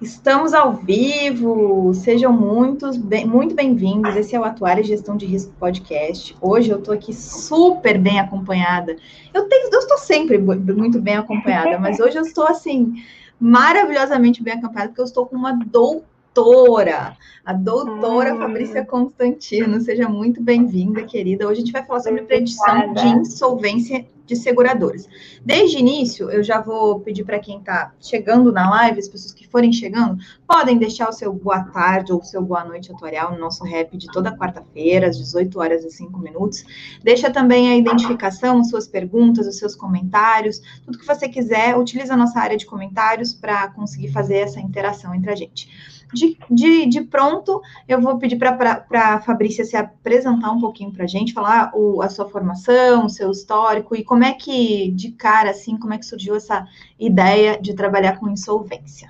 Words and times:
Estamos 0.00 0.54
ao 0.54 0.74
vivo, 0.74 1.92
sejam 1.92 2.32
muitos, 2.32 2.96
bem, 2.96 3.26
muito 3.26 3.52
bem-vindos. 3.52 4.14
Esse 4.14 4.36
é 4.36 4.38
o 4.38 4.44
Atuária 4.44 4.84
Gestão 4.84 5.16
de 5.16 5.26
Risco 5.26 5.52
Podcast. 5.58 6.36
Hoje 6.40 6.70
eu 6.70 6.78
estou 6.78 6.94
aqui 6.94 7.12
super 7.12 7.98
bem 7.98 8.20
acompanhada. 8.20 8.96
Eu, 9.34 9.48
tenho, 9.48 9.68
eu 9.72 9.78
estou 9.80 9.98
sempre 9.98 10.38
muito 10.38 11.00
bem 11.00 11.16
acompanhada, 11.16 11.80
mas 11.80 11.98
hoje 11.98 12.16
eu 12.16 12.22
estou 12.22 12.46
assim 12.46 12.94
maravilhosamente 13.40 14.40
bem 14.40 14.54
acompanhada 14.54 14.90
porque 14.90 15.00
eu 15.00 15.04
estou 15.04 15.26
com 15.26 15.34
uma 15.34 15.52
doutora, 15.66 17.16
a 17.44 17.52
doutora 17.52 18.36
hum. 18.36 18.38
Fabrícia 18.38 18.84
Constantino. 18.84 19.80
Seja 19.80 20.08
muito 20.08 20.40
bem-vinda, 20.40 21.02
querida. 21.02 21.44
Hoje 21.44 21.62
a 21.62 21.64
gente 21.64 21.72
vai 21.72 21.84
falar 21.84 22.00
sobre 22.00 22.22
predição 22.22 22.94
de 22.94 23.04
insolvência 23.04 24.06
de 24.28 24.36
seguradoras. 24.36 25.08
Desde 25.42 25.78
início, 25.78 26.30
eu 26.30 26.44
já 26.44 26.60
vou 26.60 27.00
pedir 27.00 27.24
para 27.24 27.38
quem 27.38 27.58
está 27.58 27.94
chegando 27.98 28.52
na 28.52 28.68
live, 28.68 28.98
as 28.98 29.08
pessoas 29.08 29.32
que 29.32 29.48
forem 29.48 29.72
chegando, 29.72 30.18
podem 30.46 30.76
deixar 30.76 31.08
o 31.08 31.12
seu 31.12 31.32
boa 31.32 31.64
tarde 31.64 32.12
ou 32.12 32.20
o 32.20 32.24
seu 32.24 32.42
boa 32.42 32.62
noite 32.62 32.92
atuarial 32.92 33.32
no 33.32 33.38
nosso 33.38 33.64
rap 33.64 33.96
de 33.96 34.06
toda 34.08 34.36
quarta-feira, 34.36 35.08
às 35.08 35.16
18 35.16 35.58
horas 35.58 35.84
e 35.84 35.90
5 35.90 36.18
minutos. 36.18 36.62
Deixa 37.02 37.30
também 37.30 37.70
a 37.70 37.76
identificação, 37.76 38.62
suas 38.62 38.86
perguntas, 38.86 39.46
os 39.46 39.56
seus 39.56 39.74
comentários, 39.74 40.60
tudo 40.84 40.98
que 40.98 41.06
você 41.06 41.26
quiser, 41.26 41.74
utiliza 41.76 42.12
a 42.12 42.16
nossa 42.16 42.38
área 42.38 42.56
de 42.56 42.66
comentários 42.66 43.32
para 43.32 43.68
conseguir 43.68 44.08
fazer 44.08 44.36
essa 44.36 44.60
interação 44.60 45.14
entre 45.14 45.32
a 45.32 45.34
gente. 45.34 45.97
De, 46.12 46.38
de, 46.50 46.86
de 46.86 47.02
pronto, 47.02 47.60
eu 47.86 48.00
vou 48.00 48.18
pedir 48.18 48.36
para 48.36 48.84
a 48.94 49.20
Fabrícia 49.20 49.64
se 49.64 49.76
apresentar 49.76 50.50
um 50.50 50.60
pouquinho 50.60 50.92
para 50.92 51.04
a 51.04 51.06
gente, 51.06 51.34
falar 51.34 51.70
o, 51.74 52.00
a 52.00 52.08
sua 52.08 52.28
formação, 52.28 53.04
o 53.04 53.10
seu 53.10 53.30
histórico 53.30 53.94
e 53.94 54.02
como 54.02 54.24
é 54.24 54.32
que, 54.32 54.90
de 54.92 55.12
cara, 55.12 55.50
assim, 55.50 55.78
como 55.78 55.92
é 55.92 55.98
que 55.98 56.06
surgiu 56.06 56.34
essa 56.34 56.66
ideia 56.98 57.60
de 57.60 57.74
trabalhar 57.74 58.18
com 58.18 58.28
insolvência. 58.28 59.08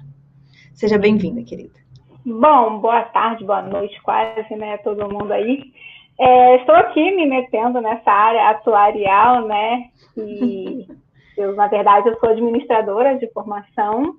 Seja 0.75 0.99
bem-vinda, 0.99 1.43
querida. 1.43 1.79
Bom, 2.25 2.81
boa 2.81 3.03
tarde, 3.03 3.45
boa 3.45 3.63
noite, 3.63 4.01
quase, 4.03 4.55
né, 4.57 4.77
todo 4.79 5.09
mundo 5.09 5.33
aí. 5.33 5.73
É, 6.19 6.57
estou 6.57 6.75
aqui 6.75 7.11
me 7.13 7.27
metendo 7.27 7.81
nessa 7.81 8.11
área 8.11 8.51
atuarial, 8.51 9.47
né, 9.47 9.89
e 10.17 10.87
eu, 11.39 11.55
na 11.55 11.69
verdade, 11.69 12.09
eu 12.09 12.19
sou 12.19 12.29
administradora 12.29 13.17
de 13.17 13.33
formação, 13.33 14.17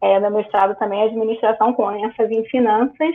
é, 0.00 0.18
meu 0.18 0.30
mestrado 0.30 0.76
também 0.78 1.02
é 1.02 1.04
administração 1.04 1.72
com 1.74 1.92
ênfase 1.92 2.34
em 2.34 2.44
finanças. 2.44 3.14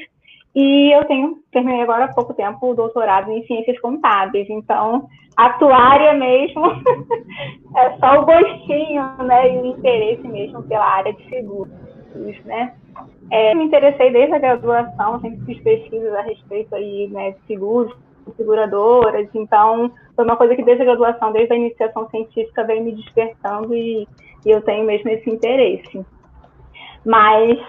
E 0.54 0.96
eu 0.96 1.04
tenho, 1.06 1.40
terminei 1.52 1.82
agora 1.82 2.06
há 2.06 2.14
pouco 2.14 2.34
tempo 2.34 2.72
o 2.72 2.76
doutorado 2.76 3.30
em 3.32 3.46
ciências 3.46 3.80
contábeis. 3.82 4.50
Então, 4.50 5.08
atuária 5.36 6.14
mesmo 6.14 6.64
é 7.76 7.98
só 7.98 8.22
o 8.22 8.26
gostinho, 8.26 9.04
né? 9.24 9.54
E 9.54 9.58
o 9.58 9.66
interesse 9.66 10.26
mesmo 10.28 10.64
pela 10.64 10.86
área 10.86 11.12
de 11.12 11.28
seguros, 11.28 11.74
né? 12.46 12.74
É, 13.32 13.54
me 13.56 13.66
interessei 13.66 14.12
desde 14.12 14.34
a 14.34 14.40
graduação, 14.40 15.20
sempre 15.20 15.46
fiz 15.46 15.64
pesquisas 15.64 16.14
a 16.14 16.22
respeito 16.22 16.74
aí, 16.76 17.08
né, 17.08 17.32
de 17.32 17.40
seguros, 17.48 17.94
seguradoras. 18.38 19.28
Então, 19.34 19.92
foi 20.16 20.24
uma 20.24 20.38
coisa 20.38 20.56
que 20.56 20.64
desde 20.64 20.84
a 20.84 20.86
graduação, 20.86 21.34
desde 21.34 21.54
a 21.54 21.58
iniciação 21.58 22.08
científica, 22.10 22.64
veio 22.64 22.84
me 22.84 22.94
despertando 22.94 23.76
e, 23.76 24.08
e 24.46 24.50
eu 24.50 24.62
tenho 24.62 24.86
mesmo 24.86 25.10
esse 25.10 25.30
interesse 25.30 26.06
mas 27.06 27.60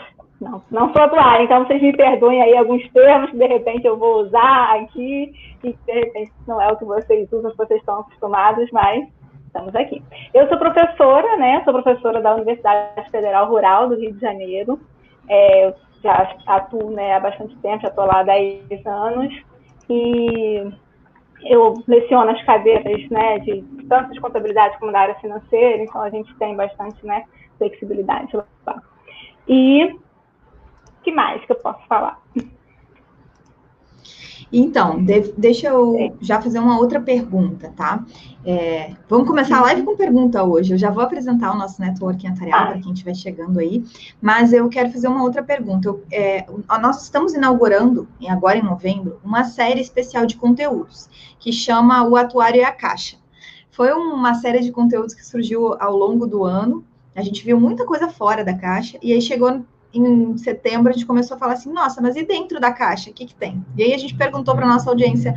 não, 0.40 0.62
não 0.70 0.92
sou 0.92 1.02
atuária, 1.02 1.44
então 1.44 1.64
vocês 1.64 1.80
me 1.80 1.96
perdoem 1.96 2.42
aí 2.42 2.56
alguns 2.56 2.86
termos 2.90 3.30
que 3.30 3.38
de 3.38 3.46
repente 3.46 3.86
eu 3.86 3.96
vou 3.96 4.22
usar 4.22 4.76
aqui, 4.76 5.32
e 5.64 5.72
de 5.72 5.92
repente 5.92 6.32
não 6.46 6.60
é 6.60 6.70
o 6.72 6.76
que 6.76 6.84
vocês 6.84 7.30
usam, 7.32 7.52
vocês 7.56 7.80
estão 7.80 8.00
acostumados, 8.00 8.68
mas 8.70 9.06
estamos 9.46 9.74
aqui. 9.74 10.02
Eu 10.34 10.46
sou 10.48 10.58
professora, 10.58 11.36
né? 11.36 11.62
Sou 11.64 11.72
professora 11.72 12.20
da 12.20 12.34
Universidade 12.34 13.10
Federal 13.10 13.48
Rural 13.48 13.88
do 13.88 13.96
Rio 13.96 14.12
de 14.12 14.20
Janeiro. 14.20 14.78
É, 15.28 15.74
já 16.02 16.36
atuo 16.46 16.90
né, 16.90 17.14
há 17.14 17.20
bastante 17.20 17.56
tempo, 17.58 17.82
já 17.82 17.88
estou 17.88 18.04
lá 18.04 18.20
há 18.20 18.22
10 18.22 18.86
anos. 18.86 19.34
E 19.88 20.70
eu 21.44 21.74
leciono 21.86 22.30
as 22.30 22.42
cadeiras 22.44 23.08
né, 23.10 23.38
de 23.40 23.62
tanto 23.88 24.12
de 24.12 24.20
contabilidade 24.20 24.78
como 24.78 24.92
da 24.92 25.00
área 25.00 25.14
financeira, 25.16 25.82
então 25.82 26.02
a 26.02 26.10
gente 26.10 26.34
tem 26.36 26.54
bastante 26.54 27.04
né, 27.06 27.24
flexibilidade 27.58 28.36
lá. 28.36 28.82
E 29.48 29.96
que 31.02 31.12
mais 31.12 31.44
que 31.44 31.52
eu 31.52 31.56
posso 31.56 31.86
falar? 31.86 32.20
Então, 34.52 35.04
de, 35.04 35.32
deixa 35.36 35.68
eu 35.68 36.16
já 36.20 36.40
fazer 36.40 36.58
uma 36.58 36.78
outra 36.78 37.00
pergunta, 37.00 37.72
tá? 37.76 38.04
É, 38.44 38.92
vamos 39.08 39.26
começar 39.26 39.58
a 39.58 39.62
live 39.62 39.82
com 39.82 39.96
pergunta 39.96 40.42
hoje. 40.44 40.72
Eu 40.72 40.78
já 40.78 40.90
vou 40.90 41.02
apresentar 41.02 41.52
o 41.52 41.58
nosso 41.58 41.80
networking 41.80 42.28
atarial 42.28 42.60
ah. 42.60 42.66
para 42.66 42.80
quem 42.80 42.92
estiver 42.92 43.14
chegando 43.14 43.58
aí, 43.58 43.84
mas 44.20 44.52
eu 44.52 44.68
quero 44.68 44.90
fazer 44.90 45.08
uma 45.08 45.22
outra 45.22 45.42
pergunta. 45.42 45.88
Eu, 45.88 46.04
é, 46.12 46.46
nós 46.80 47.02
estamos 47.02 47.34
inaugurando, 47.34 48.08
agora 48.28 48.56
em 48.56 48.62
novembro, 48.62 49.20
uma 49.24 49.44
série 49.44 49.80
especial 49.80 50.26
de 50.26 50.36
conteúdos 50.36 51.08
que 51.38 51.52
chama 51.52 52.06
O 52.06 52.16
Atuário 52.16 52.60
e 52.60 52.64
a 52.64 52.72
Caixa. 52.72 53.16
Foi 53.70 53.92
uma 53.92 54.34
série 54.34 54.60
de 54.60 54.72
conteúdos 54.72 55.14
que 55.14 55.26
surgiu 55.26 55.74
ao 55.80 55.94
longo 55.94 56.26
do 56.26 56.44
ano 56.44 56.84
a 57.16 57.22
gente 57.22 57.42
viu 57.42 57.58
muita 57.58 57.86
coisa 57.86 58.08
fora 58.08 58.44
da 58.44 58.54
caixa, 58.56 58.98
e 59.02 59.12
aí 59.12 59.20
chegou 59.22 59.64
em 59.92 60.36
setembro, 60.36 60.90
a 60.90 60.92
gente 60.92 61.06
começou 61.06 61.36
a 61.36 61.38
falar 61.38 61.54
assim, 61.54 61.72
nossa, 61.72 62.00
mas 62.00 62.16
e 62.16 62.22
dentro 62.22 62.60
da 62.60 62.72
caixa, 62.72 63.10
o 63.10 63.12
que, 63.12 63.26
que 63.26 63.34
tem? 63.34 63.64
E 63.76 63.82
aí 63.82 63.94
a 63.94 63.98
gente 63.98 64.14
perguntou 64.14 64.54
para 64.54 64.66
nossa 64.66 64.90
audiência, 64.90 65.34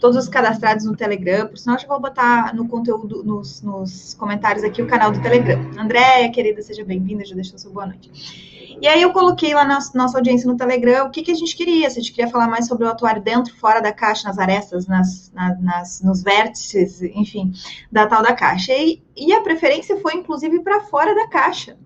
todos 0.00 0.16
os 0.16 0.28
cadastrados 0.28 0.84
no 0.84 0.96
Telegram, 0.96 1.46
por 1.46 1.56
sinal, 1.56 1.78
eu 1.80 1.88
vou 1.88 2.00
botar 2.00 2.54
no 2.54 2.66
conteúdo, 2.68 3.22
nos, 3.22 3.62
nos 3.62 4.14
comentários 4.14 4.64
aqui, 4.64 4.82
o 4.82 4.86
canal 4.86 5.12
do 5.12 5.22
Telegram. 5.22 5.60
Andréia, 5.78 6.30
querida, 6.30 6.60
seja 6.60 6.84
bem-vinda, 6.84 7.24
já 7.24 7.34
deixou 7.34 7.58
sua 7.58 7.70
boa 7.70 7.86
noite. 7.86 8.10
E 8.82 8.88
aí 8.88 9.00
eu 9.00 9.12
coloquei 9.12 9.54
lá 9.54 9.64
na 9.64 9.78
nossa 9.94 10.18
audiência 10.18 10.50
no 10.50 10.56
Telegram 10.56 11.06
o 11.06 11.10
que, 11.10 11.22
que 11.22 11.30
a 11.30 11.36
gente 11.36 11.56
queria, 11.56 11.88
se 11.88 12.00
a 12.00 12.02
gente 12.02 12.12
queria 12.12 12.28
falar 12.28 12.48
mais 12.48 12.66
sobre 12.66 12.84
o 12.84 12.88
atuário 12.88 13.22
dentro, 13.22 13.54
fora 13.54 13.80
da 13.80 13.92
caixa, 13.92 14.26
nas 14.26 14.40
arestas, 14.40 14.88
nas, 14.88 15.30
na, 15.32 15.54
nas, 15.60 16.02
nos 16.02 16.20
vértices, 16.20 17.00
enfim, 17.00 17.52
da 17.92 18.08
tal 18.08 18.24
da 18.24 18.32
caixa. 18.32 18.72
E, 18.72 19.00
e 19.16 19.32
a 19.32 19.40
preferência 19.40 20.00
foi, 20.00 20.14
inclusive, 20.14 20.58
para 20.64 20.80
fora 20.80 21.14
da 21.14 21.28
caixa, 21.28 21.76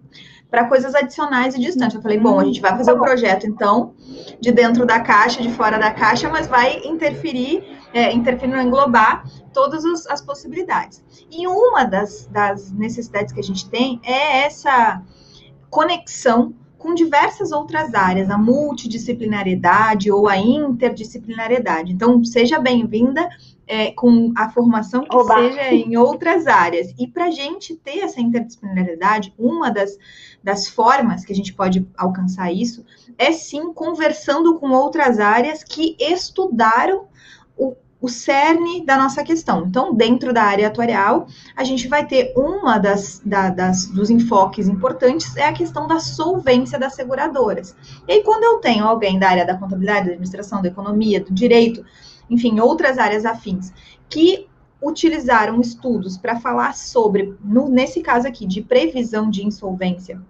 para 0.51 0.65
coisas 0.67 0.95
adicionais 0.95 1.55
e 1.55 1.61
distantes. 1.61 1.97
Eu 1.97 2.03
falei, 2.03 2.19
bom, 2.19 2.39
a 2.39 2.45
gente 2.45 2.61
vai 2.61 2.77
fazer 2.77 2.93
o 2.93 2.99
projeto, 2.99 3.47
então, 3.47 3.95
de 4.41 4.53
dentro 4.53 4.87
da 4.87 5.01
caixa, 5.01 5.43
de 5.43 5.51
fora 5.51 5.79
da 5.79 5.91
caixa, 5.91 6.29
mas 6.29 6.47
vai 6.47 6.81
interferir, 6.85 7.65
é, 7.93 8.13
interferir 8.13 8.55
no 8.55 8.61
englobar 8.61 9.25
todas 9.53 9.85
as, 9.85 10.07
as 10.07 10.23
possibilidades. 10.23 11.05
E 11.31 11.47
uma 11.47 11.85
das, 11.85 12.27
das 12.27 12.71
necessidades 12.73 13.33
que 13.33 13.41
a 13.41 13.43
gente 13.43 13.69
tem 13.69 14.01
é 14.05 14.45
essa 14.45 15.03
conexão 15.69 16.55
com 16.79 16.95
diversas 16.95 17.51
outras 17.51 17.95
áreas, 17.95 18.31
a 18.31 18.39
multidisciplinariedade 18.39 20.11
ou 20.11 20.29
a 20.29 20.37
interdisciplinariedade. 20.37 21.93
Então, 21.93 22.23
seja 22.25 22.61
bem-vinda 22.61 23.29
é, 23.67 23.91
com 23.91 24.33
a 24.37 24.51
formação 24.51 25.03
que 25.05 25.17
Oba. 25.17 25.35
seja 25.35 25.73
em 25.73 25.97
outras 25.97 26.47
áreas. 26.47 26.95
E 26.99 27.07
para 27.07 27.27
a 27.27 27.31
gente 27.31 27.75
ter 27.77 27.99
essa 27.99 28.21
interdisciplinaridade, 28.21 29.35
uma 29.39 29.71
das, 29.71 29.99
das 30.43 30.69
formas 30.69 31.25
que 31.25 31.33
a 31.33 31.37
gente 31.37 31.53
pode 31.53 31.87
alcançar 31.97 32.53
isso 32.53 32.85
é 33.19 33.33
sim 33.33 33.73
conversando 33.73 34.59
com 34.59 34.71
outras 34.71 35.19
áreas 35.19 35.65
que 35.65 35.97
estudaram 35.99 37.07
o 37.57 37.75
o 38.01 38.09
cerne 38.09 38.85
da 38.85 38.97
nossa 38.97 39.25
questão. 39.25 39.67
Então, 39.67 39.95
dentro 39.95 40.33
da 40.33 40.43
área 40.43 40.69
atuarial, 40.69 41.27
a 41.57 41.65
gente 41.65 41.89
vai 41.89 42.07
ter 42.07 42.33
uma 42.37 42.79
das, 42.79 43.21
da, 43.25 43.49
das 43.49 43.87
dos 43.87 44.11
enfoques 44.11 44.69
importantes 44.69 45.37
é 45.37 45.45
a 45.45 45.53
questão 45.53 45.87
da 45.87 45.99
solvência 45.99 46.79
das 46.79 46.95
seguradoras. 46.95 47.75
E 48.07 48.13
aí, 48.13 48.23
quando 48.23 48.45
eu 48.45 48.59
tenho 48.59 48.85
alguém 48.85 49.19
da 49.19 49.29
área 49.29 49.47
da 49.47 49.57
contabilidade, 49.57 50.07
da 50.07 50.13
administração, 50.13 50.61
da 50.61 50.69
economia, 50.69 51.21
do 51.21 51.33
direito, 51.33 51.85
enfim, 52.29 52.61
outras 52.61 52.99
áreas 52.99 53.25
afins, 53.25 53.73
que 54.09 54.47
utilizaram 54.83 55.61
estudos 55.61 56.19
para 56.19 56.39
falar 56.39 56.75
sobre, 56.75 57.35
no, 57.43 57.69
nesse 57.69 58.01
caso 58.01 58.29
aqui, 58.29 58.47
de 58.47 58.63
previsão 58.63 59.31
de 59.31 59.45
insolvência 59.45 60.21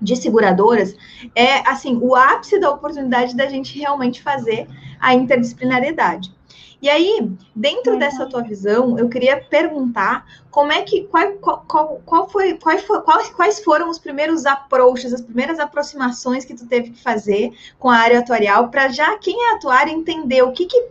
de 0.00 0.16
seguradoras, 0.16 0.96
é 1.34 1.68
assim, 1.68 1.98
o 2.00 2.14
ápice 2.14 2.58
da 2.58 2.70
oportunidade 2.70 3.36
da 3.36 3.46
gente 3.46 3.78
realmente 3.78 4.22
fazer 4.22 4.66
a 4.98 5.14
interdisciplinariedade. 5.14 6.32
E 6.82 6.88
aí, 6.88 7.30
dentro 7.54 7.98
dessa 7.98 8.24
tua 8.24 8.42
visão, 8.42 8.98
eu 8.98 9.06
queria 9.10 9.38
perguntar 9.38 10.24
como 10.50 10.72
é 10.72 10.80
que 10.80 11.02
qual, 11.04 11.32
qual, 11.66 12.00
qual 12.06 12.30
foi, 12.30 12.54
quais, 12.54 12.82
quais, 12.82 13.28
quais 13.28 13.62
foram 13.62 13.90
os 13.90 13.98
primeiros 13.98 14.46
approaches, 14.46 15.12
as 15.12 15.20
primeiras 15.20 15.60
aproximações 15.60 16.46
que 16.46 16.54
tu 16.54 16.66
teve 16.66 16.90
que 16.90 17.02
fazer 17.02 17.52
com 17.78 17.90
a 17.90 17.96
área 17.96 18.20
atuarial 18.20 18.70
para 18.70 18.88
já 18.88 19.18
quem 19.18 19.50
é 19.50 19.54
atuário 19.56 19.92
entender 19.92 20.42
o 20.42 20.52
que, 20.52 20.64
que 20.64 20.88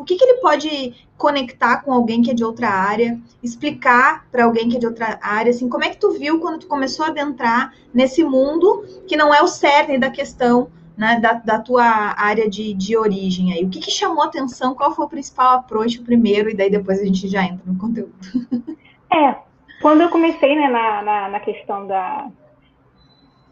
o 0.00 0.04
que, 0.04 0.16
que 0.16 0.24
ele 0.24 0.40
pode 0.40 0.94
conectar 1.18 1.82
com 1.82 1.92
alguém 1.92 2.22
que 2.22 2.30
é 2.30 2.34
de 2.34 2.42
outra 2.42 2.70
área, 2.70 3.20
explicar 3.42 4.26
para 4.32 4.44
alguém 4.44 4.66
que 4.66 4.76
é 4.76 4.80
de 4.80 4.86
outra 4.86 5.18
área, 5.20 5.50
assim, 5.50 5.68
como 5.68 5.84
é 5.84 5.90
que 5.90 5.98
tu 5.98 6.12
viu 6.12 6.40
quando 6.40 6.60
tu 6.60 6.66
começou 6.66 7.04
a 7.04 7.08
adentrar 7.08 7.74
nesse 7.92 8.24
mundo 8.24 8.82
que 9.06 9.14
não 9.14 9.34
é 9.34 9.42
o 9.42 9.46
cerne 9.46 9.98
da 9.98 10.10
questão 10.10 10.70
né, 10.96 11.20
da, 11.20 11.34
da, 11.34 11.58
tua 11.58 11.84
área 11.84 12.48
de, 12.48 12.72
de 12.72 12.96
origem 12.96 13.52
aí. 13.52 13.62
O 13.62 13.68
que, 13.68 13.80
que 13.80 13.90
chamou 13.90 14.24
atenção? 14.24 14.74
Qual 14.74 14.94
foi 14.94 15.04
o 15.04 15.08
principal 15.08 15.58
approach 15.58 16.00
primeiro? 16.00 16.48
E 16.48 16.54
daí 16.54 16.70
depois 16.70 16.98
a 16.98 17.04
gente 17.04 17.28
já 17.28 17.44
entra 17.44 17.62
no 17.66 17.78
conteúdo. 17.78 18.14
É, 19.12 19.34
quando 19.82 20.02
eu 20.02 20.08
comecei 20.08 20.54
né, 20.54 20.68
na, 20.68 21.02
na, 21.02 21.28
na 21.30 21.40
questão 21.40 21.84
da. 21.84 22.28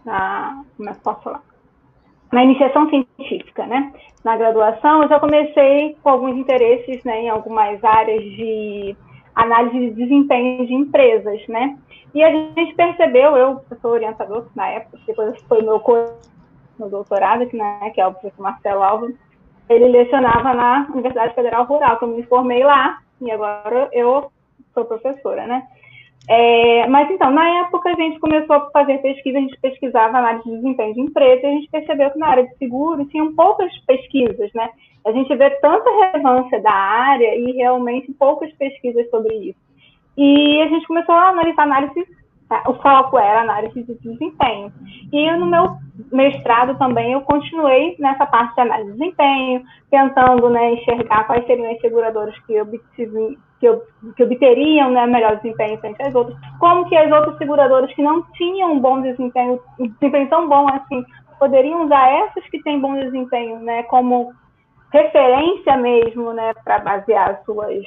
Na, 0.05 0.63
como 0.77 0.89
é 0.89 0.95
que 0.95 1.01
posso 1.01 1.21
falar? 1.21 1.43
na 2.33 2.45
iniciação 2.45 2.89
científica, 2.89 3.67
né? 3.67 3.93
Na 4.25 4.37
graduação, 4.37 5.03
eu 5.03 5.09
já 5.09 5.21
comecei 5.21 5.97
com 6.03 6.11
alguns 6.11 6.37
interesses 6.37 7.03
né, 7.05 7.23
em 7.23 7.29
algumas 7.29 7.83
áreas 7.85 8.23
de 8.23 8.97
análise 9.35 9.79
de 9.79 9.91
desempenho 9.93 10.67
de 10.67 10.75
empresas, 10.75 11.47
né? 11.47 11.79
E 12.15 12.23
a 12.25 12.31
gente 12.31 12.75
percebeu, 12.75 13.37
eu 13.37 13.61
sou 13.81 13.93
orientador 13.93 14.47
na 14.57 14.69
época, 14.69 14.99
depois 15.07 15.41
foi 15.43 15.63
meu 15.63 15.81
no 16.79 16.89
doutorado, 16.89 17.47
que, 17.47 17.57
né, 17.57 17.91
que 17.95 18.01
é 18.01 18.07
o 18.07 18.13
professor 18.13 18.43
Marcelo 18.43 18.83
Alves, 18.83 19.15
ele 19.69 19.89
lecionava 19.89 20.55
na 20.55 20.89
Universidade 20.93 21.35
Federal 21.35 21.65
Rural, 21.65 21.99
que 21.99 22.05
eu 22.05 22.09
me 22.09 22.23
formei 22.25 22.65
lá, 22.65 22.99
e 23.21 23.31
agora 23.31 23.89
eu 23.93 24.31
sou 24.73 24.85
professora, 24.85 25.47
né? 25.47 25.67
É, 26.31 26.87
mas 26.89 27.11
então, 27.11 27.31
na 27.31 27.49
época 27.61 27.89
a 27.89 27.95
gente 27.95 28.21
começou 28.21 28.57
a 28.57 28.71
fazer 28.71 28.99
pesquisa, 28.99 29.39
a 29.39 29.41
gente 29.41 29.59
pesquisava 29.61 30.19
análise 30.19 30.45
de 30.45 30.57
desempenho 30.57 30.95
de 30.95 31.01
empresa, 31.01 31.41
e 31.43 31.47
a 31.47 31.53
gente 31.53 31.71
percebeu 31.71 32.11
que 32.11 32.19
na 32.19 32.29
área 32.29 32.47
de 32.47 32.55
seguro 32.59 33.07
tinham 33.07 33.35
poucas 33.35 33.75
pesquisas, 33.87 34.53
né? 34.55 34.69
A 35.07 35.13
gente 35.13 35.35
vê 35.35 35.49
tanta 35.61 35.89
relevância 35.91 36.61
da 36.61 36.73
área 36.73 37.35
e 37.35 37.53
realmente 37.53 38.13
poucas 38.13 38.53
pesquisas 38.53 39.09
sobre 39.09 39.35
isso. 39.37 39.59
E 40.19 40.61
a 40.61 40.67
gente 40.69 40.87
começou 40.87 41.15
a 41.15 41.29
analisar 41.31 41.63
análise, 41.63 42.07
o 42.67 42.75
foco 42.75 43.19
era 43.19 43.41
análise 43.41 43.83
de 43.83 43.95
desempenho. 43.95 44.71
E 45.11 45.31
no 45.37 45.47
meu 45.47 45.79
mestrado 46.13 46.77
também 46.77 47.13
eu 47.13 47.23
continuei 47.23 47.97
nessa 47.99 48.27
parte 48.27 48.55
de 48.55 48.61
análise 48.61 48.93
de 48.93 48.99
desempenho, 48.99 49.63
tentando 49.91 50.51
né, 50.51 50.75
enxergar 50.75 51.27
quais 51.27 51.47
seriam 51.47 51.73
as 51.73 51.81
seguradoras 51.81 52.39
que, 52.41 52.61
obtive, 52.61 53.39
que, 53.61 53.67
que 54.17 54.23
obteriam 54.23 54.91
né, 54.91 55.07
melhor 55.07 55.37
desempenho 55.37 55.79
frente 55.79 56.03
às 56.03 56.15
outras, 56.15 56.37
como 56.59 56.89
que 56.89 56.97
as 56.97 57.11
outras 57.11 57.37
seguradoras 57.39 57.93
que 57.93 58.03
não 58.03 58.23
tinham 58.33 58.73
um 58.73 58.81
bom 58.81 59.01
desempenho, 59.03 59.61
um 59.79 59.89
desempenho 59.89 60.29
tão 60.29 60.49
bom 60.49 60.67
assim, 60.69 61.05
poderiam 61.39 61.85
usar 61.85 62.09
essas 62.09 62.45
que 62.49 62.63
têm 62.63 62.81
bom 62.81 62.95
desempenho, 62.95 63.59
né, 63.61 63.83
como 63.85 64.33
referência 64.93 65.77
mesmo, 65.77 66.33
né, 66.33 66.55
para 66.65 66.79
basear 66.79 67.31
as 67.31 67.45
suas 67.45 67.85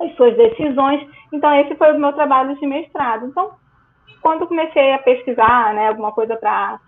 as 0.00 0.16
suas 0.16 0.36
decisões. 0.36 1.06
Então 1.32 1.54
esse 1.54 1.76
foi 1.76 1.92
o 1.92 2.00
meu 2.00 2.12
trabalho 2.12 2.56
de 2.56 2.66
mestrado. 2.66 3.26
Então, 3.26 3.52
quando 4.20 4.48
comecei 4.48 4.92
a 4.92 4.98
pesquisar, 4.98 5.74
né, 5.74 5.88
alguma 5.88 6.10
coisa 6.10 6.36
para 6.36 6.80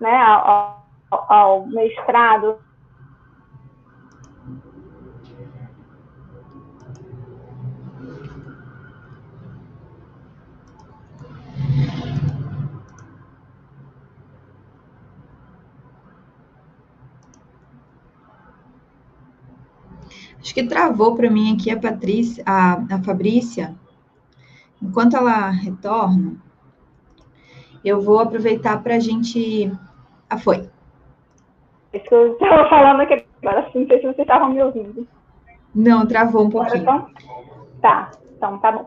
né, 0.00 0.16
ao, 0.16 0.81
ao 1.28 1.66
mestrado 1.66 2.58
Acho 20.52 20.54
que 20.54 20.64
travou 20.64 21.14
para 21.14 21.30
mim 21.30 21.54
aqui 21.54 21.70
a 21.70 21.78
Patrícia, 21.78 22.42
a, 22.44 22.72
a 22.94 23.02
Fabrícia. 23.02 23.76
Enquanto 24.82 25.16
ela 25.16 25.48
retorna, 25.50 26.36
eu 27.84 28.00
vou 28.02 28.18
aproveitar 28.18 28.82
para 28.82 28.96
a 28.96 28.98
gente. 28.98 29.72
Ah, 30.28 30.36
foi. 30.36 30.71
Que 32.12 32.16
eu 32.16 32.32
estava 32.34 32.68
falando 32.68 33.00
aqui 33.00 33.24
agora, 33.42 33.62
não 33.74 33.86
sei 33.86 33.86
se 33.86 34.02
vocês 34.02 34.18
estavam 34.18 34.50
me 34.50 34.62
ouvindo. 34.62 35.08
Não, 35.74 36.06
travou 36.06 36.44
um 36.44 36.50
pouquinho. 36.50 36.82
Então, 36.82 37.06
tá, 37.80 38.10
então 38.36 38.58
tá 38.58 38.72
bom. 38.72 38.86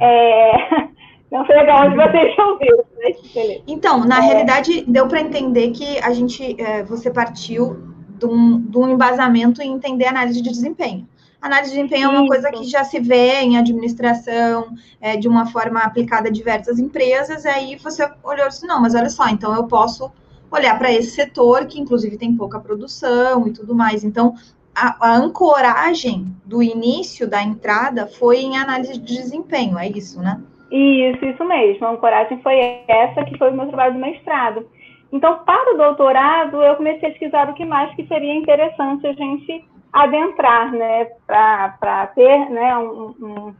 É... 0.00 0.88
Não 1.30 1.44
sei 1.46 1.56
legal 1.56 1.86
onde 1.86 1.96
vocês 1.96 2.38
ouviram, 2.38 2.84
né? 2.96 3.62
Então, 3.66 4.04
na 4.04 4.18
é... 4.18 4.20
realidade, 4.20 4.84
deu 4.86 5.08
para 5.08 5.20
entender 5.20 5.70
que 5.70 5.98
a 5.98 6.12
gente, 6.12 6.60
é, 6.60 6.82
você 6.84 7.10
partiu 7.10 7.76
de 8.18 8.26
um, 8.26 8.60
de 8.60 8.78
um 8.78 8.88
embasamento 8.90 9.60
em 9.60 9.72
entender 9.72 10.06
análise 10.06 10.40
de 10.40 10.50
desempenho. 10.50 11.08
Análise 11.40 11.70
de 11.70 11.76
desempenho 11.76 12.06
é 12.06 12.08
uma 12.08 12.26
coisa 12.26 12.50
que 12.52 12.62
já 12.64 12.84
se 12.84 13.00
vê 13.00 13.40
em 13.40 13.58
administração, 13.58 14.74
é, 15.00 15.16
de 15.16 15.26
uma 15.26 15.46
forma 15.46 15.80
aplicada 15.80 16.28
a 16.28 16.32
diversas 16.32 16.78
empresas, 16.78 17.44
e 17.44 17.48
aí 17.48 17.76
você 17.76 18.08
olhou 18.22 18.46
assim, 18.46 18.66
não, 18.66 18.80
mas 18.80 18.94
olha 18.94 19.10
só, 19.10 19.28
então 19.28 19.54
eu 19.54 19.64
posso 19.64 20.12
olhar 20.54 20.78
para 20.78 20.92
esse 20.92 21.10
setor, 21.10 21.66
que 21.66 21.80
inclusive 21.80 22.16
tem 22.16 22.36
pouca 22.36 22.60
produção 22.60 23.46
e 23.46 23.52
tudo 23.52 23.74
mais. 23.74 24.04
Então, 24.04 24.34
a, 24.74 25.08
a, 25.08 25.16
ancoragem 25.16 26.26
do 26.44 26.62
início 26.62 27.28
da 27.28 27.42
entrada 27.42 28.06
foi 28.06 28.38
em 28.38 28.56
análise 28.56 28.98
de 28.98 29.16
desempenho, 29.16 29.78
é 29.78 29.88
isso, 29.88 30.20
né? 30.20 30.40
Isso, 30.70 31.24
isso 31.24 31.44
mesmo. 31.44 31.86
A 31.86 31.90
ancoragem 31.90 32.40
foi 32.42 32.58
essa 32.88 33.24
que 33.24 33.38
foi 33.38 33.50
o 33.50 33.54
meu 33.54 33.68
trabalho 33.68 33.94
do 33.94 34.00
mestrado. 34.00 34.66
Então, 35.12 35.38
para 35.44 35.74
o 35.74 35.76
doutorado, 35.76 36.62
eu 36.62 36.74
comecei 36.74 37.08
a 37.08 37.12
pesquisar 37.12 37.48
o 37.48 37.54
que 37.54 37.64
mais 37.64 37.94
que 37.94 38.04
seria 38.06 38.34
interessante 38.34 39.06
a 39.06 39.12
gente 39.12 39.64
adentrar, 39.92 40.72
né, 40.72 41.04
para 41.24 42.06
ter 42.16 42.50
né, 42.50 42.76
um, 42.78 43.14
um, 43.20 43.54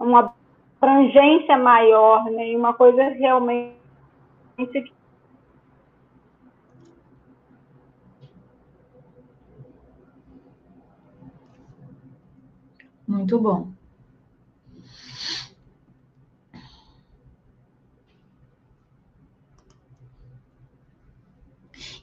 uma 0.00 0.34
abrangência 0.82 1.56
maior, 1.56 2.24
né, 2.24 2.56
uma 2.56 2.74
coisa 2.74 3.04
realmente 3.10 3.76
Muito 13.16 13.38
bom. 13.40 13.68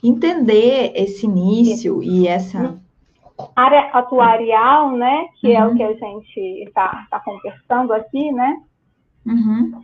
entender 0.04 0.92
esse 0.96 1.26
início 1.26 2.04
e 2.04 2.28
essa 2.28 2.78
área 3.56 3.90
atuarial, 3.94 4.92
né, 4.92 5.30
que 5.40 5.48
uhum. 5.48 5.54
é 5.54 5.66
o 5.66 5.70
uhum. 5.70 5.78
que 5.78 5.84
a 5.84 5.94
gente 5.94 6.40
está 6.68 7.08
tá 7.10 7.20
conversando 7.22 7.94
aqui, 7.94 8.32
né? 8.34 8.62
Uhum. 9.26 9.82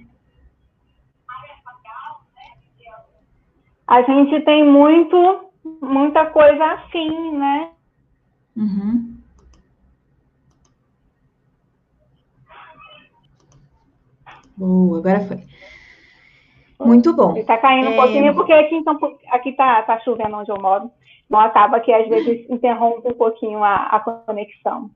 A 3.88 4.02
gente 4.02 4.42
tem 4.42 4.70
muito, 4.70 5.50
muita 5.82 6.26
coisa 6.26 6.66
assim, 6.74 7.32
né? 7.38 7.72
Uhum. 8.58 9.19
Boa, 14.60 15.00
agora 15.00 15.22
foi. 15.22 15.38
Muito 16.86 17.14
bom. 17.14 17.36
Está 17.38 17.58
caindo 17.58 17.88
é... 17.88 17.90
um 17.92 17.96
pouquinho, 17.96 18.36
porque 18.36 18.52
aqui 18.52 18.76
então 18.76 19.00
aqui 19.32 19.54
tá, 19.54 19.82
tá 19.84 20.00
chovendo 20.02 20.36
onde 20.36 20.52
eu 20.52 20.60
moro. 20.62 20.92
Então 21.26 21.40
acaba 21.40 21.80
que 21.80 21.94
às 21.94 22.10
vezes 22.10 22.50
interrompe 22.50 23.08
um 23.08 23.14
pouquinho 23.14 23.64
a, 23.64 23.76
a 23.76 24.00
conexão. 24.00 24.92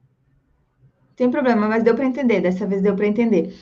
Tem 1.16 1.30
problema, 1.30 1.68
mas 1.68 1.84
deu 1.84 1.96
para 1.96 2.06
entender, 2.06 2.42
dessa 2.42 2.66
vez 2.66 2.82
deu 2.82 2.96
para 2.96 3.08
entender. 3.08 3.56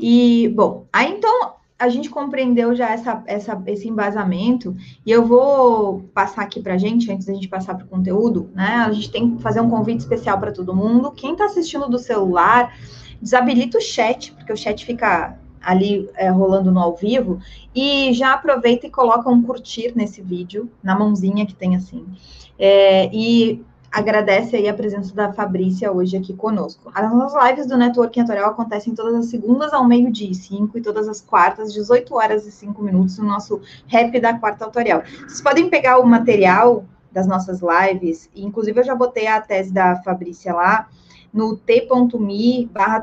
E, 0.00 0.48
bom, 0.56 0.86
aí 0.92 1.12
então 1.12 1.54
a 1.78 1.88
gente 1.88 2.08
compreendeu 2.08 2.74
já 2.74 2.90
essa, 2.90 3.22
essa, 3.26 3.62
esse 3.66 3.88
embasamento, 3.88 4.74
e 5.04 5.10
eu 5.10 5.24
vou 5.24 6.00
passar 6.14 6.42
aqui 6.42 6.60
para 6.60 6.74
a 6.74 6.78
gente, 6.78 7.12
antes 7.12 7.26
da 7.26 7.34
gente 7.34 7.48
passar 7.48 7.74
para 7.74 7.84
o 7.84 7.88
conteúdo, 7.88 8.50
né? 8.54 8.84
A 8.86 8.92
gente 8.92 9.10
tem 9.10 9.36
que 9.36 9.42
fazer 9.42 9.60
um 9.60 9.68
convite 9.68 10.00
especial 10.00 10.38
para 10.40 10.52
todo 10.52 10.74
mundo. 10.74 11.12
Quem 11.12 11.32
está 11.32 11.44
assistindo 11.44 11.88
do 11.88 11.98
celular, 11.98 12.74
desabilita 13.20 13.76
o 13.76 13.82
chat, 13.82 14.32
porque 14.32 14.52
o 14.52 14.56
chat 14.56 14.84
fica 14.84 15.38
ali 15.64 16.08
é, 16.14 16.28
rolando 16.28 16.70
no 16.70 16.80
ao 16.80 16.94
vivo, 16.94 17.40
e 17.74 18.12
já 18.12 18.32
aproveita 18.32 18.86
e 18.86 18.90
coloca 18.90 19.28
um 19.28 19.42
curtir 19.42 19.92
nesse 19.94 20.22
vídeo, 20.22 20.70
na 20.82 20.96
mãozinha 20.98 21.46
que 21.46 21.54
tem 21.54 21.76
assim. 21.76 22.06
É, 22.58 23.10
e 23.12 23.64
agradece 23.94 24.56
aí 24.56 24.68
a 24.68 24.74
presença 24.74 25.14
da 25.14 25.32
Fabrícia 25.32 25.92
hoje 25.92 26.16
aqui 26.16 26.32
conosco. 26.34 26.90
As 26.92 27.32
lives 27.46 27.66
do 27.66 27.76
Network 27.76 28.18
Atorial 28.18 28.50
acontecem 28.50 28.92
todas 28.92 29.14
as 29.14 29.26
segundas 29.26 29.72
ao 29.72 29.84
meio-dia 29.84 30.30
e 30.30 30.34
5 30.34 30.76
e 30.76 30.80
todas 30.80 31.08
as 31.08 31.20
quartas, 31.20 31.72
18 31.72 32.12
horas 32.12 32.44
e 32.44 32.50
5 32.50 32.82
minutos, 32.82 33.18
no 33.18 33.24
nosso 33.24 33.60
rap 33.86 34.18
da 34.18 34.36
quarta 34.36 34.64
autorial. 34.64 35.02
Vocês 35.20 35.40
podem 35.40 35.70
pegar 35.70 36.00
o 36.00 36.06
material 36.06 36.84
das 37.12 37.28
nossas 37.28 37.60
lives, 37.60 38.28
e 38.34 38.44
inclusive 38.44 38.80
eu 38.80 38.84
já 38.84 38.96
botei 38.96 39.28
a 39.28 39.40
tese 39.40 39.72
da 39.72 39.94
Fabrícia 40.02 40.52
lá, 40.52 40.88
no 41.34 41.56
t.me 41.56 42.66
barra 42.72 43.02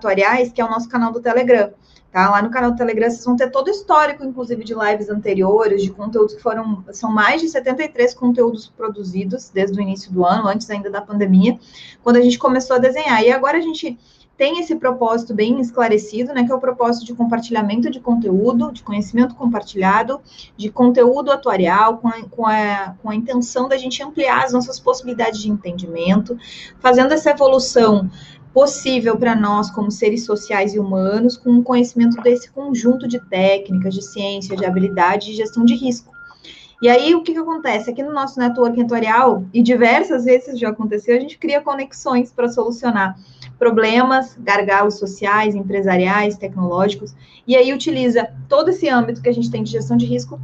que 0.54 0.62
é 0.62 0.66
o 0.66 0.70
nosso 0.70 0.88
canal 0.88 1.12
do 1.12 1.20
Telegram. 1.20 1.70
Tá? 2.12 2.30
Lá 2.30 2.42
no 2.42 2.50
canal 2.50 2.72
do 2.72 2.78
Telegram 2.78 3.10
vocês 3.10 3.24
vão 3.24 3.36
ter 3.36 3.50
todo 3.52 3.68
o 3.68 3.72
histórico, 3.72 4.24
inclusive, 4.24 4.64
de 4.64 4.74
lives 4.74 5.10
anteriores, 5.10 5.82
de 5.82 5.92
conteúdos 5.92 6.36
que 6.36 6.42
foram. 6.42 6.84
São 6.92 7.12
mais 7.12 7.42
de 7.42 7.50
73 7.50 8.14
conteúdos 8.14 8.68
produzidos 8.68 9.50
desde 9.50 9.78
o 9.78 9.82
início 9.82 10.12
do 10.12 10.26
ano, 10.26 10.48
antes 10.48 10.70
ainda 10.70 10.90
da 10.90 11.02
pandemia, 11.02 11.60
quando 12.04 12.18
a 12.18 12.22
gente 12.22 12.40
começou 12.40 12.78
a 12.78 12.80
desenhar. 12.80 13.24
E 13.24 13.32
agora 13.32 13.58
a 13.58 13.62
gente 13.62 13.98
tem 14.38 14.60
esse 14.60 14.76
propósito 14.76 15.34
bem 15.34 15.60
esclarecido, 15.60 16.34
né? 16.34 16.44
Que 16.44 16.52
é 16.52 16.56
o 16.56 16.60
propósito 16.60 17.06
de 17.06 17.14
compartilhamento 17.14 17.92
de 17.92 18.00
conteúdo, 18.00 18.72
de 18.72 18.82
conhecimento 18.82 19.36
compartilhado, 19.36 20.20
de 20.58 20.70
conteúdo 20.70 21.32
atuarial, 21.32 21.98
com 21.98 22.08
a, 22.08 22.24
com 22.24 22.48
a, 22.48 22.96
com 23.02 23.10
a 23.10 23.16
intenção 23.16 23.68
da 23.68 23.78
gente 23.78 24.02
ampliar 24.02 24.44
as 24.44 24.54
nossas 24.54 24.80
possibilidades 24.80 25.40
de 25.40 25.50
entendimento, 25.50 26.38
fazendo 26.80 27.14
essa 27.14 27.30
evolução 27.30 28.10
possível 28.54 29.18
para 29.18 29.36
nós, 29.36 29.70
como 29.70 29.92
seres 29.92 30.26
sociais 30.26 30.74
e 30.74 30.80
humanos, 30.80 31.38
com 31.38 31.52
o 31.52 31.64
conhecimento 31.64 32.22
desse 32.22 32.50
conjunto 32.52 33.08
de 33.08 33.20
técnicas, 33.20 33.94
de 33.94 34.02
ciência, 34.02 34.58
de 34.58 34.66
habilidade 34.66 35.32
e 35.32 35.36
gestão 35.36 35.64
de 35.64 35.76
risco. 35.76 36.12
E 36.82 36.90
aí, 36.90 37.14
o 37.14 37.22
que, 37.22 37.34
que 37.34 37.40
acontece? 37.40 37.92
Aqui 37.92 38.02
no 38.02 38.12
nosso 38.12 38.40
network 38.40 38.80
editorial, 38.80 39.46
e 39.54 39.62
diversas 39.62 40.26
vezes 40.26 40.60
já 40.60 40.70
aconteceu, 40.70 41.16
a 41.16 41.20
gente 41.20 41.38
cria 41.38 41.62
conexões 41.62 42.32
para 42.32 42.50
solucionar 42.50 43.16
problemas, 43.62 44.36
gargalos 44.40 44.96
sociais, 44.96 45.54
empresariais, 45.54 46.36
tecnológicos, 46.36 47.14
e 47.46 47.56
aí 47.56 47.72
utiliza 47.72 48.28
todo 48.50 48.70
esse 48.70 48.90
âmbito 48.90 49.22
que 49.22 49.30
a 49.30 49.32
gente 49.32 49.52
tem 49.52 49.62
de 49.62 49.70
gestão 49.70 49.96
de 49.96 50.04
risco 50.04 50.42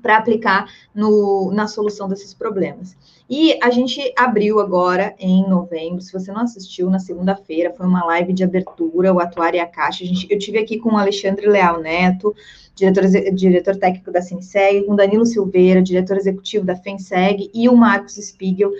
para 0.00 0.16
aplicar 0.16 0.70
no, 0.94 1.50
na 1.52 1.66
solução 1.66 2.08
desses 2.08 2.32
problemas. 2.32 2.96
E 3.28 3.58
a 3.60 3.68
gente 3.70 4.14
abriu 4.16 4.60
agora 4.60 5.12
em 5.18 5.42
novembro, 5.48 6.00
se 6.00 6.12
você 6.12 6.30
não 6.30 6.42
assistiu, 6.42 6.88
na 6.88 7.00
segunda-feira, 7.00 7.74
foi 7.76 7.84
uma 7.84 8.04
live 8.04 8.32
de 8.32 8.44
abertura, 8.44 9.12
o 9.12 9.18
Atuário 9.18 9.56
e 9.56 9.60
a 9.60 9.66
Caixa. 9.66 10.04
A 10.04 10.06
gente, 10.06 10.28
eu 10.30 10.38
tive 10.38 10.58
aqui 10.58 10.78
com 10.78 10.90
o 10.90 10.96
Alexandre 10.96 11.48
Leal 11.48 11.80
Neto, 11.80 12.32
diretor, 12.76 13.02
diretor 13.34 13.74
técnico 13.74 14.12
da 14.12 14.22
Cinseg, 14.22 14.84
com 14.84 14.94
Danilo 14.94 15.26
Silveira, 15.26 15.82
diretor 15.82 16.16
executivo 16.16 16.64
da 16.64 16.76
FENSEG, 16.76 17.50
e 17.52 17.68
o 17.68 17.74
Marcos 17.74 18.14
Spiegel, 18.14 18.70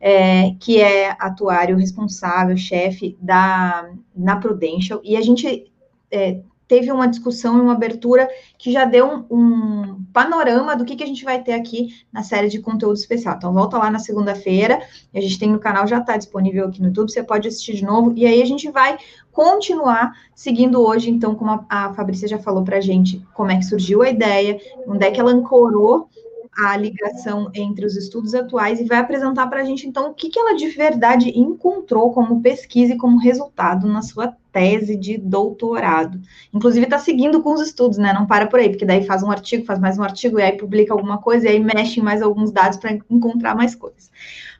é, 0.00 0.52
que 0.58 0.80
é 0.80 1.14
atuário 1.18 1.76
responsável, 1.76 2.56
chefe 2.56 3.16
da 3.20 3.90
na 4.16 4.36
Prudential, 4.36 5.00
e 5.04 5.16
a 5.16 5.20
gente 5.20 5.70
é, 6.10 6.40
teve 6.70 6.92
uma 6.92 7.08
discussão 7.08 7.58
e 7.58 7.60
uma 7.60 7.72
abertura 7.72 8.28
que 8.56 8.70
já 8.70 8.84
deu 8.84 9.04
um, 9.04 9.26
um 9.28 10.04
panorama 10.12 10.76
do 10.76 10.84
que, 10.84 10.94
que 10.94 11.02
a 11.02 11.06
gente 11.06 11.24
vai 11.24 11.42
ter 11.42 11.52
aqui 11.52 11.88
na 12.12 12.22
série 12.22 12.48
de 12.48 12.60
conteúdo 12.60 12.94
especial. 12.94 13.34
Então, 13.36 13.52
volta 13.52 13.76
lá 13.76 13.90
na 13.90 13.98
segunda-feira, 13.98 14.80
a 15.12 15.20
gente 15.20 15.36
tem 15.36 15.50
no 15.50 15.58
canal, 15.58 15.84
já 15.88 15.98
está 15.98 16.16
disponível 16.16 16.68
aqui 16.68 16.80
no 16.80 16.86
YouTube, 16.86 17.10
você 17.10 17.24
pode 17.24 17.48
assistir 17.48 17.74
de 17.74 17.84
novo, 17.84 18.12
e 18.16 18.24
aí 18.24 18.40
a 18.40 18.46
gente 18.46 18.70
vai 18.70 18.96
continuar 19.32 20.12
seguindo 20.32 20.80
hoje, 20.80 21.10
então, 21.10 21.34
como 21.34 21.50
a, 21.50 21.66
a 21.68 21.92
Fabrícia 21.92 22.28
já 22.28 22.38
falou 22.38 22.62
para 22.62 22.76
a 22.76 22.80
gente, 22.80 23.20
como 23.34 23.50
é 23.50 23.56
que 23.56 23.64
surgiu 23.64 24.02
a 24.02 24.08
ideia, 24.08 24.60
onde 24.86 25.04
é 25.04 25.10
que 25.10 25.18
ela 25.18 25.32
ancorou 25.32 26.08
a 26.56 26.76
ligação 26.76 27.50
entre 27.54 27.86
os 27.86 27.96
estudos 27.96 28.34
atuais 28.34 28.80
e 28.80 28.84
vai 28.84 28.98
apresentar 28.98 29.46
para 29.46 29.60
a 29.60 29.64
gente, 29.64 29.86
então, 29.86 30.10
o 30.10 30.14
que, 30.14 30.28
que 30.28 30.38
ela 30.38 30.54
de 30.56 30.68
verdade 30.68 31.30
encontrou 31.38 32.12
como 32.12 32.40
pesquisa 32.42 32.94
e 32.94 32.98
como 32.98 33.18
resultado 33.18 33.86
na 33.86 34.02
sua 34.02 34.34
tese 34.52 34.96
de 34.96 35.16
doutorado. 35.16 36.20
Inclusive, 36.52 36.84
está 36.84 36.98
seguindo 36.98 37.40
com 37.42 37.52
os 37.52 37.60
estudos, 37.60 37.98
né? 37.98 38.12
Não 38.12 38.26
para 38.26 38.46
por 38.46 38.58
aí, 38.58 38.68
porque 38.68 38.84
daí 38.84 39.04
faz 39.06 39.22
um 39.22 39.30
artigo, 39.30 39.64
faz 39.64 39.78
mais 39.78 39.96
um 39.96 40.02
artigo, 40.02 40.40
e 40.40 40.42
aí 40.42 40.56
publica 40.56 40.92
alguma 40.92 41.18
coisa, 41.18 41.46
e 41.46 41.50
aí 41.50 41.60
mexe 41.60 42.00
em 42.00 42.02
mais 42.02 42.20
alguns 42.20 42.50
dados 42.50 42.78
para 42.78 42.98
encontrar 43.08 43.54
mais 43.54 43.74
coisas. 43.74 44.10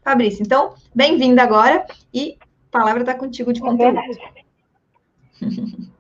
Fabrício, 0.02 0.42
então, 0.42 0.74
bem-vinda 0.94 1.42
agora, 1.42 1.84
e 2.14 2.36
a 2.40 2.70
palavra 2.70 3.02
está 3.02 3.14
contigo 3.14 3.52
de 3.52 3.60
é 3.60 3.64
conteúdo. 3.64 3.98
É 3.98 4.40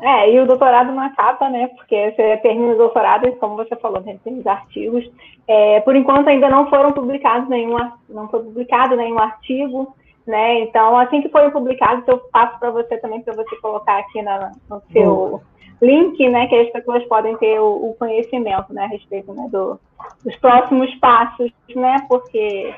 É, 0.00 0.32
e 0.32 0.38
o 0.38 0.46
doutorado 0.46 0.92
não 0.92 1.02
acaba, 1.02 1.50
né? 1.50 1.68
Porque 1.68 2.12
você 2.12 2.36
termina 2.36 2.74
o 2.74 2.78
doutorado 2.78 3.26
e, 3.26 3.32
como 3.32 3.56
você 3.56 3.74
falou, 3.76 4.00
tem 4.00 4.18
os 4.26 4.46
artigos. 4.46 5.10
É, 5.46 5.80
por 5.80 5.96
enquanto 5.96 6.28
ainda 6.28 6.48
não 6.48 6.68
foram 6.70 6.92
publicados 6.92 7.48
nenhum, 7.48 7.76
não 8.08 8.28
foi 8.28 8.42
publicado 8.42 8.94
nenhum 8.94 9.18
artigo, 9.18 9.92
né? 10.26 10.60
Então, 10.60 10.96
assim 10.96 11.20
que 11.20 11.28
forem 11.28 11.50
publicados, 11.50 12.06
eu 12.06 12.18
passo 12.32 12.58
para 12.60 12.70
você 12.70 12.96
também, 12.98 13.22
para 13.22 13.34
você 13.34 13.56
colocar 13.56 13.98
aqui 13.98 14.22
na, 14.22 14.52
no 14.70 14.80
seu 14.92 15.42
link, 15.82 16.28
né? 16.28 16.46
Que 16.46 16.54
as 16.54 16.70
pessoas 16.70 17.04
podem 17.06 17.36
ter 17.38 17.58
o, 17.58 17.90
o 17.90 17.96
conhecimento, 17.98 18.72
né? 18.72 18.84
A 18.84 18.88
respeito 18.88 19.32
né, 19.32 19.48
do, 19.50 19.80
dos 20.24 20.36
próximos 20.36 20.94
passos, 20.96 21.50
né? 21.74 21.96
Porque 22.08 22.72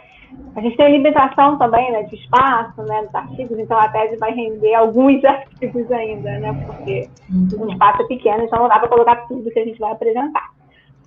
a 0.57 0.61
gente 0.61 0.77
tem 0.77 0.93
limitação 0.93 1.59
também, 1.59 1.91
né, 1.93 2.03
de 2.05 2.17
espaço, 2.17 2.83
né, 2.83 3.03
dos 3.03 3.15
artigos, 3.15 3.59
então 3.59 3.79
a 3.79 3.89
tese 3.89 4.17
vai 4.17 4.33
render 4.33 4.75
alguns 4.75 5.23
artigos 5.25 5.91
ainda, 5.91 6.39
né, 6.39 6.65
porque 6.67 7.09
o 7.57 7.71
espaço 7.71 8.03
é 8.03 8.07
pequeno, 8.07 8.45
então 8.45 8.61
não 8.61 8.69
dá 8.69 8.79
para 8.79 8.89
colocar 8.89 9.17
tudo 9.29 9.51
que 9.51 9.59
a 9.59 9.65
gente 9.65 9.79
vai 9.79 9.93
apresentar. 9.93 10.51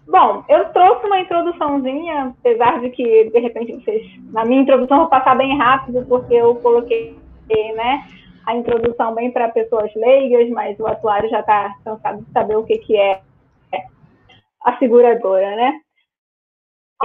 Bom, 0.08 0.44
eu 0.50 0.65
trouxe 0.70 1.06
uma 1.06 1.20
introduçãozinha, 1.20 2.34
apesar 2.39 2.82
de 2.82 2.89
que, 2.89 3.30
de 3.30 3.39
repente, 3.39 3.74
vocês, 3.74 4.03
na 4.32 4.44
minha 4.44 4.62
introdução, 4.62 4.98
vou 4.98 5.08
passar 5.08 5.36
bem 5.36 5.58
rápido, 5.58 6.06
porque 6.08 6.34
eu 6.34 6.56
coloquei, 6.56 7.18
né, 7.50 8.06
a 8.46 8.56
introdução 8.56 9.15
bem 9.15 9.32
para 9.32 9.50
pessoas 9.50 9.94
leigas, 9.96 10.50
mas 10.50 10.77
o 10.80 10.88
atuário 10.88 11.30
já 11.30 11.39
está 11.39 11.74
cansado 11.86 12.22
de 12.22 12.32
saber 12.32 12.58
o 12.58 12.63
que, 12.63 12.77
que 12.80 12.98
é 12.98 13.22
a 14.63 14.77
seguradora, 14.77 15.56
né? 15.56 15.80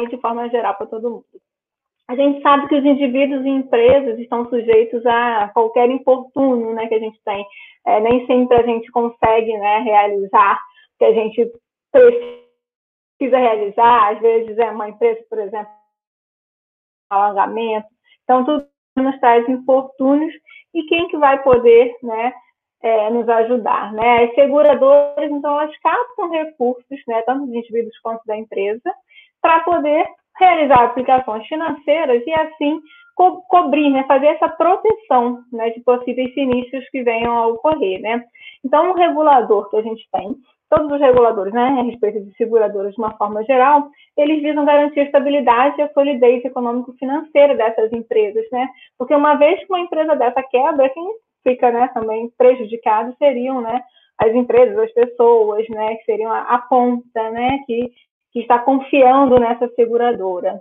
De 0.08 0.16
forma 0.20 0.48
geral 0.48 0.74
para 0.76 0.86
todo 0.86 1.10
mundo. 1.10 1.24
A 2.08 2.16
gente 2.16 2.40
sabe 2.40 2.66
que 2.68 2.74
os 2.74 2.84
indivíduos 2.84 3.44
e 3.44 3.50
empresas 3.50 4.18
estão 4.18 4.48
sujeitos 4.48 5.04
a 5.04 5.48
qualquer 5.48 5.90
infortúnio 5.90 6.72
né, 6.72 6.86
que 6.86 6.94
a 6.94 6.98
gente 6.98 7.20
tem. 7.22 7.46
É, 7.86 8.00
nem 8.00 8.26
sempre 8.26 8.56
a 8.56 8.62
gente 8.62 8.90
consegue 8.90 9.52
né, 9.58 9.80
realizar 9.80 10.54
o 10.54 10.98
que 10.98 11.04
a 11.04 11.12
gente 11.12 11.52
precisa 11.92 13.36
realizar. 13.36 14.14
Às 14.14 14.20
vezes 14.20 14.56
é 14.56 14.70
uma 14.70 14.88
empresa, 14.88 15.22
por 15.28 15.38
exemplo, 15.38 15.70
um 17.12 17.14
alongamento. 17.14 17.88
Então, 18.24 18.42
tudo 18.42 18.66
nos 18.96 19.20
traz 19.20 19.46
infortúnios. 19.46 20.32
E 20.72 20.84
quem 20.84 21.08
que 21.08 21.18
vai 21.18 21.42
poder 21.42 21.94
né, 22.02 22.32
é, 22.82 23.10
nos 23.10 23.28
ajudar? 23.28 23.92
Né? 23.92 24.24
As 24.24 24.34
seguradoras, 24.34 25.30
então, 25.30 25.60
elas 25.60 25.76
captam 25.78 26.30
recursos, 26.30 27.02
né, 27.06 27.20
tanto 27.22 27.44
dos 27.44 27.54
indivíduos 27.54 27.98
quanto 27.98 28.24
da 28.24 28.34
empresa, 28.34 28.94
para 29.42 29.60
poder 29.60 30.08
realizar 30.38 30.84
aplicações 30.84 31.46
financeiras 31.46 32.22
e 32.26 32.32
assim 32.32 32.80
co 33.18 33.42
cobrir, 33.48 33.90
né, 33.90 34.04
fazer 34.06 34.28
essa 34.28 34.48
proteção 34.48 35.40
né, 35.52 35.70
de 35.70 35.80
possíveis 35.80 36.32
sinistros 36.34 36.88
que 36.90 37.02
venham 37.02 37.36
a 37.36 37.48
ocorrer. 37.48 38.00
Né? 38.00 38.24
Então, 38.64 38.92
o 38.92 38.94
regulador 38.94 39.68
que 39.68 39.76
a 39.76 39.82
gente 39.82 40.08
tem, 40.12 40.36
todos 40.70 40.92
os 40.92 41.00
reguladores 41.00 41.52
né, 41.52 41.80
a 41.80 41.82
respeito 41.82 42.20
de 42.20 42.32
seguradoras 42.36 42.94
de 42.94 43.00
uma 43.00 43.16
forma 43.16 43.42
geral, 43.42 43.88
eles 44.16 44.40
visam 44.40 44.64
garantir 44.64 45.00
a 45.00 45.04
estabilidade 45.04 45.80
e 45.80 45.82
a 45.82 45.92
solidez 45.92 46.44
econômico-financeira 46.44 47.56
dessas 47.56 47.92
empresas. 47.92 48.44
Né? 48.52 48.68
Porque 48.96 49.14
uma 49.14 49.34
vez 49.34 49.58
que 49.58 49.72
uma 49.72 49.80
empresa 49.80 50.14
dessa 50.14 50.42
quebra, 50.44 50.88
quem 50.90 51.10
fica 51.42 51.72
né, 51.72 51.88
também 51.92 52.30
prejudicado 52.38 53.16
seriam 53.18 53.60
né, 53.60 53.82
as 54.18 54.32
empresas, 54.32 54.78
as 54.78 54.92
pessoas, 54.92 55.68
né, 55.70 55.96
que 55.96 56.04
seriam 56.04 56.30
a, 56.30 56.42
a 56.42 56.58
ponta, 56.58 57.30
né, 57.30 57.58
que 57.66 57.90
que 58.32 58.40
está 58.40 58.58
confiando 58.58 59.38
nessa 59.38 59.68
seguradora. 59.74 60.60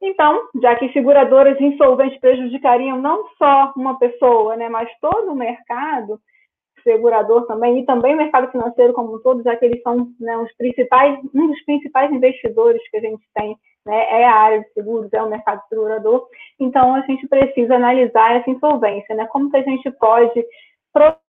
Então, 0.00 0.48
já 0.62 0.76
que 0.76 0.92
seguradoras 0.92 1.60
insolventes 1.60 2.20
prejudicariam 2.20 3.00
não 3.00 3.26
só 3.38 3.72
uma 3.76 3.98
pessoa, 3.98 4.56
né, 4.56 4.68
mas 4.68 4.88
todo 5.00 5.32
o 5.32 5.36
mercado 5.36 6.20
segurador 6.82 7.46
também, 7.46 7.80
e 7.80 7.86
também 7.86 8.14
o 8.14 8.18
mercado 8.18 8.50
financeiro 8.52 8.92
como 8.92 9.16
um 9.16 9.22
todo, 9.22 9.42
já 9.42 9.56
que 9.56 9.64
eles 9.64 9.82
são 9.82 10.08
né, 10.20 10.36
os 10.36 10.54
principais, 10.56 11.18
um 11.34 11.48
dos 11.48 11.64
principais 11.64 12.12
investidores 12.12 12.80
que 12.90 12.96
a 12.98 13.00
gente 13.00 13.24
tem, 13.34 13.56
né, 13.84 14.20
é 14.20 14.24
a 14.24 14.34
área 14.34 14.60
de 14.60 14.72
seguros, 14.72 15.12
é 15.12 15.22
o 15.22 15.30
mercado 15.30 15.62
segurador. 15.68 16.28
Então, 16.60 16.94
a 16.94 17.00
gente 17.00 17.26
precisa 17.26 17.74
analisar 17.74 18.36
essa 18.36 18.50
insolvência, 18.50 19.14
né, 19.16 19.26
como 19.26 19.50
que 19.50 19.56
a 19.56 19.62
gente 19.62 19.90
pode 19.92 20.44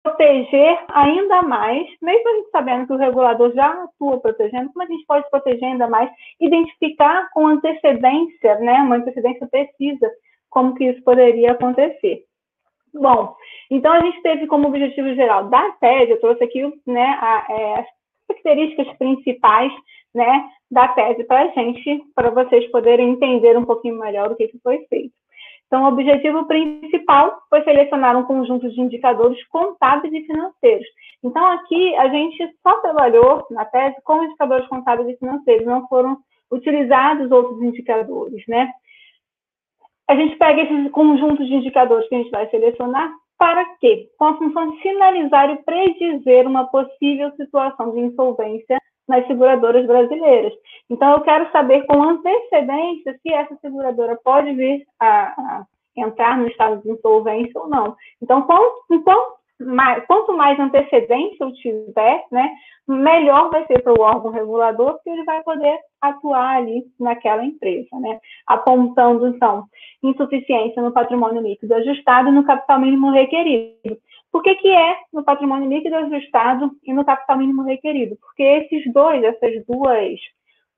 proteger 0.03 0.79
ainda 0.89 1.41
mais, 1.41 1.87
mesmo 2.01 2.29
a 2.29 2.33
gente 2.35 2.51
sabendo 2.51 2.87
que 2.87 2.93
o 2.93 2.97
regulador 2.97 3.53
já 3.53 3.83
atua 3.83 4.19
protegendo, 4.19 4.71
como 4.71 4.83
a 4.83 4.87
gente 4.87 5.05
pode 5.05 5.29
proteger 5.29 5.63
ainda 5.63 5.87
mais, 5.87 6.09
identificar 6.39 7.29
com 7.31 7.47
antecedência, 7.47 8.59
né, 8.59 8.73
uma 8.81 8.97
antecedência 8.97 9.47
precisa, 9.47 10.09
como 10.49 10.73
que 10.75 10.85
isso 10.85 11.03
poderia 11.03 11.51
acontecer. 11.51 12.23
Bom, 12.93 13.35
então 13.69 13.91
a 13.93 13.99
gente 13.99 14.21
teve 14.21 14.47
como 14.47 14.67
objetivo 14.67 15.13
geral 15.13 15.49
da 15.49 15.71
tese, 15.73 16.11
eu 16.11 16.19
trouxe 16.19 16.43
aqui 16.43 16.61
né, 16.87 17.17
a, 17.21 17.45
é, 17.49 17.79
as 17.79 17.85
características 18.27 18.97
principais 18.97 19.71
né, 20.13 20.49
da 20.71 20.87
tese 20.89 21.23
para 21.23 21.43
a 21.43 21.47
gente, 21.49 22.03
para 22.15 22.31
vocês 22.31 22.69
poderem 22.71 23.11
entender 23.11 23.57
um 23.57 23.65
pouquinho 23.65 23.99
melhor 23.99 24.31
o 24.31 24.35
que, 24.35 24.47
que 24.47 24.59
foi 24.59 24.79
feito. 24.87 25.13
Então, 25.69 25.83
o 25.83 25.87
objetivo 25.89 26.47
principal 26.47 27.43
foi 27.47 27.63
selecionar 27.63 28.17
um 28.17 28.23
conjunto 28.23 28.67
de 28.71 28.81
indicadores 28.81 29.41
contábeis 29.49 30.11
e 30.11 30.25
financeiros. 30.25 30.87
Então, 31.23 31.45
aqui 31.45 31.95
a 31.95 32.09
gente 32.09 32.55
só 32.63 32.81
trabalhou 32.81 33.45
na 33.51 33.65
tese 33.65 33.95
com 34.03 34.23
indicadores 34.23 34.67
contábeis 34.67 35.09
e 35.09 35.17
financeiros, 35.17 35.67
não 35.67 35.87
foram 35.87 36.17
utilizados 36.51 37.31
outros 37.31 37.61
indicadores, 37.61 38.43
né? 38.47 38.71
A 40.09 40.15
gente 40.15 40.37
pega 40.37 40.63
esses 40.63 40.91
conjuntos 40.91 41.45
de 41.45 41.53
indicadores 41.53 42.09
que 42.09 42.15
a 42.15 42.17
gente 42.17 42.31
vai 42.31 42.49
selecionar 42.49 43.13
para 43.37 43.63
quê? 43.79 44.09
Com 44.17 44.25
a 44.25 44.37
função 44.39 44.71
de 44.71 44.81
sinalizar 44.81 45.51
e 45.51 45.63
predizer 45.63 46.47
uma 46.47 46.65
possível 46.65 47.31
situação 47.35 47.91
de 47.91 47.99
insolvência 47.99 48.79
nas 49.09 49.25
seguradoras 49.25 49.85
brasileiras. 49.85 50.53
Então, 50.89 51.11
eu 51.13 51.21
quero 51.21 51.51
saber 51.51 51.85
com 51.87 52.01
antecedência 52.01 53.19
se 53.21 53.33
essa 53.33 53.55
seguradora 53.59 54.17
pode 54.23 54.53
vir 54.53 54.85
a, 54.99 55.07
a 55.07 55.65
entrar 55.97 56.37
no 56.37 56.47
estado 56.47 56.81
de 56.81 56.91
insolvência 56.91 57.59
ou 57.59 57.67
não. 57.67 57.95
Então, 58.21 58.43
quão, 58.43 58.71
mais, 59.59 60.05
quanto 60.05 60.37
mais 60.37 60.59
antecedência 60.59 61.43
eu 61.43 61.51
tiver, 61.53 62.23
né, 62.31 62.51
melhor 62.87 63.49
vai 63.49 63.65
ser 63.65 63.81
para 63.81 63.93
o 63.93 64.01
órgão 64.01 64.31
regulador, 64.31 64.93
porque 64.93 65.09
ele 65.09 65.23
vai 65.23 65.43
poder 65.43 65.77
atuar 65.99 66.57
ali 66.57 66.83
naquela 66.99 67.43
empresa, 67.43 67.99
né? 67.99 68.19
Apontando, 68.47 69.27
então, 69.27 69.65
insuficiência 70.01 70.81
no 70.81 70.93
patrimônio 70.93 71.41
líquido 71.41 71.73
ajustado 71.75 72.29
e 72.29 72.31
no 72.31 72.45
capital 72.45 72.79
mínimo 72.79 73.11
requerido. 73.11 73.97
Por 74.31 74.43
que, 74.43 74.55
que 74.55 74.69
é 74.69 74.97
no 75.11 75.23
patrimônio 75.23 75.69
líquido 75.69 75.95
ajustado 75.95 76.71
e 76.83 76.93
no 76.93 77.03
capital 77.03 77.37
mínimo 77.37 77.63
requerido? 77.63 78.15
Porque 78.17 78.43
esses 78.43 78.91
dois, 78.93 79.23
essas 79.23 79.65
duas 79.65 80.19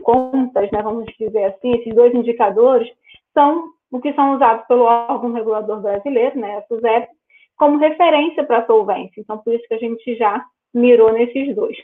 contas, 0.02 0.72
né, 0.72 0.82
vamos 0.82 1.06
dizer 1.20 1.46
assim, 1.46 1.74
esses 1.74 1.94
dois 1.94 2.14
indicadores, 2.14 2.90
são 3.34 3.70
o 3.92 4.00
que 4.00 4.14
são 4.14 4.36
usados 4.36 4.66
pelo 4.68 4.84
órgão 4.84 5.34
regulador 5.34 5.82
brasileiro, 5.82 6.40
né, 6.40 6.58
a 6.58 6.62
SUSEP, 6.64 7.10
como 7.58 7.78
referência 7.78 8.44
para 8.44 8.60
a 8.60 8.66
solvência. 8.66 9.20
Então, 9.20 9.38
por 9.38 9.54
isso 9.54 9.68
que 9.68 9.74
a 9.74 9.80
gente 9.80 10.16
já 10.16 10.44
mirou 10.74 11.12
nesses 11.12 11.54
dois. 11.54 11.78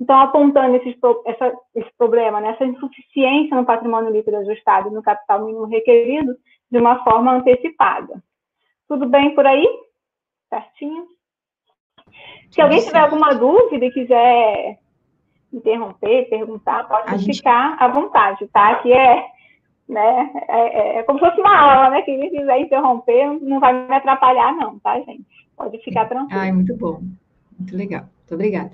Então, 0.00 0.18
apontando 0.18 0.76
esses, 0.76 0.96
essa, 1.26 1.52
esse 1.76 1.90
problema, 1.96 2.40
né, 2.40 2.50
essa 2.50 2.64
insuficiência 2.64 3.56
no 3.56 3.66
patrimônio 3.66 4.10
líquido 4.10 4.38
ajustado 4.38 4.88
e 4.88 4.92
no 4.92 5.02
capital 5.02 5.44
mínimo 5.44 5.66
requerido, 5.66 6.34
de 6.70 6.78
uma 6.78 7.04
forma 7.04 7.34
antecipada. 7.34 8.22
Tudo 8.88 9.06
bem 9.06 9.34
por 9.34 9.46
aí? 9.46 9.64
Certinho? 10.52 11.06
Se 12.50 12.60
alguém 12.60 12.84
tiver 12.84 12.98
alguma 12.98 13.34
dúvida 13.34 13.86
e 13.86 13.90
quiser 13.90 14.78
interromper, 15.50 16.28
perguntar, 16.28 16.86
pode 16.86 17.14
a 17.14 17.18
ficar 17.18 17.70
gente... 17.70 17.82
à 17.82 17.88
vontade, 17.88 18.46
tá? 18.48 18.74
Que 18.82 18.92
é, 18.92 19.24
né, 19.88 20.30
é, 20.48 20.56
é, 20.56 20.98
é, 20.98 21.02
como 21.04 21.18
se 21.18 21.24
fosse 21.24 21.40
uma 21.40 21.58
aula, 21.58 21.88
né? 21.88 22.02
Quem 22.02 22.28
quiser 22.28 22.60
interromper 22.60 23.32
não 23.40 23.60
vai 23.60 23.72
me 23.72 23.94
atrapalhar, 23.94 24.54
não, 24.54 24.78
tá, 24.78 25.00
gente? 25.00 25.24
Pode 25.56 25.78
ficar 25.78 26.04
tranquilo. 26.04 26.38
Ai, 26.38 26.52
muito 26.52 26.76
bom. 26.76 27.00
Muito 27.58 27.74
legal. 27.74 28.02
Muito 28.02 28.34
obrigada. 28.34 28.72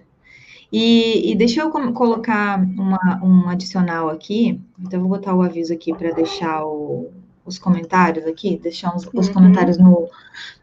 E, 0.72 1.30
e 1.30 1.36
deixa 1.36 1.60
eu 1.60 1.70
colocar 1.70 2.58
uma, 2.58 3.20
um 3.22 3.48
adicional 3.48 4.08
aqui. 4.08 4.60
Então, 4.80 4.98
eu 4.98 5.06
vou 5.06 5.16
botar 5.16 5.32
o 5.32 5.42
aviso 5.42 5.72
aqui 5.72 5.94
para 5.94 6.10
deixar 6.10 6.64
o, 6.64 7.08
os 7.48 7.58
comentários 7.58 8.26
aqui, 8.26 8.58
deixar 8.62 8.94
os, 8.94 9.08
os 9.12 9.28
uhum. 9.28 9.34
comentários 9.34 9.78
no, 9.78 10.08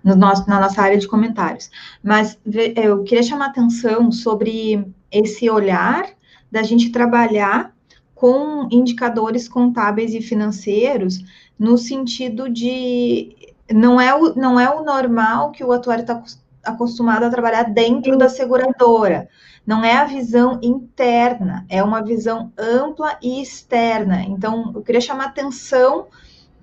no 0.04 0.15
nosso, 0.15 0.48
na 0.48 0.60
nossa 0.60 0.82
área 0.82 0.98
de 0.98 1.08
comentários. 1.08 1.70
Mas 2.04 2.38
eu 2.75 3.04
queria 3.04 3.24
chamar 3.24 3.48
atenção 3.48 4.12
sobre 4.12 4.86
esse 5.12 5.50
olhar 5.50 6.06
da 6.51 6.63
gente 6.63 6.92
trabalhar 6.92 7.74
com 8.13 8.68
indicadores 8.72 9.50
contábeis 9.50 10.13
e 10.13 10.22
financeiros 10.22 11.20
no 11.60 11.77
sentido 11.77 12.50
de 12.50 13.36
não 13.72 14.00
é 14.00 14.13
o, 14.15 14.36
não 14.36 14.60
é 14.60 14.70
o 14.70 14.84
normal 14.84 15.51
que 15.51 15.63
o 15.63 15.72
atuário 15.72 16.04
está 16.04 16.24
acostumado 16.63 17.24
a 17.24 17.30
trabalhar 17.30 17.63
dentro 17.63 18.18
da 18.18 18.30
seguradora. 18.30 19.27
Não 19.65 19.84
é 19.84 19.94
a 19.94 20.06
visão 20.06 20.60
interna, 20.62 21.65
é 21.68 21.82
uma 21.84 22.04
visão 22.04 22.51
ampla 22.58 23.18
e 23.22 23.42
externa. 23.42 24.24
Então, 24.24 24.72
eu 24.75 24.82
queria 24.82 25.01
chamar 25.01 25.25
atenção 25.25 26.08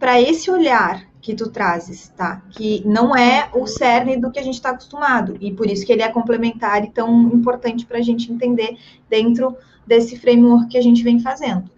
para 0.03 0.21
esse 0.21 0.51
olhar 0.51 1.07
que 1.21 1.33
tu 1.33 1.49
trazes, 1.49 2.09
tá? 2.17 2.43
Que 2.51 2.83
não 2.85 3.17
é 3.17 3.49
o 3.55 3.69
cerne 3.69 4.17
do 4.17 4.33
que 4.33 4.41
a 4.41 4.43
gente 4.43 4.55
está 4.55 4.71
acostumado, 4.71 5.37
e 5.41 5.53
por 5.53 5.71
isso 5.71 5.87
que 5.87 5.93
ele 5.93 6.03
é 6.03 6.09
complementar 6.09 6.83
e 6.83 6.91
tão 6.91 7.29
importante 7.29 7.87
para 7.87 7.99
a 7.99 8.03
gente 8.03 8.33
entender 8.33 8.77
dentro 9.09 9.57
desse 9.87 10.19
framework 10.19 10.67
que 10.67 10.77
a 10.77 10.83
gente 10.83 11.05
vem 11.05 11.21
fazendo. 11.21 11.71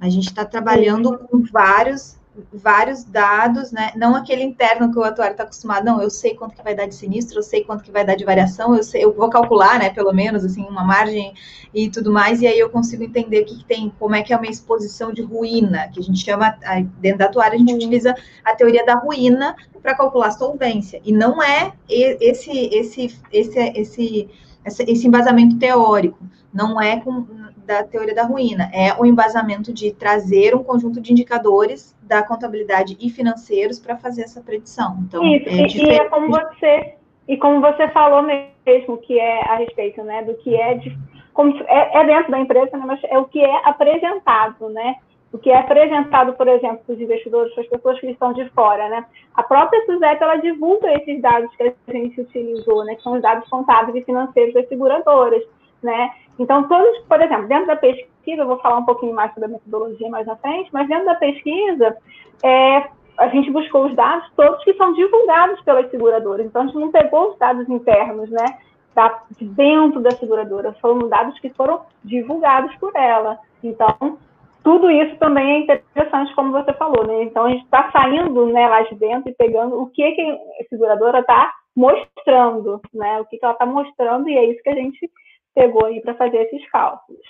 A 0.00 0.08
gente 0.08 0.26
está 0.26 0.44
trabalhando 0.44 1.18
com 1.18 1.44
vários 1.44 2.17
vários 2.52 3.04
dados, 3.04 3.72
né? 3.72 3.92
Não 3.96 4.14
aquele 4.14 4.42
interno 4.42 4.90
que 4.90 4.98
o 4.98 5.02
atuário 5.02 5.32
está 5.32 5.44
acostumado, 5.44 5.84
não, 5.84 6.02
eu 6.02 6.10
sei 6.10 6.34
quanto 6.34 6.54
que 6.54 6.62
vai 6.62 6.74
dar 6.74 6.86
de 6.86 6.94
sinistro, 6.94 7.38
eu 7.38 7.42
sei 7.42 7.64
quanto 7.64 7.82
que 7.82 7.90
vai 7.90 8.04
dar 8.04 8.14
de 8.14 8.24
variação, 8.24 8.74
eu 8.74 8.82
sei, 8.82 9.04
eu 9.04 9.14
vou 9.14 9.28
calcular, 9.28 9.78
né, 9.78 9.90
pelo 9.90 10.12
menos, 10.12 10.44
assim, 10.44 10.62
uma 10.64 10.84
margem 10.84 11.34
e 11.74 11.90
tudo 11.90 12.12
mais, 12.12 12.40
e 12.40 12.46
aí 12.46 12.58
eu 12.58 12.70
consigo 12.70 13.02
entender 13.02 13.42
o 13.42 13.44
que, 13.44 13.58
que 13.58 13.64
tem, 13.64 13.92
como 13.98 14.14
é 14.14 14.22
que 14.22 14.32
é 14.32 14.36
uma 14.36 14.46
exposição 14.46 15.12
de 15.12 15.22
ruína, 15.22 15.88
que 15.88 16.00
a 16.00 16.02
gente 16.02 16.24
chama, 16.24 16.56
dentro 16.98 17.18
da 17.18 17.26
atuária, 17.26 17.54
a 17.54 17.58
gente 17.58 17.70
uhum. 17.70 17.76
utiliza 17.76 18.14
a 18.44 18.54
teoria 18.54 18.84
da 18.84 18.94
ruína 18.94 19.54
para 19.82 19.94
calcular 19.94 20.28
a 20.28 20.32
solvência, 20.32 21.00
e 21.04 21.12
não 21.12 21.42
é 21.42 21.72
esse, 21.88 22.50
esse, 22.50 23.18
esse, 23.32 23.58
esse, 23.74 24.28
esse 24.64 25.06
embasamento 25.06 25.58
teórico, 25.58 26.18
não 26.52 26.80
é 26.80 26.98
com, 27.00 27.26
da 27.68 27.84
teoria 27.84 28.14
da 28.14 28.22
ruína, 28.22 28.70
é 28.72 28.94
o 28.98 29.04
embasamento 29.04 29.74
de 29.74 29.92
trazer 29.92 30.54
um 30.54 30.64
conjunto 30.64 31.02
de 31.02 31.12
indicadores 31.12 31.94
da 32.02 32.22
contabilidade 32.22 32.96
e 32.98 33.10
financeiros 33.10 33.78
para 33.78 33.94
fazer 33.98 34.22
essa 34.22 34.40
predição. 34.40 34.96
Então, 35.02 35.22
Isso, 35.22 35.48
é 35.50 35.52
e, 35.52 35.84
e 35.84 35.90
é 35.90 36.08
como 36.08 36.30
você 36.30 36.94
e 37.28 37.36
como 37.36 37.60
você 37.60 37.86
falou 37.88 38.22
mesmo 38.22 38.96
que 38.96 39.20
é 39.20 39.44
a 39.52 39.56
respeito, 39.56 40.02
né, 40.02 40.22
do 40.22 40.34
que 40.36 40.56
é 40.56 40.74
de 40.74 40.96
como 41.34 41.54
é, 41.66 42.00
é 42.00 42.06
dentro 42.06 42.32
da 42.32 42.40
empresa, 42.40 42.74
né, 42.74 42.84
mas 42.86 43.00
é 43.04 43.18
o 43.18 43.26
que 43.26 43.44
é 43.44 43.68
apresentado, 43.68 44.70
né? 44.70 44.96
O 45.30 45.36
que 45.36 45.50
é 45.50 45.58
apresentado, 45.58 46.32
por 46.32 46.48
exemplo, 46.48 46.80
para 46.86 46.94
os 46.94 47.00
investidores, 47.00 47.52
para 47.52 47.64
as 47.64 47.68
pessoas 47.68 48.00
que 48.00 48.06
estão 48.06 48.32
de 48.32 48.48
fora, 48.48 48.88
né? 48.88 49.04
A 49.34 49.42
própria 49.42 49.84
Suzette, 49.84 50.22
ela 50.22 50.36
divulga 50.36 50.90
esses 50.94 51.20
dados 51.20 51.54
que 51.54 51.62
a 51.64 51.92
gente 51.92 52.18
utilizou, 52.22 52.82
né? 52.86 52.94
Que 52.94 53.02
são 53.02 53.12
os 53.12 53.20
dados 53.20 53.46
contábeis 53.50 53.94
e 53.98 54.04
financeiros 54.06 54.54
das 54.54 54.66
seguradoras, 54.68 55.44
né? 55.82 56.10
Então, 56.38 56.68
todos, 56.68 56.98
por 57.08 57.20
exemplo, 57.20 57.48
dentro 57.48 57.66
da 57.66 57.76
pesquisa, 57.76 58.42
eu 58.42 58.46
vou 58.46 58.58
falar 58.58 58.78
um 58.78 58.84
pouquinho 58.84 59.14
mais 59.14 59.32
sobre 59.34 59.46
a 59.46 59.52
metodologia 59.52 60.08
mais 60.08 60.28
à 60.28 60.36
frente, 60.36 60.70
mas 60.72 60.88
dentro 60.88 61.06
da 61.06 61.14
pesquisa, 61.16 61.96
é, 62.44 62.88
a 63.18 63.28
gente 63.28 63.50
buscou 63.50 63.86
os 63.86 63.94
dados 63.94 64.30
todos 64.36 64.62
que 64.62 64.74
são 64.74 64.92
divulgados 64.92 65.60
pelas 65.62 65.90
seguradoras. 65.90 66.46
Então, 66.46 66.62
a 66.62 66.66
gente 66.66 66.78
não 66.78 66.92
pegou 66.92 67.32
os 67.32 67.38
dados 67.38 67.68
internos, 67.68 68.30
né, 68.30 68.46
da, 68.94 69.20
de 69.36 69.44
dentro 69.46 70.00
da 70.00 70.12
seguradora, 70.12 70.76
foram 70.80 71.08
dados 71.08 71.38
que 71.40 71.50
foram 71.50 71.82
divulgados 72.04 72.74
por 72.76 72.94
ela. 72.94 73.38
Então, 73.62 74.18
tudo 74.62 74.90
isso 74.90 75.16
também 75.16 75.50
é 75.50 75.58
interessante, 75.60 76.34
como 76.34 76.52
você 76.52 76.72
falou, 76.74 77.06
né? 77.06 77.22
Então, 77.22 77.46
a 77.46 77.50
gente 77.50 77.64
está 77.64 77.90
saindo 77.90 78.46
né, 78.46 78.68
lá 78.68 78.82
de 78.82 78.94
dentro 78.96 79.30
e 79.30 79.34
pegando 79.34 79.80
o 79.80 79.86
que, 79.86 80.12
que 80.12 80.22
a 80.22 80.68
seguradora 80.68 81.20
está 81.20 81.52
mostrando, 81.74 82.80
né? 82.92 83.20
O 83.20 83.24
que, 83.24 83.38
que 83.38 83.44
ela 83.44 83.54
está 83.54 83.64
mostrando, 83.64 84.28
e 84.28 84.36
é 84.36 84.44
isso 84.44 84.62
que 84.62 84.68
a 84.68 84.74
gente 84.74 85.10
pegou 85.58 85.86
aí 85.86 86.00
para 86.00 86.14
fazer 86.14 86.38
esses 86.42 86.64
cálculos. 86.70 87.20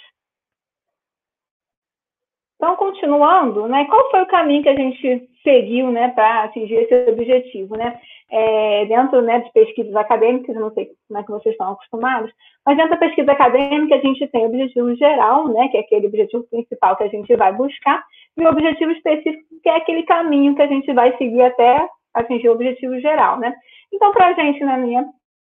Então, 2.56 2.74
continuando, 2.76 3.68
né, 3.68 3.86
qual 3.86 4.10
foi 4.10 4.22
o 4.22 4.26
caminho 4.26 4.62
que 4.64 4.68
a 4.68 4.74
gente 4.74 5.30
seguiu 5.44 5.92
né, 5.92 6.08
para 6.08 6.42
atingir 6.42 6.74
esse 6.74 7.10
objetivo? 7.10 7.76
Né? 7.76 7.98
É, 8.30 8.84
dentro 8.86 9.22
né, 9.22 9.38
de 9.38 9.52
pesquisas 9.52 9.94
acadêmicas, 9.94 10.54
eu 10.54 10.60
não 10.60 10.72
sei 10.72 10.90
como 11.06 11.20
é 11.20 11.22
que 11.22 11.30
vocês 11.30 11.54
estão 11.54 11.72
acostumados, 11.72 12.30
mas 12.66 12.76
dentro 12.76 12.90
da 12.90 12.96
pesquisa 12.96 13.30
acadêmica 13.30 13.94
a 13.94 14.00
gente 14.00 14.26
tem 14.26 14.42
o 14.42 14.48
objetivo 14.48 14.94
geral, 14.96 15.48
né, 15.48 15.68
que 15.68 15.76
é 15.76 15.80
aquele 15.80 16.08
objetivo 16.08 16.42
principal 16.50 16.96
que 16.96 17.04
a 17.04 17.08
gente 17.08 17.34
vai 17.36 17.52
buscar, 17.52 18.04
e 18.36 18.44
o 18.44 18.50
objetivo 18.50 18.90
específico, 18.90 19.44
que 19.62 19.68
é 19.68 19.76
aquele 19.76 20.02
caminho 20.02 20.54
que 20.56 20.62
a 20.62 20.66
gente 20.66 20.92
vai 20.92 21.16
seguir 21.16 21.42
até 21.42 21.88
atingir 22.12 22.48
o 22.48 22.52
objetivo 22.52 22.98
geral. 23.00 23.38
Né? 23.38 23.54
Então, 23.92 24.12
para 24.12 24.28
a 24.28 24.32
gente, 24.32 24.64
na 24.64 24.76
minha, 24.76 25.06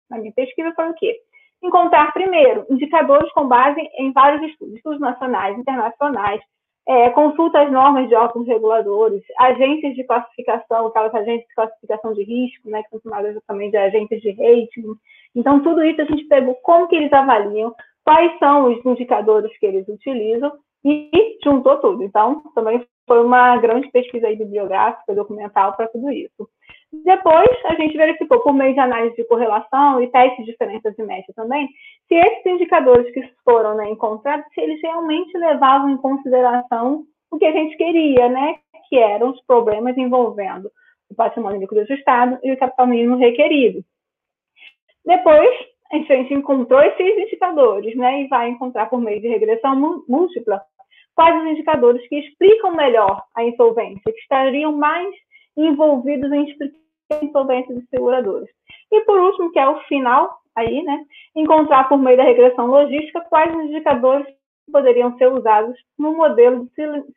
na 0.08 0.20
minha 0.20 0.34
pesquisa, 0.34 0.72
foi 0.76 0.88
o 0.88 0.94
quê? 0.94 1.20
Encontrar, 1.62 2.12
primeiro, 2.14 2.66
indicadores 2.70 3.32
com 3.34 3.48
base 3.48 3.80
em 3.98 4.12
vários 4.12 4.42
estudos, 4.50 4.76
estudos 4.76 5.00
nacionais, 5.00 5.58
internacionais, 5.58 6.42
é, 6.88 7.10
consulta 7.12 7.62
as 7.62 7.72
normas 7.72 8.10
de 8.10 8.16
órgãos 8.16 8.48
reguladores, 8.48 9.24
agências 9.40 9.94
de 9.94 10.04
classificação, 10.04 10.88
aquelas 10.88 11.14
agências 11.14 11.48
de 11.48 11.56
classificação 11.56 12.14
de 12.14 12.24
risco, 12.24 12.70
né, 12.70 12.82
que 12.84 12.90
são 12.90 13.00
chamadas 13.02 13.38
também 13.48 13.70
de 13.70 13.78
agências 13.78 14.22
de 14.22 14.32
rating. 14.32 14.96
Então, 15.36 15.62
tudo 15.62 15.84
isso 15.84 16.02
a 16.02 16.06
gente 16.06 16.26
pegou 16.26 16.56
como 16.56 16.88
que 16.88 16.96
eles 16.96 17.14
avaliam, 17.14 17.74
quais 18.04 18.38
são 18.40 18.72
os 18.72 18.86
indicadores 18.86 19.56
que 19.60 19.66
eles 19.66 19.88
utilizam 19.88 20.52
e 20.84 21.38
juntou 21.44 21.78
tudo. 21.78 22.04
Então, 22.04 22.42
também 22.56 22.84
foi 23.08 23.24
uma 23.24 23.58
grande 23.58 23.90
pesquisa 23.92 24.28
bibliográfica, 24.30 25.14
documental 25.14 25.74
para 25.74 25.88
tudo 25.88 26.10
isso. 26.12 26.50
Depois, 26.94 27.50
a 27.66 27.76
gente 27.76 27.96
verificou, 27.96 28.42
por 28.42 28.54
meio 28.54 28.74
de 28.74 28.80
análise 28.80 29.16
de 29.16 29.24
correlação 29.24 30.02
e 30.02 30.12
testes 30.12 30.46
de 30.46 30.52
diferenças 30.52 30.94
de 30.94 31.04
média 31.04 31.34
também, 31.34 31.70
se 32.08 32.16
esses 32.16 32.46
indicadores 32.46 33.12
que 33.14 33.24
foram 33.46 33.76
né, 33.76 33.90
encontrados, 33.90 34.46
se 34.54 34.60
eles 34.60 34.82
realmente 34.82 35.36
levavam 35.38 35.90
em 35.90 35.98
consideração 35.98 37.06
o 37.32 37.38
que 37.38 37.46
a 37.46 37.52
gente 37.52 37.78
queria, 37.78 38.28
né? 38.28 38.56
Que 38.90 38.98
eram 38.98 39.30
os 39.32 39.42
problemas 39.46 39.98
envolvendo 39.98 40.70
o 41.10 41.16
patrimônio 41.16 41.62
líquido 41.62 41.82
ajustado 41.82 42.38
e 42.44 42.52
o 42.52 42.58
capital 42.58 42.88
mínimo 42.88 43.16
requerido. 43.16 43.84
Depois, 45.06 45.50
a 45.94 45.98
gente 45.98 46.34
encontrou 46.34 46.82
esses 46.82 47.18
indicadores, 47.18 47.96
né? 47.96 48.24
E 48.24 48.28
vai 48.28 48.50
encontrar 48.50 48.88
por 48.90 49.00
meio 49.00 49.22
de 49.22 49.30
regressão 49.30 50.04
múltipla 50.10 50.62
quais 51.16 51.42
os 51.42 51.52
indicadores 51.52 52.06
que 52.10 52.20
explicam 52.20 52.76
melhor 52.76 53.24
a 53.34 53.46
insolvência, 53.46 54.12
que 54.12 54.20
estariam 54.20 54.74
mais 54.74 55.10
envolvidos 55.56 56.32
em 56.32 56.50
explicar 56.50 56.81
insolvência 57.22 57.74
de 57.76 57.86
seguradoras. 57.88 58.50
E 58.92 59.02
por 59.02 59.20
último, 59.20 59.52
que 59.52 59.60
é 59.60 59.68
o 59.68 59.80
final 59.84 60.42
aí, 60.56 60.84
né, 60.84 61.06
encontrar 61.36 61.88
por 61.88 61.98
meio 61.98 62.18
da 62.18 62.24
regressão 62.24 62.68
logística 62.68 63.22
quais 63.22 63.54
indicadores 63.54 64.28
poderiam 64.72 65.18
ser 65.18 65.28
usados 65.32 65.76
no 65.98 66.16
modelo 66.16 66.66
de 66.66 66.72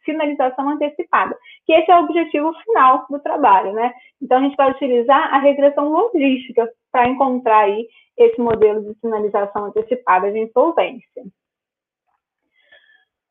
sinalização 0.05 0.69
antecipada, 0.71 1.37
que 1.65 1.73
esse 1.73 1.91
é 1.91 1.97
o 1.97 2.05
objetivo 2.05 2.53
final 2.65 3.07
do 3.09 3.19
trabalho, 3.21 3.73
né? 3.73 3.93
Então 4.21 4.39
a 4.39 4.41
gente 4.43 4.57
vai 4.57 4.71
utilizar 4.71 5.33
a 5.33 5.39
regressão 5.39 5.89
logística 5.89 6.69
para 6.91 7.09
encontrar 7.09 7.61
aí 7.61 7.87
esse 8.17 8.41
modelo 8.41 8.83
de 8.83 8.99
sinalização 9.01 9.67
antecipada 9.67 10.31
de 10.33 10.41
insolvência. 10.41 11.25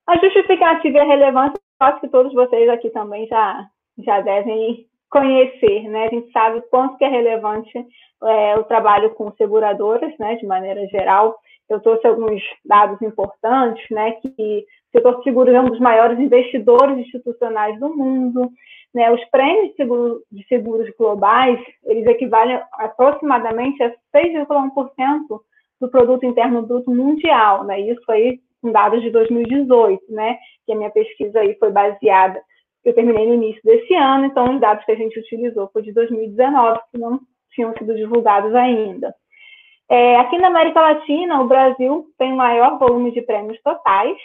A 0.07 0.17
justificativa 0.17 0.97
e 0.97 1.01
a 1.01 1.05
relevância, 1.05 1.59
acho 1.79 2.01
que 2.01 2.09
todos 2.09 2.33
vocês 2.33 2.69
aqui 2.69 2.89
também 2.89 3.25
já, 3.27 3.67
já 3.99 4.21
devem 4.21 4.85
conhecer, 5.13 5.87
né? 5.89 6.05
A 6.05 6.09
gente 6.09 6.31
sabe 6.31 6.59
quanto 6.71 6.97
que 6.97 7.05
é 7.05 7.07
relevante 7.07 7.71
é, 8.23 8.55
o 8.57 8.63
trabalho 8.63 9.11
com 9.11 9.31
seguradoras, 9.33 10.11
né, 10.17 10.35
de 10.35 10.45
maneira 10.45 10.85
geral. 10.87 11.37
Eu 11.69 11.79
trouxe 11.79 12.07
alguns 12.07 12.41
dados 12.65 12.99
importantes, 13.01 13.85
né, 13.91 14.13
que 14.13 14.65
o 14.89 14.97
setor 14.97 15.17
de 15.17 15.23
seguros 15.23 15.53
é 15.53 15.61
um 15.61 15.69
dos 15.69 15.79
maiores 15.79 16.19
investidores 16.19 16.97
institucionais 16.97 17.79
do 17.79 17.95
mundo, 17.95 18.49
né, 18.93 19.11
os 19.11 19.23
prêmios 19.25 19.69
de, 19.69 19.75
seguro, 19.75 20.21
de 20.31 20.45
seguros 20.47 20.89
globais, 20.97 21.59
eles 21.85 22.05
equivalem 22.07 22.59
aproximadamente 22.73 23.81
a 23.83 23.91
6,1% 24.15 25.39
do 25.79 25.89
produto 25.89 26.25
interno 26.25 26.63
bruto 26.63 26.91
mundial, 26.91 27.63
né, 27.65 27.79
isso 27.79 28.11
aí 28.11 28.39
com 28.61 28.71
dados 28.71 29.01
de 29.01 29.09
2018, 29.09 30.03
né, 30.09 30.37
que 30.65 30.73
a 30.73 30.75
minha 30.75 30.89
pesquisa 30.89 31.39
aí 31.39 31.55
foi 31.55 31.71
baseada, 31.71 32.41
eu 32.83 32.93
terminei 32.93 33.27
no 33.27 33.35
início 33.35 33.61
desse 33.63 33.93
ano, 33.95 34.25
então 34.25 34.53
os 34.53 34.59
dados 34.59 34.83
que 34.85 34.91
a 34.91 34.95
gente 34.95 35.19
utilizou 35.19 35.69
foi 35.71 35.81
de 35.81 35.93
2019, 35.93 36.79
que 36.91 36.97
não 36.97 37.19
tinham 37.51 37.73
sido 37.77 37.95
divulgados 37.95 38.53
ainda. 38.53 39.13
É, 39.89 40.17
aqui 40.17 40.37
na 40.37 40.47
América 40.47 40.81
Latina, 40.81 41.41
o 41.41 41.47
Brasil 41.47 42.07
tem 42.17 42.33
o 42.33 42.37
maior 42.37 42.79
volume 42.79 43.11
de 43.11 43.21
prêmios 43.21 43.61
totais, 43.61 44.17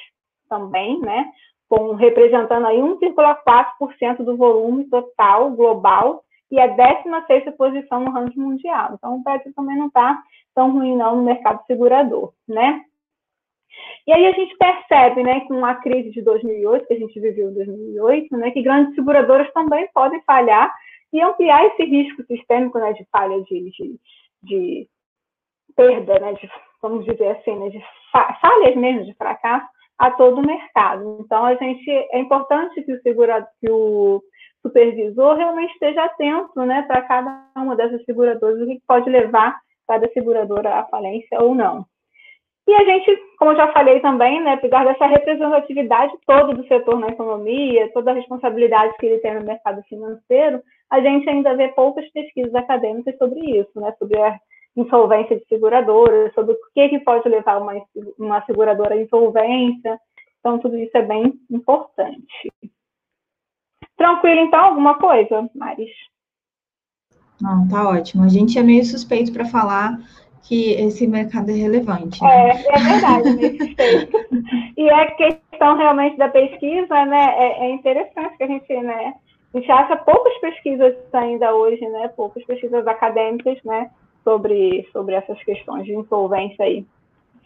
também, 0.49 0.99
né, 1.01 1.27
com, 1.69 1.95
representando 1.95 2.67
aí 2.67 2.79
1,4% 2.79 4.25
do 4.25 4.37
volume 4.37 4.85
total 4.89 5.51
global 5.51 6.25
e 6.51 6.59
a 6.59 6.67
16 6.67 7.55
posição 7.57 8.01
no 8.01 8.11
ranking 8.11 8.41
mundial. 8.41 8.95
Então, 8.95 9.17
o 9.17 9.23
Brasil 9.23 9.53
também 9.55 9.77
não 9.77 9.89
está 9.89 10.19
tão 10.55 10.73
ruim 10.73 10.97
não 10.97 11.17
no 11.17 11.23
mercado 11.23 11.63
segurador, 11.67 12.33
né? 12.49 12.83
E 14.07 14.13
aí 14.13 14.27
a 14.27 14.33
gente 14.33 14.57
percebe, 14.57 15.23
né, 15.23 15.41
com 15.41 15.65
a 15.65 15.75
crise 15.75 16.11
de 16.11 16.23
2008, 16.23 16.87
que 16.87 16.95
a 16.95 16.99
gente 16.99 17.21
viveu 17.21 17.51
em 17.51 17.55
2008, 17.55 18.37
né, 18.37 18.51
que 18.51 18.63
grandes 18.63 18.95
seguradoras 18.95 19.53
também 19.53 19.89
podem 19.93 20.21
falhar 20.23 20.73
e 21.13 21.21
ampliar 21.21 21.67
esse 21.67 21.85
risco 21.85 22.23
sistêmico, 22.25 22.79
né, 22.79 22.93
de 22.93 23.07
falha 23.13 23.43
de, 23.43 23.71
de, 23.71 24.01
de 24.43 24.89
perda, 25.77 26.19
né, 26.19 26.33
de, 26.35 26.51
vamos 26.81 27.05
dizer 27.05 27.29
assim, 27.29 27.57
né, 27.59 27.69
de 27.71 27.83
falhas 28.13 28.77
mesmo, 28.77 29.05
de 29.05 29.15
fracasso, 29.15 29.67
a 29.99 30.11
todo 30.13 30.41
o 30.41 30.47
mercado. 30.47 31.19
Então, 31.21 31.45
a 31.45 31.55
gente 31.57 31.91
é 31.91 32.19
importante 32.19 32.83
que 32.83 32.93
o 32.93 33.03
segurador, 33.03 33.49
que 33.61 33.71
o 33.71 34.23
supervisor 34.63 35.37
realmente 35.37 35.73
esteja 35.73 36.05
atento, 36.05 36.65
né, 36.65 36.83
para 36.83 37.03
cada 37.03 37.47
uma 37.57 37.77
dessas 37.77 38.05
seguradoras, 38.05 38.61
o 38.61 38.67
que 38.67 38.81
pode 38.87 39.11
levar 39.11 39.59
cada 39.87 40.09
seguradora 40.13 40.77
à 40.77 40.85
falência 40.87 41.43
ou 41.43 41.55
não. 41.55 41.85
E 42.69 42.75
a 42.75 42.85
gente, 42.85 43.17
como 43.39 43.53
eu 43.53 43.57
já 43.57 43.73
falei 43.73 43.99
também, 44.01 44.43
né, 44.43 44.53
apesar 44.53 44.85
dessa 44.85 45.07
representatividade 45.07 46.13
toda 46.27 46.53
do 46.53 46.69
setor 46.69 47.01
na 47.01 47.09
economia, 47.09 47.91
toda 47.95 48.11
a 48.11 48.15
responsabilidade 48.15 48.95
que 48.99 49.07
ele 49.07 49.19
tem 49.21 49.37
no 49.37 49.47
mercado 49.47 49.83
financeiro, 49.85 50.63
a 50.91 51.01
gente 51.01 51.27
ainda 51.31 51.57
vê 51.57 51.69
poucas 51.69 52.07
pesquisas 52.13 52.55
acadêmicas 52.55 53.17
sobre 53.17 53.41
isso, 53.59 53.71
né, 53.81 53.91
sobre 53.99 54.21
a 54.21 54.39
insolvência 54.77 55.39
de 55.39 55.47
seguradoras, 55.47 56.35
sobre 56.35 56.53
o 56.53 56.59
que, 56.75 56.91
que 56.91 56.99
pode 56.99 57.27
levar 57.27 57.57
uma, 57.57 57.73
uma 58.19 58.45
seguradora 58.45 58.95
à 58.95 59.01
insolvência. 59.01 59.99
Então, 60.39 60.59
tudo 60.59 60.77
isso 60.77 60.95
é 60.95 61.03
bem 61.03 61.41
importante. 61.51 62.53
Tranquilo, 63.97 64.41
então? 64.41 64.61
Alguma 64.61 64.99
coisa, 64.99 65.49
Maris? 65.55 65.91
Não, 67.41 67.67
tá 67.67 67.89
ótimo. 67.89 68.25
A 68.25 68.29
gente 68.29 68.59
é 68.59 68.63
meio 68.63 68.85
suspeito 68.85 69.33
para 69.33 69.47
falar 69.47 69.99
que 70.49 70.73
esse 70.73 71.07
mercado 71.07 71.51
é 71.51 71.55
relevante. 71.55 72.23
Né? 72.23 72.29
É, 72.31 72.51
é 72.51 72.79
verdade, 72.79 73.31
meio 73.37 73.59
suspeito. 73.59 74.17
e 74.79 74.91
a 74.91 75.11
questão 75.13 75.77
realmente 75.77 76.17
da 76.17 76.29
pesquisa, 76.31 77.05
né, 77.05 77.35
é, 77.37 77.67
é 77.67 77.71
interessante 77.71 78.37
que 78.39 78.45
a 78.45 78.47
gente, 78.47 78.73
né, 78.81 79.15
a 79.53 79.59
gente 79.59 79.71
acha 79.71 79.97
poucas 79.99 80.37
pesquisas 80.39 80.95
ainda 81.13 81.55
hoje, 81.55 81.87
né, 81.87 82.09
poucas 82.17 82.43
pesquisas 82.45 82.87
acadêmicas, 82.87 83.59
né, 83.63 83.91
sobre, 84.25 84.89
sobre 84.91 85.15
essas 85.17 85.39
questões 85.45 85.85
de 85.85 85.95
insolvência 85.95 86.65
aí, 86.65 86.87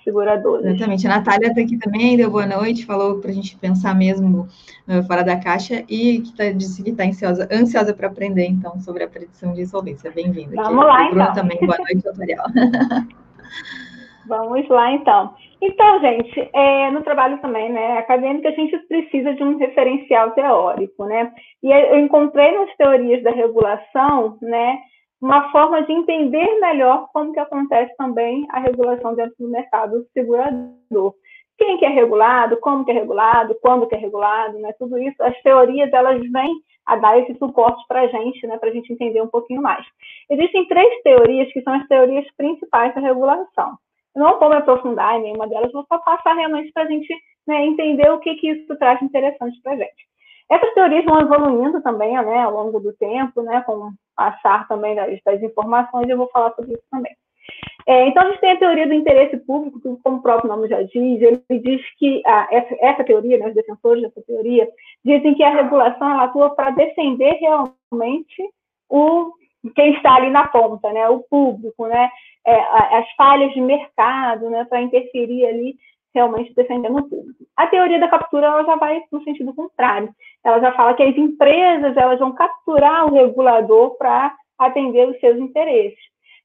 seguradoras. 0.03 0.67
Exatamente. 0.67 1.07
A 1.07 1.11
Natália 1.11 1.49
está 1.49 1.61
aqui 1.61 1.79
também, 1.79 2.17
deu 2.17 2.31
boa 2.31 2.47
noite, 2.47 2.87
falou 2.87 3.21
para 3.21 3.31
a 3.31 3.35
gente 3.35 3.57
pensar 3.57 3.95
mesmo 3.95 4.49
uh, 4.89 5.03
fora 5.07 5.23
da 5.23 5.37
caixa 5.37 5.85
e 5.89 6.21
que 6.21 6.37
tá, 6.37 6.51
disse 6.51 6.83
que 6.83 6.91
está 6.91 7.05
ansiosa, 7.05 7.49
ansiosa 7.53 7.95
para 7.95 8.09
aprender, 8.09 8.47
então, 8.47 8.79
sobre 8.81 9.05
a 9.05 9.09
predição 9.09 9.53
de 9.53 9.63
insolvência. 9.63 10.11
Bem-vinda. 10.11 10.57
Vamos 10.57 10.85
lá, 10.85 11.09
Bruno 11.09 11.23
então. 11.23 11.35
também, 11.35 11.59
boa 11.61 11.79
noite, 11.79 12.03
tutorial. 12.03 12.47
Vamos 14.27 14.69
lá, 14.69 14.93
então. 14.93 15.35
Então, 15.61 16.01
gente, 16.01 16.51
é, 16.53 16.91
no 16.91 17.03
trabalho 17.03 17.39
também, 17.39 17.71
né, 17.71 17.99
acadêmico, 17.99 18.49
a 18.49 18.53
gente 18.53 18.77
precisa 18.89 19.35
de 19.35 19.43
um 19.43 19.59
referencial 19.59 20.31
teórico, 20.33 21.05
né? 21.07 21.33
E 21.63 21.71
eu 21.71 21.99
encontrei 21.99 22.57
nas 22.57 22.75
teorias 22.77 23.23
da 23.23 23.31
regulação, 23.31 24.39
né, 24.41 24.79
uma 25.23 25.53
forma 25.53 25.83
de 25.85 25.93
entender 25.93 26.59
melhor 26.61 27.09
como 27.13 27.33
que 27.33 27.39
acontece 27.39 27.97
também 27.97 28.45
a 28.51 28.59
regulação 28.59 29.15
dentro 29.15 29.37
do 29.39 29.49
mercado 29.49 30.05
segurador. 30.13 31.15
Quem 31.57 31.79
que 31.79 31.85
é 31.85 31.89
regulado, 31.89 32.57
como 32.57 32.85
que 32.85 32.91
é 32.91 32.95
regulado, 32.95 33.57
quando 33.63 33.87
que 33.87 33.95
é 33.95 33.99
regulado, 33.99 34.59
né? 34.59 34.73
Tudo 34.81 34.99
isso, 34.99 35.23
as 35.23 35.41
teorias, 35.43 35.93
elas 35.93 36.21
vêm 36.29 36.53
a 36.85 36.97
dar 36.97 37.17
esse 37.21 37.39
suporte 37.39 37.85
para 37.87 38.01
a 38.01 38.07
gente, 38.09 38.45
né? 38.49 38.59
Para 38.59 38.71
a 38.71 38.73
gente 38.73 38.93
entender 38.93 39.23
um 39.23 39.29
pouquinho 39.29 39.63
mais. 39.63 39.87
Existem 40.29 40.67
três 40.67 41.03
teorias 41.03 41.53
que 41.53 41.63
são 41.63 41.73
as 41.75 41.87
teorias 41.87 42.27
principais 42.37 42.93
da 42.93 43.01
regulação. 43.01 43.79
Eu 44.17 44.23
não 44.23 44.41
vou 44.41 44.49
me 44.49 44.57
aprofundar 44.57 45.17
em 45.17 45.23
nenhuma 45.23 45.47
delas, 45.47 45.71
vou 45.71 45.87
só 45.89 45.99
passar 45.99 46.35
realmente 46.35 46.73
para 46.73 46.83
a 46.83 46.87
gente 46.87 47.15
né, 47.47 47.65
entender 47.65 48.11
o 48.11 48.19
que, 48.19 48.35
que 48.35 48.51
isso 48.51 48.77
traz 48.77 49.01
interessante 49.01 49.61
para 49.63 49.73
a 49.73 49.77
gente. 49.77 50.13
Essas 50.51 50.75
teorias 50.75 51.05
vão 51.05 51.21
evoluindo 51.21 51.81
também 51.81 52.13
né, 52.13 52.43
ao 52.43 52.53
longo 52.53 52.81
do 52.81 52.93
tempo, 52.95 53.41
né, 53.43 53.63
com 53.65 53.93
passar 54.17 54.67
também 54.69 54.95
das, 54.95 55.19
das 55.25 55.43
informações, 55.43 56.09
eu 56.09 56.17
vou 56.17 56.29
falar 56.29 56.53
sobre 56.55 56.73
isso 56.73 56.85
também. 56.91 57.15
É, 57.87 58.07
então, 58.07 58.23
a 58.23 58.31
gente 58.31 58.41
tem 58.41 58.53
a 58.53 58.59
teoria 58.59 58.87
do 58.87 58.95
interesse 58.95 59.37
público, 59.39 59.81
que, 59.81 60.03
como 60.03 60.19
o 60.19 60.23
próprio 60.23 60.49
nome 60.49 60.69
já 60.69 60.83
diz, 60.83 61.21
ele 61.21 61.43
diz 61.61 61.83
que 61.99 62.23
ah, 62.25 62.47
essa, 62.51 62.77
essa, 62.81 63.05
teoria, 63.05 63.39
né, 63.39 63.49
os 63.49 63.55
defensores 63.55 64.03
dessa 64.03 64.23
teoria, 64.23 64.69
dizem 65.05 65.35
que 65.35 65.43
a 65.43 65.51
regulação 65.51 66.21
atua 66.21 66.51
para 66.51 66.71
defender 66.71 67.39
realmente 67.41 68.43
o 68.89 69.33
quem 69.77 69.95
está 69.95 70.17
ali 70.17 70.29
na 70.29 70.49
ponta, 70.49 70.93
né, 70.93 71.09
o 71.09 71.21
público, 71.21 71.87
né, 71.87 72.11
é, 72.45 72.99
as 72.99 73.11
falhas 73.13 73.53
de 73.53 73.61
mercado, 73.61 74.51
né, 74.51 74.65
para 74.65 74.83
interferir 74.83 75.47
ali 75.47 75.77
realmente 76.15 76.55
defendendo 76.55 76.99
o 76.99 77.09
público. 77.09 77.45
A 77.57 77.67
teoria 77.69 77.99
da 77.99 78.09
captura 78.09 78.47
ela 78.47 78.65
já 78.65 78.77
vai 78.77 79.03
no 79.11 79.23
sentido 79.23 79.55
contrário. 79.55 80.13
Ela 80.45 80.61
já 80.61 80.73
fala 80.73 80.95
que 80.95 81.03
as 81.03 81.17
empresas 81.17 81.97
elas 81.97 82.19
vão 82.19 82.33
capturar 82.33 83.07
o 83.07 83.15
regulador 83.15 83.97
para 83.97 84.35
atender 84.59 85.09
os 85.09 85.19
seus 85.21 85.39
interesses. 85.39 85.99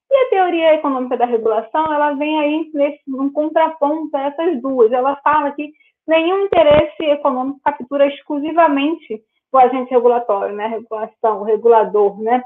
E 0.10 0.16
a 0.16 0.30
teoria 0.30 0.76
econômica 0.76 1.18
da 1.18 1.26
regulação 1.26 1.94
ela 1.94 2.14
vem 2.14 2.40
aí 2.40 2.72
nesse 2.74 3.02
um 3.10 3.32
contraponto 3.32 4.16
a 4.16 4.24
essas 4.24 4.62
duas. 4.62 4.92
Ela 4.92 5.16
fala 5.18 5.52
que 5.52 5.74
nenhum 6.08 6.46
interesse 6.46 7.04
econômico 7.04 7.60
captura 7.64 8.08
exclusivamente 8.08 9.22
o 9.52 9.58
agente 9.58 9.92
regulatório, 9.92 10.56
né, 10.56 10.66
a 10.66 10.70
regulação, 10.70 11.42
o 11.42 11.44
regulador, 11.44 12.22
né, 12.22 12.44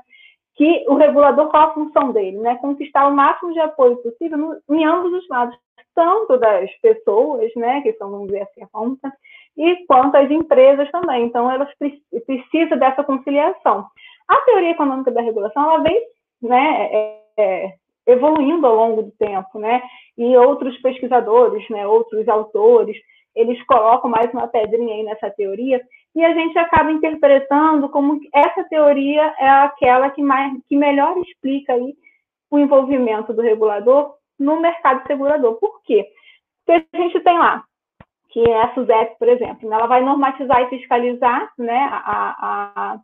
que 0.55 0.85
o 0.87 0.95
regulador, 0.95 1.49
qual 1.49 1.69
a 1.69 1.73
função 1.73 2.11
dele? 2.11 2.37
Né? 2.37 2.55
Conquistar 2.57 3.07
o 3.07 3.15
máximo 3.15 3.53
de 3.53 3.59
apoio 3.59 3.97
possível 3.97 4.37
no, 4.37 4.61
em 4.69 4.85
ambos 4.85 5.13
os 5.13 5.27
lados, 5.29 5.57
tanto 5.95 6.37
das 6.37 6.71
pessoas, 6.79 7.51
né, 7.55 7.81
que 7.81 7.93
são, 7.93 8.11
vamos 8.11 8.27
dizer 8.27 8.43
assim, 8.43 8.63
a 8.63 8.67
ponta, 8.67 9.11
e 9.57 9.85
quanto 9.85 10.15
as 10.15 10.29
empresas 10.29 10.89
também. 10.91 11.25
Então, 11.25 11.51
elas 11.51 11.69
precisam 12.25 12.77
dessa 12.77 13.03
conciliação. 13.03 13.85
A 14.27 14.37
teoria 14.45 14.71
econômica 14.71 15.11
da 15.11 15.21
regulação, 15.21 15.63
ela 15.63 15.83
vem 15.83 16.01
né, 16.41 16.89
é, 16.91 17.21
é, 17.37 17.73
evoluindo 18.07 18.65
ao 18.65 18.75
longo 18.75 19.03
do 19.03 19.11
tempo, 19.11 19.59
né, 19.59 19.81
e 20.17 20.35
outros 20.37 20.77
pesquisadores, 20.81 21.67
né, 21.69 21.85
outros 21.85 22.27
autores, 22.27 22.97
eles 23.35 23.63
colocam 23.65 24.09
mais 24.09 24.31
uma 24.33 24.47
pedrinha 24.47 24.95
aí 24.95 25.03
nessa 25.03 25.29
teoria, 25.29 25.81
e 26.13 26.23
a 26.23 26.33
gente 26.33 26.57
acaba 26.57 26.91
interpretando 26.91 27.87
como 27.89 28.19
essa 28.33 28.63
teoria 28.65 29.33
é 29.39 29.49
aquela 29.49 30.09
que, 30.09 30.21
mais, 30.21 30.53
que 30.67 30.75
melhor 30.75 31.17
explica 31.19 31.73
aí 31.73 31.95
o 32.49 32.59
envolvimento 32.59 33.33
do 33.33 33.41
regulador 33.41 34.13
no 34.37 34.59
mercado 34.59 35.05
segurador. 35.07 35.55
Por 35.55 35.81
quê? 35.83 36.05
Porque 36.65 36.85
a 36.93 36.97
gente 36.97 37.19
tem 37.21 37.37
lá, 37.37 37.63
que 38.31 38.39
é 38.49 38.61
a 38.61 38.73
SUSEP, 38.73 39.17
por 39.19 39.27
exemplo, 39.27 39.71
ela 39.71 39.87
vai 39.87 40.01
normatizar 40.01 40.61
e 40.63 40.69
fiscalizar 40.69 41.51
né, 41.57 41.89
a, 41.91 42.35
a, 42.39 42.99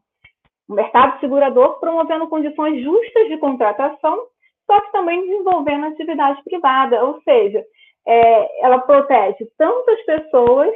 o 0.68 0.74
mercado 0.74 1.20
segurador, 1.20 1.80
promovendo 1.80 2.28
condições 2.28 2.82
justas 2.82 3.28
de 3.28 3.38
contratação, 3.38 4.26
só 4.66 4.82
que 4.82 4.92
também 4.92 5.26
desenvolvendo 5.28 5.88
atividade 5.88 6.42
privada, 6.44 7.04
ou 7.04 7.22
seja, 7.22 7.63
é, 8.08 8.66
ela 8.66 8.80
protege 8.80 9.48
tanto 9.58 9.92
as 9.92 10.06
pessoas 10.06 10.74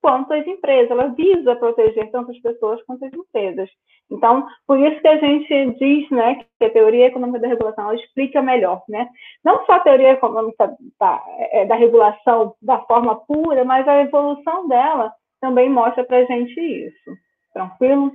quanto 0.00 0.32
as 0.32 0.46
empresas. 0.46 0.90
Ela 0.90 1.08
visa 1.08 1.56
proteger 1.56 2.10
tanto 2.10 2.30
as 2.30 2.38
pessoas 2.40 2.82
quanto 2.84 3.04
as 3.04 3.12
empresas. 3.12 3.68
Então, 4.10 4.46
por 4.66 4.78
isso 4.78 5.00
que 5.00 5.08
a 5.08 5.18
gente 5.18 5.70
diz 5.78 6.10
né, 6.10 6.44
que 6.58 6.64
a 6.64 6.70
teoria 6.70 7.06
econômica 7.06 7.40
da 7.40 7.48
regulação 7.48 7.92
explica 7.94 8.40
melhor. 8.40 8.82
Né? 8.88 9.08
Não 9.44 9.64
só 9.66 9.72
a 9.72 9.80
teoria 9.80 10.12
econômica 10.12 10.74
da, 10.98 11.24
é, 11.52 11.66
da 11.66 11.74
regulação 11.74 12.54
da 12.62 12.78
forma 12.80 13.16
pura, 13.26 13.64
mas 13.64 13.86
a 13.86 14.00
evolução 14.00 14.66
dela 14.68 15.12
também 15.40 15.68
mostra 15.68 16.04
para 16.04 16.18
a 16.18 16.24
gente 16.24 16.58
isso. 16.60 17.10
Tranquilo? 17.52 18.12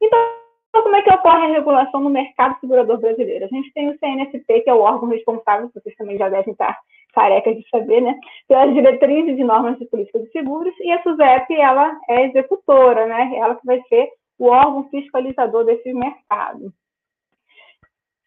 Então, 0.00 0.18
como 0.72 0.96
é 0.96 1.02
que 1.02 1.12
ocorre 1.12 1.46
a 1.46 1.54
regulação 1.54 2.00
no 2.00 2.10
mercado 2.10 2.58
segurador 2.60 2.98
brasileiro? 2.98 3.46
A 3.46 3.48
gente 3.48 3.72
tem 3.72 3.88
o 3.88 3.98
CNSP, 3.98 4.60
que 4.60 4.70
é 4.70 4.74
o 4.74 4.80
órgão 4.80 5.08
responsável, 5.08 5.70
vocês 5.74 5.96
também 5.96 6.18
já 6.18 6.28
devem 6.28 6.52
estar 6.52 6.78
carecas 7.18 7.56
de 7.56 7.68
saber, 7.68 8.00
né? 8.00 8.14
Pelas 8.46 8.72
diretrizes 8.72 9.36
e 9.36 9.42
normas 9.42 9.76
de 9.78 9.86
política 9.86 10.20
de 10.20 10.30
seguros, 10.30 10.72
e 10.80 10.92
a 10.92 11.02
SUSEP, 11.02 11.52
ela 11.54 11.98
é 12.08 12.26
executora, 12.26 13.06
né? 13.06 13.32
Ela 13.36 13.56
que 13.56 13.66
vai 13.66 13.82
ser 13.88 14.08
o 14.38 14.46
órgão 14.46 14.88
fiscalizador 14.88 15.64
desses 15.64 15.92
mercados. 15.92 16.72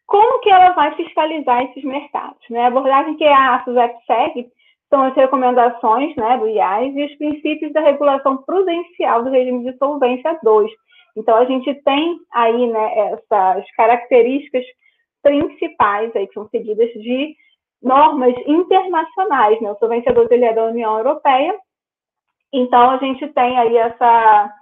Como 0.05 0.41
que 0.41 0.49
ela 0.49 0.71
vai 0.71 0.93
fiscalizar 0.95 1.63
esses 1.63 1.85
mercados? 1.85 2.41
Né? 2.49 2.63
A 2.63 2.67
abordagem 2.67 3.15
que 3.15 3.23
a 3.23 3.63
SUSEP 3.63 3.95
segue 4.05 4.51
são 4.89 5.03
as 5.03 5.15
recomendações 5.15 6.13
né, 6.17 6.37
do 6.37 6.49
IAS 6.49 6.93
e 6.93 7.05
os 7.05 7.15
princípios 7.15 7.71
da 7.71 7.79
regulação 7.79 8.43
prudencial 8.43 9.23
do 9.23 9.29
regime 9.29 9.71
de 9.71 9.77
solvência 9.77 10.37
2. 10.43 10.69
Então, 11.15 11.37
a 11.37 11.45
gente 11.45 11.73
tem 11.85 12.19
aí 12.33 12.67
né, 12.67 13.13
essas 13.13 13.71
características 13.77 14.65
principais 15.23 16.13
aí 16.13 16.27
que 16.27 16.33
são 16.33 16.49
seguidas 16.49 16.91
de 16.91 17.33
normas 17.81 18.33
internacionais. 18.45 19.59
Né? 19.61 19.71
O 19.71 19.77
solvência 19.77 20.13
2 20.13 20.29
ele 20.31 20.45
é 20.45 20.53
da 20.53 20.65
União 20.65 20.97
Europeia, 20.97 21.57
então 22.53 22.91
a 22.91 22.97
gente 22.97 23.27
tem 23.29 23.57
aí 23.57 23.77
essa 23.77 24.53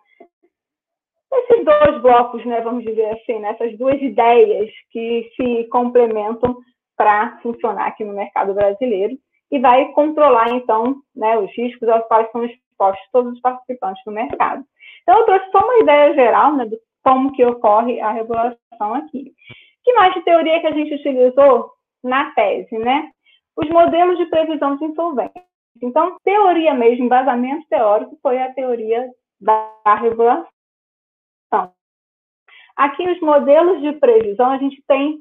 esses 1.31 1.63
dois 1.63 2.01
blocos, 2.01 2.43
né, 2.43 2.59
vamos 2.61 2.83
dizer 2.83 3.05
assim, 3.11 3.37
né, 3.39 3.49
essas 3.49 3.77
duas 3.77 4.01
ideias 4.01 4.69
que 4.91 5.29
se 5.35 5.65
complementam 5.65 6.57
para 6.97 7.37
funcionar 7.41 7.87
aqui 7.87 8.03
no 8.03 8.13
mercado 8.13 8.53
brasileiro 8.53 9.15
e 9.51 9.59
vai 9.59 9.91
controlar, 9.91 10.49
então, 10.49 10.95
né, 11.15 11.37
os 11.37 11.51
riscos 11.55 11.87
aos 11.87 12.05
quais 12.07 12.29
são 12.31 12.43
expostos 12.45 13.07
todos 13.11 13.33
os 13.33 13.41
participantes 13.41 14.03
do 14.05 14.11
mercado. 14.11 14.63
Então, 15.03 15.19
eu 15.19 15.25
trouxe 15.25 15.51
só 15.51 15.59
uma 15.59 15.79
ideia 15.79 16.13
geral 16.13 16.55
né, 16.55 16.65
de 16.65 16.77
como 17.03 17.31
que 17.31 17.45
ocorre 17.45 17.99
a 17.99 18.11
regulação 18.11 18.93
aqui. 18.95 19.33
que 19.83 19.93
mais 19.93 20.13
de 20.13 20.21
teoria 20.21 20.59
que 20.59 20.67
a 20.67 20.71
gente 20.71 20.93
utilizou 20.93 21.71
na 22.03 22.31
tese, 22.31 22.77
né? 22.77 23.11
Os 23.55 23.69
modelos 23.69 24.17
de 24.17 24.25
previsão 24.27 24.77
de 24.77 24.85
insolvência. 24.85 25.43
Então, 25.81 26.17
teoria 26.23 26.73
mesmo, 26.73 27.05
embasamento 27.05 27.65
teórico, 27.69 28.17
foi 28.21 28.37
a 28.41 28.53
teoria 28.53 29.09
da 29.39 29.95
regulação. 29.99 30.47
Aqui, 32.75 33.09
os 33.09 33.19
modelos 33.21 33.81
de 33.81 33.93
previsão, 33.93 34.51
a 34.51 34.57
gente 34.57 34.81
tem 34.87 35.19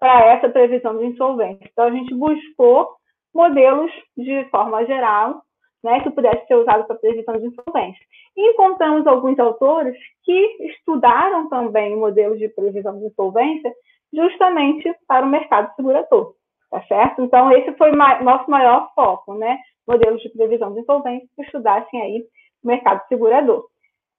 para 0.00 0.26
essa 0.26 0.48
previsão 0.48 0.98
de 0.98 1.06
insolvência. 1.06 1.68
Então, 1.70 1.84
a 1.84 1.90
gente 1.90 2.14
buscou 2.14 2.96
modelos 3.34 3.90
de 4.16 4.44
forma 4.50 4.84
geral, 4.84 5.42
né, 5.82 6.00
que 6.00 6.10
pudesse 6.10 6.46
ser 6.46 6.54
usado 6.54 6.84
para 6.84 6.96
previsão 6.96 7.38
de 7.38 7.46
insolvência. 7.46 8.06
E 8.36 8.50
encontramos 8.52 9.06
alguns 9.06 9.38
autores 9.38 9.96
que 10.22 10.56
estudaram 10.60 11.48
também 11.48 11.96
modelos 11.96 12.38
de 12.38 12.48
previsão 12.48 12.98
de 12.98 13.06
insolvência 13.06 13.72
justamente 14.12 14.94
para 15.06 15.24
o 15.24 15.28
mercado 15.28 15.74
segurador, 15.74 16.34
tá 16.70 16.82
certo? 16.82 17.22
Então, 17.22 17.50
esse 17.52 17.72
foi 17.76 17.90
o 17.90 17.96
nosso 17.96 18.50
maior 18.50 18.92
foco, 18.94 19.34
né? 19.34 19.58
Modelos 19.86 20.22
de 20.22 20.28
previsão 20.30 20.72
de 20.72 20.80
insolvência 20.80 21.28
que 21.34 21.42
estudassem 21.42 22.00
aí 22.00 22.24
o 22.62 22.66
mercado 22.66 23.00
segurador. 23.08 23.66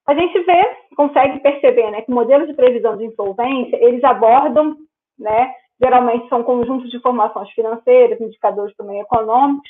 A 0.05 0.13
gente 0.13 0.37
vê, 0.41 0.77
consegue 0.97 1.39
perceber, 1.39 1.89
né, 1.91 2.01
que 2.01 2.11
modelos 2.11 2.47
de 2.47 2.53
previsão 2.53 2.97
de 2.97 3.05
insolvência, 3.05 3.77
eles 3.77 4.03
abordam, 4.03 4.75
né, 5.17 5.53
geralmente 5.81 6.27
são 6.27 6.43
conjuntos 6.43 6.89
de 6.89 6.97
informações 6.97 7.49
financeiras, 7.51 8.19
indicadores 8.19 8.75
também 8.75 8.99
econômicos, 8.99 9.69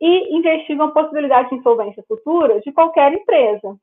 e 0.00 0.36
investigam 0.36 0.86
a 0.86 0.92
possibilidade 0.92 1.50
de 1.50 1.56
insolvência 1.56 2.04
futura 2.06 2.60
de 2.60 2.72
qualquer 2.72 3.12
empresa. 3.12 3.76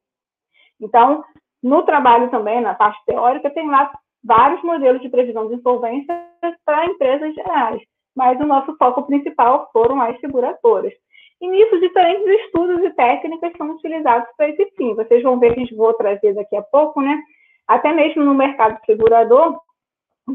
Então, 0.82 1.24
no 1.62 1.84
trabalho 1.84 2.30
também, 2.30 2.62
na 2.62 2.74
parte 2.74 3.04
teórica, 3.06 3.50
tem 3.50 3.70
lá 3.70 3.92
vários 4.24 4.62
modelos 4.64 5.02
de 5.02 5.10
previsão 5.10 5.48
de 5.48 5.56
insolvência 5.56 6.28
para 6.66 6.86
empresas 6.86 7.34
gerais, 7.34 7.82
mas 8.16 8.40
o 8.40 8.46
nosso 8.46 8.76
foco 8.78 9.04
principal 9.04 9.70
foram 9.72 10.02
as 10.02 10.20
seguradoras. 10.20 10.94
E 11.42 11.48
nisso, 11.48 11.80
diferentes 11.80 12.28
estudos 12.42 12.84
e 12.84 12.92
técnicas 12.92 13.54
são 13.58 13.72
utilizados 13.72 14.28
para 14.36 14.50
esse 14.50 14.66
fim. 14.76 14.94
Vocês 14.94 15.24
vão 15.24 15.40
ver 15.40 15.54
que 15.54 15.60
a 15.60 15.64
gente 15.64 15.76
vou 15.76 15.94
trazer 15.94 16.34
daqui 16.34 16.56
a 16.56 16.62
pouco, 16.62 17.02
né? 17.02 17.18
Até 17.66 17.94
mesmo 17.94 18.26
no 18.26 18.34
mercado 18.34 18.78
segurador, 18.86 19.58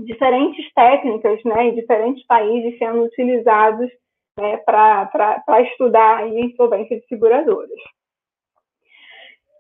diferentes 0.05 0.73
técnicas, 0.73 1.43
né, 1.45 1.67
em 1.67 1.75
diferentes 1.75 2.25
países 2.27 2.79
sendo 2.79 3.03
utilizados 3.03 3.91
né, 4.39 4.57
para 4.59 5.63
estudar 5.63 6.19
a 6.19 6.29
insolvência 6.29 6.99
de 6.99 7.07
seguradoras. 7.07 7.71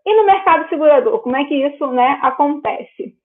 E 0.06 0.16
no 0.16 0.26
mercado 0.26 0.68
segurador, 0.68 1.20
como 1.20 1.36
é 1.36 1.44
que 1.44 1.54
isso 1.54 1.86
né, 1.92 2.18
acontece? 2.22 3.16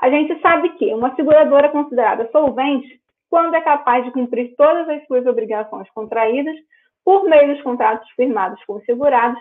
A 0.00 0.08
gente 0.08 0.40
sabe 0.40 0.70
que 0.70 0.94
uma 0.94 1.14
seguradora 1.14 1.68
considerada 1.68 2.28
solvente 2.32 3.00
quando 3.28 3.54
é 3.54 3.60
capaz 3.60 4.04
de 4.04 4.10
cumprir 4.10 4.54
todas 4.56 4.88
as 4.88 5.06
suas 5.06 5.26
obrigações 5.26 5.88
contraídas 5.90 6.56
por 7.04 7.24
meio 7.24 7.54
dos 7.54 7.62
contratos 7.62 8.08
firmados 8.12 8.62
com 8.64 8.74
os 8.74 8.84
segurados, 8.84 9.40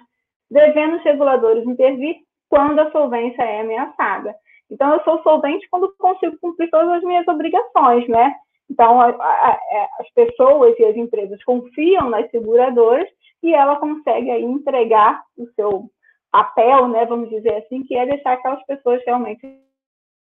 devendo 0.49 0.97
os 0.97 1.03
reguladores 1.03 1.65
intervir 1.65 2.17
quando 2.49 2.79
a 2.79 2.91
solvência 2.91 3.41
é 3.41 3.61
ameaçada. 3.61 4.35
Então, 4.69 4.93
eu 4.93 5.03
sou 5.03 5.21
solvente 5.23 5.67
quando 5.69 5.93
consigo 5.97 6.37
cumprir 6.39 6.69
todas 6.69 6.89
as 6.89 7.03
minhas 7.03 7.27
obrigações, 7.27 8.07
né? 8.07 8.35
Então, 8.69 9.01
a, 9.01 9.07
a, 9.07 9.49
a, 9.49 9.59
é, 9.71 9.87
as 9.99 10.09
pessoas 10.11 10.77
e 10.77 10.85
as 10.85 10.95
empresas 10.95 11.43
confiam 11.43 12.09
nas 12.09 12.29
seguradoras 12.29 13.07
e 13.41 13.53
ela 13.53 13.77
consegue 13.77 14.29
aí 14.29 14.43
entregar 14.43 15.23
o 15.37 15.47
seu 15.55 15.89
papel, 16.31 16.87
né, 16.87 17.05
vamos 17.05 17.29
dizer 17.29 17.55
assim, 17.55 17.83
que 17.83 17.95
é 17.95 18.05
deixar 18.05 18.33
aquelas 18.33 18.63
pessoas 18.67 19.01
realmente 19.03 19.41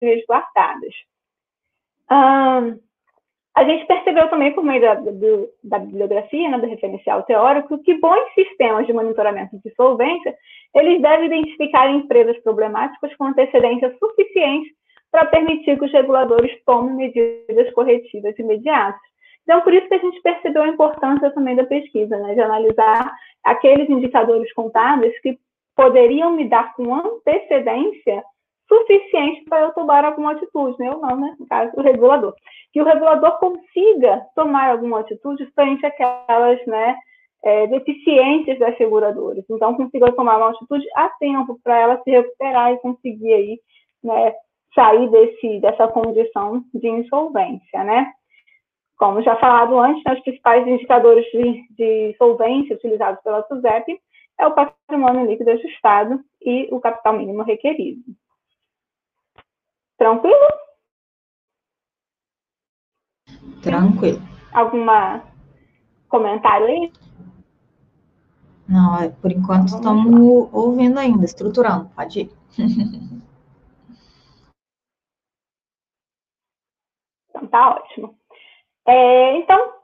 resguardadas. 0.01 0.95
A 3.57 3.65
gente 3.65 3.87
percebeu 3.87 4.29
também, 4.29 4.53
por 4.53 4.63
meio 4.63 4.83
da, 4.83 4.95
do, 4.97 5.49
da 5.65 5.79
bibliografia, 5.79 6.51
né, 6.51 6.59
do 6.59 6.67
referencial 6.67 7.23
teórico, 7.23 7.83
que 7.83 7.99
bons 7.99 8.35
sistemas 8.35 8.87
de 8.87 8.93
monitoramento 8.93 9.59
de 9.65 9.75
solvência, 9.75 10.37
eles 10.75 11.01
devem 11.01 11.27
identificar 11.27 11.89
empresas 11.89 12.39
problemáticas 12.43 13.17
com 13.17 13.25
antecedência 13.25 13.97
suficiente 13.99 14.75
para 15.11 15.25
permitir 15.25 15.79
que 15.79 15.85
os 15.87 15.93
reguladores 15.93 16.53
tomem 16.67 16.97
medidas 16.97 17.73
corretivas 17.73 18.39
imediatas. 18.39 19.01
Então, 19.45 19.63
por 19.63 19.73
isso 19.73 19.89
que 19.89 19.95
a 19.95 20.01
gente 20.01 20.21
percebeu 20.21 20.63
a 20.63 20.69
importância 20.69 21.31
também 21.31 21.57
da 21.57 21.65
pesquisa, 21.65 22.15
né, 22.19 22.35
de 22.35 22.41
analisar 22.43 23.11
aqueles 23.43 23.89
indicadores 23.89 24.53
contábeis 24.53 25.19
que 25.23 25.39
poderiam 25.75 26.33
me 26.33 26.47
dar 26.47 26.75
com 26.75 26.95
antecedência 26.95 28.23
suficiente 28.69 29.45
para 29.45 29.61
eu 29.61 29.73
tomar 29.73 30.05
alguma 30.05 30.33
atitude, 30.33 30.77
né? 30.79 30.91
ou 30.91 31.01
não, 31.01 31.17
né? 31.17 31.37
no 31.39 31.47
caso, 31.47 31.73
o 31.77 31.83
regulador. 31.83 32.35
Que 32.73 32.81
o 32.81 32.85
regulador 32.85 33.39
consiga 33.39 34.27
tomar 34.35 34.71
alguma 34.71 35.01
atitude 35.01 35.47
frente 35.55 35.85
àquelas 35.87 36.65
né, 36.67 36.97
é, 37.45 37.67
deficiências 37.69 38.59
das 38.59 38.77
seguradoras. 38.77 39.45
Então, 39.49 39.75
consiga 39.75 40.13
tomar 40.13 40.39
uma 40.39 40.51
atitude 40.51 40.85
a 40.97 41.09
tempo 41.21 41.59
para 41.63 41.79
ela 41.79 42.03
se 42.03 42.11
recuperar 42.11 42.73
e 42.73 42.79
conseguir 42.79 43.33
aí, 43.33 43.61
né, 44.03 44.35
sair 44.75 45.09
desse, 45.11 45.61
dessa 45.61 45.89
condição 45.89 46.63
de 46.75 46.89
insolvência, 46.89 47.83
né? 47.85 48.13
Como 48.99 49.23
já 49.23 49.37
falado 49.37 49.79
antes, 49.79 50.03
né, 50.05 50.15
os 50.15 50.21
principais 50.21 50.67
indicadores 50.67 51.25
de, 51.27 51.63
de 51.77 52.17
solvência 52.19 52.77
utilizados 52.77 53.23
pela 53.23 53.47
SUSEP 53.47 53.99
é 54.39 54.47
o 54.47 54.55
patrimônio 54.55 55.27
líquido 55.27 55.51
ajustado 55.51 56.21
e 56.43 56.69
o 56.71 56.81
capital 56.81 57.15
mínimo 57.15 57.43
requerido. 57.43 58.01
Tranquilo? 59.99 60.47
Tranquilo. 63.63 64.21
Alguma 64.53 65.25
comentário 66.09 66.67
aí? 66.67 66.93
Não, 68.69 68.99
é, 68.99 69.09
por 69.09 69.31
enquanto 69.31 69.69
estamos 69.69 70.49
ouvindo 70.53 70.99
ainda, 70.99 71.25
estruturando. 71.25 71.89
Pode 71.95 72.21
ir. 72.21 72.31
Então, 77.37 77.49
tá 77.49 77.71
ótimo. 77.77 78.17
É, 78.89 79.37
então, 79.39 79.75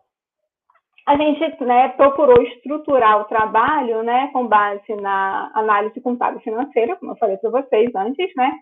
a 1.07 1.17
gente 1.17 1.65
né, 1.65 1.89
procurou 1.91 2.43
estruturar 2.43 3.21
o 3.21 3.25
trabalho 3.25 4.03
né, 4.03 4.31
com 4.33 4.47
base 4.47 4.95
na 4.97 5.51
análise 5.55 6.01
contábil 6.01 6.41
financeira, 6.41 6.97
como 6.97 7.13
eu 7.13 7.17
falei 7.17 7.37
para 7.37 7.51
vocês 7.51 7.95
antes, 7.95 8.35
né? 8.37 8.53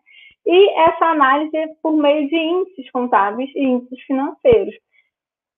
E 0.47 0.71
essa 0.81 1.07
análise 1.07 1.57
por 1.83 1.93
meio 1.93 2.29
de 2.29 2.37
índices 2.37 2.91
contábeis 2.91 3.51
e 3.55 3.63
índices 3.63 4.01
financeiros. 4.03 4.75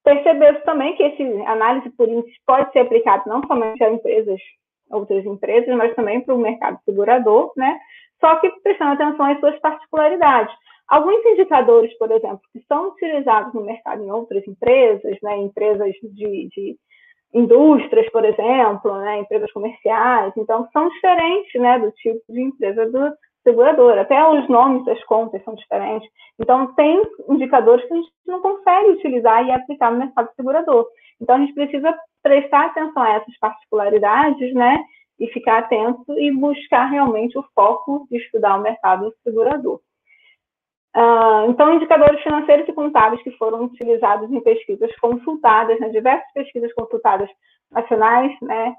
Percebeu 0.05 0.61
também 0.63 0.97
que 0.97 1.03
esse 1.03 1.23
análise 1.47 1.89
por 1.91 2.09
índices 2.09 2.37
pode 2.45 2.73
ser 2.73 2.81
aplicado 2.81 3.29
não 3.29 3.41
somente 3.47 3.83
a 3.85 3.91
empresas 3.91 4.41
outras 4.91 5.25
empresas, 5.25 5.75
mas 5.77 5.95
também 5.95 6.21
para 6.21 6.35
o 6.35 6.39
mercado 6.39 6.79
segurador, 6.85 7.53
né? 7.57 7.79
Só 8.21 8.37
que 8.37 8.51
prestando 8.63 8.93
atenção 8.93 9.27
às 9.27 9.41
suas 9.41 9.59
particularidades. 9.61 10.55
Alguns 10.89 11.25
indicadores, 11.25 11.97
por 11.97 12.11
exemplo, 12.11 12.41
que 12.53 12.61
são 12.69 12.89
utilizados 12.89 13.55
no 13.55 13.65
mercado 13.65 14.03
em 14.03 14.11
outras 14.11 14.47
empresas, 14.47 15.17
né, 15.23 15.39
empresas 15.39 15.93
de, 16.03 16.49
de 16.49 16.77
indústrias, 17.33 18.11
por 18.11 18.25
exemplo, 18.25 18.95
né, 18.99 19.21
empresas 19.21 19.51
comerciais, 19.53 20.33
então 20.37 20.69
são 20.73 20.89
diferentes 20.91 21.61
né, 21.61 21.79
do 21.79 21.91
tipo 21.93 22.21
de 22.29 22.43
empresa 22.43 22.91
do 22.91 23.11
segurador. 23.43 23.99
Até 23.99 24.23
os 24.29 24.49
nomes 24.49 24.85
das 24.85 25.03
contas 25.05 25.43
são 25.45 25.55
diferentes. 25.55 26.09
Então, 26.39 26.75
tem 26.75 27.03
indicadores 27.29 27.87
que 27.87 27.93
a 27.93 27.97
gente 27.97 28.13
não 28.27 28.41
consegue 28.41 28.91
utilizar 28.91 29.45
e 29.47 29.51
aplicar 29.51 29.91
no 29.91 29.99
mercado 29.99 30.31
segurador. 30.37 30.87
Então, 31.21 31.37
a 31.37 31.39
gente 31.41 31.55
precisa 31.55 31.95
prestar 32.23 32.67
atenção 32.67 33.03
a 33.03 33.15
essas 33.15 33.39
particularidades, 33.39 34.55
né? 34.55 34.83
E 35.19 35.27
ficar 35.29 35.59
atento 35.59 36.19
e 36.19 36.33
buscar 36.33 36.87
realmente 36.87 37.39
o 37.39 37.45
foco 37.55 38.07
de 38.11 38.17
estudar 38.17 38.57
o 38.57 38.63
mercado 38.63 39.13
segurador. 39.23 39.81
Uh, 40.95 41.49
então, 41.49 41.73
indicadores 41.73 42.23
financeiros 42.23 42.69
e 42.69 42.73
contábeis 42.73 43.23
que 43.23 43.31
foram 43.33 43.65
utilizados 43.65 44.31
em 44.31 44.41
pesquisas 44.41 44.95
consultadas, 44.99 45.81
né, 45.81 45.89
diversas 45.89 46.31
pesquisas 46.35 46.71
consultadas 46.75 47.31
nacionais, 47.71 48.31
né, 48.43 48.75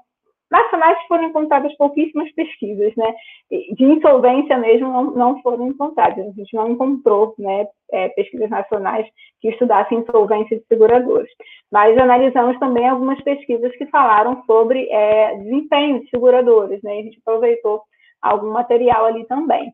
nacionais 0.54 0.98
foram 1.08 1.24
encontradas 1.24 1.76
pouquíssimas 1.76 2.30
pesquisas, 2.32 2.94
né, 2.96 3.14
de 3.50 3.84
insolvência 3.84 4.56
mesmo 4.58 4.88
não, 4.88 5.04
não 5.10 5.42
foram 5.42 5.66
encontradas, 5.66 6.26
a 6.26 6.30
gente 6.30 6.54
não 6.54 6.70
encontrou, 6.70 7.34
né, 7.38 7.66
é, 7.90 8.08
pesquisas 8.10 8.48
nacionais 8.48 9.06
que 9.40 9.48
estudassem 9.48 9.98
insolvência 9.98 10.56
de 10.56 10.64
seguradores, 10.66 11.30
mas 11.72 11.98
analisamos 11.98 12.58
também 12.58 12.88
algumas 12.88 13.20
pesquisas 13.22 13.74
que 13.76 13.86
falaram 13.86 14.42
sobre 14.46 14.88
é, 14.90 15.36
desempenho 15.38 16.00
de 16.00 16.10
seguradores, 16.10 16.80
né, 16.82 16.92
a 16.92 17.02
gente 17.02 17.18
aproveitou 17.18 17.82
algum 18.22 18.52
material 18.52 19.06
ali 19.06 19.26
também. 19.26 19.72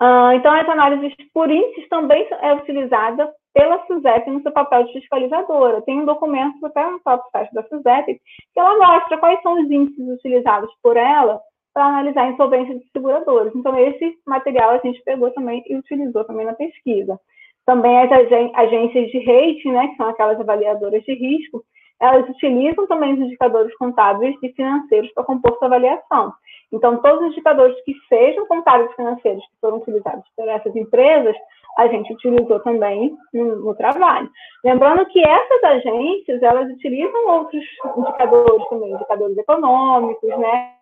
Uh, 0.00 0.30
então, 0.36 0.54
as 0.54 0.68
análises 0.68 1.12
por 1.34 1.50
índices 1.50 1.88
também 1.88 2.24
é 2.40 2.54
utilizada 2.54 3.28
pela 3.58 3.84
SUSEP 3.86 4.30
no 4.30 4.40
seu 4.40 4.52
papel 4.52 4.84
de 4.84 4.92
fiscalizadora. 4.92 5.82
Tem 5.82 6.00
um 6.00 6.04
documento 6.04 6.64
até 6.64 6.88
no 6.88 7.00
próprio 7.00 7.28
site 7.32 7.52
da 7.52 7.64
SUSEP 7.64 8.20
que 8.54 8.60
ela 8.60 8.78
mostra 8.78 9.18
quais 9.18 9.42
são 9.42 9.60
os 9.60 9.68
índices 9.68 10.08
utilizados 10.08 10.70
por 10.80 10.96
ela 10.96 11.40
para 11.74 11.86
analisar 11.86 12.22
a 12.22 12.30
insolvência 12.30 12.78
de 12.78 12.88
seguradores. 12.92 13.52
Então, 13.56 13.76
esse 13.76 14.16
material 14.24 14.70
a 14.70 14.78
gente 14.78 15.02
pegou 15.02 15.32
também 15.32 15.64
e 15.66 15.74
utilizou 15.74 16.24
também 16.24 16.46
na 16.46 16.52
pesquisa. 16.52 17.18
Também 17.66 17.98
as 17.98 18.12
agências 18.54 19.10
de 19.10 19.18
rating, 19.24 19.72
né, 19.72 19.88
que 19.88 19.96
são 19.96 20.08
aquelas 20.08 20.40
avaliadoras 20.40 21.02
de 21.02 21.14
risco, 21.14 21.64
elas 22.00 22.28
utilizam 22.28 22.86
também 22.86 23.14
os 23.14 23.20
indicadores 23.20 23.76
contábeis 23.76 24.36
e 24.40 24.52
financeiros 24.52 25.12
para 25.12 25.24
compor 25.24 25.58
sua 25.58 25.66
avaliação. 25.66 26.32
Então, 26.72 27.02
todos 27.02 27.22
os 27.22 27.32
indicadores 27.32 27.76
que 27.84 27.92
sejam 28.08 28.46
contábeis 28.46 28.94
financeiros 28.94 29.42
que 29.42 29.60
foram 29.60 29.78
utilizados 29.78 30.24
por 30.36 30.46
essas 30.46 30.76
empresas, 30.76 31.34
a 31.76 31.86
gente 31.88 32.12
utilizou 32.12 32.60
também 32.60 33.16
no, 33.32 33.56
no, 33.56 33.74
trabalho. 33.74 34.28
Lembrando 34.64 35.06
que 35.06 35.20
essas 35.20 35.64
agências, 35.64 36.42
elas 36.42 36.68
utilizam 36.70 37.28
outros 37.28 37.64
indicadores 37.96 38.68
também, 38.68 38.92
indicadores 38.92 39.38
econômicos, 39.38 40.38
né? 40.38 40.74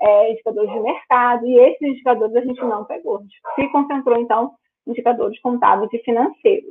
É, 0.00 0.32
indicadores 0.32 0.72
de 0.72 0.80
mercado, 0.80 1.46
e 1.46 1.58
esses 1.58 1.82
indicadores 1.82 2.34
a 2.34 2.40
gente 2.40 2.60
não 2.60 2.84
pegou. 2.84 3.18
A 3.18 3.20
gente 3.20 3.40
se 3.54 3.68
concentrou, 3.68 4.18
então, 4.18 4.52
em 4.86 4.90
indicadores 4.90 5.40
contábeis 5.40 5.92
e 5.92 5.98
financeiros. 5.98 6.68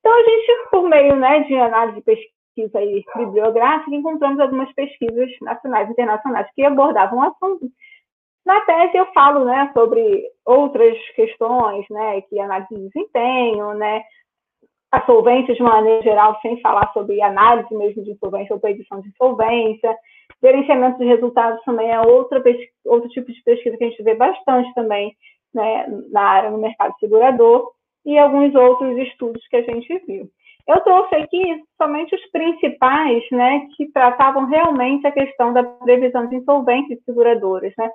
Então, 0.00 0.12
a 0.12 0.22
gente, 0.22 0.68
por 0.70 0.88
meio 0.88 1.14
né, 1.14 1.40
de 1.40 1.54
análise 1.54 1.98
de 1.98 2.02
pesquisa, 2.02 2.78
aí 2.78 3.04
bibliográfica, 3.16 3.94
encontramos 3.94 4.40
algumas 4.40 4.72
pesquisas 4.72 5.30
nacionais 5.42 5.88
e 5.88 5.92
internacionais 5.92 6.48
que 6.54 6.64
abordavam 6.64 7.18
o 7.18 7.22
assunto. 7.22 7.66
Na 8.44 8.60
tese 8.62 8.96
eu 8.96 9.06
falo, 9.12 9.44
né, 9.44 9.70
sobre 9.74 10.22
outras 10.46 10.96
questões, 11.14 11.84
né, 11.90 12.20
que 12.22 12.40
análise 12.40 12.74
de 12.74 12.88
desempenho, 12.88 13.74
né, 13.74 14.02
a 14.90 15.04
solvência 15.06 15.54
de 15.54 15.62
maneira 15.62 16.02
geral, 16.02 16.38
sem 16.42 16.60
falar 16.60 16.92
sobre 16.92 17.22
análise 17.22 17.72
mesmo 17.74 18.02
de 18.02 18.10
insolvência 18.12 18.54
ou 18.54 18.60
predição 18.60 19.00
de 19.00 19.08
insolvência. 19.08 19.96
Gerenciamento 20.42 20.98
de 20.98 21.04
resultados 21.04 21.62
também 21.64 21.90
é 21.90 22.00
outra 22.00 22.42
outro 22.86 23.08
tipo 23.10 23.30
de 23.30 23.42
pesquisa 23.42 23.76
que 23.76 23.84
a 23.84 23.88
gente 23.88 24.02
vê 24.02 24.14
bastante 24.14 24.72
também 24.74 25.14
né, 25.54 25.86
na 26.10 26.22
área, 26.22 26.50
no 26.50 26.58
mercado 26.58 26.94
segurador, 26.98 27.70
e 28.04 28.18
alguns 28.18 28.54
outros 28.54 28.96
estudos 28.98 29.46
que 29.48 29.56
a 29.56 29.62
gente 29.62 29.98
viu. 30.06 30.28
Eu 30.66 30.80
trouxe 30.80 31.14
aqui 31.16 31.62
somente 31.76 32.14
os 32.14 32.30
principais, 32.30 33.22
né, 33.32 33.66
que 33.76 33.90
tratavam 33.92 34.46
realmente 34.46 35.06
a 35.06 35.12
questão 35.12 35.52
da 35.52 35.62
previsão 35.62 36.26
de 36.28 36.36
insolvência 36.36 36.96
de 36.96 37.02
seguradoras, 37.02 37.72
né. 37.76 37.90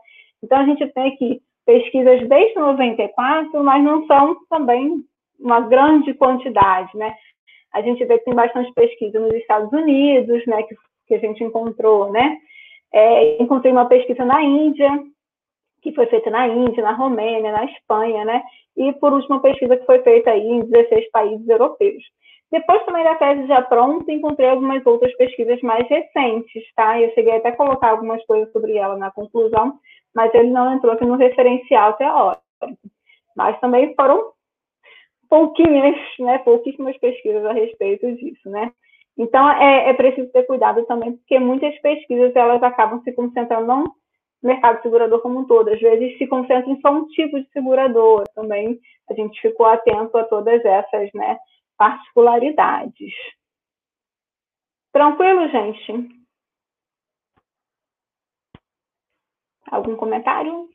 Então, 0.46 0.60
a 0.60 0.66
gente 0.66 0.86
tem 0.94 1.08
aqui 1.12 1.42
pesquisas 1.66 2.28
desde 2.30 2.56
94, 2.56 3.64
mas 3.64 3.84
não 3.84 4.06
são 4.06 4.38
também 4.48 5.04
uma 5.40 5.62
grande 5.62 6.14
quantidade, 6.14 6.96
né. 6.96 7.16
A 7.74 7.82
gente 7.82 8.06
vê 8.06 8.20
que 8.20 8.26
tem 8.26 8.36
bastante 8.36 8.72
pesquisa 8.74 9.20
nos 9.20 9.34
Estados 9.34 9.72
Unidos, 9.74 10.46
né, 10.46 10.62
que, 10.64 10.76
que 11.08 11.16
a 11.16 11.20
gente 11.20 11.44
encontrou, 11.44 12.12
né. 12.12 12.38
É, 12.94 13.42
encontrei 13.42 13.72
uma 13.72 13.88
pesquisa 13.88 14.24
na 14.24 14.42
Índia, 14.44 14.90
que 15.82 15.92
foi 15.94 16.06
feita 16.06 16.30
na 16.30 16.48
Índia, 16.48 16.84
na 16.84 16.94
Romênia, 16.94 17.52
na 17.52 17.66
Espanha, 17.66 18.24
né, 18.24 18.44
e 18.78 18.94
por 18.94 19.12
último, 19.12 19.36
uma 19.36 19.42
pesquisa 19.42 19.76
que 19.76 19.86
foi 19.86 20.00
feita 20.04 20.30
aí 20.30 20.46
em 20.48 20.60
16 20.60 21.10
países 21.10 21.48
europeus. 21.50 22.04
Depois 22.52 22.86
também 22.86 23.04
da 23.04 23.16
tese 23.16 23.48
já 23.48 23.62
pronta, 23.64 24.12
encontrei 24.12 24.48
algumas 24.48 24.86
outras 24.86 25.14
pesquisas 25.18 25.60
mais 25.62 25.88
recentes, 25.90 26.64
tá? 26.76 27.02
Eu 27.02 27.12
cheguei 27.14 27.36
até 27.36 27.50
a 27.50 27.56
colocar 27.56 27.90
algumas 27.90 28.24
coisas 28.26 28.52
sobre 28.52 28.78
ela 28.78 28.96
na 28.98 29.12
conclusão, 29.12 29.80
mas 30.16 30.34
ele 30.34 30.50
não 30.50 30.74
entrou 30.74 30.94
aqui 30.94 31.06
no 31.06 31.16
referencial 31.16 31.94
teórico. 31.94 32.42
Mas 33.36 33.60
também 33.60 33.94
foram 33.96 34.32
pouquinhas, 35.30 35.96
né, 36.20 36.38
pouquíssimas 36.40 36.98
pesquisas 36.98 37.46
a 37.46 37.52
respeito 37.52 38.10
disso, 38.16 38.50
né? 38.50 38.72
Então, 39.18 39.50
é, 39.50 39.90
é 39.90 39.94
preciso 39.94 40.32
ter 40.32 40.44
cuidado 40.44 40.86
também, 40.86 41.14
porque 41.14 41.40
muitas 41.40 41.78
pesquisas, 41.80 42.36
elas 42.36 42.62
acabam 42.64 43.02
se 43.02 43.12
concentrando 43.14 43.66
no 43.66 43.96
mercado 44.44 44.82
segurador 44.82 45.22
como 45.22 45.40
um 45.40 45.46
todo. 45.46 45.70
Às 45.70 45.80
vezes, 45.80 46.18
se 46.18 46.28
concentram 46.28 46.74
em 46.74 46.82
só 46.82 46.92
um 46.92 47.08
tipo 47.08 47.40
de 47.40 47.50
segurador. 47.52 48.24
Também 48.34 48.80
a 49.10 49.14
gente 49.14 49.40
ficou 49.42 49.66
atento 49.66 50.18
a 50.18 50.24
todas 50.26 50.64
essas, 50.64 51.10
né, 51.14 51.38
particularidades. 51.78 53.14
Tranquilo, 54.92 55.48
gente? 55.50 56.25
Algum 59.70 59.96
comentário? 59.96 60.70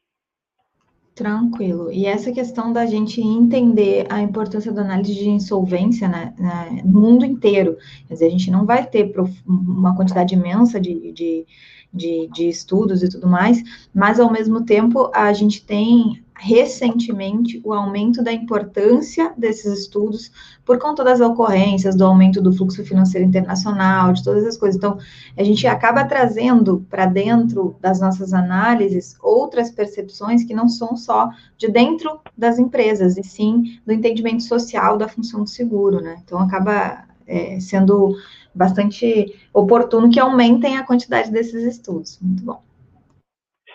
Tranquilo. 1.15 1.93
E 1.93 2.07
essa 2.07 2.33
questão 2.33 2.73
da 2.73 2.87
gente 2.87 3.21
entender 3.21 4.07
a 4.09 4.23
importância 4.23 4.73
da 4.73 4.83
análise 4.83 5.15
de 5.15 5.29
insolvência 5.29 6.09
né, 6.09 6.35
né, 6.39 6.83
no 6.85 7.01
mundo 7.01 7.25
inteiro. 7.27 7.77
Quer 8.07 8.15
dizer, 8.15 8.27
a 8.27 8.31
gente 8.31 8.51
não 8.51 8.65
vai 8.65 8.87
ter 8.87 9.13
uma 9.47 9.95
quantidade 9.95 10.35
imensa 10.35 10.81
de, 10.81 11.13
de, 11.13 11.47
de, 11.93 12.29
de 12.33 12.49
estudos 12.49 13.03
e 13.03 13.11
tudo 13.11 13.27
mais, 13.27 13.63
mas 13.95 14.19
ao 14.19 14.33
mesmo 14.33 14.65
tempo 14.65 15.11
a 15.15 15.33
gente 15.33 15.65
tem 15.65 16.25
recentemente 16.41 17.61
o 17.63 17.75
aumento 17.75 18.25
da 18.25 18.33
importância 18.33 19.35
desses 19.37 19.81
estudos 19.81 20.33
por 20.65 20.79
conta 20.79 21.05
das 21.05 21.21
ocorrências, 21.21 21.95
do 21.95 22.05
aumento 22.05 22.41
do 22.41 22.51
fluxo 22.51 22.83
financeiro 22.83 23.27
internacional, 23.27 24.15
de 24.15 24.25
todas 24.25 24.47
as 24.47 24.57
coisas. 24.57 24.77
Então, 24.77 24.97
a 25.37 25.45
gente 25.45 25.67
acaba 25.67 26.03
trazendo 26.05 26.87
para 26.89 27.05
dentro 27.05 27.77
das 27.79 28.01
nossas 28.01 28.33
análises 28.33 29.17
outras 29.21 29.71
percepções 29.71 30.43
que 30.43 30.55
não 30.55 30.67
são 30.67 30.97
só 30.97 31.29
de 31.59 31.69
dentro 31.69 32.21
das 32.37 32.59
empresas, 32.59 33.19
e 33.19 33.23
sim 33.23 33.79
do 33.85 33.93
entendimento 33.93 34.43
social 34.43 34.97
da 34.97 35.09
função 35.09 35.45
do 35.45 35.51
seguro, 35.51 36.01
né? 36.01 36.23
Então, 36.25 36.39
acaba 36.39 37.05
é, 37.27 37.61
sendo 37.61 38.17
bastante 38.55 39.39
oportuno 39.53 40.09
que 40.09 40.19
aumentem 40.19 40.79
a 40.79 40.85
quantidade 40.85 41.31
desses 41.31 41.65
estudos. 41.65 42.19
Muito 42.23 42.43
bom. 42.43 42.70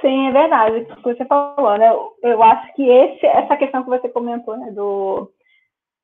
Sim, 0.05 0.27
é 0.27 0.31
verdade, 0.31 0.77
o 0.81 0.95
que 0.97 1.01
você 1.01 1.25
falou, 1.25 1.79
né? 1.79 1.91
Eu 2.21 2.43
acho 2.43 2.73
que 2.75 2.87
esse, 2.87 3.25
essa 3.25 3.57
questão 3.57 3.81
que 3.81 3.89
você 3.89 4.07
comentou, 4.07 4.55
né, 4.55 4.69
do 4.69 5.31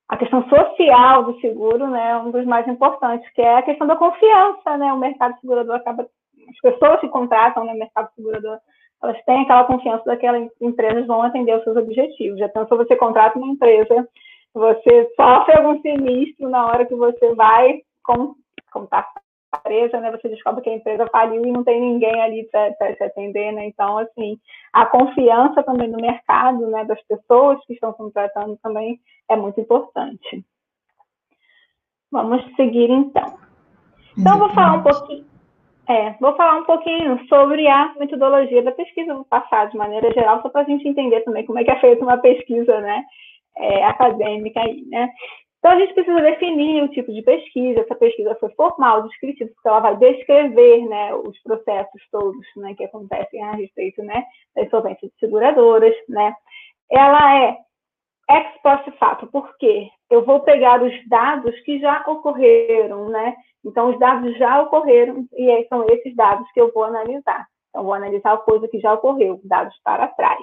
a 0.09 0.17
questão 0.17 0.43
social 0.49 1.23
do 1.23 1.39
seguro, 1.39 1.87
né, 1.87 2.09
é 2.09 2.17
um 2.17 2.31
dos 2.31 2.43
mais 2.45 2.67
importantes, 2.67 3.31
que 3.33 3.43
é 3.43 3.57
a 3.57 3.61
questão 3.61 3.85
da 3.85 3.95
confiança, 3.95 4.75
né? 4.75 4.91
O 4.91 4.97
mercado 4.97 5.39
segurador 5.39 5.75
acaba 5.75 6.01
as 6.01 6.57
pessoas 6.63 6.99
que 6.99 7.09
contratam 7.09 7.63
no 7.63 7.73
né, 7.73 7.77
mercado 7.77 8.09
segurador, 8.15 8.57
elas 9.03 9.23
têm 9.23 9.43
aquela 9.43 9.65
confiança 9.65 10.03
daquelas 10.05 10.49
empresas 10.59 11.05
vão 11.05 11.21
atender 11.21 11.55
os 11.55 11.63
seus 11.63 11.78
objetivos. 11.78 12.39
Já 12.39 12.49
pensou 12.49 12.80
você 12.80 12.95
contrata 12.95 13.38
uma 13.38 13.53
empresa, 13.53 14.09
você 14.51 15.13
sofre 15.15 15.55
algum 15.55 15.80
sinistro 15.80 16.49
na 16.49 16.65
hora 16.65 16.88
que 16.88 16.95
você 16.95 17.36
vai 17.36 17.82
contar 18.71 19.07
empresa, 19.58 19.99
né, 19.99 20.12
você 20.12 20.30
descobre 20.30 20.62
que 20.62 20.70
a 20.70 20.76
empresa 20.76 21.08
faliu 21.12 21.45
e 21.45 21.52
não 21.52 21.64
tem 21.64 21.80
ninguém 21.80 22.22
ali 22.22 22.47
para 22.52 22.95
te 22.95 23.04
atender, 23.04 23.52
né? 23.52 23.66
Então, 23.66 23.97
assim, 23.97 24.38
a 24.72 24.86
confiança 24.86 25.64
também 25.64 25.89
no 25.89 25.97
mercado, 25.97 26.68
né, 26.68 26.86
das 26.86 27.02
pessoas 27.04 27.60
que 27.66 27.74
estão 27.74 27.93
contratando 27.93 28.58
também 28.64 28.99
é 29.30 29.36
muito 29.36 29.60
importante. 29.60 30.45
Vamos 32.12 32.43
seguir 32.56 32.89
então. 32.89 33.38
Então, 34.18 34.34
eu 34.34 34.39
vou 34.39 34.49
falar 34.49 34.74
um 34.74 34.84
pouquinho. 34.84 35.26
É, 35.88 36.12
vou 36.22 36.36
falar 36.36 36.58
um 36.58 36.64
pouquinho 36.64 37.20
sobre 37.28 37.68
a 37.68 37.93
metodologia 37.99 38.64
da 38.64 38.72
pesquisa, 38.72 39.14
vou 39.14 39.26
passar 39.26 39.70
de 39.70 39.78
maneira 39.78 40.12
geral, 40.14 40.41
só 40.41 40.49
para 40.49 40.62
a 40.62 40.64
gente 40.64 40.88
entender 40.88 41.22
também 41.22 41.45
como 41.45 41.60
é 41.60 41.64
que 41.64 41.72
é 41.72 41.80
feita 41.80 42.04
uma 42.04 42.18
pesquisa 42.18 42.80
né, 42.80 43.04
é, 43.58 43.84
acadêmica 43.86 44.62
aí, 44.62 44.86
né? 44.89 45.10
Então, 45.62 45.74
a 45.74 45.80
gente 45.80 45.93
precisa 45.93 46.20
definir 46.20 46.82
o 46.84 46.88
tipo 46.88 47.14
de 47.14 47.22
pesquisa, 47.22 47.82
essa 47.82 47.93
pesquisa 47.93 48.36
foi 48.39 48.49
formal, 48.55 49.03
descritiva, 49.03 49.51
porque 49.53 49.68
ela 49.68 49.80
vai 49.80 49.95
descrever 49.95 50.88
né, 50.88 51.14
os 51.14 51.39
processos 51.43 52.01
todos 52.12 52.43
né, 52.57 52.74
que 52.74 52.84
acontecem 52.84 53.43
a 53.43 53.51
respeito 53.51 54.01
né, 54.01 54.26
da 54.55 54.64
insolvência 54.64 55.07
de 55.07 55.14
seguradoras. 55.20 55.93
Né. 56.09 56.36
Ela 56.89 57.45
é 57.45 57.57
ex 58.32 58.62
post 58.64 58.91
fato, 58.97 59.28
porque 59.28 59.88
eu 60.09 60.26
vou 60.26 60.39
pegar 60.39 60.82
os 60.82 61.07
dados 61.07 61.59
que 61.62 61.80
já 61.80 62.03
ocorreram, 62.07 63.09
né? 63.09 63.36
Então, 63.64 63.91
os 63.91 63.99
dados 63.99 64.36
já 64.39 64.64
ocorreram 64.64 65.28
e 65.34 65.68
são 65.68 65.86
esses 65.91 66.16
dados 66.16 66.51
que 66.53 66.59
eu 66.59 66.72
vou 66.74 66.86
analisar. 66.86 67.45
Então, 67.70 67.84
vou 67.84 67.93
analisar 67.93 68.34
a 68.34 68.38
coisa 68.38 68.68
que 68.68 68.80
já 68.80 68.93
ocorreu, 68.93 69.39
dados 69.43 69.80
para 69.84 70.07
trás 70.07 70.41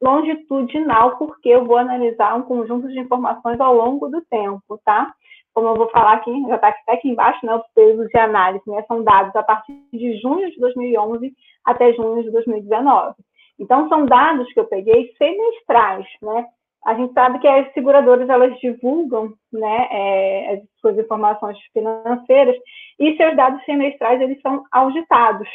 longitudinal, 0.00 1.16
porque 1.16 1.48
eu 1.48 1.64
vou 1.64 1.76
analisar 1.76 2.36
um 2.36 2.42
conjunto 2.42 2.88
de 2.88 2.98
informações 2.98 3.60
ao 3.60 3.74
longo 3.74 4.08
do 4.08 4.20
tempo, 4.22 4.80
tá? 4.84 5.12
Como 5.54 5.68
eu 5.68 5.74
vou 5.74 5.90
falar 5.90 6.14
aqui, 6.14 6.30
já 6.48 6.54
está 6.54 6.68
até 6.68 6.92
aqui 6.92 7.08
embaixo, 7.08 7.44
né, 7.44 7.54
os 7.54 7.66
períodos 7.74 8.06
de 8.08 8.18
análise, 8.18 8.62
né, 8.68 8.84
são 8.86 9.02
dados 9.02 9.34
a 9.34 9.42
partir 9.42 9.72
de 9.92 10.20
junho 10.20 10.50
de 10.50 10.60
2011 10.60 11.32
até 11.64 11.92
junho 11.92 12.22
de 12.22 12.30
2019. 12.30 13.14
Então, 13.58 13.88
são 13.88 14.06
dados 14.06 14.50
que 14.52 14.60
eu 14.60 14.64
peguei 14.64 15.12
semestrais, 15.18 16.06
né? 16.22 16.46
A 16.86 16.94
gente 16.94 17.12
sabe 17.12 17.38
que 17.40 17.46
as 17.46 17.70
seguradoras, 17.74 18.28
elas 18.28 18.58
divulgam, 18.58 19.34
né, 19.52 19.88
é, 19.90 20.54
as 20.54 20.60
suas 20.80 20.98
informações 20.98 21.58
financeiras, 21.72 22.56
e 22.98 23.16
seus 23.16 23.36
dados 23.36 23.62
semestrais, 23.64 24.20
eles 24.20 24.40
são 24.40 24.64
auditados, 24.72 25.48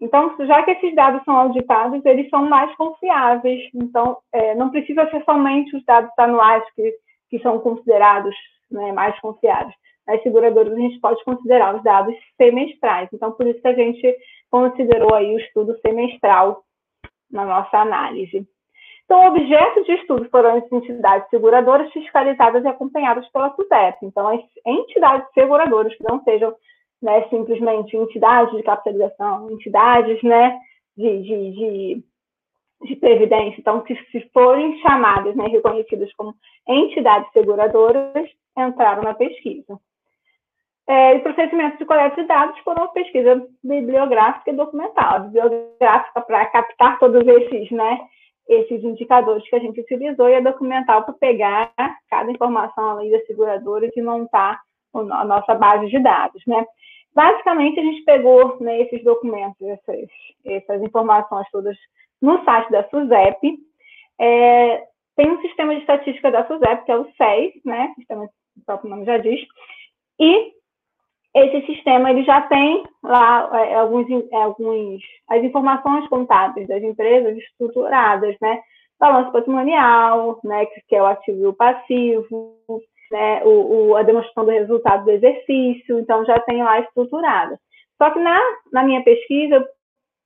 então, 0.00 0.34
já 0.46 0.62
que 0.62 0.70
esses 0.70 0.94
dados 0.94 1.22
são 1.24 1.36
auditados, 1.36 2.04
eles 2.04 2.28
são 2.30 2.48
mais 2.48 2.74
confiáveis. 2.76 3.68
Então, 3.74 4.18
é, 4.32 4.54
não 4.54 4.70
precisa 4.70 5.08
ser 5.10 5.24
somente 5.24 5.76
os 5.76 5.84
dados 5.84 6.10
anuais 6.16 6.62
que, 6.74 6.94
que 7.30 7.38
são 7.40 7.58
considerados 7.58 8.34
né, 8.70 8.92
mais 8.92 9.18
confiáveis. 9.20 9.74
Nas 10.06 10.22
seguradoras, 10.22 10.72
a 10.72 10.76
gente 10.76 11.00
pode 11.00 11.22
considerar 11.24 11.74
os 11.74 11.82
dados 11.82 12.14
semestrais. 12.36 13.08
Então, 13.12 13.32
por 13.32 13.46
isso 13.46 13.60
que 13.60 13.68
a 13.68 13.74
gente 13.74 14.16
considerou 14.50 15.14
aí 15.14 15.34
o 15.34 15.38
estudo 15.38 15.76
semestral 15.84 16.62
na 17.30 17.44
nossa 17.44 17.78
análise. 17.78 18.46
Então, 19.04 19.26
objeto 19.26 19.84
de 19.84 19.92
estudo 19.92 20.28
foram 20.30 20.56
as 20.58 20.72
entidades 20.72 21.28
seguradoras 21.30 21.90
fiscalizadas 21.92 22.62
e 22.62 22.68
acompanhadas 22.68 23.26
pela 23.30 23.54
SUSEP. 23.54 23.98
Então, 24.02 24.28
as 24.28 24.40
entidades 24.64 25.26
seguradoras 25.32 25.94
que 25.96 26.04
não 26.04 26.22
sejam 26.22 26.54
né, 27.02 27.28
simplesmente 27.28 27.96
entidades 27.96 28.56
de 28.56 28.62
capitalização, 28.62 29.50
entidades 29.50 30.22
né, 30.22 30.58
de, 30.96 31.22
de, 31.22 31.50
de, 31.52 32.04
de 32.84 32.96
previdência. 32.96 33.60
Então, 33.60 33.84
se, 33.86 33.96
se 34.10 34.28
forem 34.32 34.78
chamadas, 34.80 35.34
né, 35.36 35.46
reconhecidas 35.46 36.12
como 36.14 36.34
entidades 36.66 37.30
seguradoras, 37.32 38.28
entraram 38.56 39.02
na 39.02 39.14
pesquisa. 39.14 39.78
É, 40.88 41.16
e 41.16 41.18
procedimentos 41.18 41.78
de 41.78 41.84
coleta 41.84 42.16
de 42.16 42.26
dados 42.26 42.58
foram 42.60 42.88
pesquisa 42.88 43.46
bibliográfica 43.62 44.50
e 44.50 44.56
documental. 44.56 45.16
A 45.16 45.18
bibliográfica 45.18 46.20
para 46.22 46.46
captar 46.46 46.98
todos 46.98 47.26
esses, 47.26 47.70
né, 47.70 48.00
esses 48.48 48.82
indicadores 48.82 49.46
que 49.48 49.54
a 49.54 49.58
gente 49.58 49.78
utilizou 49.80 50.30
e 50.30 50.36
a 50.36 50.40
documental 50.40 51.04
para 51.04 51.12
pegar 51.14 51.72
cada 52.08 52.30
informação 52.30 52.90
além 52.90 53.10
das 53.10 53.26
seguradoras 53.26 53.90
e 53.94 54.00
montar 54.00 54.58
a 54.94 55.24
nossa 55.24 55.54
base 55.54 55.88
de 55.88 55.98
dados, 55.98 56.42
né? 56.46 56.64
Basicamente, 57.14 57.80
a 57.80 57.82
gente 57.82 58.04
pegou 58.04 58.60
né, 58.60 58.82
esses 58.82 59.02
documentos, 59.02 59.60
essas, 59.60 60.08
essas 60.44 60.82
informações 60.82 61.46
todas 61.50 61.76
no 62.22 62.44
site 62.44 62.70
da 62.70 62.88
SUSEP. 62.88 63.58
É, 64.20 64.86
tem 65.16 65.30
um 65.30 65.40
sistema 65.40 65.74
de 65.74 65.80
estatística 65.80 66.30
da 66.30 66.46
SUSEP, 66.46 66.84
que 66.84 66.92
é 66.92 66.96
o 66.96 67.04
SES, 67.06 67.60
né? 67.64 67.92
Sistema, 67.96 68.24
o 68.24 68.64
próprio 68.64 68.90
nome 68.90 69.04
já 69.04 69.18
diz. 69.18 69.40
E 70.20 70.52
esse 71.34 71.66
sistema 71.66 72.10
ele 72.10 72.24
já 72.24 72.42
tem 72.42 72.84
lá 73.02 73.50
é, 73.64 73.74
alguns, 73.74 74.06
é, 74.10 74.36
alguns, 74.36 75.02
as 75.28 75.42
informações 75.42 76.08
contábeis 76.08 76.68
das 76.68 76.82
empresas 76.82 77.36
estruturadas, 77.36 78.36
né? 78.40 78.60
Balanço 78.98 79.32
patrimonial, 79.32 80.38
né? 80.44 80.66
Que 80.66 80.96
é 80.96 81.02
o 81.02 81.06
ativo 81.06 81.42
e 81.42 81.46
o 81.46 81.52
passivo, 81.52 82.56
né, 83.10 83.42
o, 83.44 83.88
o, 83.90 83.96
a 83.96 84.02
demonstração 84.02 84.44
do 84.44 84.50
resultado 84.50 85.04
do 85.04 85.10
exercício, 85.10 85.98
então 85.98 86.24
já 86.24 86.38
tenho 86.40 86.64
lá 86.64 86.80
estruturada. 86.80 87.58
Só 87.96 88.10
que 88.10 88.18
na, 88.18 88.40
na 88.72 88.82
minha 88.84 89.02
pesquisa, 89.02 89.66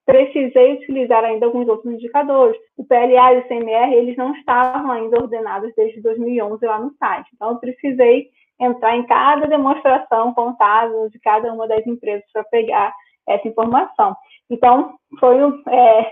precisei 0.04 0.74
utilizar 0.74 1.24
ainda 1.24 1.46
alguns 1.46 1.68
outros 1.68 1.92
indicadores. 1.92 2.60
O 2.76 2.84
PLA 2.84 3.34
e 3.34 3.38
o 3.38 3.48
CMR, 3.48 3.94
eles 3.94 4.16
não 4.16 4.34
estavam 4.34 4.90
ainda 4.90 5.20
ordenados 5.20 5.72
desde 5.76 6.02
2011 6.02 6.64
lá 6.66 6.78
no 6.78 6.92
site. 6.98 7.28
Então, 7.34 7.50
eu 7.50 7.56
precisei 7.56 8.28
entrar 8.60 8.96
em 8.96 9.04
cada 9.04 9.46
demonstração 9.46 10.34
contábil 10.34 11.08
de 11.10 11.18
cada 11.20 11.52
uma 11.52 11.66
das 11.66 11.86
empresas 11.86 12.24
para 12.32 12.44
pegar 12.44 12.92
essa 13.28 13.46
informação. 13.46 14.16
Então, 14.50 14.94
foi 15.18 15.36
é, 15.68 16.10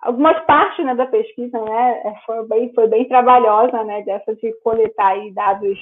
algumas 0.00 0.38
partes 0.46 0.84
né, 0.84 0.94
da 0.94 1.06
pesquisa 1.06 1.58
né, 1.60 2.00
é, 2.04 2.14
foi, 2.24 2.46
bem, 2.46 2.72
foi 2.74 2.88
bem 2.88 3.08
trabalhosa, 3.08 3.82
né, 3.84 4.02
dessa 4.02 4.34
de 4.34 4.52
coletar 4.62 5.08
aí 5.08 5.32
dados 5.32 5.78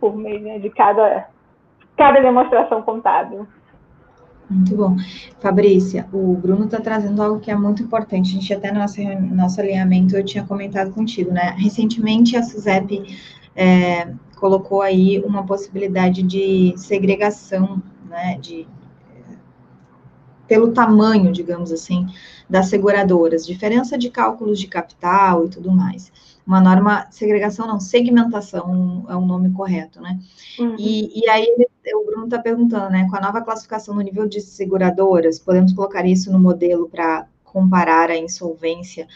por 0.00 0.16
meio 0.16 0.40
né, 0.40 0.58
de 0.58 0.70
cada, 0.70 1.28
cada 1.96 2.20
demonstração 2.20 2.82
contábil. 2.82 3.46
Muito 4.50 4.74
bom. 4.74 4.96
Fabrícia, 5.40 6.08
o 6.10 6.34
Bruno 6.34 6.64
está 6.64 6.80
trazendo 6.80 7.22
algo 7.22 7.38
que 7.38 7.50
é 7.50 7.54
muito 7.54 7.82
importante. 7.82 8.30
A 8.30 8.40
gente 8.40 8.54
até 8.54 8.72
no 8.72 8.78
nosso, 8.78 9.00
nosso 9.30 9.60
alinhamento 9.60 10.16
eu 10.16 10.24
tinha 10.24 10.42
comentado 10.42 10.90
contigo, 10.92 11.30
né? 11.30 11.54
Recentemente 11.58 12.34
a 12.34 12.42
SUSEP 12.42 13.14
é, 13.54 14.10
colocou 14.36 14.80
aí 14.80 15.22
uma 15.22 15.44
possibilidade 15.44 16.22
de 16.22 16.72
segregação, 16.78 17.82
né? 18.08 18.38
De, 18.40 18.66
pelo 20.48 20.72
tamanho, 20.72 21.30
digamos 21.30 21.70
assim, 21.70 22.06
das 22.48 22.66
seguradoras, 22.66 23.46
diferença 23.46 23.98
de 23.98 24.08
cálculos 24.08 24.58
de 24.58 24.66
capital 24.66 25.44
e 25.44 25.48
tudo 25.50 25.70
mais. 25.70 26.10
Uma 26.46 26.60
norma, 26.62 27.06
segregação 27.10 27.66
não, 27.66 27.78
segmentação 27.78 29.04
é 29.08 29.14
o 29.14 29.20
nome 29.20 29.50
correto, 29.52 30.00
né? 30.00 30.18
Uhum. 30.58 30.76
E, 30.78 31.20
e 31.20 31.28
aí 31.28 31.46
o 31.94 32.06
Bruno 32.06 32.24
está 32.24 32.38
perguntando, 32.38 32.90
né, 32.90 33.06
com 33.08 33.16
a 33.16 33.20
nova 33.20 33.42
classificação 33.42 33.94
no 33.94 34.00
nível 34.00 34.26
de 34.26 34.40
seguradoras, 34.40 35.38
podemos 35.38 35.74
colocar 35.74 36.06
isso 36.06 36.32
no 36.32 36.38
modelo 36.38 36.88
para 36.88 37.26
comparar 37.44 38.10
a 38.10 38.16
insolvência 38.16 39.06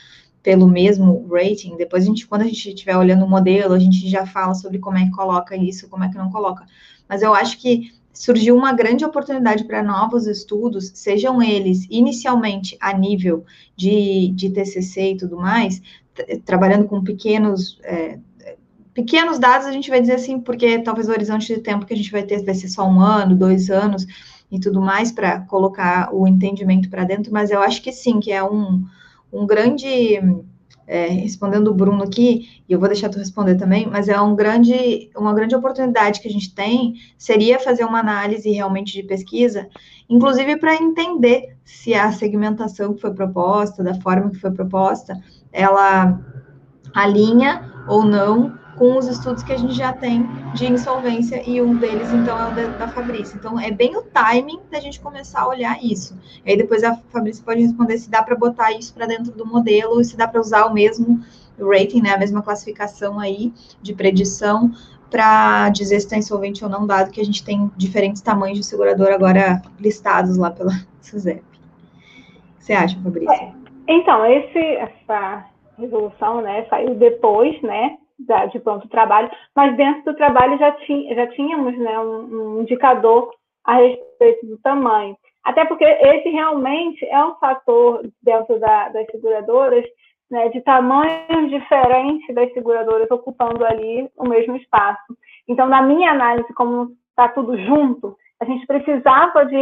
pelo 0.43 0.67
mesmo 0.67 1.27
rating, 1.31 1.77
depois 1.77 2.03
a 2.03 2.07
gente, 2.07 2.27
quando 2.27 2.43
a 2.43 2.47
gente 2.47 2.69
estiver 2.69 2.97
olhando 2.97 3.25
o 3.25 3.29
modelo, 3.29 3.75
a 3.75 3.79
gente 3.79 4.09
já 4.11 4.27
fala 4.27 4.55
sobre 4.55 4.79
como 4.79 4.99
é 4.99 5.05
que 5.05 5.13
coloca 5.13 5.57
isso, 5.57 5.89
como 5.89 6.05
é 6.05 6.09
que 6.09 6.19
não 6.19 6.31
coloca. 6.31 6.67
Mas 7.09 7.23
eu 7.23 7.33
acho 7.33 7.59
que 7.59 7.93
surgiu 8.13 8.57
uma 8.57 8.73
grande 8.73 9.05
oportunidade 9.05 9.65
para 9.65 9.83
novos 9.83 10.27
estudos, 10.27 10.91
sejam 10.95 11.43
eles 11.43 11.87
inicialmente 11.91 12.77
a 12.81 12.93
nível 12.93 13.45
de, 13.77 14.29
de 14.35 14.51
TCC 14.51 15.13
e 15.13 15.17
tudo 15.17 15.37
mais, 15.37 15.81
trabalhando 16.45 16.85
com 16.87 17.03
pequenos 17.03 17.79
é, 17.83 18.19
pequenos 18.95 19.39
dados, 19.39 19.67
a 19.67 19.73
gente 19.73 19.89
vai 19.89 20.01
dizer 20.01 20.15
assim, 20.15 20.39
porque 20.39 20.79
talvez 20.81 21.09
o 21.09 21.13
horizonte 21.13 21.47
de 21.47 21.61
tempo 21.61 21.87
que 21.87 21.95
a 21.95 21.97
gente 21.97 22.13
vai 22.13 22.23
ter 22.23 22.45
vai 22.45 22.55
ser 22.55 22.69
só 22.69 22.87
um 22.87 23.01
ano, 23.01 23.35
dois 23.35 23.71
anos 23.71 24.07
e 24.51 24.61
tudo 24.61 24.81
mais 24.83 25.11
para 25.11 25.41
colocar 25.41 26.15
o 26.15 26.27
entendimento 26.27 26.91
para 26.91 27.05
dentro, 27.05 27.33
mas 27.33 27.51
eu 27.51 27.63
acho 27.63 27.83
que 27.83 27.91
sim, 27.91 28.21
que 28.21 28.31
é 28.31 28.45
um, 28.45 28.85
um 29.33 29.47
grande 29.47 30.21
é, 30.87 31.07
respondendo 31.07 31.69
o 31.69 31.75
Bruno 31.75 32.03
aqui, 32.03 32.63
e 32.69 32.73
eu 32.73 32.79
vou 32.79 32.89
deixar 32.89 33.09
tu 33.09 33.19
responder 33.19 33.55
também, 33.57 33.87
mas 33.87 34.09
é 34.09 34.21
um 34.21 34.35
grande, 34.35 35.11
uma 35.17 35.33
grande 35.33 35.55
oportunidade 35.55 36.21
que 36.21 36.29
a 36.29 36.31
gente 36.31 36.55
tem, 36.55 36.95
seria 37.17 37.59
fazer 37.59 37.85
uma 37.85 38.01
análise 38.01 38.51
realmente 38.51 38.93
de 38.93 39.03
pesquisa, 39.03 39.69
inclusive 40.09 40.57
para 40.57 40.75
entender 40.75 41.57
se 41.65 41.95
a 41.95 42.11
segmentação 42.13 42.95
que 42.95 43.01
foi 43.01 43.15
proposta, 43.15 43.83
da 43.83 43.95
forma 43.95 44.31
que 44.31 44.39
foi 44.39 44.51
proposta, 44.51 45.19
ela 45.53 46.21
alinha 46.95 47.73
ou 47.89 48.05
não 48.05 48.62
com 48.77 48.97
os 48.97 49.07
estudos 49.07 49.43
que 49.43 49.53
a 49.53 49.57
gente 49.57 49.75
já 49.75 49.93
tem 49.93 50.27
de 50.55 50.71
insolvência, 50.71 51.43
e 51.49 51.61
um 51.61 51.77
deles, 51.77 52.11
então, 52.13 52.39
é 52.39 52.51
o 52.51 52.55
da, 52.55 52.67
da 52.79 52.89
Fabrícia. 52.89 53.37
Então, 53.37 53.59
é 53.59 53.71
bem 53.71 53.97
o 53.97 54.03
timing 54.03 54.61
da 54.71 54.81
gente 54.81 55.01
começar 55.01 55.43
a 55.43 55.49
olhar 55.49 55.83
isso. 55.83 56.19
Aí 56.47 56.57
depois 56.57 56.83
a 56.83 56.97
Fabrícia 57.11 57.45
pode 57.45 57.61
responder 57.61 57.99
se 57.99 58.11
dá 58.11 58.23
para 58.23 58.35
botar 58.35 58.73
isso 58.73 58.95
para 58.95 59.07
dentro 59.07 59.33
do 59.33 59.47
modelo, 59.47 60.03
se 60.03 60.17
dá 60.17 60.27
para 60.27 60.41
usar 60.41 60.67
o 60.67 60.73
mesmo 60.73 61.21
rating, 61.59 62.03
né, 62.03 62.11
a 62.11 62.19
mesma 62.19 62.43
classificação 62.43 63.21
aí 63.21 63.53
de 63.81 63.95
predição 63.95 64.73
para 65.11 65.69
dizer 65.69 66.01
se 66.01 66.07
está 66.07 66.17
insolvente 66.17 66.65
ou 66.65 66.71
não, 66.71 66.87
dado 66.87 67.11
que 67.11 67.21
a 67.21 67.25
gente 67.25 67.45
tem 67.45 67.71
diferentes 67.77 68.23
tamanhos 68.23 68.59
de 68.59 68.65
segurador 68.65 69.09
agora 69.09 69.61
listados 69.79 70.39
lá 70.39 70.51
pela 70.51 70.73
SUSEP. 71.03 71.41
O 71.41 72.59
que 72.59 72.65
você 72.65 72.73
acha, 72.73 72.99
Fabrícia? 73.03 73.35
É, 73.35 73.53
então, 73.87 74.25
esse, 74.25 74.59
essa 74.59 75.45
resolução, 75.79 76.41
né, 76.41 76.65
saiu 76.71 76.95
depois, 76.95 77.61
né, 77.61 77.99
de 78.19 78.61
pronto 78.61 78.89
trabalho, 78.89 79.31
mas 79.55 79.77
dentro 79.77 80.05
do 80.05 80.17
trabalho 80.17 80.59
já, 80.59 80.75
já 81.15 81.27
tínhamos 81.29 81.77
né, 81.79 81.99
um, 81.99 82.57
um 82.57 82.63
indicador 82.63 83.31
a 83.65 83.77
respeito 83.77 84.47
do 84.47 84.59
tamanho. 84.59 85.17
Até 85.45 85.65
porque 85.65 85.85
esse 85.85 86.29
realmente 86.29 87.05
é 87.07 87.25
um 87.25 87.35
fator 87.37 88.03
dentro 88.23 88.59
da, 88.61 88.89
das 88.91 89.07
seguradoras 89.11 89.85
né, 90.31 90.49
de 90.49 90.61
tamanhos 90.63 91.51
diferentes 91.51 92.35
das 92.35 92.53
seguradoras 92.53 93.11
ocupando 93.11 93.65
ali 93.65 94.09
o 94.17 94.29
mesmo 94.29 94.57
espaço. 94.57 95.17
Então, 95.49 95.67
na 95.67 95.83
minha 95.83 96.11
análise, 96.11 96.53
como 96.55 96.93
está 97.11 97.29
tudo 97.29 97.59
junto, 97.59 98.17
a 98.41 98.45
gente 98.45 98.67
precisava 98.67 99.45
de 99.45 99.57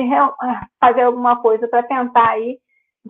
fazer 0.79 1.03
alguma 1.03 1.41
coisa 1.43 1.67
para 1.67 1.83
tentar 1.83 2.31
aí 2.31 2.59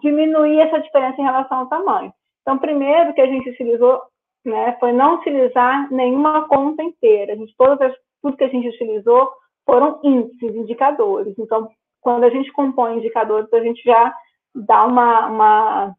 diminuir 0.03 0.61
essa 0.61 0.81
diferença 0.81 1.21
em 1.21 1.25
relação 1.25 1.59
ao 1.59 1.67
tamanho. 1.67 2.13
Então, 2.43 2.59
primeiro 2.59 3.13
que 3.13 3.21
a 3.21 3.27
gente 3.27 3.51
utilizou 3.51 4.01
né, 4.45 4.77
foi 4.81 4.93
não 4.93 5.17
utilizar 5.17 5.93
nenhuma 5.93 6.49
conta 6.49 6.83
inteira. 6.83 7.33
A 7.33 7.37
gente, 7.37 7.55
todas 7.57 7.81
as, 7.81 7.97
tudo 8.23 8.37
que 8.37 8.45
a 8.45 8.49
gente 8.49 8.69
utilizou 8.69 9.31
foram 9.67 10.01
índices, 10.03 10.55
indicadores. 10.55 11.35
Então, 11.39 11.69
quando 12.01 12.25
a 12.25 12.31
gente 12.31 12.51
compõe 12.53 12.97
indicadores, 12.97 13.53
a 13.53 13.61
gente 13.61 13.83
já 13.83 14.15
dá 14.55 14.87
uma, 14.87 15.27
uma 15.27 15.95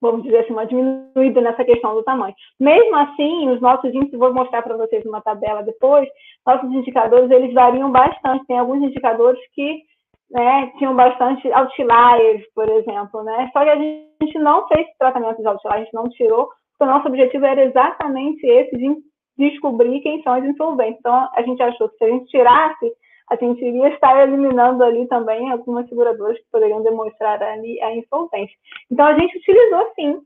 vamos 0.00 0.22
dizer 0.22 0.38
assim, 0.38 0.52
uma 0.52 0.66
diminuída 0.66 1.40
nessa 1.40 1.64
questão 1.64 1.94
do 1.94 2.02
tamanho. 2.02 2.34
Mesmo 2.58 2.96
assim, 2.96 3.50
os 3.50 3.60
nossos 3.60 3.94
índices, 3.94 4.18
vou 4.18 4.32
mostrar 4.32 4.62
para 4.62 4.76
vocês 4.76 5.04
numa 5.04 5.20
tabela 5.20 5.62
depois, 5.62 6.08
nossos 6.46 6.70
indicadores, 6.72 7.30
eles 7.30 7.52
variam 7.52 7.90
bastante. 7.90 8.46
Tem 8.46 8.58
alguns 8.58 8.82
indicadores 8.82 9.40
que 9.52 9.82
né, 10.30 10.72
tinham 10.78 10.94
bastante 10.94 11.50
outliers, 11.52 12.44
por 12.54 12.68
exemplo, 12.68 13.22
né? 13.22 13.50
Só 13.52 13.62
que 13.62 13.70
a 13.70 13.76
gente 13.76 14.38
não 14.38 14.66
fez 14.68 14.86
tratamento 14.98 15.40
de 15.40 15.46
outliers, 15.46 15.76
a 15.76 15.84
gente 15.84 15.94
não 15.94 16.08
tirou, 16.08 16.48
porque 16.78 16.90
o 16.90 16.94
nosso 16.94 17.08
objetivo 17.08 17.44
era 17.44 17.64
exatamente 17.64 18.46
esse 18.46 18.76
de 18.76 18.96
descobrir 19.38 20.00
quem 20.00 20.22
são 20.22 20.38
os 20.38 20.44
insolventes. 20.44 20.98
Então, 21.00 21.28
a 21.34 21.42
gente 21.42 21.62
achou 21.62 21.88
que 21.88 21.96
se 21.96 22.04
a 22.04 22.08
gente 22.08 22.26
tirasse, 22.26 22.92
a 23.30 23.36
gente 23.36 23.64
iria 23.64 23.88
estar 23.88 24.22
eliminando 24.26 24.84
ali 24.84 25.06
também 25.08 25.50
algumas 25.50 25.88
seguradoras 25.88 26.38
que 26.38 26.44
poderiam 26.50 26.82
demonstrar 26.82 27.42
ali 27.42 27.80
a 27.82 27.94
insolvência. 27.94 28.56
Então, 28.90 29.06
a 29.06 29.18
gente 29.18 29.36
utilizou, 29.38 29.92
sim, 29.94 30.20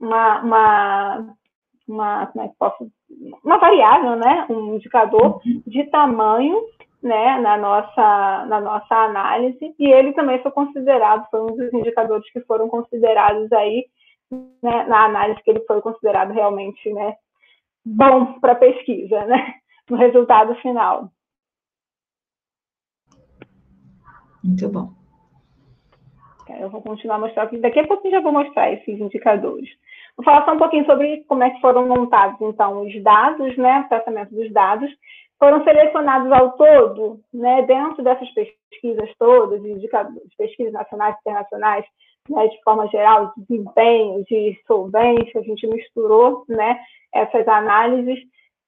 uma, 0.00 0.42
uma, 0.42 1.34
uma, 1.88 2.26
como 2.26 2.44
é 2.44 2.48
que 2.48 2.54
posso, 2.58 2.90
uma 3.44 3.58
variável, 3.58 4.16
né, 4.16 4.46
um 4.50 4.76
indicador 4.76 5.40
de 5.66 5.84
tamanho 5.84 6.60
né, 7.02 7.38
na 7.40 7.56
nossa, 7.56 8.46
na 8.46 8.60
nossa 8.60 8.94
análise, 8.94 9.74
e 9.78 9.90
ele 9.90 10.12
também 10.12 10.40
foi 10.42 10.50
considerado, 10.50 11.26
foi 11.30 11.40
um 11.40 11.56
dos 11.56 11.72
indicadores 11.72 12.30
que 12.30 12.40
foram 12.42 12.68
considerados 12.68 13.50
aí, 13.52 13.86
né, 14.30 14.84
na 14.84 15.04
análise 15.04 15.42
que 15.42 15.50
ele 15.50 15.64
foi 15.66 15.80
considerado 15.80 16.32
realmente, 16.32 16.92
né, 16.92 17.16
bom 17.84 18.38
para 18.40 18.54
pesquisa, 18.54 19.24
né, 19.26 19.54
no 19.88 19.96
resultado 19.96 20.54
final. 20.56 21.10
Muito 24.42 24.68
bom. 24.68 25.00
Eu 26.58 26.68
vou 26.68 26.82
continuar 26.82 27.16
a 27.16 27.20
mostrar 27.20 27.44
aqui. 27.44 27.58
Daqui 27.58 27.78
a 27.78 27.86
pouquinho 27.86 28.12
já 28.12 28.20
vou 28.20 28.32
mostrar 28.32 28.72
esses 28.72 28.98
indicadores. 28.98 29.68
Vou 30.16 30.24
falar 30.24 30.44
só 30.44 30.52
um 30.52 30.58
pouquinho 30.58 30.84
sobre 30.84 31.24
como 31.28 31.44
é 31.44 31.50
que 31.50 31.60
foram 31.60 31.86
montados, 31.86 32.40
então, 32.40 32.82
os 32.82 33.02
dados, 33.02 33.56
né, 33.56 33.80
o 33.80 33.88
tratamento 33.88 34.34
dos 34.34 34.52
dados 34.52 34.90
foram 35.38 35.64
selecionados 35.64 36.30
ao 36.32 36.52
todo, 36.52 37.20
né, 37.32 37.62
dentro 37.62 38.02
dessas 38.02 38.28
pesquisas 38.34 39.10
todas, 39.18 39.64
indicadores, 39.64 40.34
pesquisas 40.36 40.72
nacionais 40.72 41.14
e 41.14 41.18
internacionais, 41.20 41.86
né, 42.30 42.46
de 42.48 42.62
forma 42.62 42.86
geral, 42.88 43.32
de 43.36 43.44
desempenho, 43.46 44.24
de 44.24 44.58
solvência, 44.66 45.40
a 45.40 45.42
gente 45.42 45.66
misturou 45.66 46.44
né, 46.48 46.78
essas 47.12 47.46
análises, 47.46 48.18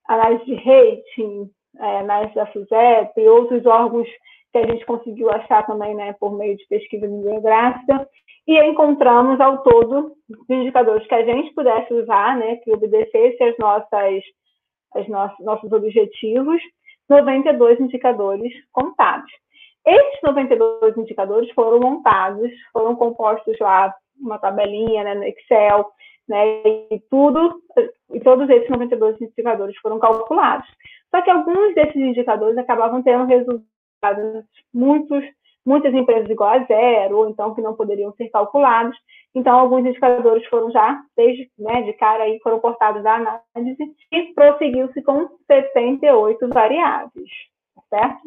análise 0.08 0.44
de 0.44 0.54
rating, 0.54 1.50
é, 1.78 1.98
análise 2.00 2.34
da 2.34 2.46
FUSEP 2.46 3.12
e 3.20 3.28
outros 3.28 3.64
órgãos 3.64 4.08
que 4.52 4.58
a 4.58 4.66
gente 4.66 4.84
conseguiu 4.84 5.30
achar 5.30 5.64
também 5.64 5.94
né, 5.94 6.14
por 6.20 6.36
meio 6.36 6.56
de 6.56 6.66
pesquisa 6.66 7.06
bibliográfica, 7.06 8.06
e 8.46 8.58
encontramos 8.64 9.40
ao 9.40 9.62
todo 9.62 10.12
indicadores 10.50 11.06
que 11.06 11.14
a 11.14 11.24
gente 11.24 11.54
pudesse 11.54 11.94
usar, 11.94 12.36
né, 12.36 12.56
que 12.56 12.72
obedecesse 12.72 13.42
às 13.42 13.56
nossas 13.58 14.22
os 14.94 15.08
nossos, 15.08 15.44
nossos 15.44 15.72
objetivos, 15.72 16.60
92 17.08 17.80
indicadores 17.80 18.52
contados. 18.72 19.30
Esses 19.86 20.20
92 20.22 20.96
indicadores 20.96 21.50
foram 21.52 21.80
montados, 21.80 22.50
foram 22.72 22.94
compostos 22.94 23.58
lá 23.58 23.94
uma 24.20 24.38
tabelinha 24.38 25.02
né, 25.02 25.14
no 25.14 25.24
Excel, 25.24 25.90
né, 26.28 26.62
e 26.90 27.00
tudo, 27.10 27.60
e 28.12 28.20
todos 28.20 28.48
esses 28.48 28.68
92 28.68 29.20
indicadores 29.20 29.76
foram 29.78 29.98
calculados. 29.98 30.68
Só 31.10 31.20
que 31.20 31.30
alguns 31.30 31.74
desses 31.74 31.96
indicadores 31.96 32.56
acabavam 32.56 33.02
tendo 33.02 33.24
resultados 33.24 34.44
muitos 34.72 35.24
muitas 35.64 35.94
empresas 35.94 36.28
igual 36.28 36.50
a 36.50 36.64
zero, 36.64 37.18
ou 37.18 37.28
então 37.28 37.54
que 37.54 37.60
não 37.62 37.76
poderiam 37.76 38.12
ser 38.14 38.28
calculados. 38.30 38.96
Então, 39.34 39.58
alguns 39.58 39.86
indicadores 39.86 40.44
foram 40.48 40.70
já, 40.70 41.00
desde 41.16 41.48
né, 41.58 41.82
de 41.82 41.92
cara, 41.94 42.24
aí, 42.24 42.38
foram 42.42 42.60
cortados 42.60 43.02
da 43.02 43.14
análise 43.14 43.94
e 44.10 44.34
prosseguiu-se 44.34 45.00
com 45.02 45.28
78 45.46 46.48
variáveis, 46.48 47.30
certo? 47.88 48.20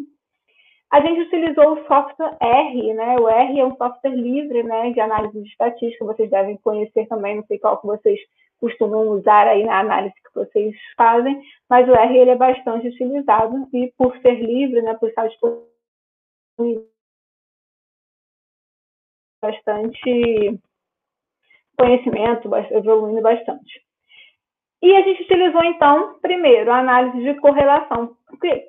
A 0.91 1.01
gente 1.01 1.21
utilizou 1.21 1.73
o 1.73 1.87
software 1.87 2.37
R, 2.39 2.93
né? 2.93 3.17
O 3.19 3.27
R 3.27 3.59
é 3.59 3.65
um 3.65 3.75
software 3.75 4.15
livre, 4.15 4.63
né, 4.63 4.91
de 4.91 4.99
análise 4.99 5.41
de 5.41 5.49
estatística, 5.49 6.05
vocês 6.05 6.29
devem 6.29 6.57
conhecer 6.57 7.07
também, 7.07 7.37
não 7.37 7.45
sei 7.45 7.59
qual 7.59 7.79
que 7.81 7.87
vocês 7.87 8.19
costumam 8.59 9.09
usar 9.09 9.47
aí 9.47 9.63
na 9.63 9.79
análise 9.79 10.15
que 10.15 10.33
vocês 10.33 10.75
fazem, 10.95 11.41
mas 11.69 11.87
o 11.89 11.93
R 11.93 12.17
ele 12.17 12.31
é 12.31 12.35
bastante 12.35 12.87
utilizado 12.87 13.67
e 13.73 13.91
por 13.97 14.15
ser 14.19 14.35
livre, 14.35 14.81
né, 14.81 14.93
por 14.95 15.09
estar 15.09 15.27
disponível 15.27 15.67
bastante 19.41 20.59
conhecimento, 21.77 22.49
evoluindo 22.71 23.21
bastante. 23.21 23.84
E 24.81 24.95
a 24.95 25.01
gente 25.01 25.23
utilizou, 25.23 25.63
então, 25.63 26.15
primeiro, 26.21 26.71
a 26.71 26.79
análise 26.79 27.23
de 27.23 27.33
correlação. 27.39 28.15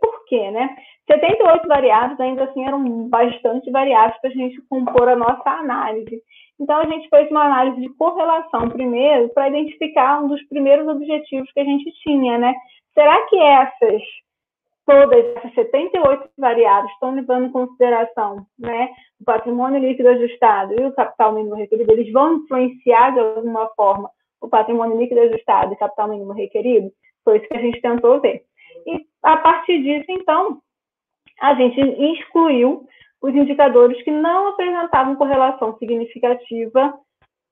Por 0.01 0.25
quê, 0.27 0.51
né? 0.51 0.77
78 1.11 1.69
variáveis, 1.69 2.19
ainda 2.21 2.45
assim, 2.45 2.67
eram 2.67 3.09
bastante 3.09 3.71
variáveis 3.71 4.19
para 4.21 4.31
a 4.31 4.33
gente 4.33 4.61
compor 4.69 5.09
a 5.09 5.17
nossa 5.17 5.51
análise. 5.51 6.23
Então, 6.59 6.81
a 6.81 6.85
gente 6.87 7.09
fez 7.09 7.31
uma 7.31 7.45
análise 7.45 7.81
de 7.81 7.89
correlação 7.97 8.71
primeiro, 8.71 9.29
para 9.31 9.49
identificar 9.49 10.23
um 10.23 10.29
dos 10.29 10.43
primeiros 10.49 10.89
objetivos 10.89 11.51
que 11.53 11.61
a 11.61 11.65
gente 11.65 11.91
tinha, 12.03 12.39
né? 12.39 12.55
Será 12.95 13.27
que 13.27 13.39
essas 13.39 14.03
todas 14.87 15.37
essas 15.37 15.53
78 15.55 16.31
variáveis 16.39 16.93
estão 16.93 17.13
levando 17.13 17.47
em 17.47 17.53
consideração 17.53 18.47
né, 18.57 18.89
o 19.21 19.25
patrimônio 19.25 19.81
líquido 19.81 20.09
ajustado 20.11 20.81
e 20.81 20.85
o 20.85 20.93
capital 20.93 21.33
mínimo 21.33 21.57
requerido, 21.57 21.93
eles 21.93 22.13
vão 22.13 22.37
influenciar 22.37 23.11
de 23.11 23.19
alguma 23.19 23.69
forma 23.75 24.09
o 24.41 24.49
patrimônio 24.49 24.99
líquido 24.99 25.21
ajustado 25.21 25.73
e 25.73 25.77
capital 25.77 26.09
mínimo 26.09 26.33
requerido? 26.33 26.91
Foi 27.25 27.39
isso 27.39 27.49
que 27.49 27.57
a 27.57 27.61
gente 27.61 27.81
tentou 27.81 28.21
ver. 28.21 28.43
E 28.87 29.05
a 29.23 29.37
partir 29.39 29.83
disso, 29.83 30.07
então, 30.09 30.61
a 31.41 31.55
gente 31.55 31.81
excluiu 31.81 32.87
os 33.23 33.35
indicadores 33.35 34.01
que 34.03 34.11
não 34.11 34.49
apresentavam 34.49 35.17
correlação 35.17 35.77
significativa 35.79 36.95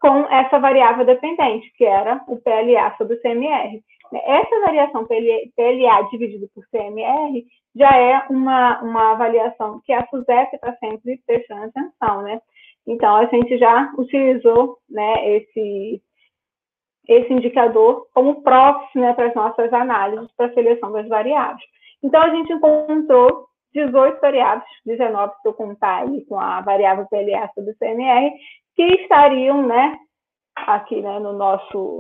com 0.01 0.19
essa 0.31 0.59
variável 0.59 1.05
dependente, 1.05 1.73
que 1.77 1.85
era 1.85 2.23
o 2.29 2.37
PLA 2.37 2.95
sobre 2.99 3.15
o 3.15 3.21
CMR. 3.23 3.83
Essa 4.13 4.61
variação 4.61 5.07
PLA 5.07 6.03
dividido 6.11 6.49
por 6.55 6.65
CMR 6.71 7.45
já 7.75 7.91
é 7.97 8.27
uma, 8.31 8.81
uma 8.83 9.13
avaliação 9.13 9.81
que 9.85 9.93
a 9.93 10.07
SUSEP 10.07 10.55
está 10.55 10.77
sempre 10.77 11.21
prestando 11.27 11.65
atenção, 11.65 12.23
né? 12.23 12.41
Então, 12.87 13.17
a 13.17 13.27
gente 13.27 13.57
já 13.59 13.93
utilizou 13.99 14.79
né, 14.91 15.37
esse, 15.37 16.03
esse 17.09 17.33
indicador 17.33 18.07
como 18.15 18.43
proxy 18.43 18.99
né, 18.99 19.13
para 19.15 19.27
as 19.27 19.35
nossas 19.35 19.73
análises 19.73 20.31
para 20.37 20.47
a 20.47 20.55
seleção 20.55 20.93
das 20.93 21.09
variáveis. 21.09 21.63
Então, 22.03 22.23
a 22.23 22.31
gente 22.31 22.53
encontrou 22.53 23.47
18 23.75 24.21
variáveis, 24.21 24.69
19 24.87 25.33
se 25.43 25.49
eu 25.49 25.55
contar 25.55 26.03
aí 26.03 26.25
com 26.27 26.39
a 26.39 26.61
variável 26.61 27.07
PLA 27.07 27.51
sobre 27.55 27.73
o 27.73 27.79
CMR, 27.79 28.33
que 28.77 28.83
estariam 28.83 29.67
né, 29.67 29.97
aqui 30.57 31.01
né, 31.03 31.19
no 31.19 31.33
nosso, 31.33 31.99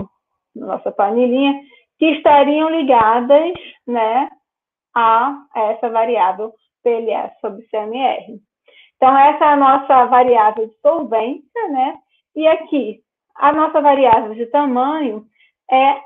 na 0.54 0.66
nossa 0.66 0.92
planilhinha, 0.92 1.60
que 1.98 2.06
estariam 2.06 2.70
ligadas 2.70 3.54
né, 3.86 4.28
a 4.94 5.44
essa 5.54 5.88
variável 5.88 6.52
PLS 6.82 7.32
sobre 7.40 7.66
CMR. 7.68 8.40
Então, 8.96 9.16
essa 9.18 9.44
é 9.44 9.48
a 9.48 9.56
nossa 9.56 10.06
variável 10.06 10.66
de 10.66 10.74
solvência, 10.80 11.68
né? 11.68 11.98
E 12.36 12.46
aqui, 12.46 13.03
a 13.34 13.52
nossa 13.52 13.80
variável 13.80 14.34
de 14.34 14.46
tamanho 14.46 15.26
é 15.70 16.00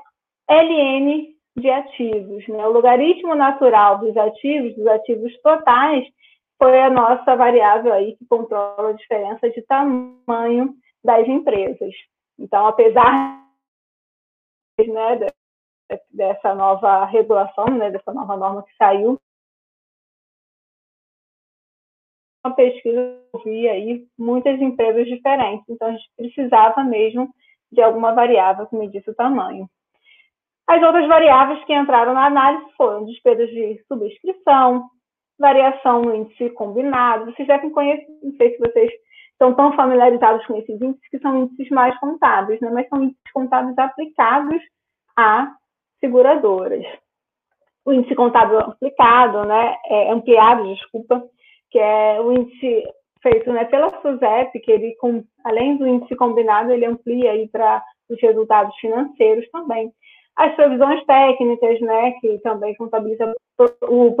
LN 0.49 1.35
de 1.57 1.69
ativos, 1.69 2.47
né? 2.47 2.65
O 2.65 2.71
logaritmo 2.71 3.35
natural 3.35 3.99
dos 3.99 4.15
ativos, 4.17 4.75
dos 4.75 4.87
ativos 4.87 5.39
totais, 5.41 6.07
foi 6.57 6.79
a 6.81 6.89
nossa 6.89 7.35
variável 7.35 7.93
aí 7.93 8.15
que 8.17 8.25
controla 8.25 8.89
a 8.89 8.93
diferença 8.93 9.49
de 9.49 9.61
tamanho 9.63 10.73
das 11.03 11.27
empresas. 11.27 11.93
Então, 12.37 12.67
apesar 12.67 13.39
né, 14.79 15.19
dessa 16.09 16.55
nova 16.55 17.05
regulação, 17.05 17.65
né, 17.65 17.91
dessa 17.91 18.13
nova 18.13 18.37
norma 18.37 18.63
que 18.63 18.75
saiu, 18.77 19.19
uma 22.43 22.55
pesquisa 22.55 23.17
via 23.43 23.71
aí 23.71 24.05
muitas 24.17 24.59
empresas 24.61 25.05
diferentes, 25.05 25.65
então 25.69 25.87
a 25.87 25.91
gente 25.91 26.09
precisava 26.15 26.83
mesmo 26.83 27.29
de 27.71 27.81
alguma 27.81 28.13
variável 28.13 28.65
que 28.67 28.75
medisse 28.75 29.09
o 29.09 29.15
tamanho. 29.15 29.69
As 30.67 30.81
outras 30.83 31.07
variáveis 31.07 31.63
que 31.65 31.73
entraram 31.73 32.13
na 32.13 32.27
análise 32.27 32.71
foram 32.77 33.05
despesas 33.05 33.49
de 33.49 33.83
subscrição, 33.87 34.87
variação 35.39 36.01
no 36.01 36.15
índice 36.15 36.49
combinado. 36.51 37.25
Vocês 37.25 37.47
devem 37.47 37.71
conhecer, 37.71 38.05
não 38.21 38.33
sei 38.33 38.51
se 38.51 38.59
vocês 38.59 38.91
estão 39.31 39.55
tão 39.55 39.73
familiarizados 39.73 40.45
com 40.45 40.57
esses 40.57 40.79
índices, 40.81 41.09
que 41.09 41.19
são 41.19 41.43
índices 41.43 41.69
mais 41.69 41.97
contábeis, 41.99 42.59
né? 42.61 42.69
mas 42.71 42.87
são 42.89 43.03
índices 43.03 43.31
contábeis 43.33 43.77
aplicados 43.77 44.61
a 45.17 45.51
seguradoras. 45.99 46.85
O 47.85 47.93
índice 47.93 48.13
contábil 48.13 48.59
aplicado, 48.59 49.45
né, 49.45 49.75
é 49.87 50.11
ampliado, 50.11 50.71
desculpa, 50.71 51.23
que 51.71 51.79
é 51.79 52.19
o 52.21 52.31
índice 52.31 52.83
feito 53.21 53.51
né, 53.51 53.65
pela 53.65 53.89
SUSEP, 54.01 54.59
que 54.59 54.71
ele, 54.71 54.95
além 55.43 55.77
do 55.77 55.87
índice 55.87 56.15
combinado, 56.15 56.71
ele 56.71 56.85
amplia 56.85 57.31
aí 57.31 57.47
para 57.47 57.83
os 58.09 58.19
resultados 58.21 58.75
financeiros 58.77 59.47
também. 59.51 59.91
As 60.35 60.55
provisões 60.55 61.03
técnicas, 61.05 61.81
né, 61.81 62.11
que 62.21 62.37
também 62.39 62.73
contabiliza 62.75 63.33
o 63.83 64.15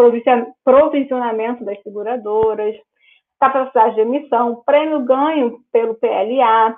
provisionamento 0.65 1.63
das 1.63 1.81
seguradoras, 1.81 2.75
capacidade 3.39 3.95
de 3.95 4.01
emissão, 4.01 4.61
prêmio 4.65 4.99
ganho 5.05 5.59
pelo 5.71 5.95
PLA, 5.95 6.77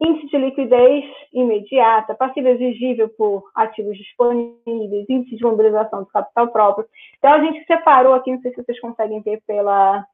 índice 0.00 0.26
de 0.28 0.38
liquidez 0.38 1.04
imediata, 1.32 2.14
passivo 2.14 2.48
exigível 2.48 3.08
por 3.10 3.44
ativos 3.54 3.96
disponíveis, 3.96 5.06
índice 5.08 5.36
de 5.36 5.42
mobilização 5.44 6.00
do 6.00 6.06
capital 6.06 6.48
próprio. 6.48 6.88
Então, 7.18 7.32
a 7.32 7.40
gente 7.40 7.64
separou 7.66 8.14
aqui, 8.14 8.32
não 8.32 8.40
sei 8.40 8.50
se 8.52 8.62
vocês 8.62 8.80
conseguem 8.80 9.20
ver 9.20 9.40
pela, 9.46 10.04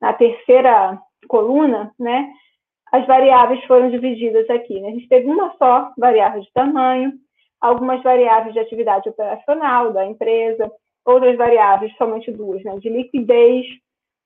na 0.00 0.12
terceira 0.12 1.00
coluna, 1.28 1.92
né? 1.98 2.32
As 2.92 3.06
variáveis 3.06 3.62
foram 3.64 3.90
divididas 3.90 4.48
aqui. 4.48 4.80
Né? 4.80 4.88
A 4.88 4.92
gente 4.92 5.08
teve 5.08 5.26
uma 5.26 5.54
só 5.58 5.92
variável 5.98 6.40
de 6.40 6.52
tamanho, 6.52 7.12
algumas 7.60 8.02
variáveis 8.02 8.54
de 8.54 8.60
atividade 8.60 9.08
operacional 9.08 9.92
da 9.92 10.06
empresa, 10.06 10.70
outras 11.04 11.36
variáveis, 11.36 11.94
somente 11.96 12.30
duas, 12.30 12.62
né? 12.62 12.76
de 12.78 12.88
liquidez, 12.88 13.66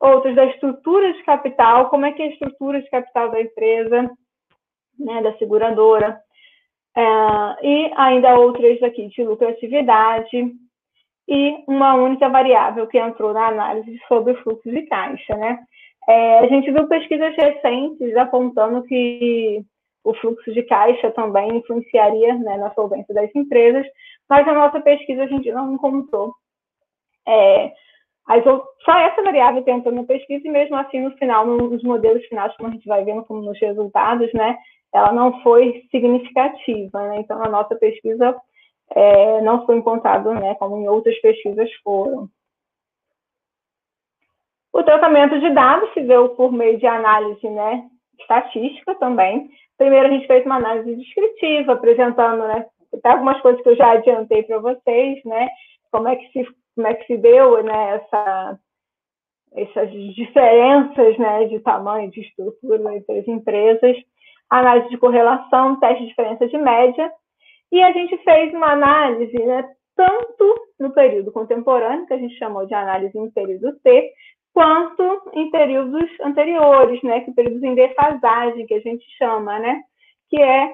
outras 0.00 0.34
da 0.34 0.46
estrutura 0.46 1.12
de 1.12 1.22
capital, 1.22 1.90
como 1.90 2.06
é 2.06 2.12
que 2.12 2.22
é 2.22 2.26
a 2.26 2.30
estrutura 2.30 2.80
de 2.80 2.88
capital 2.90 3.30
da 3.30 3.40
empresa, 3.40 4.10
né, 4.98 5.22
da 5.22 5.36
seguradora, 5.36 6.20
é, 6.96 7.02
e 7.62 7.92
ainda 7.96 8.38
outras 8.38 8.82
aqui 8.82 9.08
de 9.08 9.22
lucratividade, 9.22 10.52
e 11.30 11.62
uma 11.68 11.94
única 11.94 12.28
variável 12.28 12.88
que 12.88 12.98
entrou 12.98 13.32
na 13.32 13.46
análise 13.46 13.98
sobre 14.08 14.32
o 14.32 14.42
fluxo 14.42 14.68
de 14.68 14.82
caixa, 14.82 15.36
né? 15.36 15.60
É, 16.08 16.40
a 16.40 16.46
gente 16.48 16.72
viu 16.72 16.88
pesquisas 16.88 17.36
recentes 17.36 18.16
apontando 18.16 18.82
que 18.82 19.64
o 20.02 20.12
fluxo 20.14 20.52
de 20.52 20.62
caixa 20.64 21.10
também 21.12 21.56
influenciaria 21.56 22.34
né, 22.34 22.56
na 22.56 22.74
solvência 22.74 23.14
das 23.14 23.30
empresas, 23.34 23.86
mas 24.28 24.48
a 24.48 24.52
nossa 24.52 24.80
pesquisa 24.80 25.22
a 25.22 25.26
gente 25.26 25.52
não 25.52 25.74
encontrou 25.74 26.34
é, 27.28 27.72
as, 28.26 28.42
só 28.44 28.98
essa 28.98 29.22
variável 29.22 29.62
que 29.62 29.70
entrou 29.70 29.94
na 29.94 30.02
pesquisa 30.02 30.48
e 30.48 30.50
mesmo 30.50 30.74
assim 30.76 31.00
no 31.00 31.12
final, 31.12 31.46
nos 31.46 31.82
modelos 31.84 32.24
finais, 32.26 32.56
como 32.56 32.70
a 32.70 32.72
gente 32.72 32.88
vai 32.88 33.04
vendo 33.04 33.22
como 33.24 33.42
nos 33.42 33.60
resultados, 33.60 34.32
né, 34.32 34.56
ela 34.92 35.12
não 35.12 35.40
foi 35.42 35.84
significativa, 35.90 37.08
né? 37.08 37.18
Então, 37.20 37.40
a 37.40 37.48
nossa 37.48 37.76
pesquisa 37.76 38.34
é, 38.94 39.40
não 39.42 39.64
foi 39.64 39.76
encontrada, 39.76 40.32
né, 40.34 40.54
como 40.56 40.76
em 40.78 40.88
outras 40.88 41.18
pesquisas 41.20 41.70
foram. 41.84 42.28
O 44.72 44.82
tratamento 44.82 45.38
de 45.40 45.50
dados 45.50 45.92
se 45.92 46.02
deu 46.02 46.30
por 46.30 46.52
meio 46.52 46.78
de 46.78 46.86
análise, 46.86 47.48
né, 47.48 47.88
estatística 48.18 48.94
também. 48.96 49.50
Primeiro, 49.76 50.06
a 50.06 50.10
gente 50.10 50.26
fez 50.26 50.44
uma 50.44 50.56
análise 50.56 50.94
descritiva, 50.96 51.72
apresentando, 51.72 52.46
né, 52.46 52.66
algumas 53.04 53.40
coisas 53.40 53.62
que 53.62 53.68
eu 53.68 53.76
já 53.76 53.92
adiantei 53.92 54.42
para 54.42 54.58
vocês, 54.58 55.24
né, 55.24 55.48
como 55.90 56.08
é 56.08 56.16
que 56.16 56.30
se, 56.32 56.46
como 56.74 56.86
é 56.86 56.94
que 56.94 57.06
se 57.06 57.16
deu, 57.16 57.62
né, 57.62 57.96
essa, 57.96 58.58
essas 59.54 59.90
diferenças, 60.14 61.18
né, 61.18 61.46
de 61.46 61.58
tamanho, 61.60 62.10
de 62.10 62.20
estrutura 62.20 62.94
entre 62.94 63.18
as 63.18 63.28
empresas 63.28 63.96
análise 64.50 64.88
de 64.88 64.98
correlação, 64.98 65.78
teste 65.78 66.02
de 66.02 66.08
diferença 66.08 66.48
de 66.48 66.58
média, 66.58 67.10
e 67.72 67.82
a 67.82 67.92
gente 67.92 68.16
fez 68.18 68.52
uma 68.52 68.72
análise, 68.72 69.38
né, 69.38 69.68
tanto 69.96 70.54
no 70.78 70.92
período 70.92 71.32
contemporâneo, 71.32 72.06
que 72.06 72.14
a 72.14 72.18
gente 72.18 72.36
chamou 72.38 72.66
de 72.66 72.74
análise 72.74 73.16
em 73.16 73.30
período 73.30 73.78
T, 73.80 74.12
quanto 74.52 75.30
em 75.34 75.50
períodos 75.50 76.08
anteriores, 76.22 77.02
né, 77.02 77.20
que 77.20 77.32
períodos 77.32 77.62
em 77.62 77.74
defasagem, 77.74 78.66
que 78.66 78.74
a 78.74 78.80
gente 78.80 79.04
chama, 79.16 79.58
né, 79.58 79.80
que 80.28 80.40
é 80.40 80.72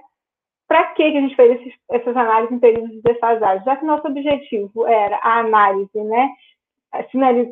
para 0.69 0.85
que 0.95 1.03
a 1.03 1.11
gente 1.11 1.37
fez 1.37 1.61
esses, 1.61 1.75
essas 1.91 2.17
análises 2.17 2.57
em 2.57 2.59
períodos 2.59 2.91
de 2.91 3.03
defasagem? 3.03 3.65
Já 3.65 3.77
que 3.77 3.85
nosso 3.85 4.07
objetivo 4.09 4.87
era 4.87 5.17
a 5.23 5.39
análise, 5.41 6.03
né, 6.03 6.31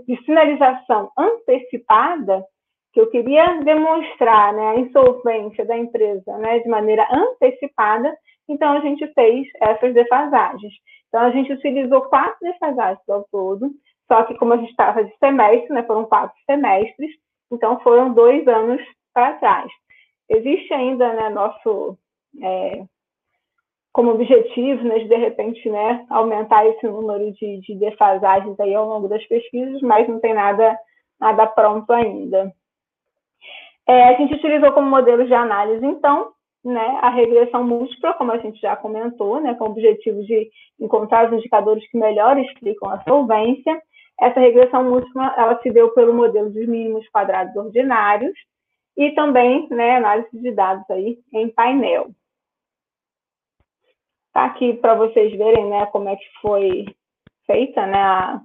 de 0.07 0.25
sinalização 0.25 1.11
antecipada, 1.17 2.45
que 2.93 3.01
eu 3.01 3.11
queria 3.11 3.61
demonstrar 3.63 4.53
né, 4.53 4.69
a 4.69 4.79
insolvência 4.79 5.65
da 5.65 5.77
empresa 5.77 6.39
né, 6.39 6.61
de 6.61 6.69
maneira 6.69 7.07
antecipada, 7.11 8.17
então 8.49 8.73
a 8.73 8.81
gente 8.81 9.07
fez 9.15 9.47
essas 9.61 9.95
defasagens. 9.95 10.73
Então 11.09 11.21
a 11.21 11.31
gente 11.31 11.53
utilizou 11.53 12.03
quatro 12.03 12.37
defasagens 12.41 13.09
ao 13.09 13.25
todo, 13.31 13.71
só 14.07 14.25
que 14.25 14.35
como 14.37 14.53
a 14.53 14.57
gente 14.57 14.71
estava 14.71 15.05
de 15.05 15.17
semestre, 15.19 15.73
né, 15.73 15.83
foram 15.85 16.05
quatro 16.05 16.37
semestres, 16.45 17.11
então 17.51 17.81
foram 17.81 18.13
dois 18.13 18.47
anos 18.49 18.81
para 19.13 19.35
trás. 19.35 19.71
Existe 20.29 20.73
ainda 20.75 21.13
né, 21.13 21.29
nosso 21.31 21.97
é, 22.43 22.85
como 23.95 24.11
objetivo, 24.11 24.83
né, 24.83 24.99
de, 24.99 25.09
de 25.09 25.17
repente, 25.17 25.71
né, 25.71 26.05
aumentar 26.11 26.67
esse 26.67 26.85
número 26.85 27.31
de, 27.33 27.61
de 27.61 27.77
defasagens 27.77 28.59
aí 28.59 28.75
ao 28.75 28.89
longo 28.89 29.07
das 29.07 29.25
pesquisas, 29.27 29.81
mas 29.83 30.09
não 30.09 30.19
tem 30.19 30.35
nada, 30.35 30.77
nada 31.21 31.47
pronto 31.47 31.93
ainda. 31.93 32.53
É, 33.87 34.09
a 34.09 34.15
gente 34.15 34.35
utilizou 34.35 34.73
como 34.73 34.91
modelo 34.91 35.25
de 35.25 35.33
análise, 35.33 35.87
então, 35.87 36.33
né, 36.65 36.99
a 37.03 37.11
regressão 37.11 37.63
múltipla, 37.63 38.15
como 38.15 38.33
a 38.33 38.39
gente 38.39 38.61
já 38.61 38.75
comentou, 38.75 39.41
né, 39.41 39.55
com 39.55 39.65
o 39.65 39.71
objetivo 39.71 40.25
de 40.25 40.51
encontrar 40.81 41.27
os 41.27 41.39
indicadores 41.39 41.87
que 41.91 41.99
melhor 41.99 42.39
explicam 42.39 42.91
a 42.91 43.03
solvência. 43.03 43.83
Essa 44.19 44.41
regressão 44.41 44.85
múltipla, 44.85 45.35
ela 45.37 45.61
se 45.61 45.71
deu 45.71 45.91
pelo 45.91 46.15
modelo 46.15 46.51
dos 46.51 46.67
mínimos 46.67 47.07
quadrados 47.11 47.55
ordinários 47.55 48.33
e 48.97 49.11
também, 49.13 49.69
né, 49.71 49.97
análise 49.97 50.29
de 50.33 50.51
dados 50.53 50.89
aí 50.91 51.19
em 51.33 51.51
painel. 51.51 52.11
Tá 54.33 54.47
aqui 54.47 54.73
para 54.75 54.95
vocês 54.95 55.37
verem, 55.37 55.69
né, 55.69 55.87
como 55.87 56.09
é 56.09 56.17
que 56.17 56.27
foi 56.41 56.87
feita, 57.47 57.87
né, 57.87 58.03
a, 58.03 58.41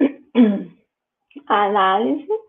a 1.48 1.64
análise. 1.64 2.43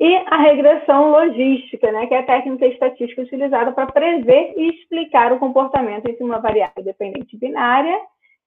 E 0.00 0.16
a 0.28 0.38
regressão 0.38 1.10
logística, 1.10 1.92
né, 1.92 2.06
que 2.06 2.14
é 2.14 2.20
a 2.20 2.26
técnica 2.26 2.66
estatística 2.66 3.20
utilizada 3.20 3.70
para 3.72 3.92
prever 3.92 4.54
e 4.56 4.70
explicar 4.70 5.30
o 5.30 5.38
comportamento 5.38 6.08
entre 6.08 6.24
uma 6.24 6.40
variável 6.40 6.82
dependente 6.82 7.36
binária 7.36 8.00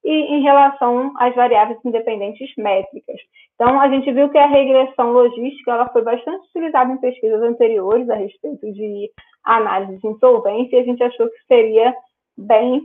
e 0.04 0.12
em 0.12 0.42
relação 0.42 1.14
às 1.16 1.36
variáveis 1.36 1.78
independentes 1.86 2.52
métricas. 2.58 3.18
Então, 3.54 3.80
a 3.80 3.88
gente 3.88 4.12
viu 4.12 4.30
que 4.30 4.38
a 4.40 4.48
regressão 4.48 5.12
logística 5.12 5.72
ela 5.72 5.88
foi 5.90 6.02
bastante 6.02 6.48
utilizada 6.48 6.92
em 6.92 6.98
pesquisas 6.98 7.44
anteriores 7.44 8.10
a 8.10 8.16
respeito 8.16 8.74
de 8.74 9.12
análise 9.44 10.02
de 10.02 10.08
insolvência 10.08 10.76
e 10.76 10.80
a 10.80 10.84
gente 10.84 11.04
achou 11.04 11.30
que 11.30 11.46
seria 11.48 11.96
bem 12.36 12.82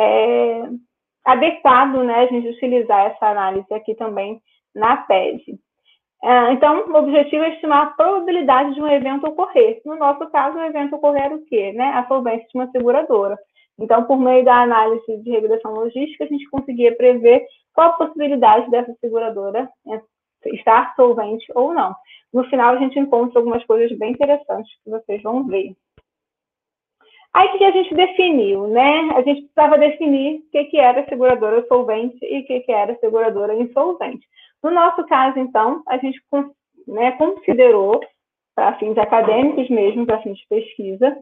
é, 0.00 0.62
adequado 1.22 2.02
né, 2.02 2.14
a 2.14 2.26
gente 2.28 2.48
utilizar 2.48 3.08
essa 3.08 3.26
análise 3.26 3.72
aqui 3.74 3.94
também 3.94 4.40
na 4.74 4.96
tese. 4.96 5.60
É, 6.22 6.52
então, 6.52 6.86
o 6.88 6.96
objetivo 6.96 7.44
é 7.44 7.54
estimar 7.54 7.86
a 7.86 7.90
probabilidade 7.90 8.74
de 8.74 8.80
um 8.80 8.88
evento 8.88 9.26
ocorrer. 9.26 9.80
No 9.84 9.96
nosso 9.96 10.28
caso, 10.30 10.56
o 10.56 10.62
evento 10.62 10.96
ocorrer 10.96 11.24
era 11.24 11.34
o 11.34 11.44
quê? 11.44 11.72
Né? 11.72 11.88
A 11.90 12.06
solvência 12.06 12.46
de 12.48 12.58
uma 12.58 12.70
seguradora. 12.70 13.38
Então, 13.78 14.04
por 14.04 14.18
meio 14.18 14.44
da 14.44 14.62
análise 14.62 15.18
de 15.18 15.30
regressão 15.30 15.72
logística, 15.72 16.24
a 16.24 16.28
gente 16.28 16.48
conseguia 16.48 16.96
prever 16.96 17.46
qual 17.74 17.90
a 17.90 17.92
possibilidade 17.92 18.70
dessa 18.70 18.94
seguradora 19.00 19.68
né, 19.84 20.00
estar 20.46 20.94
solvente 20.96 21.46
ou 21.54 21.74
não. 21.74 21.94
No 22.32 22.44
final, 22.44 22.74
a 22.74 22.78
gente 22.78 22.98
encontra 22.98 23.38
algumas 23.38 23.64
coisas 23.64 23.96
bem 23.98 24.12
interessantes 24.12 24.72
que 24.82 24.90
vocês 24.90 25.22
vão 25.22 25.46
ver. 25.46 25.74
Aí, 27.34 27.48
o 27.48 27.58
que 27.58 27.64
a 27.64 27.70
gente 27.70 27.94
definiu? 27.94 28.66
Né? 28.68 29.10
A 29.14 29.20
gente 29.20 29.42
precisava 29.42 29.76
definir 29.76 30.38
o 30.38 30.50
que 30.50 30.78
era 30.78 31.06
seguradora 31.06 31.66
solvente 31.68 32.18
e 32.22 32.40
o 32.40 32.46
que 32.46 32.72
era 32.72 32.98
seguradora 32.98 33.54
insolvente. 33.54 34.26
No 34.66 34.72
nosso 34.72 35.06
caso, 35.06 35.38
então, 35.38 35.84
a 35.86 35.96
gente 35.96 36.20
né, 36.88 37.12
considerou, 37.12 38.00
para 38.52 38.76
fins 38.80 38.98
acadêmicos 38.98 39.70
mesmo, 39.70 40.04
para 40.04 40.20
fins 40.22 40.36
de 40.38 40.46
pesquisa, 40.48 41.16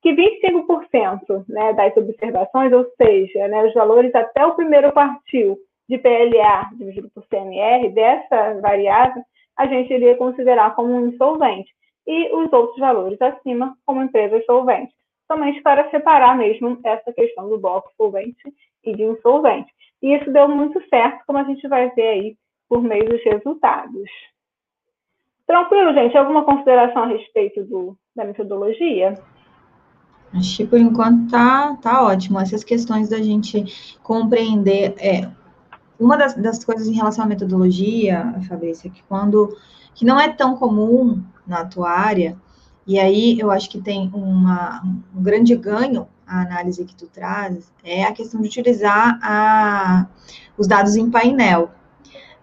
que 0.00 0.14
25% 0.14 1.44
né, 1.46 1.74
das 1.74 1.94
observações, 1.94 2.72
ou 2.72 2.86
seja, 2.96 3.48
né, 3.48 3.66
os 3.66 3.74
valores 3.74 4.14
até 4.14 4.46
o 4.46 4.54
primeiro 4.54 4.90
quartil 4.92 5.58
de 5.86 5.98
PLA 5.98 6.70
dividido 6.78 7.10
por 7.14 7.26
CMR 7.26 7.90
dessa 7.90 8.58
variável, 8.62 9.22
a 9.58 9.66
gente 9.66 9.92
iria 9.92 10.16
considerar 10.16 10.74
como 10.74 10.94
um 10.94 11.08
insolvente. 11.08 11.70
E 12.06 12.34
os 12.34 12.50
outros 12.50 12.78
valores 12.78 13.20
acima 13.20 13.76
como 13.84 14.02
empresas 14.02 14.42
solventes. 14.46 14.96
Somente 15.30 15.60
para 15.60 15.90
separar 15.90 16.34
mesmo 16.34 16.80
essa 16.82 17.12
questão 17.12 17.46
do 17.46 17.58
bloco 17.58 17.90
solvente 17.94 18.42
e 18.82 18.94
de 18.94 19.02
insolvente. 19.02 19.70
E 20.02 20.14
isso 20.14 20.32
deu 20.32 20.48
muito 20.48 20.82
certo, 20.88 21.22
como 21.26 21.38
a 21.38 21.44
gente 21.44 21.68
vai 21.68 21.90
ver 21.90 22.08
aí 22.08 22.36
por 22.68 22.82
meio 22.82 23.08
dos 23.08 23.22
resultados. 23.24 24.10
Tranquilo, 25.46 25.94
gente? 25.94 26.16
Alguma 26.16 26.44
consideração 26.44 27.04
a 27.04 27.06
respeito 27.06 27.64
do, 27.64 27.96
da 28.14 28.24
metodologia? 28.24 29.14
Acho 30.34 30.56
que 30.56 30.66
por 30.66 30.78
enquanto 30.78 31.30
tá, 31.30 31.76
tá 31.76 32.02
ótimo. 32.02 32.40
Essas 32.40 32.64
questões 32.64 33.08
da 33.08 33.18
gente 33.18 33.98
compreender. 34.02 34.94
É, 34.98 35.30
uma 35.98 36.16
das, 36.16 36.34
das 36.34 36.64
coisas 36.64 36.88
em 36.88 36.94
relação 36.94 37.24
à 37.24 37.28
metodologia, 37.28 38.34
Fabrícia, 38.48 38.90
que 38.90 39.02
quando 39.04 39.56
que 39.94 40.04
não 40.04 40.20
é 40.20 40.28
tão 40.28 40.56
comum 40.56 41.22
na 41.46 41.64
tua 41.64 41.90
área, 41.90 42.36
e 42.86 42.98
aí 42.98 43.40
eu 43.40 43.50
acho 43.50 43.70
que 43.70 43.80
tem 43.80 44.10
uma, 44.12 44.82
um 45.14 45.22
grande 45.22 45.56
ganho 45.56 46.06
a 46.26 46.42
análise 46.42 46.84
que 46.84 46.94
tu 46.94 47.06
traz, 47.06 47.72
é 47.84 48.04
a 48.04 48.12
questão 48.12 48.40
de 48.40 48.48
utilizar 48.48 49.18
a, 49.22 50.06
os 50.58 50.66
dados 50.66 50.96
em 50.96 51.10
painel. 51.10 51.70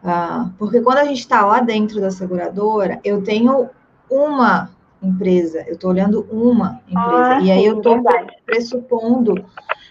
Uh, 0.03 0.51
porque 0.57 0.81
quando 0.81 0.97
a 0.97 1.05
gente 1.05 1.19
está 1.19 1.45
lá 1.45 1.61
dentro 1.61 2.01
da 2.01 2.11
seguradora, 2.11 2.99
eu 3.05 3.23
tenho 3.23 3.69
uma 4.09 4.69
empresa, 5.01 5.63
eu 5.65 5.75
estou 5.75 5.91
olhando 5.91 6.27
uma 6.29 6.81
empresa, 6.87 7.35
ah, 7.35 7.41
e 7.41 7.51
aí 7.51 7.61
sim, 7.61 7.67
eu 7.67 7.77
estou 7.77 8.03
pressupondo 8.45 9.45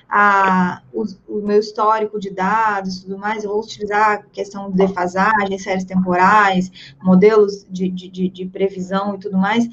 a, 0.09 0.83
o, 0.93 1.05
o, 1.27 1.41
meu 1.41 1.59
histórico 1.59 2.21
de 2.21 2.31
dados 2.31 2.99
e 2.99 3.03
tudo 3.05 3.19
mais, 3.19 3.43
eu 3.43 3.51
vou 3.51 3.63
utilizar 3.63 4.13
a 4.13 4.19
questão 4.19 4.71
de 4.71 4.77
defasagem, 4.77 5.59
séries 5.59 5.85
temporais, 5.85 6.71
modelos 7.03 7.67
de, 7.71 7.89
de, 7.89 8.29
de 8.29 8.47
previsão 8.47 9.15
e 9.15 9.19
tudo 9.19 9.39
mais, 9.39 9.67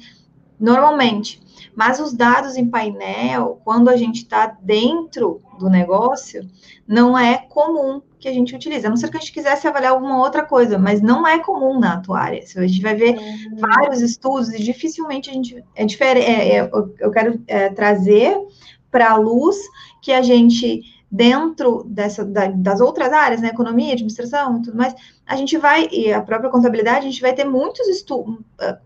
normalmente. 0.60 1.40
Mas 1.74 1.98
os 1.98 2.12
dados 2.12 2.56
em 2.56 2.68
painel, 2.68 3.60
quando 3.64 3.88
a 3.88 3.96
gente 3.96 4.16
está 4.16 4.46
dentro 4.60 5.40
do 5.58 5.70
negócio, 5.70 6.48
não 6.86 7.16
é 7.16 7.38
comum 7.38 8.02
que 8.18 8.28
a 8.28 8.32
gente 8.32 8.54
utiliza. 8.54 8.86
A 8.86 8.90
não 8.90 8.96
ser 8.96 9.10
que 9.10 9.16
a 9.16 9.20
gente 9.20 9.32
quisesse 9.32 9.66
avaliar 9.66 9.92
alguma 9.92 10.18
outra 10.18 10.44
coisa, 10.44 10.78
mas 10.78 11.00
não 11.00 11.26
é 11.26 11.38
comum 11.38 11.78
na 11.78 11.94
atuária. 11.94 12.42
A 12.56 12.66
gente 12.66 12.82
vai 12.82 12.94
ver 12.94 13.16
uhum. 13.16 13.56
vários 13.56 14.00
estudos 14.02 14.52
e 14.52 14.62
dificilmente 14.62 15.30
a 15.30 15.32
gente 15.32 15.64
é 15.74 15.84
diferente. 15.84 16.26
É, 16.26 16.56
é, 16.56 16.70
eu 16.98 17.10
quero 17.10 17.40
é, 17.46 17.70
trazer 17.70 18.36
para 18.90 19.12
a 19.12 19.16
luz 19.16 19.56
que 20.02 20.12
a 20.12 20.20
gente 20.20 20.82
dentro 21.10 21.82
dessa, 21.88 22.24
da, 22.24 22.46
das 22.46 22.80
outras 22.80 23.12
áreas, 23.12 23.40
né, 23.40 23.48
economia, 23.48 23.92
administração 23.92 24.58
e 24.58 24.62
tudo 24.62 24.76
mais, 24.76 24.94
a 25.26 25.34
gente 25.34 25.58
vai, 25.58 25.88
e 25.90 26.12
a 26.12 26.22
própria 26.22 26.50
contabilidade, 26.50 27.00
a 27.00 27.10
gente 27.10 27.20
vai 27.20 27.32
ter 27.34 27.44
muitos 27.44 27.88
estudos, 27.88 28.38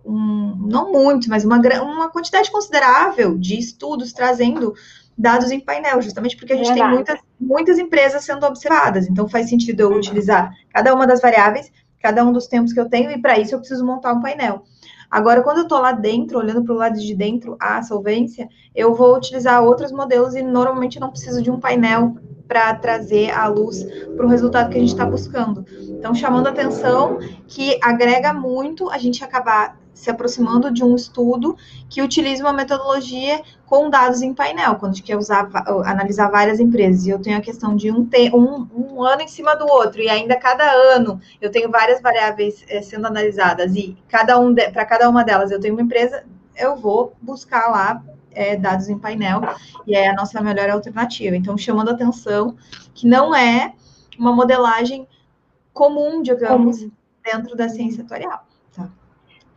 um, 0.04 0.56
não 0.66 0.90
muitos, 0.90 1.28
mas 1.28 1.44
uma, 1.44 1.58
uma 1.82 2.08
quantidade 2.08 2.50
considerável 2.50 3.36
de 3.36 3.58
estudos 3.58 4.12
trazendo 4.12 4.74
dados 5.16 5.50
em 5.50 5.60
painel, 5.60 6.00
justamente 6.00 6.36
porque 6.36 6.54
a 6.54 6.56
gente 6.56 6.68
Verdade. 6.68 6.88
tem 6.88 6.96
muitas, 6.96 7.20
muitas 7.38 7.78
empresas 7.78 8.24
sendo 8.24 8.46
observadas, 8.46 9.06
então 9.06 9.28
faz 9.28 9.48
sentido 9.48 9.80
eu 9.80 9.92
utilizar 9.92 10.50
cada 10.72 10.94
uma 10.94 11.06
das 11.06 11.20
variáveis, 11.20 11.70
cada 12.04 12.22
um 12.22 12.32
dos 12.34 12.46
tempos 12.46 12.74
que 12.74 12.78
eu 12.78 12.86
tenho, 12.86 13.10
e 13.10 13.18
para 13.18 13.38
isso 13.38 13.54
eu 13.54 13.58
preciso 13.58 13.82
montar 13.82 14.12
um 14.12 14.20
painel. 14.20 14.62
Agora, 15.10 15.42
quando 15.42 15.58
eu 15.58 15.62
estou 15.62 15.78
lá 15.78 15.90
dentro, 15.90 16.38
olhando 16.38 16.62
para 16.62 16.74
o 16.74 16.76
lado 16.76 17.00
de 17.00 17.14
dentro 17.14 17.56
a 17.58 17.82
solvência, 17.82 18.46
eu 18.74 18.94
vou 18.94 19.16
utilizar 19.16 19.62
outros 19.62 19.90
modelos 19.90 20.34
e 20.34 20.42
normalmente 20.42 21.00
não 21.00 21.08
preciso 21.08 21.40
de 21.40 21.50
um 21.50 21.58
painel 21.58 22.14
para 22.46 22.74
trazer 22.74 23.30
a 23.30 23.46
luz 23.46 23.82
para 24.14 24.26
o 24.26 24.28
resultado 24.28 24.68
que 24.68 24.76
a 24.76 24.80
gente 24.80 24.90
está 24.90 25.06
buscando. 25.06 25.64
Então, 25.80 26.14
chamando 26.14 26.46
atenção 26.46 27.18
que 27.48 27.78
agrega 27.82 28.34
muito 28.34 28.90
a 28.90 28.98
gente 28.98 29.24
acabar 29.24 29.80
se 29.94 30.10
aproximando 30.10 30.72
de 30.72 30.82
um 30.82 30.94
estudo 30.96 31.56
que 31.88 32.02
utilize 32.02 32.42
uma 32.42 32.52
metodologia 32.52 33.40
com 33.64 33.88
dados 33.88 34.20
em 34.20 34.34
painel, 34.34 34.74
quando 34.74 34.92
a 34.92 34.94
gente 34.94 35.04
quer 35.04 35.16
usar, 35.16 35.48
analisar 35.84 36.28
várias 36.30 36.60
empresas. 36.60 37.06
E 37.06 37.10
eu 37.10 37.18
tenho 37.20 37.38
a 37.38 37.40
questão 37.40 37.74
de 37.76 37.90
um, 37.90 38.06
um, 38.34 38.66
um 38.74 39.02
ano 39.02 39.22
em 39.22 39.28
cima 39.28 39.54
do 39.54 39.66
outro, 39.66 40.02
e 40.02 40.08
ainda 40.08 40.36
cada 40.36 40.64
ano 40.64 41.20
eu 41.40 41.50
tenho 41.50 41.70
várias 41.70 42.02
variáveis 42.02 42.64
é, 42.68 42.82
sendo 42.82 43.06
analisadas, 43.06 43.74
e 43.76 43.96
cada 44.08 44.38
um 44.38 44.54
para 44.54 44.84
cada 44.84 45.08
uma 45.08 45.24
delas 45.24 45.50
eu 45.50 45.60
tenho 45.60 45.74
uma 45.74 45.82
empresa, 45.82 46.24
eu 46.56 46.76
vou 46.76 47.14
buscar 47.22 47.68
lá 47.70 48.02
é, 48.32 48.56
dados 48.56 48.88
em 48.88 48.98
painel, 48.98 49.40
e 49.86 49.94
é 49.94 50.08
a 50.08 50.14
nossa 50.14 50.40
melhor 50.40 50.68
alternativa. 50.70 51.36
Então, 51.36 51.56
chamando 51.56 51.90
atenção 51.90 52.56
que 52.92 53.06
não 53.06 53.34
é 53.34 53.72
uma 54.18 54.32
modelagem 54.32 55.06
comum, 55.72 56.22
digamos, 56.22 56.78
comum. 56.78 56.92
dentro 57.24 57.56
da 57.56 57.68
ciência 57.68 58.04
atuarial. 58.04 58.44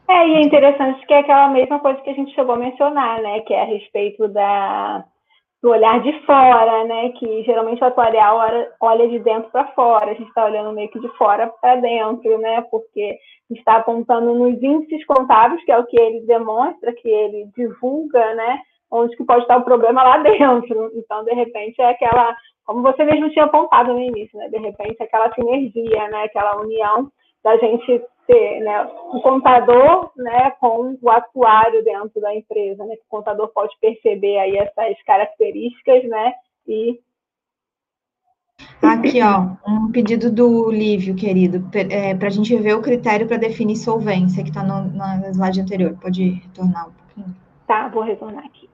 É, 0.09 0.27
e 0.27 0.35
é 0.35 0.41
interessante 0.41 1.05
que 1.05 1.13
é 1.13 1.19
aquela 1.19 1.49
mesma 1.49 1.79
coisa 1.79 1.99
que 2.01 2.09
a 2.09 2.13
gente 2.13 2.33
chegou 2.33 2.55
a 2.55 2.57
mencionar, 2.57 3.21
né? 3.21 3.41
Que 3.41 3.53
é 3.53 3.61
a 3.61 3.65
respeito 3.65 4.27
da, 4.29 5.03
do 5.61 5.69
olhar 5.69 6.01
de 6.01 6.13
fora, 6.25 6.85
né? 6.85 7.09
Que 7.09 7.43
geralmente 7.43 7.83
o 7.83 7.85
atuarial 7.85 8.39
olha 8.79 9.07
de 9.09 9.19
dentro 9.19 9.51
para 9.51 9.67
fora, 9.73 10.11
a 10.11 10.13
gente 10.13 10.29
está 10.29 10.45
olhando 10.45 10.71
meio 10.71 10.89
que 10.89 10.99
de 10.99 11.09
fora 11.17 11.51
para 11.61 11.75
dentro, 11.75 12.37
né? 12.37 12.61
Porque 12.71 13.17
está 13.51 13.77
apontando 13.77 14.33
nos 14.33 14.61
índices 14.61 15.05
contábeis, 15.05 15.63
que 15.65 15.71
é 15.71 15.77
o 15.77 15.85
que 15.85 15.99
ele 15.99 16.21
demonstra, 16.21 16.93
que 16.93 17.09
ele 17.09 17.49
divulga, 17.55 18.33
né? 18.35 18.61
Onde 18.89 19.15
que 19.17 19.25
pode 19.25 19.41
estar 19.41 19.57
o 19.57 19.65
problema 19.65 20.03
lá 20.03 20.17
dentro. 20.23 20.89
Então, 20.95 21.25
de 21.25 21.33
repente, 21.33 21.81
é 21.81 21.89
aquela, 21.89 22.33
como 22.65 22.81
você 22.81 23.03
mesmo 23.03 23.29
tinha 23.31 23.43
apontado 23.43 23.91
no 23.91 24.01
início, 24.01 24.39
né? 24.39 24.47
De 24.47 24.57
repente, 24.57 25.03
aquela 25.03 25.33
sinergia, 25.33 26.07
né? 26.07 26.23
Aquela 26.23 26.61
união 26.61 27.11
da 27.43 27.57
gente 27.57 28.01
ter 28.27 28.59
né, 28.59 28.83
o 29.13 29.21
contador 29.21 30.11
né, 30.15 30.51
com 30.59 30.97
o 31.01 31.09
atuário 31.09 31.83
dentro 31.83 32.21
da 32.21 32.35
empresa, 32.35 32.85
né, 32.85 32.95
que 32.95 33.03
o 33.03 33.09
contador 33.09 33.47
pode 33.53 33.73
perceber 33.79 34.37
aí 34.37 34.57
essas 34.57 35.01
características, 35.03 36.03
né, 36.03 36.33
e 36.67 36.99
Aqui, 38.81 39.19
ó, 39.21 39.55
um 39.67 39.91
pedido 39.91 40.31
do 40.31 40.71
Lívio, 40.71 41.15
querido, 41.15 41.67
é, 41.91 42.15
para 42.15 42.27
a 42.27 42.31
gente 42.31 42.55
ver 42.55 42.75
o 42.75 42.81
critério 42.81 43.27
para 43.27 43.37
definir 43.37 43.75
solvência, 43.75 44.43
que 44.43 44.49
está 44.49 44.63
no, 44.63 44.89
slide 45.31 45.61
anterior. 45.61 45.97
Pode 45.99 46.29
retornar 46.29 46.89
um 46.89 46.91
pouquinho? 46.91 47.35
Tá, 47.67 47.87
vou 47.87 48.03
retornar 48.03 48.45
aqui. 48.45 48.69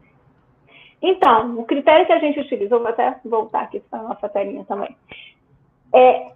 Então, 1.01 1.59
o 1.59 1.65
critério 1.65 2.05
que 2.05 2.13
a 2.13 2.19
gente 2.19 2.39
utilizou, 2.39 2.79
vou 2.79 2.87
até 2.87 3.19
voltar 3.25 3.63
aqui 3.63 3.79
para 3.79 3.99
a 3.99 4.03
nossa 4.03 4.29
telinha 4.29 4.63
também, 4.65 4.95
é 5.93 6.32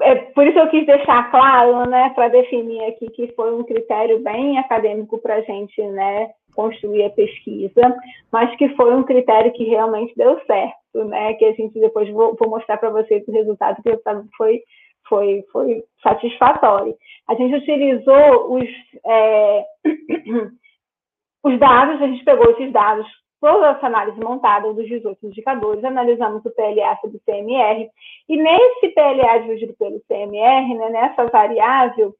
é, 0.00 0.14
por 0.14 0.46
isso 0.46 0.58
eu 0.58 0.68
quis 0.70 0.86
deixar 0.86 1.30
claro, 1.30 1.88
né, 1.88 2.10
para 2.14 2.28
definir 2.28 2.82
aqui 2.84 3.10
que 3.10 3.32
foi 3.34 3.52
um 3.54 3.62
critério 3.62 4.20
bem 4.20 4.58
acadêmico 4.58 5.18
para 5.18 5.36
a 5.36 5.40
gente, 5.42 5.82
né, 5.82 6.30
construir 6.54 7.04
a 7.04 7.10
pesquisa, 7.10 7.96
mas 8.32 8.54
que 8.56 8.70
foi 8.70 8.94
um 8.94 9.02
critério 9.02 9.52
que 9.52 9.64
realmente 9.64 10.14
deu 10.16 10.40
certo, 10.46 11.04
né, 11.04 11.34
que 11.34 11.44
a 11.44 11.52
gente 11.52 11.78
depois 11.78 12.08
vou, 12.10 12.34
vou 12.36 12.48
mostrar 12.48 12.78
para 12.78 12.90
vocês 12.90 13.26
o 13.26 13.32
resultado, 13.32 13.82
que 13.82 13.88
o 13.88 13.92
resultado 13.92 14.26
foi, 14.36 14.60
foi, 15.08 15.44
foi 15.52 15.84
satisfatório. 16.02 16.94
A 17.28 17.34
gente 17.34 17.54
utilizou 17.54 18.54
os, 18.54 18.68
é, 19.06 19.64
os 21.44 21.58
dados, 21.58 22.00
a 22.00 22.06
gente 22.06 22.24
pegou 22.24 22.50
esses 22.52 22.72
dados 22.72 23.06
toda 23.42 23.70
essa 23.70 23.88
análise 23.88 24.20
montada 24.20 24.72
dos 24.72 24.86
18 24.86 25.26
indicadores, 25.26 25.84
analisamos 25.84 26.44
o 26.46 26.50
PLA 26.50 26.96
sobre 27.00 27.16
o 27.16 27.20
CMR, 27.26 27.90
e 28.28 28.36
nesse 28.36 28.88
PLA 28.94 29.38
dividido 29.38 29.74
pelo 29.74 30.00
CMR, 30.06 30.74
né, 30.74 30.88
nessa 30.90 31.26
variável, 31.26 32.14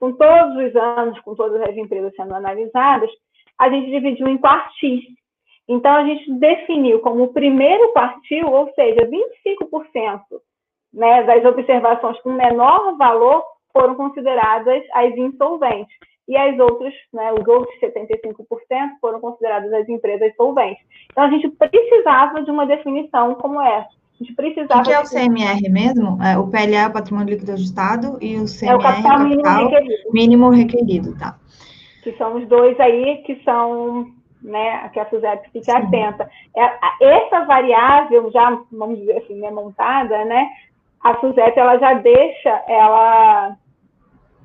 com 0.00 0.12
todos 0.12 0.56
os 0.56 0.74
anos, 0.74 1.20
com 1.20 1.34
todas 1.34 1.60
as 1.60 1.76
empresas 1.76 2.14
sendo 2.16 2.34
analisadas, 2.34 3.10
a 3.58 3.68
gente 3.68 3.90
dividiu 3.90 4.26
em 4.26 4.38
quartis. 4.38 5.04
Então, 5.68 5.94
a 5.94 6.04
gente 6.04 6.32
definiu 6.38 7.00
como 7.00 7.24
o 7.24 7.32
primeiro 7.34 7.92
quartil, 7.92 8.48
ou 8.48 8.72
seja, 8.72 9.06
25% 9.06 10.22
né, 10.94 11.22
das 11.24 11.44
observações 11.44 12.18
com 12.22 12.32
menor 12.32 12.96
valor 12.96 13.44
foram 13.74 13.94
consideradas 13.94 14.82
as 14.94 15.14
insolventes 15.16 15.94
e 16.28 16.36
as 16.36 16.58
outras, 16.58 16.94
né, 17.12 17.32
os 17.32 17.46
outros 17.46 17.74
75% 17.80 18.36
foram 19.00 19.20
consideradas 19.20 19.72
as 19.72 19.88
empresas 19.88 20.34
solventes. 20.36 20.82
Então, 21.10 21.24
a 21.24 21.30
gente 21.30 21.48
precisava 21.48 22.42
de 22.42 22.50
uma 22.50 22.64
definição 22.64 23.34
como 23.34 23.60
essa. 23.60 23.88
A 23.88 24.24
gente 24.24 24.34
precisava... 24.34 24.80
O 24.80 24.84
que 24.84 24.92
é 24.92 25.00
o 25.00 25.08
CMR 25.08 25.68
mesmo? 25.68 26.22
É, 26.22 26.38
o 26.38 26.46
PLA 26.46 26.84
é 26.84 26.86
o 26.86 26.92
patrimônio 26.92 27.34
líquido 27.34 27.52
ajustado 27.52 28.18
e 28.20 28.36
o 28.36 28.44
CMR 28.44 28.72
é 28.72 28.76
o 28.76 28.78
capital, 28.78 29.18
mínimo, 29.20 29.48
requerido. 29.48 30.12
mínimo 30.12 30.50
requerido, 30.50 31.18
tá. 31.18 31.38
Que 32.04 32.12
são 32.12 32.36
os 32.36 32.46
dois 32.46 32.78
aí 32.78 33.22
que 33.26 33.42
são, 33.44 34.06
né, 34.40 34.88
que 34.90 35.00
a 35.00 35.10
SUSEP 35.10 35.50
fique 35.52 35.64
Sim. 35.64 35.76
atenta. 35.76 36.30
É, 36.56 37.04
essa 37.04 37.44
variável 37.44 38.30
já, 38.30 38.60
vamos 38.70 39.00
dizer 39.00 39.18
assim, 39.18 39.40
né, 39.40 39.50
montada, 39.50 40.24
né, 40.24 40.48
a 41.02 41.18
SUSEP, 41.18 41.58
ela 41.58 41.78
já 41.78 41.94
deixa 41.94 42.62
ela, 42.68 43.56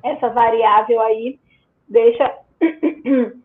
essa 0.02 0.28
variável 0.30 1.00
aí 1.02 1.38
deixa 1.88 2.34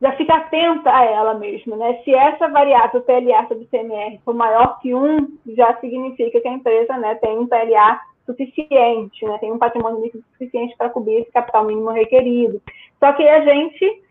já 0.00 0.12
fica 0.12 0.34
atenta 0.34 0.94
a 0.94 1.04
ela 1.04 1.34
mesmo, 1.34 1.76
né? 1.76 2.00
Se 2.04 2.14
essa 2.14 2.48
variável 2.48 3.00
PLA 3.02 3.46
sobre 3.48 3.66
CMR 3.66 4.20
for 4.24 4.34
maior 4.34 4.78
que 4.80 4.94
1, 4.94 5.38
já 5.56 5.74
significa 5.76 6.40
que 6.40 6.48
a 6.48 6.52
empresa 6.52 6.96
né, 6.98 7.14
tem 7.16 7.38
um 7.38 7.46
PLA 7.46 8.00
suficiente, 8.26 9.24
né? 9.24 9.38
tem 9.38 9.52
um 9.52 9.58
patrimônio 9.58 10.02
líquido 10.02 10.24
suficiente 10.32 10.76
para 10.76 10.90
cobrir 10.90 11.20
esse 11.20 11.30
capital 11.30 11.64
mínimo 11.64 11.90
requerido. 11.90 12.60
Só 12.98 13.12
que 13.12 13.22
a 13.22 13.40
gente 13.44 14.02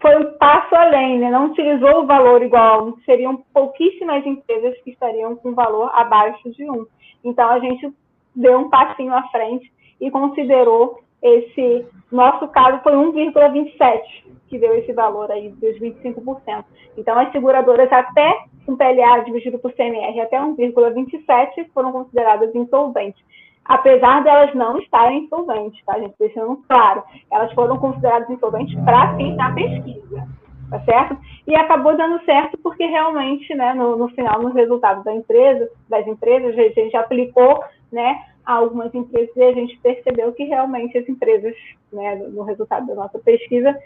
foi 0.00 0.16
um 0.16 0.38
passo 0.38 0.74
além, 0.74 1.18
né? 1.18 1.30
não 1.30 1.46
utilizou 1.46 2.02
o 2.02 2.06
valor 2.06 2.42
igual, 2.42 2.96
seriam 3.04 3.44
pouquíssimas 3.52 4.24
empresas 4.24 4.78
que 4.82 4.90
estariam 4.90 5.34
com 5.36 5.54
valor 5.54 5.90
abaixo 5.92 6.50
de 6.52 6.70
um. 6.70 6.86
Então, 7.24 7.50
a 7.50 7.58
gente 7.58 7.92
deu 8.34 8.58
um 8.58 8.70
passinho 8.70 9.12
à 9.12 9.22
frente 9.24 9.72
e 10.00 10.10
considerou 10.10 11.00
esse, 11.22 11.86
nosso 12.10 12.48
caso 12.48 12.82
foi 12.82 12.92
1,27 12.92 14.26
que 14.48 14.58
deu 14.58 14.74
esse 14.78 14.92
valor 14.92 15.30
aí 15.30 15.48
dos 15.50 15.78
25%. 15.78 16.64
Então, 16.96 17.18
as 17.18 17.30
seguradoras 17.32 17.90
até 17.92 18.44
um 18.68 18.76
PLA 18.76 19.20
dividido 19.20 19.58
por 19.58 19.72
CMR 19.72 20.20
até 20.20 20.38
1,27 20.38 21.68
foram 21.72 21.92
consideradas 21.92 22.54
insolventes. 22.54 23.22
Apesar 23.64 24.22
delas 24.22 24.54
não 24.54 24.78
estarem 24.78 25.24
insolventes, 25.24 25.84
tá, 25.84 25.98
gente? 25.98 26.14
Deixando 26.18 26.62
claro, 26.68 27.02
elas 27.32 27.52
foram 27.52 27.76
consideradas 27.78 28.30
insolventes 28.30 28.74
para 28.84 29.16
fim 29.16 29.34
da 29.34 29.50
pesquisa, 29.50 30.28
tá 30.70 30.80
certo? 30.84 31.18
E 31.46 31.54
acabou 31.56 31.96
dando 31.96 32.24
certo 32.24 32.56
porque 32.58 32.84
realmente, 32.86 33.52
né, 33.54 33.74
no, 33.74 33.96
no 33.96 34.08
final, 34.10 34.40
nos 34.40 34.54
resultados 34.54 35.02
da 35.02 35.12
empresa, 35.12 35.68
das 35.88 36.06
empresas, 36.06 36.56
a 36.56 36.80
gente 36.80 36.96
aplicou, 36.96 37.64
né, 37.90 38.20
algumas 38.46 38.94
empresas 38.94 39.34
e 39.36 39.42
a 39.42 39.52
gente 39.52 39.76
percebeu 39.78 40.32
que 40.32 40.44
realmente 40.44 40.96
as 40.96 41.08
empresas, 41.08 41.54
né, 41.92 42.14
no 42.14 42.44
resultado 42.44 42.86
da 42.86 42.94
nossa 42.94 43.18
pesquisa, 43.18 43.76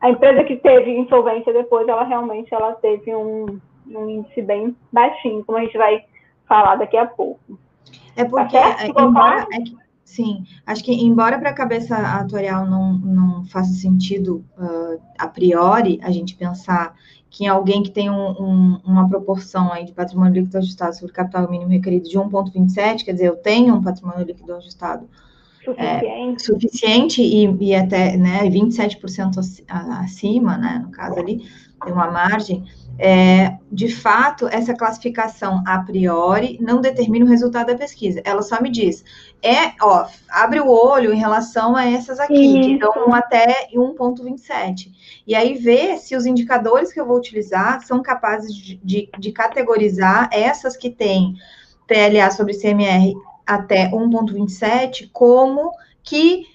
a 0.00 0.10
empresa 0.10 0.44
que 0.44 0.56
teve 0.56 0.90
insolvência 0.96 1.52
depois, 1.52 1.86
ela 1.88 2.04
realmente 2.04 2.52
ela 2.52 2.72
teve 2.74 3.14
um, 3.14 3.60
um 3.86 4.10
índice 4.10 4.42
bem 4.42 4.76
baixinho, 4.92 5.44
como 5.44 5.58
a 5.58 5.62
gente 5.62 5.78
vai 5.78 6.04
falar 6.46 6.76
daqui 6.76 6.96
a 6.96 7.06
pouco. 7.06 7.58
É 8.16 8.24
porque, 8.24 8.58
tá 8.58 8.86
embora, 8.86 9.46
é 9.52 9.60
que, 9.60 9.76
sim, 10.04 10.44
acho 10.66 10.84
que 10.84 10.92
embora 10.92 11.38
para 11.38 11.50
a 11.50 11.54
cabeça 11.54 11.96
atuarial 11.96 12.66
não, 12.66 12.94
não 12.94 13.44
faça 13.46 13.72
sentido 13.72 14.44
uh, 14.58 15.00
a 15.18 15.28
priori 15.28 16.00
a 16.02 16.10
gente 16.10 16.36
pensar 16.36 16.94
que 17.30 17.44
em 17.44 17.48
alguém 17.48 17.82
que 17.82 17.90
tem 17.90 18.08
um, 18.10 18.30
um, 18.30 18.80
uma 18.84 19.08
proporção 19.08 19.72
aí 19.72 19.84
de 19.84 19.92
patrimônio 19.92 20.34
líquido 20.34 20.58
ajustado 20.58 20.96
sobre 20.96 21.12
capital 21.12 21.50
mínimo 21.50 21.70
requerido 21.70 22.08
de 22.08 22.18
1,27, 22.18 23.04
quer 23.04 23.12
dizer, 23.12 23.26
eu 23.26 23.36
tenho 23.36 23.74
um 23.74 23.82
patrimônio 23.82 24.24
líquido 24.24 24.54
ajustado 24.54 25.08
suficiente, 25.64 26.34
é, 26.34 26.38
suficiente. 26.38 27.22
e, 27.22 27.46
e, 27.60 27.74
até 27.74 28.16
né, 28.16 28.40
27% 28.48 29.38
acima, 29.68 30.56
né, 30.56 30.80
no 30.82 30.90
caso 30.90 31.18
ali, 31.18 31.42
tem 31.84 31.92
uma 31.92 32.10
margem, 32.10 32.64
é, 32.98 33.56
de 33.70 33.88
fato, 33.88 34.48
essa 34.48 34.74
classificação 34.74 35.62
a 35.64 35.78
priori 35.78 36.58
não 36.60 36.80
determina 36.80 37.24
o 37.24 37.28
resultado 37.28 37.68
da 37.68 37.76
pesquisa. 37.76 38.20
Ela 38.24 38.42
só 38.42 38.60
me 38.60 38.70
diz, 38.70 39.04
é, 39.40 39.72
ó, 39.80 40.06
abre 40.28 40.60
o 40.60 40.68
olho 40.68 41.12
em 41.12 41.18
relação 41.18 41.76
a 41.76 41.88
essas 41.88 42.18
aqui, 42.18 42.34
Isso. 42.34 42.68
que 42.68 42.78
dão 42.78 43.14
até 43.14 43.68
1,27. 43.72 44.88
E 45.24 45.34
aí 45.34 45.54
vê 45.54 45.96
se 45.96 46.16
os 46.16 46.26
indicadores 46.26 46.92
que 46.92 47.00
eu 47.00 47.06
vou 47.06 47.16
utilizar 47.16 47.80
são 47.86 48.02
capazes 48.02 48.52
de, 48.52 48.76
de, 48.82 49.08
de 49.16 49.30
categorizar 49.30 50.28
essas 50.32 50.76
que 50.76 50.90
têm 50.90 51.36
PLA 51.86 52.30
sobre 52.32 52.58
CMR 52.58 53.14
até 53.46 53.90
1,27 53.90 55.08
como 55.12 55.70
que 56.02 56.46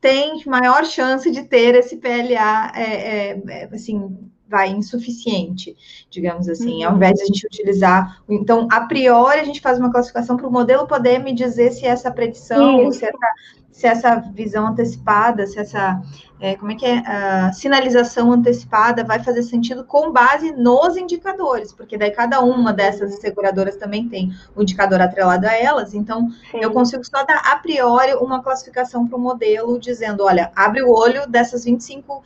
tem 0.00 0.42
maior 0.44 0.84
chance 0.84 1.30
de 1.30 1.44
ter 1.44 1.74
esse 1.76 1.96
PLA, 1.96 2.72
é, 2.74 2.82
é, 2.82 3.42
é, 3.48 3.68
assim, 3.72 4.18
vai 4.54 4.70
insuficiente, 4.70 5.76
digamos 6.08 6.48
assim, 6.48 6.84
uhum. 6.84 6.90
ao 6.90 6.96
invés 6.96 7.14
de 7.14 7.22
a 7.22 7.26
gente 7.26 7.44
utilizar. 7.44 8.22
Então, 8.28 8.68
a 8.70 8.82
priori, 8.82 9.40
a 9.40 9.44
gente 9.44 9.60
faz 9.60 9.80
uma 9.80 9.90
classificação 9.90 10.36
para 10.36 10.46
o 10.46 10.52
modelo 10.52 10.86
poder 10.86 11.18
me 11.18 11.34
dizer 11.34 11.72
se 11.72 11.84
essa 11.84 12.08
predição, 12.08 12.88
se 12.92 13.04
essa, 13.04 13.32
se 13.72 13.86
essa 13.88 14.16
visão 14.32 14.68
antecipada, 14.68 15.44
se 15.44 15.58
essa 15.58 16.00
é, 16.44 16.56
como 16.56 16.72
é 16.72 16.74
que 16.74 16.84
é, 16.84 16.98
a 16.98 17.52
sinalização 17.54 18.30
antecipada 18.30 19.02
vai 19.02 19.18
fazer 19.18 19.42
sentido 19.42 19.82
com 19.82 20.12
base 20.12 20.52
nos 20.52 20.94
indicadores, 20.94 21.72
porque 21.72 21.96
daí 21.96 22.10
cada 22.10 22.42
uma 22.42 22.70
dessas 22.70 23.18
seguradoras 23.18 23.76
também 23.76 24.10
tem 24.10 24.30
o 24.54 24.60
um 24.60 24.62
indicador 24.62 25.00
atrelado 25.00 25.46
a 25.46 25.54
elas, 25.54 25.94
então 25.94 26.28
Sim. 26.50 26.58
eu 26.60 26.70
consigo 26.70 27.02
só 27.02 27.24
dar 27.24 27.38
a 27.46 27.56
priori 27.56 28.12
uma 28.16 28.42
classificação 28.42 29.08
para 29.08 29.16
o 29.16 29.20
modelo 29.20 29.80
dizendo, 29.80 30.22
olha, 30.22 30.52
abre 30.54 30.82
o 30.82 30.92
olho 30.92 31.26
dessas 31.26 31.64
25% 31.64 32.22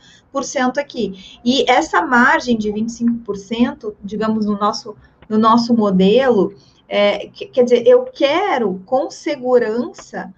aqui. 0.77 1.39
E 1.45 1.63
essa 1.71 2.01
margem 2.01 2.57
de 2.57 2.73
25%, 2.73 3.95
digamos, 4.03 4.45
no 4.45 4.57
nosso, 4.57 4.97
no 5.29 5.37
nosso 5.37 5.73
modelo, 5.73 6.53
é, 6.89 7.29
quer 7.29 7.63
dizer, 7.63 7.87
eu 7.87 8.03
quero 8.03 8.81
com 8.85 9.09
segurança 9.09 10.33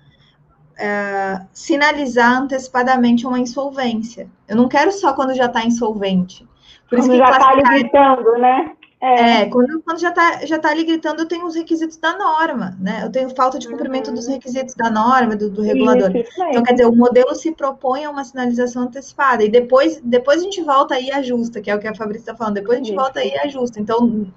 é, 0.82 1.40
sinalizar 1.54 2.42
antecipadamente 2.42 3.28
uma 3.28 3.40
insolvência. 3.40 4.28
Eu 4.48 4.56
não 4.56 4.68
quero 4.68 4.92
só 4.92 5.14
quando 5.14 5.36
já 5.36 5.46
está 5.46 5.64
insolvente. 5.64 6.44
Por 6.90 6.98
quando 6.98 7.02
isso 7.02 7.12
que 7.12 7.18
já 7.18 7.30
está 7.30 7.50
ali 7.50 7.62
gritando, 7.62 8.32
né? 8.40 8.72
É, 9.00 9.42
é 9.42 9.46
quando, 9.48 9.82
quando 9.82 10.00
já 10.00 10.10
está 10.10 10.46
já 10.46 10.60
tá 10.60 10.70
ali 10.70 10.84
gritando, 10.84 11.22
eu 11.22 11.28
tenho 11.28 11.46
os 11.46 11.56
requisitos 11.56 11.98
da 11.98 12.18
norma, 12.18 12.78
né? 12.80 13.02
Eu 13.04 13.12
tenho 13.12 13.30
falta 13.36 13.58
de 13.60 13.68
cumprimento 13.68 14.10
uhum. 14.10 14.16
dos 14.16 14.28
requisitos 14.28 14.74
da 14.76 14.90
norma, 14.90 15.36
do, 15.36 15.50
do 15.50 15.62
regulador. 15.62 16.16
Isso, 16.16 16.30
isso 16.30 16.44
então, 16.44 16.64
quer 16.64 16.74
dizer, 16.74 16.86
o 16.88 16.96
modelo 16.96 17.34
se 17.36 17.52
propõe 17.52 18.06
a 18.06 18.12
uma 18.12 18.24
sinalização 18.24 18.84
antecipada, 18.84 19.44
e 19.44 19.50
depois, 19.50 20.00
depois 20.04 20.42
a 20.42 20.44
gente 20.44 20.62
volta 20.62 20.96
aí 20.96 21.08
e 21.08 21.12
ajusta, 21.12 21.62
que 21.62 21.70
é 21.72 21.76
o 21.76 21.80
que 21.80 21.88
a 21.88 21.96
Fabrícia 21.96 22.32
está 22.32 22.36
falando, 22.36 22.56
depois 22.56 22.76
a 22.76 22.80
gente 22.80 22.92
isso. 22.92 23.02
volta 23.02 23.20
aí 23.20 23.30
e 23.30 23.40
ajusta. 23.40 23.80
Então, 23.80 24.28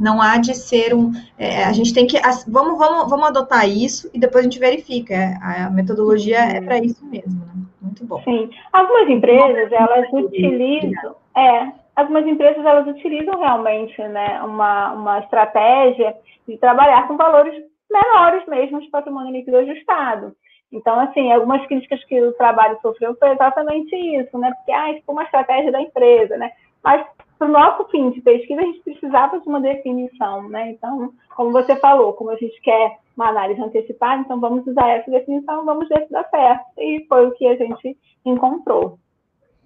não 0.00 0.20
há 0.20 0.38
de 0.38 0.54
ser 0.54 0.94
um. 0.94 1.12
É, 1.38 1.64
a 1.64 1.72
gente 1.72 1.92
tem 1.92 2.06
que. 2.06 2.18
Vamos, 2.48 2.78
vamos, 2.78 3.10
vamos 3.10 3.26
adotar 3.26 3.68
isso 3.68 4.10
e 4.14 4.18
depois 4.18 4.46
a 4.46 4.48
gente 4.48 4.58
verifica. 4.58 5.14
É, 5.14 5.62
a 5.64 5.70
metodologia 5.70 6.38
é 6.38 6.60
para 6.60 6.78
isso 6.78 7.04
mesmo, 7.04 7.44
né? 7.44 7.52
Muito 7.82 8.04
bom. 8.06 8.22
Sim. 8.22 8.50
Algumas 8.72 9.08
empresas, 9.10 9.70
elas 9.70 10.08
utilizam. 10.12 11.14
É, 11.36 11.72
algumas 11.94 12.26
empresas, 12.26 12.64
elas 12.64 12.86
utilizam 12.86 13.38
realmente 13.38 14.00
né, 14.02 14.42
uma, 14.42 14.92
uma 14.92 15.18
estratégia 15.20 16.14
de 16.48 16.56
trabalhar 16.56 17.06
com 17.06 17.16
valores 17.16 17.54
menores 17.90 18.46
mesmo 18.46 18.80
de 18.80 18.88
patrimônio 18.88 19.32
líquido 19.32 19.58
ajustado. 19.58 20.34
Então, 20.72 20.98
assim, 21.00 21.32
algumas 21.32 21.66
críticas 21.66 22.02
que 22.04 22.20
o 22.22 22.32
trabalho 22.34 22.78
sofreu 22.80 23.14
foi 23.18 23.30
exatamente 23.30 23.94
isso, 23.94 24.38
né? 24.38 24.52
Porque, 24.56 24.72
ah, 24.72 24.92
isso 24.92 25.02
foi 25.04 25.14
uma 25.14 25.24
estratégia 25.24 25.72
da 25.72 25.80
empresa, 25.80 26.36
né? 26.36 26.52
Mas 26.82 27.04
para 27.40 27.48
o 27.48 27.52
nosso 27.52 27.88
fim 27.88 28.10
de 28.10 28.20
pesquisa, 28.20 28.60
a 28.60 28.64
gente 28.64 28.82
precisava 28.82 29.40
de 29.40 29.48
uma 29.48 29.62
definição, 29.62 30.46
né? 30.50 30.72
Então, 30.72 31.14
como 31.34 31.52
você 31.52 31.74
falou, 31.76 32.12
como 32.12 32.28
a 32.28 32.36
gente 32.36 32.60
quer 32.60 32.98
uma 33.16 33.30
análise 33.30 33.62
antecipada, 33.62 34.20
então 34.20 34.38
vamos 34.38 34.66
usar 34.66 34.86
essa 34.90 35.10
definição, 35.10 35.64
vamos 35.64 35.88
ver 35.88 36.04
se 36.06 36.12
dá 36.12 36.22
certo. 36.24 36.66
E 36.76 37.06
foi 37.08 37.26
o 37.26 37.32
que 37.32 37.46
a 37.46 37.56
gente 37.56 37.96
encontrou. 38.26 38.98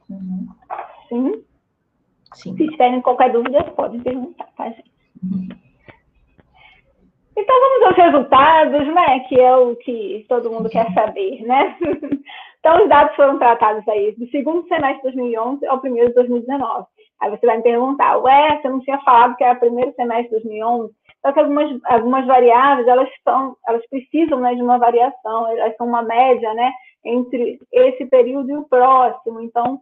Uhum. 0.08 0.46
Sim? 1.08 1.44
Sim? 2.34 2.56
Se 2.56 2.68
tiverem 2.68 3.00
qualquer 3.00 3.32
dúvida, 3.32 3.64
podem 3.64 4.00
perguntar, 4.00 4.46
tá, 4.56 4.70
gente? 4.70 4.92
Uhum. 5.24 5.48
Então, 7.36 7.60
vamos 7.60 7.86
aos 7.88 7.96
resultados, 7.96 8.94
né? 8.94 9.20
Que 9.28 9.40
é 9.40 9.56
o 9.56 9.74
que 9.74 10.24
todo 10.28 10.52
mundo 10.52 10.70
quer 10.70 10.92
saber, 10.94 11.42
né? 11.42 11.76
então, 12.60 12.84
os 12.84 12.88
dados 12.88 13.16
foram 13.16 13.36
tratados 13.36 13.86
aí 13.88 14.12
do 14.12 14.28
segundo 14.28 14.64
semestre 14.68 15.10
de 15.10 15.16
2011 15.16 15.66
ao 15.66 15.80
primeiro 15.80 16.10
de 16.10 16.14
2019. 16.14 16.86
Aí 17.20 17.30
você 17.30 17.46
vai 17.46 17.56
me 17.56 17.62
perguntar, 17.62 18.18
ué, 18.18 18.60
você 18.60 18.68
não 18.68 18.80
tinha 18.80 18.98
falado 19.00 19.36
que 19.36 19.44
era 19.44 19.54
primeiro 19.54 19.94
semestre 19.94 20.26
de 20.26 20.42
2011? 20.42 20.92
Só 21.24 21.32
que 21.32 21.40
algumas, 21.40 21.80
algumas 21.84 22.26
variáveis, 22.26 22.86
elas, 22.86 23.08
são, 23.22 23.56
elas 23.66 23.86
precisam 23.88 24.40
né, 24.40 24.54
de 24.54 24.62
uma 24.62 24.78
variação, 24.78 25.48
elas 25.48 25.74
são 25.76 25.86
uma 25.86 26.02
média 26.02 26.52
né, 26.52 26.70
entre 27.04 27.58
esse 27.72 28.04
período 28.06 28.50
e 28.50 28.56
o 28.56 28.68
próximo. 28.68 29.40
Então, 29.40 29.80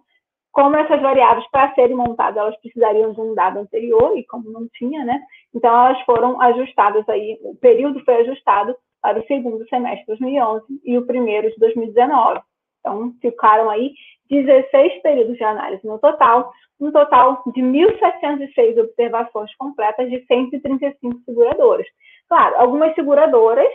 como 0.52 0.76
essas 0.76 1.00
variáveis, 1.00 1.48
para 1.50 1.74
serem 1.74 1.96
montadas, 1.96 2.36
elas 2.36 2.60
precisariam 2.60 3.12
de 3.12 3.20
um 3.20 3.34
dado 3.34 3.58
anterior, 3.58 4.16
e 4.16 4.24
como 4.24 4.52
não 4.52 4.68
tinha, 4.74 5.04
né? 5.04 5.20
Então, 5.54 5.74
elas 5.74 6.00
foram 6.02 6.40
ajustadas 6.40 7.08
aí, 7.08 7.38
o 7.42 7.56
período 7.56 8.04
foi 8.04 8.16
ajustado 8.16 8.76
para 9.00 9.18
o 9.18 9.26
segundo 9.26 9.66
semestre 9.68 10.00
de 10.00 10.06
2011 10.06 10.64
e 10.84 10.98
o 10.98 11.06
primeiro 11.06 11.50
de 11.50 11.58
2019. 11.58 12.40
Então, 12.80 13.14
ficaram 13.20 13.70
aí 13.70 13.92
16 14.40 15.02
períodos 15.02 15.36
de 15.36 15.44
análise 15.44 15.86
no 15.86 15.98
total, 15.98 16.50
um 16.80 16.90
total 16.90 17.42
de 17.54 17.60
1.706 17.60 18.80
observações 18.80 19.54
completas 19.56 20.08
de 20.08 20.24
135 20.26 21.20
seguradoras. 21.26 21.86
Claro, 22.28 22.56
algumas 22.56 22.94
seguradoras 22.94 23.68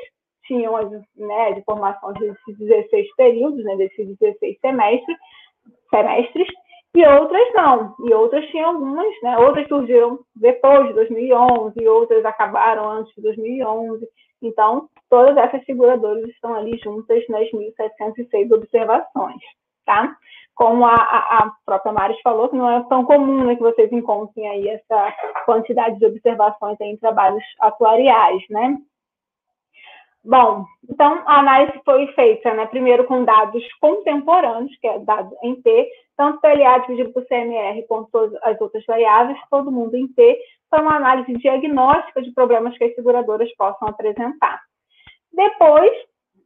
tinham 0.45 0.75
as, 0.75 0.89
né, 1.15 1.51
de 1.53 1.63
formação 1.63 2.11
desses 2.13 2.57
16 2.57 3.15
períodos, 3.15 3.63
né, 3.63 3.75
desses 3.75 4.17
16 4.17 4.57
semestres, 4.59 5.17
semestres, 5.91 6.47
e 6.95 7.05
outras 7.05 7.53
não. 7.53 7.95
E 8.07 8.13
outras 8.13 8.47
tinham 8.47 8.69
algumas, 8.69 9.13
né, 9.21 9.37
outras 9.37 9.67
surgiram 9.67 10.19
depois 10.35 10.87
de 10.87 10.93
2011, 10.93 11.73
e 11.79 11.87
outras 11.87 12.25
acabaram 12.25 12.89
antes 12.89 13.13
de 13.13 13.21
2011. 13.21 14.07
Então, 14.41 14.89
todas 15.09 15.37
essas 15.37 15.63
seguradoras 15.65 16.27
estão 16.29 16.55
ali 16.55 16.79
juntas 16.83 17.23
nas 17.29 17.47
1.706 17.51 18.51
observações, 18.51 19.41
tá? 19.85 20.15
Como 20.57 20.85
a, 20.85 20.95
a, 20.95 21.51
própria 21.63 21.93
Maris 21.93 22.19
falou, 22.21 22.49
que 22.49 22.55
não 22.55 22.67
é 22.67 22.83
tão 22.89 23.05
comum 23.05 23.45
né, 23.45 23.55
que 23.55 23.61
vocês 23.61 23.91
encontrem 23.91 24.49
aí 24.49 24.67
essa 24.69 25.13
quantidade 25.45 25.99
de 25.99 26.05
observações 26.07 26.75
em 26.81 26.97
trabalhos 26.97 27.43
atuariais, 27.59 28.41
né? 28.49 28.75
Bom, 30.25 30.65
então 30.89 31.21
a 31.27 31.39
análise 31.39 31.79
foi 31.85 32.07
feita, 32.07 32.53
né, 32.55 32.65
primeiro 32.65 33.05
com 33.05 33.23
dados 33.23 33.63
contemporâneos, 33.79 34.75
que 34.81 34.87
é 34.87 34.97
dado 34.97 35.31
em 35.43 35.61
T, 35.61 35.89
tanto 36.17 36.41
PLA 36.41 36.79
dividido 36.79 37.13
por 37.13 37.23
CMR 37.27 37.85
quanto 37.87 38.35
as 38.41 38.59
outras 38.59 38.83
variáveis, 38.87 39.37
todo 39.51 39.71
mundo 39.71 39.95
em 39.95 40.07
T, 40.07 40.39
foi 40.71 40.81
uma 40.81 40.95
análise 40.95 41.31
diagnóstica 41.33 42.19
de 42.23 42.33
problemas 42.33 42.75
que 42.79 42.83
as 42.83 42.95
seguradoras 42.95 43.55
possam 43.55 43.87
apresentar. 43.87 44.59
Depois 45.31 45.91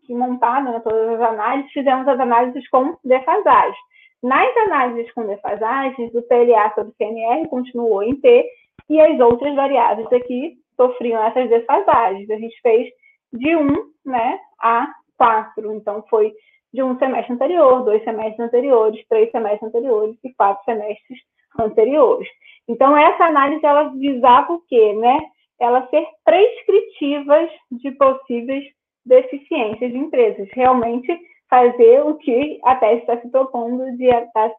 de 0.03 0.14
montar 0.14 0.62
né, 0.62 0.82
todas 0.84 1.09
as 1.12 1.22
análises, 1.22 1.72
fizemos 1.72 2.05
as 2.09 2.20
análises 2.20 2.68
com 2.68 2.97
defasagem. 3.05 3.80
Nas 4.24 4.55
análises 4.57 5.11
com 5.13 5.26
defasagens, 5.26 6.13
o 6.13 6.22
PLA 6.24 6.74
sobre 6.76 6.93
CMR 6.93 7.47
continuou 7.49 8.03
em 8.03 8.15
T 8.15 8.45
e 8.89 9.01
as 9.01 9.19
outras 9.19 9.55
variáveis 9.55 10.11
aqui 10.13 10.57
sofriam 10.76 11.24
essas 11.24 11.49
defasagens. 11.49 12.30
A 12.30 12.38
gente 12.38 12.59
fez 12.61 12.88
de 13.34 13.55
1 13.55 13.91
né, 14.05 14.39
a 14.59 14.88
4. 15.17 15.74
Então, 15.74 16.03
foi 16.09 16.34
de 16.74 16.82
um 16.82 16.97
semestre 16.97 17.34
anterior, 17.34 17.84
dois 17.84 18.03
semestres 18.03 18.39
anteriores, 18.39 19.05
três 19.09 19.30
semestres 19.32 19.63
anteriores 19.63 20.15
e 20.24 20.34
quatro 20.34 20.63
semestres 20.65 21.19
anteriores. 21.59 22.28
Então, 22.67 22.95
essa 22.95 23.26
análise, 23.26 23.65
ela 23.65 23.89
visava 23.89 24.53
o 24.53 24.61
quê? 24.67 24.93
Né? 24.93 25.19
Ela 25.59 25.88
ser 25.88 26.05
prescritivas 26.24 27.49
de 27.72 27.91
possíveis 27.91 28.63
deficiências 29.05 29.91
de 29.91 29.97
empresas. 29.97 30.47
Realmente 30.53 31.11
fazer 31.52 31.99
o 32.06 32.16
que 32.16 32.60
a 32.64 32.78
tese 32.78 33.02
está 33.02 33.20
se 33.20 33.30
propondo 33.30 33.86
de, 33.97 34.08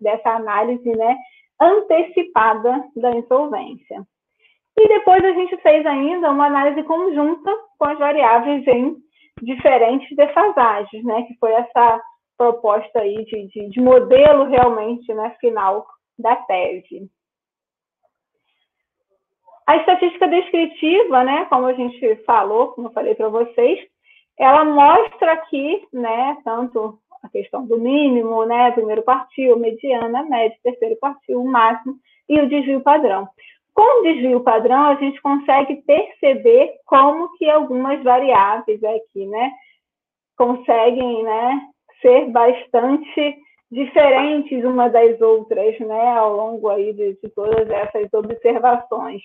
dessa 0.03 0.31
análise 0.31 0.95
né, 0.95 1.17
antecipada 1.59 2.85
da 2.95 3.11
insolvência. 3.13 4.07
E 4.79 4.89
depois 4.89 5.25
a 5.25 5.33
gente 5.33 5.57
fez 5.59 5.85
ainda 5.87 6.31
uma 6.31 6.47
análise 6.47 6.83
conjunta 6.83 7.51
com 7.79 7.87
as 7.87 7.99
variáveis 7.99 8.67
em 8.67 8.97
diferentes 9.43 10.15
defasagens, 10.17 11.05
né? 11.05 11.23
Que 11.23 11.37
foi 11.39 11.53
essa 11.53 12.01
proposta 12.37 13.01
aí 13.01 13.25
de, 13.25 13.49
de, 13.49 13.69
de 13.71 13.81
modelo 13.81 14.45
realmente, 14.45 15.13
né, 15.15 15.35
final 15.41 15.87
da 16.19 16.37
tese. 16.37 17.09
A 19.67 19.77
estatística 19.77 20.27
descritiva, 20.27 21.23
né, 21.23 21.45
como 21.47 21.67
a 21.67 21.73
gente 21.73 22.17
falou, 22.25 22.73
como 22.73 22.89
eu 22.89 22.93
falei 22.93 23.15
para 23.15 23.29
vocês, 23.29 23.79
ela 24.43 24.65
mostra 24.65 25.33
aqui, 25.33 25.87
né, 25.93 26.37
tanto 26.45 26.99
a 27.23 27.29
questão 27.29 27.65
do 27.65 27.79
mínimo, 27.79 28.45
né, 28.45 28.73
primeiro 28.73 29.03
quartil, 29.03 29.57
mediana, 29.59 30.25
médio, 30.25 30.59
terceiro 30.63 30.97
quartil, 30.97 31.45
máximo, 31.45 31.95
e 32.29 32.41
o 32.41 32.49
desvio 32.49 32.81
padrão. 32.81 33.29
Com 33.75 34.01
o 34.01 34.03
desvio 34.03 34.41
padrão, 34.41 34.87
a 34.87 34.95
gente 34.97 35.21
consegue 35.23 35.77
perceber 35.83 36.75
como 36.85 37.33
que 37.37 37.49
algumas 37.49 38.03
variáveis 38.03 38.83
aqui, 38.83 39.27
né, 39.27 39.53
conseguem, 40.37 41.23
né, 41.23 41.61
ser 42.01 42.27
bastante 42.31 43.37
diferentes 43.71 44.65
uma 44.65 44.89
das 44.89 45.21
outras, 45.21 45.79
né, 45.79 46.17
ao 46.19 46.37
longo 46.37 46.69
aí 46.69 46.93
de, 46.93 47.15
de 47.23 47.29
todas 47.31 47.71
essas 47.71 48.13
observações. 48.13 49.23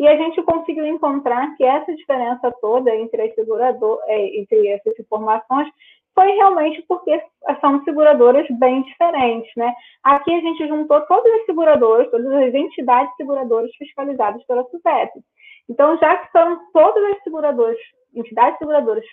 E 0.00 0.08
a 0.08 0.16
gente 0.16 0.42
conseguiu 0.44 0.86
encontrar 0.86 1.54
que 1.56 1.62
essa 1.62 1.94
diferença 1.94 2.50
toda 2.62 2.96
entre 2.96 3.20
as 3.20 3.34
seguradoras, 3.34 4.02
é, 4.08 4.40
entre 4.40 4.68
essas 4.68 4.98
informações, 4.98 5.68
foi 6.14 6.26
realmente 6.32 6.82
porque 6.88 7.22
são 7.60 7.84
seguradoras 7.84 8.46
bem 8.58 8.82
diferentes, 8.82 9.52
né? 9.56 9.74
Aqui 10.02 10.34
a 10.34 10.40
gente 10.40 10.66
juntou 10.66 11.02
todas 11.02 11.30
as 11.34 11.44
seguradoras, 11.44 12.10
todas 12.10 12.32
as 12.32 12.54
entidades 12.54 13.14
seguradoras 13.16 13.70
fiscalizadas 13.76 14.42
pela 14.46 14.64
SUSEP. 14.70 15.20
Então, 15.68 15.98
já 15.98 16.16
que 16.16 16.32
são 16.32 16.58
todas 16.72 17.04
as 17.12 17.22
seguradoras, 17.22 17.76
entidades 18.14 18.58
seguradoras 18.58 19.04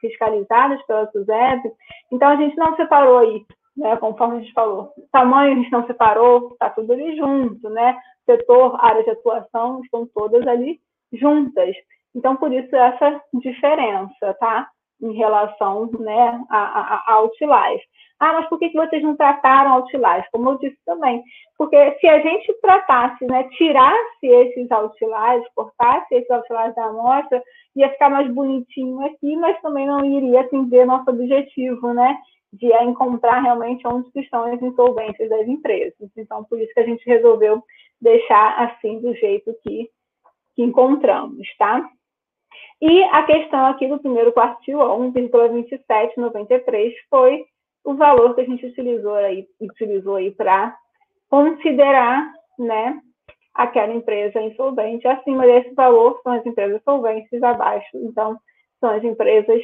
fiscalizadas 0.00 0.80
pela 0.86 1.10
SUSEP, 1.10 1.72
então 2.12 2.28
a 2.28 2.36
gente 2.36 2.56
não 2.56 2.76
separou 2.76 3.18
aí, 3.18 3.44
né? 3.76 3.96
Conforme 3.96 4.36
a 4.36 4.40
gente 4.42 4.52
falou, 4.52 4.92
tamanho 5.10 5.52
a 5.52 5.56
gente 5.56 5.72
não 5.72 5.84
separou, 5.88 6.52
está 6.52 6.70
tudo 6.70 6.92
ali 6.92 7.16
junto, 7.16 7.68
né? 7.68 7.98
Setor, 8.26 8.76
área 8.84 9.02
de 9.02 9.10
atuação, 9.10 9.80
estão 9.82 10.06
todas 10.14 10.46
ali 10.46 10.80
juntas. 11.12 11.74
Então, 12.14 12.36
por 12.36 12.52
isso 12.52 12.74
essa 12.74 13.22
diferença, 13.32 14.34
tá? 14.40 14.68
em 15.00 15.12
relação 15.12 15.90
né, 15.98 16.44
a, 16.48 16.58
a, 16.58 17.04
a 17.06 17.14
Outlife. 17.16 17.84
Ah, 18.18 18.32
mas 18.32 18.48
por 18.48 18.58
que, 18.58 18.70
que 18.70 18.78
vocês 18.78 19.02
não 19.02 19.14
trataram 19.14 19.72
Outlife? 19.74 20.28
Como 20.32 20.50
eu 20.50 20.58
disse 20.58 20.78
também, 20.86 21.22
porque 21.58 21.76
se 22.00 22.08
a 22.08 22.18
gente 22.20 22.52
tratasse, 22.62 23.26
né, 23.26 23.44
tirasse 23.58 24.26
esses 24.26 24.70
Outlives, 24.70 25.46
cortasse 25.54 26.14
esses 26.14 26.30
Outlives 26.30 26.74
da 26.74 26.86
amostra, 26.86 27.42
ia 27.74 27.90
ficar 27.90 28.08
mais 28.08 28.32
bonitinho 28.32 29.04
aqui, 29.04 29.36
mas 29.36 29.60
também 29.60 29.86
não 29.86 30.02
iria 30.02 30.40
atender 30.40 30.86
nosso 30.86 31.10
objetivo, 31.10 31.92
né, 31.92 32.16
de 32.54 32.72
encontrar 32.84 33.40
realmente 33.40 33.86
onde 33.86 34.08
estão 34.16 34.44
as 34.44 34.62
insolvências 34.62 35.28
das 35.28 35.46
empresas. 35.46 36.08
Então, 36.16 36.42
por 36.44 36.58
isso 36.58 36.72
que 36.72 36.80
a 36.80 36.86
gente 36.86 37.04
resolveu 37.04 37.62
deixar 38.00 38.64
assim 38.64 39.00
do 39.00 39.14
jeito 39.14 39.54
que, 39.62 39.90
que 40.54 40.62
encontramos, 40.62 41.46
tá? 41.58 41.86
E 42.80 43.02
a 43.04 43.22
questão 43.22 43.66
aqui 43.66 43.86
do 43.88 43.98
primeiro 43.98 44.32
quartil, 44.32 44.78
1,2793, 44.78 46.92
foi 47.08 47.44
o 47.84 47.94
valor 47.94 48.34
que 48.34 48.42
a 48.42 48.44
gente 48.44 48.66
utilizou 48.66 49.14
aí, 49.14 49.48
utilizou 49.60 50.16
aí 50.16 50.30
para 50.30 50.76
considerar, 51.30 52.30
né, 52.58 53.00
aquela 53.54 53.94
empresa 53.94 54.42
insolvente. 54.42 55.08
Acima 55.08 55.46
desse 55.46 55.72
valor 55.74 56.20
são 56.22 56.32
as 56.32 56.44
empresas 56.44 56.82
solventes, 56.82 57.42
abaixo, 57.42 57.88
então, 57.94 58.38
são 58.80 58.90
as 58.90 59.02
empresas 59.02 59.62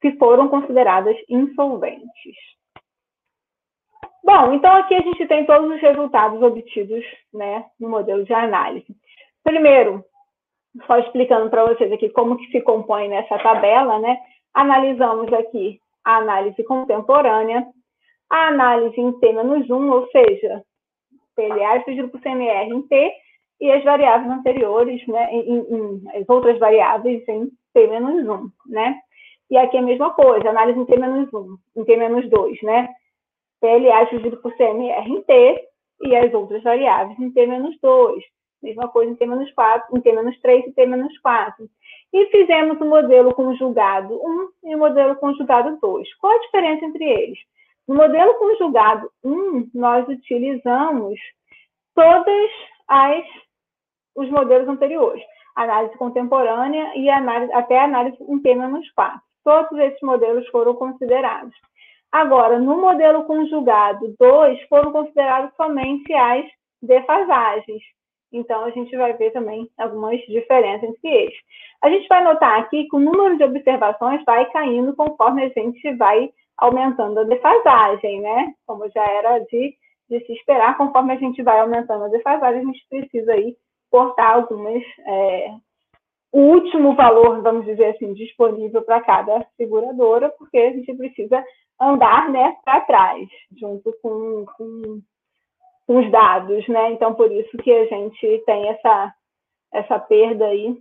que 0.00 0.12
foram 0.12 0.48
consideradas 0.48 1.16
insolventes. 1.28 2.36
Bom, 4.22 4.52
então 4.52 4.72
aqui 4.76 4.94
a 4.94 5.00
gente 5.00 5.26
tem 5.26 5.46
todos 5.46 5.70
os 5.70 5.80
resultados 5.80 6.42
obtidos, 6.42 7.04
né, 7.32 7.64
no 7.78 7.88
modelo 7.88 8.24
de 8.24 8.32
análise. 8.32 8.86
Primeiro, 9.42 10.04
só 10.86 10.98
explicando 10.98 11.50
para 11.50 11.64
vocês 11.66 11.90
aqui 11.90 12.10
como 12.10 12.36
que 12.36 12.50
se 12.50 12.60
compõe 12.60 13.08
nessa 13.08 13.38
tabela, 13.38 13.98
né? 13.98 14.18
Analisamos 14.54 15.32
aqui 15.32 15.80
a 16.04 16.18
análise 16.18 16.62
contemporânea, 16.64 17.66
a 18.30 18.48
análise 18.48 19.00
em 19.00 19.12
T-1, 19.18 19.92
ou 19.92 20.06
seja, 20.08 20.62
PLA 21.34 21.78
dividido 21.78 22.08
por 22.08 22.20
CMR 22.20 22.70
em 22.70 22.82
T, 22.82 23.12
e 23.60 23.70
as 23.70 23.84
variáveis 23.84 24.30
anteriores, 24.30 25.06
né, 25.06 25.28
em, 25.32 25.58
em, 25.58 26.02
as 26.20 26.28
outras 26.28 26.58
variáveis 26.58 27.26
em 27.28 27.50
T-1, 27.74 28.50
né? 28.66 28.98
E 29.50 29.56
aqui 29.58 29.76
a 29.76 29.82
mesma 29.82 30.10
coisa, 30.14 30.48
análise 30.48 30.78
em 30.78 30.84
T-1, 30.84 31.28
em 31.76 31.84
T-2, 31.84 32.62
né? 32.62 32.88
PLA 33.60 34.04
dividido 34.04 34.38
por 34.38 34.52
CMR 34.56 35.08
em 35.08 35.22
T 35.22 35.68
e 36.02 36.16
as 36.16 36.32
outras 36.32 36.62
variáveis 36.62 37.18
em 37.18 37.30
T-2. 37.30 38.22
Mesma 38.62 38.88
coisa 38.88 39.12
em 39.12 39.16
T-4, 39.16 39.82
em 39.94 40.00
T-3 40.00 40.64
e 40.66 40.72
T-4. 40.72 41.54
E 42.12 42.26
fizemos 42.26 42.80
o 42.80 42.84
modelo 42.84 43.34
conjugado 43.34 44.14
1 44.14 44.70
e 44.70 44.74
o 44.74 44.78
modelo 44.78 45.16
conjugado 45.16 45.78
2. 45.80 46.14
Qual 46.16 46.32
a 46.32 46.40
diferença 46.40 46.84
entre 46.84 47.04
eles? 47.04 47.38
No 47.86 47.94
modelo 47.94 48.34
conjugado 48.34 49.10
1, 49.24 49.70
nós 49.74 50.06
utilizamos 50.08 51.18
todas 51.94 52.50
as 52.88 53.24
os 54.14 54.28
modelos 54.28 54.68
anteriores, 54.68 55.22
análise 55.56 55.96
contemporânea 55.96 56.92
e 56.96 57.08
análise, 57.08 57.52
até 57.52 57.80
análise 57.80 58.16
em 58.20 58.38
T-4. 58.40 59.20
Todos 59.44 59.78
esses 59.78 60.00
modelos 60.02 60.46
foram 60.48 60.74
considerados. 60.74 61.54
Agora, 62.12 62.58
no 62.58 62.80
modelo 62.80 63.24
conjugado 63.24 64.14
2, 64.18 64.62
foram 64.68 64.92
considerados 64.92 65.54
somente 65.56 66.12
as 66.12 66.44
defasagens. 66.82 67.82
Então, 68.32 68.64
a 68.64 68.70
gente 68.70 68.96
vai 68.96 69.12
ver 69.14 69.32
também 69.32 69.68
algumas 69.78 70.20
diferenças 70.22 70.88
entre 70.88 71.08
eles. 71.08 71.34
A 71.82 71.90
gente 71.90 72.06
vai 72.08 72.22
notar 72.22 72.60
aqui 72.60 72.84
que 72.88 72.96
o 72.96 73.00
número 73.00 73.36
de 73.36 73.44
observações 73.44 74.22
vai 74.24 74.48
caindo 74.50 74.94
conforme 74.94 75.44
a 75.44 75.48
gente 75.48 75.94
vai 75.96 76.30
aumentando 76.56 77.20
a 77.20 77.24
defasagem, 77.24 78.20
né? 78.20 78.54
Como 78.66 78.88
já 78.90 79.04
era 79.04 79.38
de, 79.38 79.74
de 80.08 80.20
se 80.26 80.32
esperar, 80.34 80.76
conforme 80.76 81.14
a 81.14 81.16
gente 81.16 81.42
vai 81.42 81.58
aumentando 81.60 82.04
a 82.04 82.08
defasagem, 82.08 82.60
a 82.60 82.64
gente 82.64 82.86
precisa 82.88 83.32
aí 83.32 83.56
cortar 83.90 84.34
algumas. 84.34 84.82
É, 85.06 85.54
o 86.32 86.40
último 86.40 86.94
valor, 86.94 87.42
vamos 87.42 87.66
dizer 87.66 87.86
assim, 87.86 88.14
disponível 88.14 88.82
para 88.82 89.00
cada 89.00 89.44
seguradora, 89.56 90.28
porque 90.38 90.58
a 90.58 90.72
gente 90.72 90.94
precisa 90.94 91.42
andar 91.80 92.28
né, 92.30 92.56
para 92.64 92.80
trás, 92.82 93.28
junto 93.58 93.92
com, 94.02 94.44
com 94.56 95.02
os 95.88 96.10
dados, 96.10 96.66
né? 96.68 96.92
Então, 96.92 97.14
por 97.14 97.32
isso 97.32 97.56
que 97.58 97.72
a 97.72 97.86
gente 97.86 98.42
tem 98.46 98.68
essa, 98.68 99.14
essa 99.72 99.98
perda 99.98 100.46
aí 100.46 100.76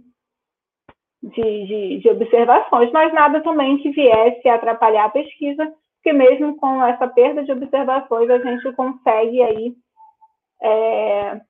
de, 1.23 1.65
de, 1.65 1.99
de 1.99 2.09
observações, 2.09 2.91
mas 2.91 3.13
nada 3.13 3.41
também 3.41 3.77
que 3.77 3.91
viesse 3.91 4.47
a 4.47 4.55
atrapalhar 4.55 5.05
a 5.05 5.09
pesquisa, 5.09 5.71
porque 5.95 6.13
mesmo 6.13 6.55
com 6.57 6.83
essa 6.85 7.07
perda 7.07 7.43
de 7.43 7.51
observações, 7.51 8.29
a 8.29 8.37
gente 8.37 8.71
consegue 8.73 9.41
aí 9.41 9.73
é, 10.61 11.41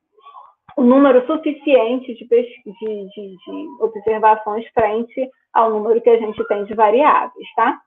o 0.77 0.83
número 0.83 1.25
suficiente 1.27 2.13
de, 2.13 2.25
de, 2.25 3.09
de, 3.09 3.35
de 3.37 3.83
observações 3.83 4.65
frente 4.69 5.29
ao 5.53 5.71
número 5.71 6.01
que 6.01 6.09
a 6.09 6.17
gente 6.17 6.47
tem 6.47 6.63
de 6.65 6.73
variáveis, 6.73 7.47
tá? 7.55 7.79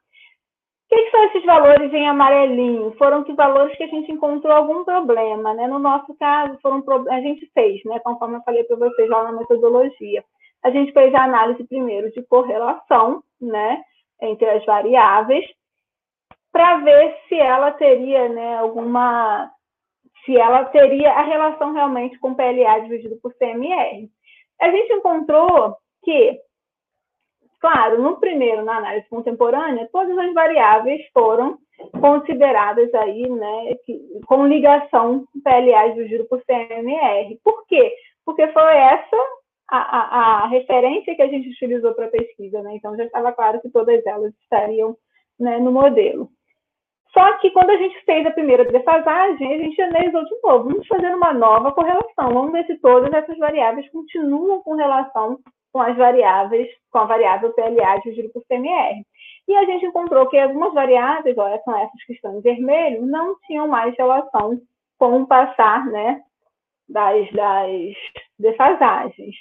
O 0.93 0.95
que, 0.95 1.05
que, 1.05 1.11
são 1.11 1.25
esses 1.25 1.45
valores 1.47 1.91
em 1.95 2.07
amarelinho? 2.07 2.95
Foram 2.99 3.25
que 3.25 3.33
valores 3.33 3.75
que 3.79 3.83
a 3.83 3.87
gente 3.87 4.13
encontrou 4.13 4.53
algum 4.53 4.85
problema, 4.85 5.55
né? 5.55 5.67
No 5.67 5.79
nosso 5.79 6.15
caso, 6.17 6.59
foram 6.61 6.85
a 7.09 7.19
gente 7.23 7.51
fez, 7.55 7.83
né? 7.85 7.99
Conforme 8.01 8.37
eu 8.37 8.43
falei 8.43 8.63
para 8.65 8.77
vocês 8.77 9.09
lá 9.09 9.25
na 9.25 9.33
metodologia, 9.33 10.23
a 10.63 10.71
gente 10.71 10.93
fez 10.93 11.15
a 11.15 11.25
análise 11.25 11.65
primeiro 11.65 12.13
de 12.13 12.23
correlação, 12.25 13.23
né, 13.41 13.83
entre 14.21 14.47
as 14.51 14.63
variáveis, 14.67 15.45
para 16.53 16.77
ver 16.79 17.17
se 17.27 17.37
ela 17.37 17.71
teria, 17.73 18.29
né, 18.29 18.59
alguma 18.59 19.51
se 20.27 20.37
ela 20.37 20.67
teria 20.67 21.11
a 21.11 21.23
relação 21.23 21.73
realmente 21.73 22.19
com 22.19 22.35
PLA 22.35 22.81
dividido 22.81 23.19
por 23.23 23.33
CMR. 23.39 24.11
A 24.61 24.71
gente 24.71 24.93
encontrou 24.93 25.75
que, 26.05 26.39
claro, 27.63 28.03
no 28.03 28.19
primeiro, 28.19 28.65
na 28.65 28.79
análise 28.79 29.09
contemporânea, 29.09 29.89
todas 29.93 30.19
as 30.19 30.35
variáveis 30.35 31.01
foram 31.15 31.59
consideradas 32.01 32.93
aí, 32.93 33.29
né, 33.31 33.77
com 34.27 34.47
ligação 34.47 35.25
PLA 35.43 35.95
dividido 35.95 36.27
por 36.27 36.43
CMR. 36.45 37.39
Por 37.43 37.65
quê? 37.67 37.95
Porque 38.27 38.49
foi 38.49 38.77
essa 38.77 39.17
a, 39.71 39.79
a, 39.79 40.45
a 40.45 40.47
referência 40.49 41.15
que 41.15 41.23
a 41.23 41.29
gente 41.29 41.49
utilizou 41.49 41.95
para 41.95 42.07
a 42.07 42.11
pesquisa, 42.11 42.61
né? 42.63 42.75
Então 42.75 42.97
já 42.97 43.05
estava 43.05 43.33
claro 43.33 43.61
que 43.61 43.71
todas 43.71 44.05
elas 44.05 44.35
estariam 44.43 44.97
né, 45.39 45.59
no 45.59 45.73
modelo. 45.73 46.29
Só 47.13 47.39
que 47.39 47.51
quando 47.51 47.71
a 47.71 47.77
gente 47.77 47.99
fez 48.05 48.27
a 48.27 48.31
primeira 48.31 48.65
defasagem, 48.65 49.55
a 49.55 49.59
gente 49.59 49.81
analisou 49.81 50.25
de 50.25 50.41
novo. 50.43 50.69
Vamos 50.69 50.87
fazer 50.87 51.15
uma 51.15 51.33
nova 51.33 51.73
correlação. 51.73 52.35
Vamos 52.35 52.53
ver 52.53 52.67
se 52.67 52.77
todas 52.79 53.13
essas 53.13 53.39
variáveis 53.39 53.89
continuam 53.91 54.63
com 54.63 54.75
relação 54.75 55.39
com 55.73 55.81
as 55.81 55.97
variáveis, 55.97 56.69
com 56.91 56.99
a 56.99 57.05
variável 57.05 57.53
PLA 57.53 57.97
dividido 57.99 58.31
por 58.31 58.45
CMR. 58.47 59.05
E 59.49 59.57
a 59.57 59.65
gente 59.65 59.87
encontrou 59.87 60.29
que 60.29 60.39
algumas 60.39 60.73
variáveis, 60.75 61.37
olha, 61.37 61.61
são 61.65 61.77
essas 61.77 62.05
que 62.05 62.13
estão 62.13 62.37
em 62.37 62.41
vermelho, 62.41 63.07
não 63.07 63.37
tinham 63.47 63.67
mais 63.67 63.97
relação 63.97 64.61
com 64.99 65.23
o 65.23 65.27
passar 65.27 65.87
né, 65.87 66.23
das, 66.89 67.31
das 67.33 67.95
defasagens. 68.39 69.35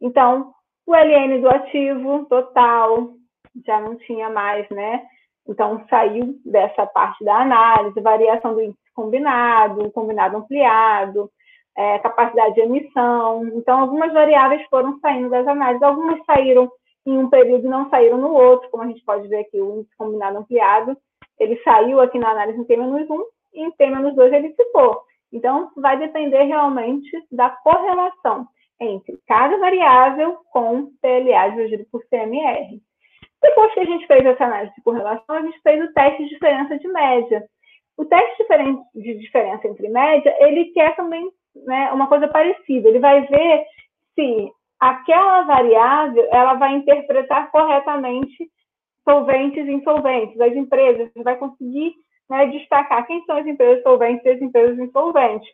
Então, 0.00 0.52
o 0.86 0.94
LN 0.94 1.40
do 1.40 1.48
ativo 1.48 2.26
total 2.26 3.14
já 3.64 3.80
não 3.80 3.96
tinha 3.96 4.28
mais, 4.28 4.68
né? 4.68 5.06
Então, 5.48 5.84
saiu 5.88 6.38
dessa 6.44 6.86
parte 6.86 7.24
da 7.24 7.40
análise, 7.40 8.00
variação 8.00 8.54
do 8.54 8.60
índice 8.60 8.78
combinado, 8.94 9.90
combinado 9.92 10.36
ampliado, 10.36 11.30
é, 11.76 11.98
capacidade 11.98 12.54
de 12.54 12.60
emissão. 12.62 13.46
Então, 13.54 13.80
algumas 13.80 14.12
variáveis 14.12 14.66
foram 14.68 14.98
saindo 15.00 15.28
das 15.28 15.46
análises, 15.46 15.82
algumas 15.82 16.24
saíram 16.24 16.70
em 17.04 17.18
um 17.18 17.28
período 17.28 17.66
e 17.66 17.70
não 17.70 17.88
saíram 17.90 18.18
no 18.18 18.32
outro, 18.32 18.68
como 18.70 18.82
a 18.82 18.86
gente 18.86 19.04
pode 19.04 19.28
ver 19.28 19.40
aqui, 19.40 19.60
o 19.60 19.78
índice 19.78 19.96
combinado 19.96 20.38
ampliado, 20.38 20.96
ele 21.38 21.60
saiu 21.62 22.00
aqui 22.00 22.18
na 22.18 22.30
análise 22.30 22.58
em 22.58 22.64
T-1 22.64 23.06
e 23.54 23.62
em 23.62 23.70
T-2 23.70 24.32
ele 24.32 24.54
ficou. 24.54 25.02
Então, 25.32 25.70
vai 25.76 25.98
depender 25.98 26.42
realmente 26.44 27.10
da 27.30 27.50
correlação 27.50 28.46
entre 28.80 29.18
cada 29.26 29.56
variável 29.58 30.38
com 30.50 30.90
PLA 31.00 31.48
dividido 31.48 31.86
por 31.90 32.02
CMR. 32.08 32.80
Depois 33.42 33.72
que 33.74 33.80
a 33.80 33.84
gente 33.84 34.06
fez 34.06 34.24
essa 34.24 34.44
análise 34.44 34.74
de 34.74 34.82
correlação, 34.82 35.36
a 35.36 35.42
gente 35.42 35.60
fez 35.60 35.82
o 35.84 35.92
teste 35.92 36.24
de 36.24 36.30
diferença 36.30 36.78
de 36.78 36.88
média. 36.88 37.44
O 37.96 38.04
teste 38.04 38.44
de 38.94 39.14
diferença 39.18 39.68
entre 39.68 39.88
média, 39.88 40.34
ele 40.40 40.66
quer 40.66 40.94
também 40.96 41.30
né, 41.64 41.92
uma 41.92 42.06
coisa 42.06 42.28
parecida. 42.28 42.88
Ele 42.88 42.98
vai 42.98 43.26
ver 43.26 43.64
se 44.14 44.50
aquela 44.80 45.42
variável 45.42 46.26
ela 46.30 46.54
vai 46.54 46.74
interpretar 46.74 47.50
corretamente 47.50 48.50
solventes 49.08 49.66
e 49.66 49.72
insolventes, 49.72 50.40
as 50.40 50.52
empresas, 50.52 51.10
vai 51.22 51.36
conseguir 51.36 51.94
né, 52.28 52.46
destacar 52.46 53.06
quem 53.06 53.24
são 53.24 53.36
as 53.36 53.46
empresas 53.46 53.82
solventes 53.82 54.24
e 54.24 54.30
as 54.30 54.42
empresas 54.42 54.78
insolventes. 54.78 55.48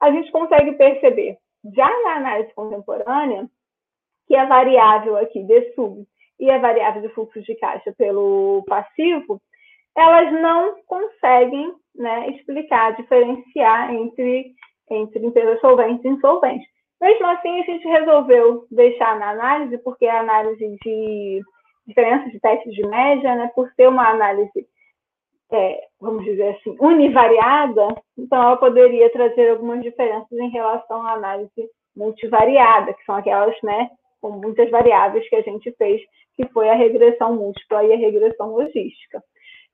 A 0.00 0.10
gente 0.10 0.30
consegue 0.30 0.72
perceber 0.72 1.38
já 1.74 1.88
na 2.02 2.16
análise 2.16 2.52
contemporânea, 2.54 3.48
que 4.26 4.36
a 4.36 4.46
variável 4.46 5.16
aqui 5.16 5.42
de 5.44 5.72
sub 5.74 6.04
e 6.40 6.50
a 6.50 6.58
variável 6.58 7.02
de 7.02 7.08
fluxo 7.10 7.40
de 7.42 7.54
caixa 7.56 7.92
pelo 7.96 8.64
passivo, 8.66 9.40
elas 9.96 10.32
não 10.32 10.76
conseguem 10.86 11.72
né, 11.94 12.30
explicar, 12.30 12.96
diferenciar 12.96 13.92
entre, 13.94 14.54
entre 14.94 15.24
empresas 15.24 15.60
solventes 15.60 16.04
e 16.04 16.08
insolventes. 16.08 16.66
Mesmo 17.00 17.26
assim, 17.26 17.60
a 17.60 17.64
gente 17.64 17.86
resolveu 17.88 18.66
deixar 18.70 19.18
na 19.18 19.30
análise, 19.30 19.76
porque 19.78 20.06
a 20.06 20.20
análise 20.20 20.76
de 20.84 21.40
diferença 21.86 22.30
de 22.30 22.38
testes 22.38 22.72
de 22.74 22.86
média, 22.86 23.34
né, 23.34 23.50
por 23.54 23.68
ser 23.72 23.88
uma 23.88 24.08
análise 24.08 24.66
é, 25.52 25.80
vamos 26.00 26.24
dizer 26.24 26.56
assim, 26.56 26.76
univariada, 26.80 27.94
então 28.16 28.42
ela 28.42 28.56
poderia 28.56 29.10
trazer 29.10 29.50
algumas 29.50 29.82
diferenças 29.82 30.32
em 30.32 30.48
relação 30.48 31.06
à 31.06 31.12
análise 31.12 31.70
multivariada, 31.94 32.94
que 32.94 33.04
são 33.04 33.16
aquelas, 33.16 33.54
né, 33.62 33.90
com 34.20 34.30
muitas 34.30 34.70
variáveis 34.70 35.28
que 35.28 35.36
a 35.36 35.42
gente 35.42 35.70
fez, 35.72 36.00
que 36.36 36.48
foi 36.48 36.70
a 36.70 36.74
regressão 36.74 37.36
múltipla 37.36 37.84
e 37.84 37.92
a 37.92 37.96
regressão 37.96 38.54
logística. 38.54 39.22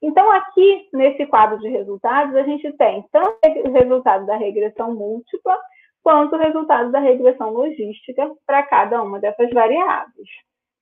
Então, 0.03 0.31
aqui, 0.31 0.89
nesse 0.93 1.27
quadro 1.27 1.59
de 1.59 1.69
resultados, 1.69 2.35
a 2.37 2.43
gente 2.43 2.73
tem 2.75 3.05
tanto 3.11 3.39
o 3.67 3.73
resultado 3.73 4.27
da 4.27 4.37
regressão 4.37 4.95
múltipla, 4.95 5.59
quanto 6.03 6.37
o 6.37 6.39
resultado 6.39 6.91
da 6.91 7.01
regressão 7.01 7.51
logística 7.51 8.33
para 8.47 8.63
cada 8.63 9.03
uma 9.03 9.19
dessas 9.19 9.51
variáveis, 9.51 10.29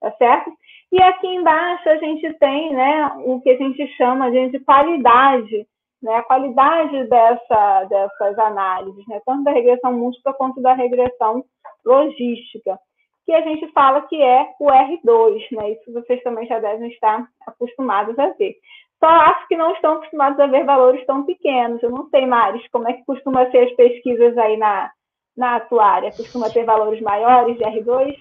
tá 0.01 0.13
certo? 0.13 0.53
E 0.93 1.03
aqui 1.03 1.27
embaixo 1.27 1.89
a 1.89 1.97
gente 1.97 2.33
tem 2.35 2.73
né, 2.73 3.13
o 3.25 3.41
que 3.41 3.51
a 3.51 3.57
gente 3.57 3.87
chama 3.97 4.31
de 4.31 4.61
qualidade, 4.61 5.67
né, 6.03 6.17
a 6.17 6.23
qualidade 6.23 7.05
dessa, 7.09 7.85
dessas 7.85 8.39
análises, 8.39 9.05
né, 9.09 9.21
tanto 9.27 9.43
da 9.43 9.51
regressão 9.51 9.93
múltipla 9.93 10.33
quanto 10.35 10.63
da 10.63 10.75
regressão 10.75 11.45
logística, 11.85 12.79
que 13.25 13.33
a 13.33 13.41
gente 13.41 13.67
fala 13.73 14.03
que 14.03 14.23
é 14.23 14.55
o 14.61 14.67
R2, 14.67 15.41
né, 15.53 15.73
isso 15.73 15.93
vocês 15.93 16.23
também 16.23 16.47
já 16.47 16.61
devem 16.61 16.89
estar 16.91 17.27
acostumados 17.47 18.17
a 18.19 18.29
ver. 18.35 18.55
Só 18.99 19.09
acho 19.09 19.47
que 19.49 19.57
não 19.57 19.73
estão 19.73 19.95
acostumados 19.95 20.41
a 20.41 20.47
ver 20.47 20.65
valores 20.65 21.05
tão 21.07 21.25
pequenos. 21.25 21.83
Eu 21.83 21.91
não 21.91 22.09
sei, 22.09 22.27
Maris, 22.27 22.67
como 22.73 22.89
é 22.89 22.95
que 22.95 23.05
costuma 23.05 23.51
ser 23.51 23.69
as 23.69 23.73
pesquisas 23.73 24.37
aí 24.39 24.57
na, 24.57 24.91
na 25.37 25.57
atuária? 25.57 26.11
Costuma 26.13 26.49
ter 26.49 26.65
valores 26.65 27.01
maiores 27.03 27.57
de 27.59 27.65
R2? 27.65 28.17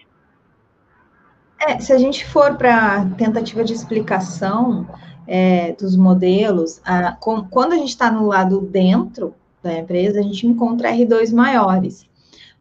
É, 1.62 1.80
se 1.80 1.94
a 1.94 1.98
gente 1.98 2.26
for 2.26 2.58
para 2.58 3.06
tentativa 3.18 3.64
de 3.64 3.74
explicação 3.74 4.86
é, 5.26 5.72
dos 5.74 5.96
modelos, 5.96 6.82
a, 6.84 7.14
com, 7.14 7.44
quando 7.46 7.74
a 7.74 7.78
gente 7.78 7.90
está 7.90 8.12
no 8.12 8.28
lado 8.28 8.60
dentro 8.60 9.34
da 9.64 9.74
empresa, 9.74 10.20
a 10.20 10.24
gente 10.24 10.46
encontra 10.46 10.92
R2 10.92 11.34
maiores. 11.34 12.06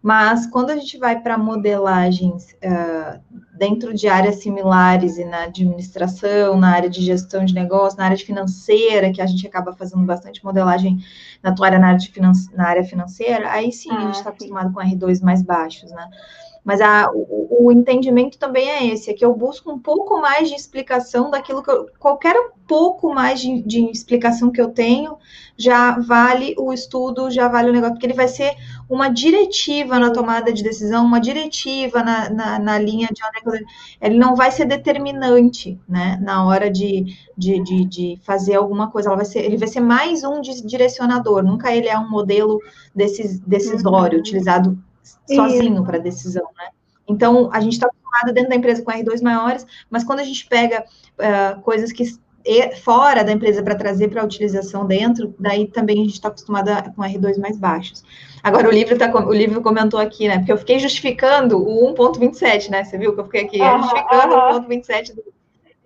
Mas 0.05 0.47
quando 0.47 0.69
a 0.69 0.77
gente 0.77 0.99
vai 0.99 1.19
para 1.19 1.39
modelagens 1.39 2.53
uh, 2.63 3.19
dentro 3.57 3.95
de 3.95 4.07
áreas 4.07 4.43
similares 4.43 5.17
e 5.17 5.25
na 5.25 5.45
administração, 5.45 6.59
na 6.59 6.73
área 6.73 6.91
de 6.91 7.01
gestão 7.01 7.43
de 7.43 7.55
negócio, 7.55 7.99
na 7.99 8.05
área 8.05 8.19
financeira, 8.19 9.11
que 9.11 9.23
a 9.23 9.27
gente 9.27 9.47
acaba 9.47 9.73
fazendo 9.73 10.05
bastante 10.05 10.45
modelagem 10.45 10.99
na 11.43 11.55
tua 11.55 11.69
área 11.69 11.79
na 11.79 11.87
área, 11.87 12.01
finan 12.01 12.33
na 12.53 12.69
área 12.69 12.85
financeira, 12.85 13.51
aí 13.51 13.73
sim 13.73 13.89
ah, 13.93 13.97
a 13.97 14.01
gente 14.03 14.17
está 14.17 14.29
acostumado 14.29 14.75
com 14.75 14.81
R2 14.81 15.23
mais 15.23 15.41
baixos, 15.41 15.91
né? 15.91 16.07
Mas 16.65 16.81
a, 16.81 17.11
o, 17.13 17.67
o, 17.67 17.73
entendimento 17.73 18.39
também 18.39 18.71
é 18.71 18.87
esse, 18.87 19.11
é 19.11 19.15
que 19.15 19.25
eu 19.25 19.35
busco 19.35 19.71
um 19.71 19.79
pouco 19.79 20.19
mais 20.19 20.49
de 20.49 20.55
explicação 20.55 21.31
daquilo 21.31 21.63
que 21.63 21.71
eu, 21.71 21.91
qualquer 21.99 22.35
pouco 22.67 23.13
mais 23.13 23.39
de, 23.39 23.61
de, 23.61 23.91
explicação 23.91 24.51
que 24.51 24.61
eu 24.61 24.71
tenho 24.71 25.19
já 25.59 25.99
vale 26.01 26.55
o 26.59 26.73
estudo, 26.73 27.31
já 27.31 27.49
vale 27.49 27.69
o 27.69 27.73
negócio, 27.73 27.95
porque 27.95 28.07
ele 28.07 28.15
vai 28.15 28.29
ser 28.29 28.57
uma 28.89 29.11
diretiva 29.11 29.99
na 29.99 30.11
tomada 30.11 30.51
de 30.51 30.63
decisão, 30.63 31.05
uma 31.05 31.21
diretiva 31.21 32.03
na, 32.03 32.31
na, 32.31 32.59
na 32.59 32.79
linha 32.79 33.09
de 33.13 33.23
onde 33.23 33.59
é 33.59 34.07
ele 34.07 34.19
não 34.19 34.35
vai 34.35 34.51
ser 34.51 34.65
determinante, 34.65 35.79
né, 35.87 36.19
na 36.23 36.47
hora 36.47 36.71
de, 36.71 37.15
de, 37.37 37.63
de, 37.63 37.85
de 37.85 38.21
fazer 38.25 38.55
alguma 38.55 38.91
coisa, 38.91 39.11
Ela 39.11 39.17
vai 39.17 39.27
ser, 39.27 39.41
ele 39.41 39.59
vai 39.59 39.69
ser 39.69 39.81
mais 39.81 40.25
um 40.25 40.41
direcionador, 40.41 41.43
nunca 41.43 41.75
ele 41.75 41.89
é 41.89 41.99
um 41.99 42.09
modelo 42.09 42.59
decis, 42.95 43.39
decisório, 43.41 44.17
uhum. 44.17 44.21
utilizado 44.21 44.79
sozinho 45.27 45.85
para 45.85 45.99
decisão, 45.99 46.47
né? 46.57 46.69
Então, 47.07 47.51
a 47.53 47.61
gente 47.61 47.75
está 47.75 47.87
acostumado 47.87 48.33
dentro 48.33 48.51
da 48.51 48.57
empresa 48.57 48.83
com 48.83 48.91
R2 48.91 49.23
maiores, 49.23 49.67
mas 49.91 50.05
quando 50.05 50.21
a 50.21 50.25
gente 50.25 50.47
pega 50.47 50.85
uh, 51.19 51.61
coisas 51.61 51.93
que 51.93 52.05
fora 52.83 53.25
da 53.25 53.33
empresa 53.33 53.63
para 53.63 53.75
trazer 53.75 54.09
para 54.09 54.21
a 54.21 54.25
utilização 54.25 54.87
dentro, 54.87 55.35
daí 55.39 55.67
também 55.67 56.01
a 56.01 56.05
gente 56.05 56.15
está 56.15 56.29
acostumado 56.29 56.71
com 56.95 57.03
R2 57.03 57.39
mais 57.39 57.59
baixos. 57.59 58.05
Agora, 58.43 58.69
o 58.69 58.71
livro, 58.71 58.99
tá, 58.99 59.11
o 59.27 59.33
livro 59.33 59.63
comentou 59.63 59.99
aqui, 59.99 60.29
né? 60.29 60.39
Porque 60.39 60.53
eu 60.53 60.59
fiquei 60.59 60.79
justificando 60.79 61.59
o 61.59 61.95
1.27, 61.95 62.69
né? 62.69 62.85
Você 62.85 62.99
viu 62.99 63.15
que 63.15 63.21
eu 63.21 63.25
fiquei 63.25 63.45
aqui 63.45 63.59
justificando 63.59 64.35
o 64.35 64.69
1.27 64.69 65.15
do, 65.15 65.25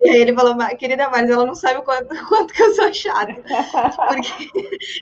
E 0.01 0.09
aí 0.09 0.21
ele 0.21 0.33
falou, 0.33 0.55
querida 0.77 1.09
Maris, 1.09 1.29
ela 1.29 1.45
não 1.45 1.55
sabe 1.55 1.79
o 1.79 1.83
quanto, 1.83 2.07
quanto 2.27 2.53
que 2.53 2.63
eu 2.63 2.73
sou 2.73 2.93
chata. 2.93 3.33
Porque 3.33 4.49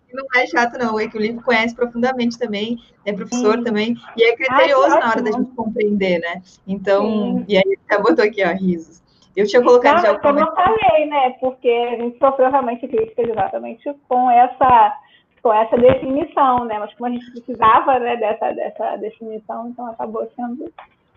não 0.11 0.25
é 0.35 0.47
chato, 0.47 0.77
não. 0.77 0.95
O 0.95 0.99
livro 0.99 1.43
conhece 1.43 1.75
profundamente 1.75 2.37
também, 2.37 2.77
é 3.05 3.13
professor 3.13 3.57
Sim. 3.57 3.63
também, 3.63 3.95
e 4.15 4.23
é 4.23 4.35
criterioso 4.35 4.95
Ai, 4.95 4.99
na 4.99 5.09
hora 5.09 5.21
da 5.21 5.31
gente 5.31 5.51
compreender, 5.55 6.19
né? 6.19 6.41
Então, 6.67 7.05
Sim. 7.05 7.45
e 7.47 7.57
aí 7.57 7.63
ele 7.65 8.01
botou 8.01 8.25
aqui, 8.25 8.43
ó, 8.43 8.51
risos. 8.53 9.03
Eu 9.35 9.45
tinha 9.45 9.61
colocado 9.61 9.97
não, 9.97 10.01
já 10.01 10.19
Como 10.19 10.39
eu 10.39 10.51
falei, 10.55 11.05
né? 11.05 11.29
Porque 11.39 11.69
a 11.69 11.95
gente 11.97 12.17
sofreu 12.17 12.49
realmente 12.49 12.87
críticas 12.87 13.29
exatamente 13.29 13.83
com 14.09 14.31
essa 14.31 14.97
com 15.43 15.53
essa 15.53 15.77
definição, 15.77 16.65
né? 16.65 16.79
Mas 16.79 16.93
como 16.95 17.05
a 17.05 17.11
gente 17.11 17.31
precisava 17.31 17.99
né, 17.99 18.17
dessa, 18.17 18.51
dessa 18.51 18.97
definição, 18.97 19.69
então 19.69 19.85
acabou 19.91 20.27
sendo 20.35 20.73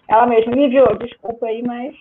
ela 0.06 0.26
mesma. 0.26 0.54
Me 0.54 0.68
viu, 0.68 0.84
desculpa 0.98 1.46
aí, 1.46 1.62
mas. 1.62 1.94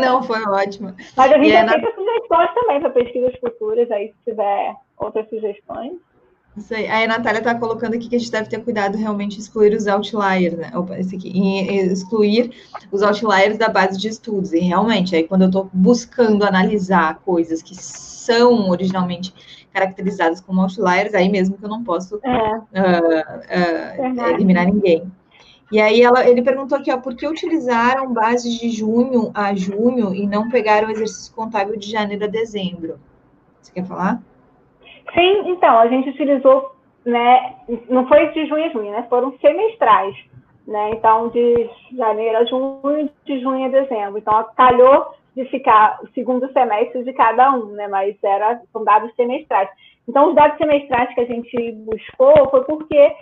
Não, 0.00 0.22
foi 0.22 0.42
ótimo. 0.42 0.94
Mas 1.16 1.32
a 1.32 1.38
gente 1.38 1.56
aceita 1.56 1.80
na... 1.80 1.94
sugestões 1.94 2.54
também 2.54 2.80
para 2.80 2.90
pesquisas 2.90 3.34
futuras, 3.40 3.90
aí 3.90 4.08
se 4.08 4.30
tiver 4.30 4.74
outras 4.98 5.28
sugestões. 5.28 5.92
Isso 6.56 6.74
aí. 6.74 6.86
Aí 6.86 7.04
a 7.04 7.08
Natália 7.08 7.38
está 7.38 7.54
colocando 7.54 7.94
aqui 7.94 8.08
que 8.08 8.16
a 8.16 8.18
gente 8.18 8.30
deve 8.30 8.48
ter 8.48 8.62
cuidado 8.62 8.96
realmente 8.98 9.36
em 9.36 9.40
excluir 9.40 9.74
os 9.74 9.86
outliers, 9.86 10.56
né? 10.56 10.70
Opa, 10.74 10.98
esse 10.98 11.16
aqui, 11.16 11.32
excluir 11.86 12.50
os 12.90 13.02
outliers 13.02 13.56
da 13.56 13.68
base 13.68 13.98
de 13.98 14.08
estudos. 14.08 14.52
E 14.52 14.58
realmente, 14.58 15.16
aí 15.16 15.26
quando 15.26 15.42
eu 15.42 15.48
estou 15.48 15.70
buscando 15.72 16.44
analisar 16.44 17.20
coisas 17.24 17.62
que 17.62 17.74
são 17.74 18.68
originalmente 18.68 19.32
caracterizadas 19.72 20.40
como 20.40 20.60
outliers, 20.60 21.14
aí 21.14 21.30
mesmo 21.30 21.56
que 21.56 21.64
eu 21.64 21.70
não 21.70 21.82
posso 21.82 22.20
é. 22.22 22.56
uh, 22.58 24.20
uh, 24.20 24.34
eliminar 24.34 24.66
ninguém. 24.66 25.10
E 25.72 25.80
aí 25.80 26.02
ela, 26.02 26.28
ele 26.28 26.42
perguntou 26.42 26.76
aqui, 26.76 26.92
ó, 26.92 26.98
por 26.98 27.16
que 27.16 27.26
utilizaram 27.26 28.12
bases 28.12 28.60
de 28.60 28.68
junho 28.68 29.32
a 29.34 29.54
junho 29.54 30.14
e 30.14 30.26
não 30.26 30.50
pegaram 30.50 30.88
o 30.88 30.90
exercício 30.90 31.34
contábil 31.34 31.78
de 31.78 31.90
janeiro 31.90 32.24
a 32.24 32.28
dezembro? 32.28 33.00
Você 33.58 33.72
quer 33.72 33.86
falar? 33.86 34.20
Sim, 35.14 35.44
então, 35.46 35.78
a 35.78 35.88
gente 35.88 36.10
utilizou, 36.10 36.76
né, 37.06 37.54
não 37.88 38.06
foi 38.06 38.26
de 38.32 38.46
junho 38.46 38.66
a 38.66 38.68
junho, 38.68 38.92
né, 38.92 39.06
foram 39.08 39.34
semestrais, 39.40 40.14
né, 40.66 40.90
então 40.90 41.30
de 41.30 41.70
janeiro 41.96 42.36
a 42.36 42.44
junho, 42.44 43.10
de 43.24 43.40
junho 43.40 43.64
a 43.64 43.68
dezembro. 43.68 44.18
Então, 44.18 44.46
calhou 44.54 45.14
de 45.34 45.46
ficar 45.46 46.00
o 46.02 46.08
segundo 46.12 46.52
semestre 46.52 47.02
de 47.02 47.14
cada 47.14 47.50
um, 47.50 47.68
né, 47.68 47.88
mas 47.88 48.14
era, 48.22 48.60
são 48.70 48.84
dados 48.84 49.10
semestrais. 49.16 49.70
Então, 50.06 50.28
os 50.28 50.34
dados 50.34 50.58
semestrais 50.58 51.14
que 51.14 51.20
a 51.22 51.24
gente 51.24 51.72
buscou 51.72 52.50
foi 52.50 52.62
porque 52.64 53.14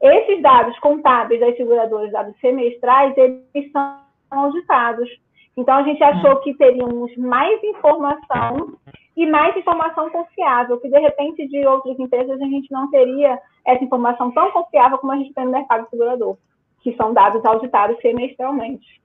esses 0.00 0.42
dados 0.42 0.78
contábeis 0.80 1.40
das 1.40 1.56
seguradoras, 1.56 2.12
dados 2.12 2.38
semestrais, 2.40 3.16
eles 3.16 3.72
são 3.72 3.98
auditados. 4.30 5.08
Então, 5.56 5.76
a 5.76 5.82
gente 5.82 6.02
achou 6.02 6.36
que 6.40 6.54
teríamos 6.54 7.16
mais 7.16 7.62
informação 7.64 8.76
e 9.16 9.24
mais 9.26 9.56
informação 9.56 10.10
confiável, 10.10 10.78
que 10.78 10.88
de 10.88 10.98
repente 10.98 11.48
de 11.48 11.66
outras 11.66 11.98
empresas 11.98 12.38
a 12.40 12.44
gente 12.44 12.70
não 12.70 12.90
teria 12.90 13.40
essa 13.64 13.82
informação 13.82 14.30
tão 14.32 14.50
confiável 14.50 14.98
como 14.98 15.12
a 15.12 15.16
gente 15.16 15.32
tem 15.32 15.46
no 15.46 15.52
mercado 15.52 15.88
segurador, 15.88 16.36
que 16.82 16.94
são 16.96 17.14
dados 17.14 17.42
auditados 17.44 17.98
semestralmente. 18.02 19.00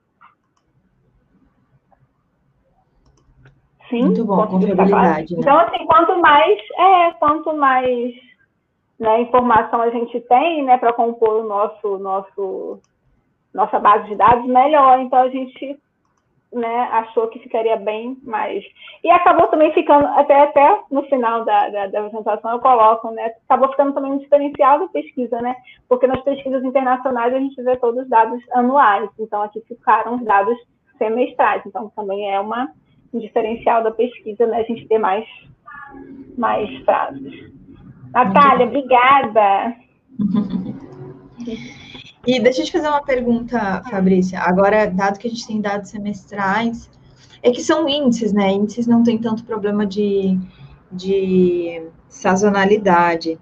Sim, 3.90 4.04
Muito 4.04 4.26
bom, 4.26 4.48
confiabilidade. 4.48 5.34
Né? 5.34 5.40
Então, 5.42 5.58
assim, 5.58 5.86
quanto 5.86 6.20
mais, 6.20 6.60
é, 6.78 7.12
quanto 7.14 7.54
mais 7.54 8.14
né, 9.02 9.22
informação 9.22 9.82
a 9.82 9.90
gente 9.90 10.22
tem, 10.22 10.64
né, 10.64 10.78
para 10.78 10.94
compor 10.94 11.44
o 11.44 11.48
nosso, 11.48 11.98
nosso, 11.98 12.80
nossa 13.52 13.80
base 13.80 14.08
de 14.08 14.16
dados, 14.16 14.46
melhor. 14.46 15.00
Então, 15.00 15.24
a 15.24 15.30
gente 15.30 15.76
né, 16.54 16.82
achou 16.92 17.28
que 17.30 17.40
ficaria 17.40 17.78
bem 17.78 18.16
mais. 18.22 18.64
E 19.04 19.10
acabou 19.10 19.48
também 19.48 19.74
ficando, 19.74 20.06
até, 20.06 20.42
até 20.42 20.84
no 20.92 21.02
final 21.08 21.44
da, 21.44 21.70
da, 21.70 21.88
da, 21.88 22.00
apresentação 22.02 22.52
eu 22.52 22.60
coloco, 22.60 23.10
né, 23.10 23.34
acabou 23.50 23.70
ficando 23.70 23.94
também 23.94 24.12
um 24.12 24.20
diferencial 24.20 24.78
da 24.78 24.88
pesquisa, 24.90 25.42
né, 25.42 25.56
porque 25.90 26.06
nas 26.06 26.22
pesquisas 26.22 26.64
internacionais 26.64 27.34
a 27.34 27.40
gente 27.40 27.60
vê 27.64 27.76
todos 27.78 28.04
os 28.04 28.10
dados 28.10 28.40
anuais, 28.52 29.10
então 29.18 29.42
aqui 29.42 29.62
ficaram 29.62 30.18
os 30.18 30.24
dados 30.24 30.56
semestrais, 31.00 31.64
então 31.66 31.90
também 31.96 32.32
é 32.32 32.40
uma, 32.40 32.72
um 33.12 33.18
diferencial 33.18 33.82
da 33.82 33.90
pesquisa, 33.90 34.46
né, 34.46 34.60
a 34.60 34.64
gente 34.64 34.88
ter 34.88 35.00
mais, 35.00 35.26
mais 36.38 36.70
frases. 36.84 37.61
Natália, 38.14 38.68
obrigada! 38.68 39.76
E 42.26 42.40
deixa 42.40 42.62
eu 42.62 42.66
te 42.66 42.72
fazer 42.72 42.88
uma 42.88 43.04
pergunta, 43.04 43.82
Fabrícia. 43.90 44.40
Agora, 44.40 44.86
dado 44.86 45.18
que 45.18 45.28
a 45.28 45.30
gente 45.30 45.48
tem 45.48 45.60
dados 45.60 45.90
semestrais, 45.90 46.88
é 47.42 47.50
que 47.50 47.64
são 47.64 47.90
índices, 47.90 48.32
né? 48.32 48.52
Índices 48.52 48.86
não 48.86 49.02
tem 49.02 49.18
tanto 49.18 49.44
problema 49.44 49.88
de, 49.88 50.38
de 50.92 51.82
sazonalidade. 52.08 53.40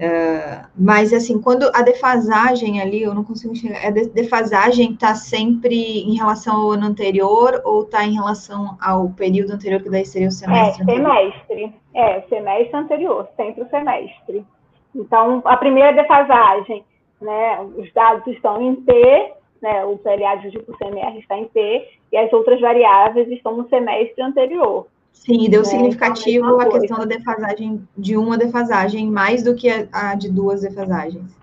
Uh, 0.00 0.66
mas, 0.74 1.12
assim, 1.12 1.42
quando 1.42 1.70
a 1.74 1.82
defasagem 1.82 2.80
ali, 2.80 3.02
eu 3.02 3.14
não 3.14 3.22
consigo 3.22 3.52
enxergar, 3.52 3.86
a 3.86 3.90
defasagem 3.90 4.92
está 4.92 5.14
sempre 5.14 5.76
em 5.76 6.16
relação 6.16 6.56
ao 6.56 6.70
ano 6.70 6.86
anterior 6.86 7.60
ou 7.66 7.82
está 7.82 8.02
em 8.04 8.14
relação 8.14 8.78
ao 8.80 9.10
período 9.10 9.52
anterior, 9.52 9.82
que 9.82 9.90
daí 9.90 10.06
seria 10.06 10.28
o 10.28 10.32
semestre? 10.32 10.82
É, 10.82 10.94
semestre. 10.94 11.74
É, 11.92 12.20
semestre 12.22 12.76
anterior, 12.76 13.28
sempre 13.36 13.62
o 13.62 13.68
semestre. 13.68 14.46
Então, 14.94 15.42
a 15.44 15.56
primeira 15.58 15.92
defasagem 15.92 16.82
né, 17.20 17.60
os 17.76 17.92
dados 17.92 18.26
estão 18.28 18.60
em 18.62 18.76
P, 18.76 19.32
né, 19.60 19.84
o 19.84 19.98
PLA 19.98 20.36
de 20.36 20.58
por 20.60 20.78
CMR 20.78 21.18
está 21.18 21.36
em 21.36 21.44
P, 21.46 21.86
e 22.10 22.16
as 22.16 22.32
outras 22.32 22.60
variáveis 22.60 23.28
estão 23.28 23.56
no 23.56 23.68
semestre 23.68 24.22
anterior. 24.22 24.86
Sim, 25.12 25.50
deu 25.50 25.60
né, 25.60 25.64
significativo 25.64 26.46
então, 26.46 26.60
a 26.60 26.70
questão 26.70 26.98
da 26.98 27.04
defasagem 27.04 27.86
de 27.96 28.16
uma 28.16 28.38
defasagem 28.38 29.10
mais 29.10 29.42
do 29.42 29.54
que 29.54 29.68
a, 29.92 30.14
de 30.14 30.30
duas 30.30 30.62
defasagens. 30.62 31.38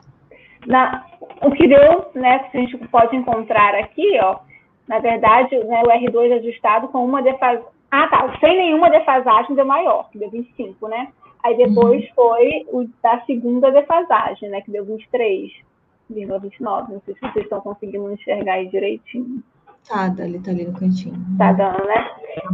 Na, 0.65 1.05
o 1.41 1.51
que 1.51 1.67
deu, 1.67 2.09
né, 2.15 2.39
que 2.39 2.57
a 2.57 2.61
gente 2.61 2.77
pode 2.89 3.15
encontrar 3.15 3.75
aqui, 3.75 4.19
ó, 4.21 4.39
na 4.87 4.99
verdade, 4.99 5.55
né, 5.63 5.83
o 5.83 5.87
R2 5.87 6.39
ajustado 6.39 6.87
com 6.87 7.05
uma 7.05 7.21
defasagem. 7.21 7.65
Ah, 7.89 8.07
tá, 8.07 8.37
sem 8.39 8.57
nenhuma 8.57 8.89
defasagem 8.89 9.55
deu 9.55 9.65
maior, 9.65 10.09
que 10.09 10.17
deu 10.17 10.29
25, 10.29 10.87
né? 10.89 11.07
Aí 11.43 11.55
depois 11.55 12.03
uhum. 12.03 12.09
foi 12.15 12.65
o 12.67 12.89
da 13.01 13.21
segunda 13.21 13.71
defasagem, 13.71 14.49
né, 14.49 14.61
que 14.61 14.71
deu 14.71 14.83
23. 14.83 15.67
29. 16.09 16.93
Não 16.93 17.01
sei 17.05 17.13
se 17.15 17.19
vocês 17.19 17.45
estão 17.45 17.61
conseguindo 17.61 18.11
enxergar 18.11 18.53
aí 18.53 18.67
direitinho. 18.67 19.43
Tá, 19.87 20.05
ali 20.05 20.39
tá 20.43 20.51
ali 20.51 20.65
no 20.65 20.77
cantinho. 20.77 21.15
Tá 21.37 21.53
dando, 21.53 21.85
né? 21.85 22.11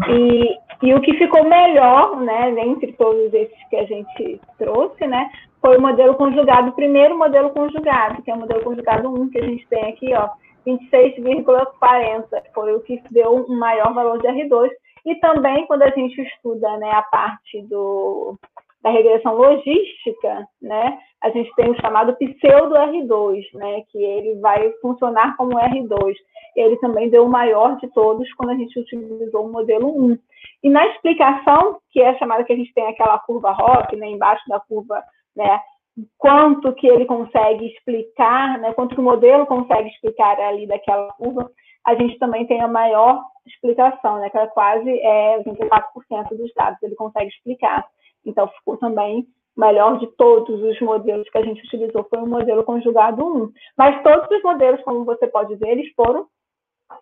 E, 0.09 0.57
e 0.83 0.93
o 0.93 1.01
que 1.01 1.13
ficou 1.17 1.43
melhor, 1.43 2.21
né, 2.21 2.51
entre 2.61 2.93
todos 2.93 3.33
esses 3.33 3.69
que 3.69 3.75
a 3.75 3.85
gente 3.85 4.39
trouxe, 4.57 5.07
né, 5.07 5.29
foi 5.59 5.77
o 5.77 5.81
modelo 5.81 6.15
conjugado, 6.15 6.69
o 6.69 6.75
primeiro 6.75 7.17
modelo 7.17 7.49
conjugado, 7.49 8.21
que 8.21 8.29
é 8.29 8.33
o 8.33 8.39
modelo 8.39 8.63
conjugado 8.63 9.09
1, 9.09 9.29
que 9.29 9.39
a 9.39 9.45
gente 9.45 9.67
tem 9.67 9.89
aqui, 9.89 10.13
ó, 10.13 10.29
26,40, 10.65 12.25
foi 12.53 12.75
o 12.75 12.81
que 12.81 13.01
deu 13.11 13.45
um 13.49 13.57
maior 13.57 13.93
valor 13.93 14.21
de 14.21 14.27
R2. 14.27 14.69
E 15.05 15.15
também, 15.15 15.65
quando 15.67 15.83
a 15.83 15.89
gente 15.89 16.21
estuda 16.21 16.77
né, 16.77 16.91
a 16.91 17.01
parte 17.01 17.61
do, 17.63 18.37
da 18.81 18.89
regressão 18.89 19.35
logística, 19.35 20.47
né, 20.61 20.97
a 21.21 21.29
gente 21.29 21.53
tem 21.55 21.71
o 21.71 21.81
chamado 21.81 22.15
pseudo 22.15 22.75
R2, 22.75 23.43
né, 23.53 23.81
que 23.91 24.01
ele 24.01 24.35
vai 24.39 24.71
funcionar 24.81 25.35
como 25.37 25.57
R2. 25.57 26.13
Ele 26.55 26.77
também 26.77 27.09
deu 27.09 27.25
o 27.25 27.29
maior 27.29 27.77
de 27.77 27.87
todos 27.93 28.31
quando 28.33 28.51
a 28.51 28.55
gente 28.55 28.79
utilizou 28.79 29.45
o 29.45 29.51
modelo 29.51 29.87
1. 29.87 30.17
E 30.63 30.69
na 30.69 30.85
explicação, 30.87 31.79
que 31.91 32.01
é 32.01 32.17
chamada 32.17 32.43
que 32.43 32.53
a 32.53 32.55
gente 32.55 32.73
tem 32.73 32.87
aquela 32.87 33.17
curva 33.19 33.51
ROC, 33.51 33.95
né, 33.95 34.07
embaixo 34.07 34.43
da 34.47 34.59
curva, 34.59 35.03
né, 35.35 35.59
quanto 36.17 36.73
que 36.73 36.87
ele 36.87 37.05
consegue 37.05 37.67
explicar, 37.67 38.57
né, 38.59 38.73
quanto 38.73 38.95
que 38.95 39.01
o 39.01 39.03
modelo 39.03 39.45
consegue 39.45 39.89
explicar 39.89 40.39
ali 40.39 40.65
daquela 40.65 41.11
curva, 41.13 41.49
a 41.85 41.95
gente 41.95 42.17
também 42.17 42.45
tem 42.47 42.61
a 42.61 42.67
maior 42.67 43.23
explicação, 43.45 44.19
né, 44.19 44.29
que 44.29 44.37
é 44.37 44.47
quase 44.47 44.89
é, 44.89 45.43
24% 45.43 46.29
dos 46.37 46.53
dados 46.55 46.81
ele 46.81 46.95
consegue 46.95 47.29
explicar. 47.29 47.85
Então, 48.25 48.47
ficou 48.47 48.77
também 48.77 49.27
melhor 49.55 49.99
de 49.99 50.07
todos 50.15 50.61
os 50.61 50.79
modelos 50.81 51.29
que 51.29 51.37
a 51.37 51.43
gente 51.43 51.61
utilizou 51.65 52.05
foi 52.09 52.19
o 52.19 52.27
modelo 52.27 52.63
conjugado 52.63 53.25
1. 53.25 53.51
Mas 53.77 54.01
todos 54.01 54.29
os 54.31 54.43
modelos, 54.43 54.81
como 54.83 55.05
você 55.05 55.27
pode 55.27 55.55
ver, 55.55 55.69
eles 55.69 55.93
foram 55.93 56.25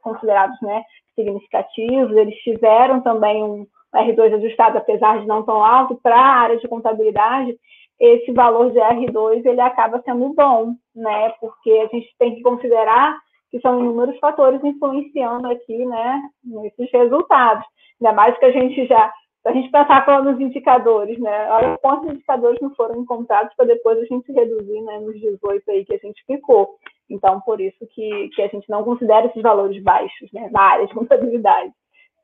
considerados 0.01 0.59
né, 0.61 0.83
significativos, 1.15 2.15
eles 2.15 2.35
tiveram 2.37 3.01
também 3.01 3.43
um 3.43 3.65
R2 3.93 4.35
ajustado, 4.35 4.77
apesar 4.77 5.19
de 5.19 5.27
não 5.27 5.43
tão 5.43 5.63
alto, 5.63 5.99
para 6.01 6.15
a 6.15 6.39
área 6.41 6.57
de 6.57 6.67
contabilidade, 6.67 7.57
esse 7.99 8.31
valor 8.31 8.71
de 8.71 8.79
R2 8.79 9.45
ele 9.45 9.61
acaba 9.61 10.01
sendo 10.03 10.33
bom, 10.33 10.73
né? 10.95 11.29
Porque 11.39 11.69
a 11.71 11.95
gente 11.95 12.09
tem 12.17 12.35
que 12.35 12.41
considerar 12.41 13.15
que 13.51 13.59
são 13.59 13.79
inúmeros 13.79 14.17
fatores 14.17 14.63
influenciando 14.63 15.47
aqui, 15.47 15.85
né, 15.85 16.21
nesses 16.43 16.89
resultados. 16.91 17.65
Ainda 18.01 18.13
mais 18.13 18.37
que 18.39 18.45
a 18.45 18.51
gente 18.51 18.87
já 18.87 19.13
se 19.41 19.49
a 19.49 19.53
gente 19.53 19.71
pensar 19.71 20.23
nos 20.23 20.39
indicadores, 20.39 21.19
né? 21.19 21.49
Olha 21.49 21.77
quantos 21.79 22.11
indicadores 22.11 22.59
não 22.61 22.75
foram 22.75 23.01
encontrados 23.01 23.51
para 23.55 23.65
depois 23.65 23.97
a 23.97 24.05
gente 24.05 24.31
reduzir 24.31 24.81
né, 24.81 24.99
nos 24.99 25.19
18 25.19 25.71
aí 25.71 25.83
que 25.83 25.95
a 25.95 25.97
gente 25.97 26.23
ficou. 26.25 26.75
Então, 27.11 27.41
por 27.41 27.59
isso 27.59 27.85
que, 27.93 28.29
que 28.29 28.41
a 28.41 28.47
gente 28.47 28.69
não 28.69 28.83
considera 28.83 29.27
esses 29.27 29.41
valores 29.41 29.81
baixos 29.83 30.31
né, 30.33 30.49
na 30.51 30.61
área 30.61 30.87
de 30.87 30.93
contabilidade. 30.93 31.71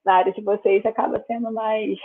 na 0.06 0.16
área 0.16 0.32
de 0.32 0.42
vocês 0.42 0.86
acaba 0.86 1.24
sendo 1.28 1.52
mais 1.52 1.98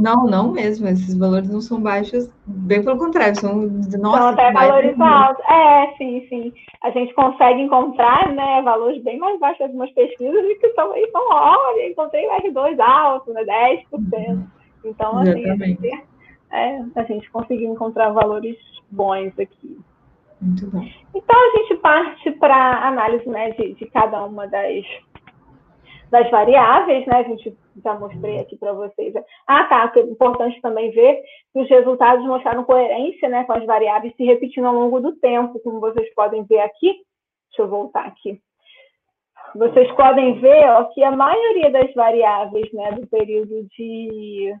não, 0.00 0.24
não 0.24 0.50
mesmo. 0.50 0.88
Esses 0.88 1.16
valores 1.16 1.50
não 1.50 1.60
são 1.60 1.80
baixos, 1.80 2.32
bem 2.46 2.82
pelo 2.82 2.98
contrário, 2.98 3.38
são 3.38 3.54
nossa, 3.98 4.18
são 4.18 4.28
até 4.28 4.52
valores 4.52 4.98
altos. 4.98 5.44
É, 5.46 5.94
sim, 5.98 6.26
sim. 6.28 6.52
A 6.82 6.90
gente 6.90 7.12
consegue 7.14 7.60
encontrar 7.60 8.32
né, 8.32 8.62
valores 8.62 9.02
bem 9.02 9.18
mais 9.18 9.38
baixos 9.38 9.60
em 9.60 9.64
algumas 9.64 9.90
pesquisas 9.92 10.42
e 10.42 10.54
que 10.56 10.70
são, 10.70 10.96
e 10.96 11.10
são 11.10 11.22
olha, 11.30 11.88
encontrei 11.88 12.26
R2 12.26 12.80
alto, 12.80 13.32
né, 13.32 13.44
10%. 13.44 13.84
Uhum. 13.92 14.46
Então, 14.84 15.18
assim, 15.18 15.50
a 15.50 15.56
gente, 15.56 15.88
é, 16.50 16.80
a 16.96 17.02
gente 17.04 17.30
conseguiu 17.30 17.70
encontrar 17.70 18.10
valores 18.10 18.56
bons 18.90 19.38
aqui. 19.38 19.78
Muito 20.40 20.70
bom. 20.70 20.84
Então, 21.14 21.36
a 21.38 21.58
gente 21.58 21.76
parte 21.76 22.30
para 22.32 22.86
análise 22.86 23.28
né, 23.28 23.50
de, 23.50 23.74
de 23.74 23.86
cada 23.90 24.24
uma 24.24 24.46
das 24.46 24.84
das 26.10 26.28
variáveis, 26.28 27.06
né? 27.06 27.18
A 27.18 27.22
gente 27.22 27.56
já 27.82 27.94
mostrei 27.94 28.40
aqui 28.40 28.56
para 28.56 28.72
vocês. 28.72 29.14
Ah, 29.46 29.64
tá. 29.64 29.92
É 29.96 30.00
importante 30.00 30.60
também 30.60 30.90
ver 30.90 31.22
que 31.52 31.60
os 31.60 31.68
resultados 31.68 32.24
mostraram 32.26 32.64
coerência, 32.64 33.28
né, 33.28 33.44
com 33.44 33.52
as 33.52 33.64
variáveis 33.64 34.14
se 34.16 34.24
repetindo 34.24 34.66
ao 34.66 34.74
longo 34.74 35.00
do 35.00 35.12
tempo, 35.16 35.60
como 35.60 35.80
vocês 35.80 36.12
podem 36.14 36.42
ver 36.44 36.60
aqui. 36.60 36.94
Deixa 37.48 37.62
eu 37.62 37.68
voltar 37.68 38.06
aqui. 38.06 38.40
Vocês 39.54 39.90
podem 39.92 40.38
ver 40.40 40.68
ó, 40.70 40.84
que 40.86 41.02
a 41.02 41.10
maioria 41.10 41.70
das 41.70 41.92
variáveis, 41.94 42.72
né, 42.72 42.92
do 42.92 43.06
período 43.06 43.66
de 43.76 44.54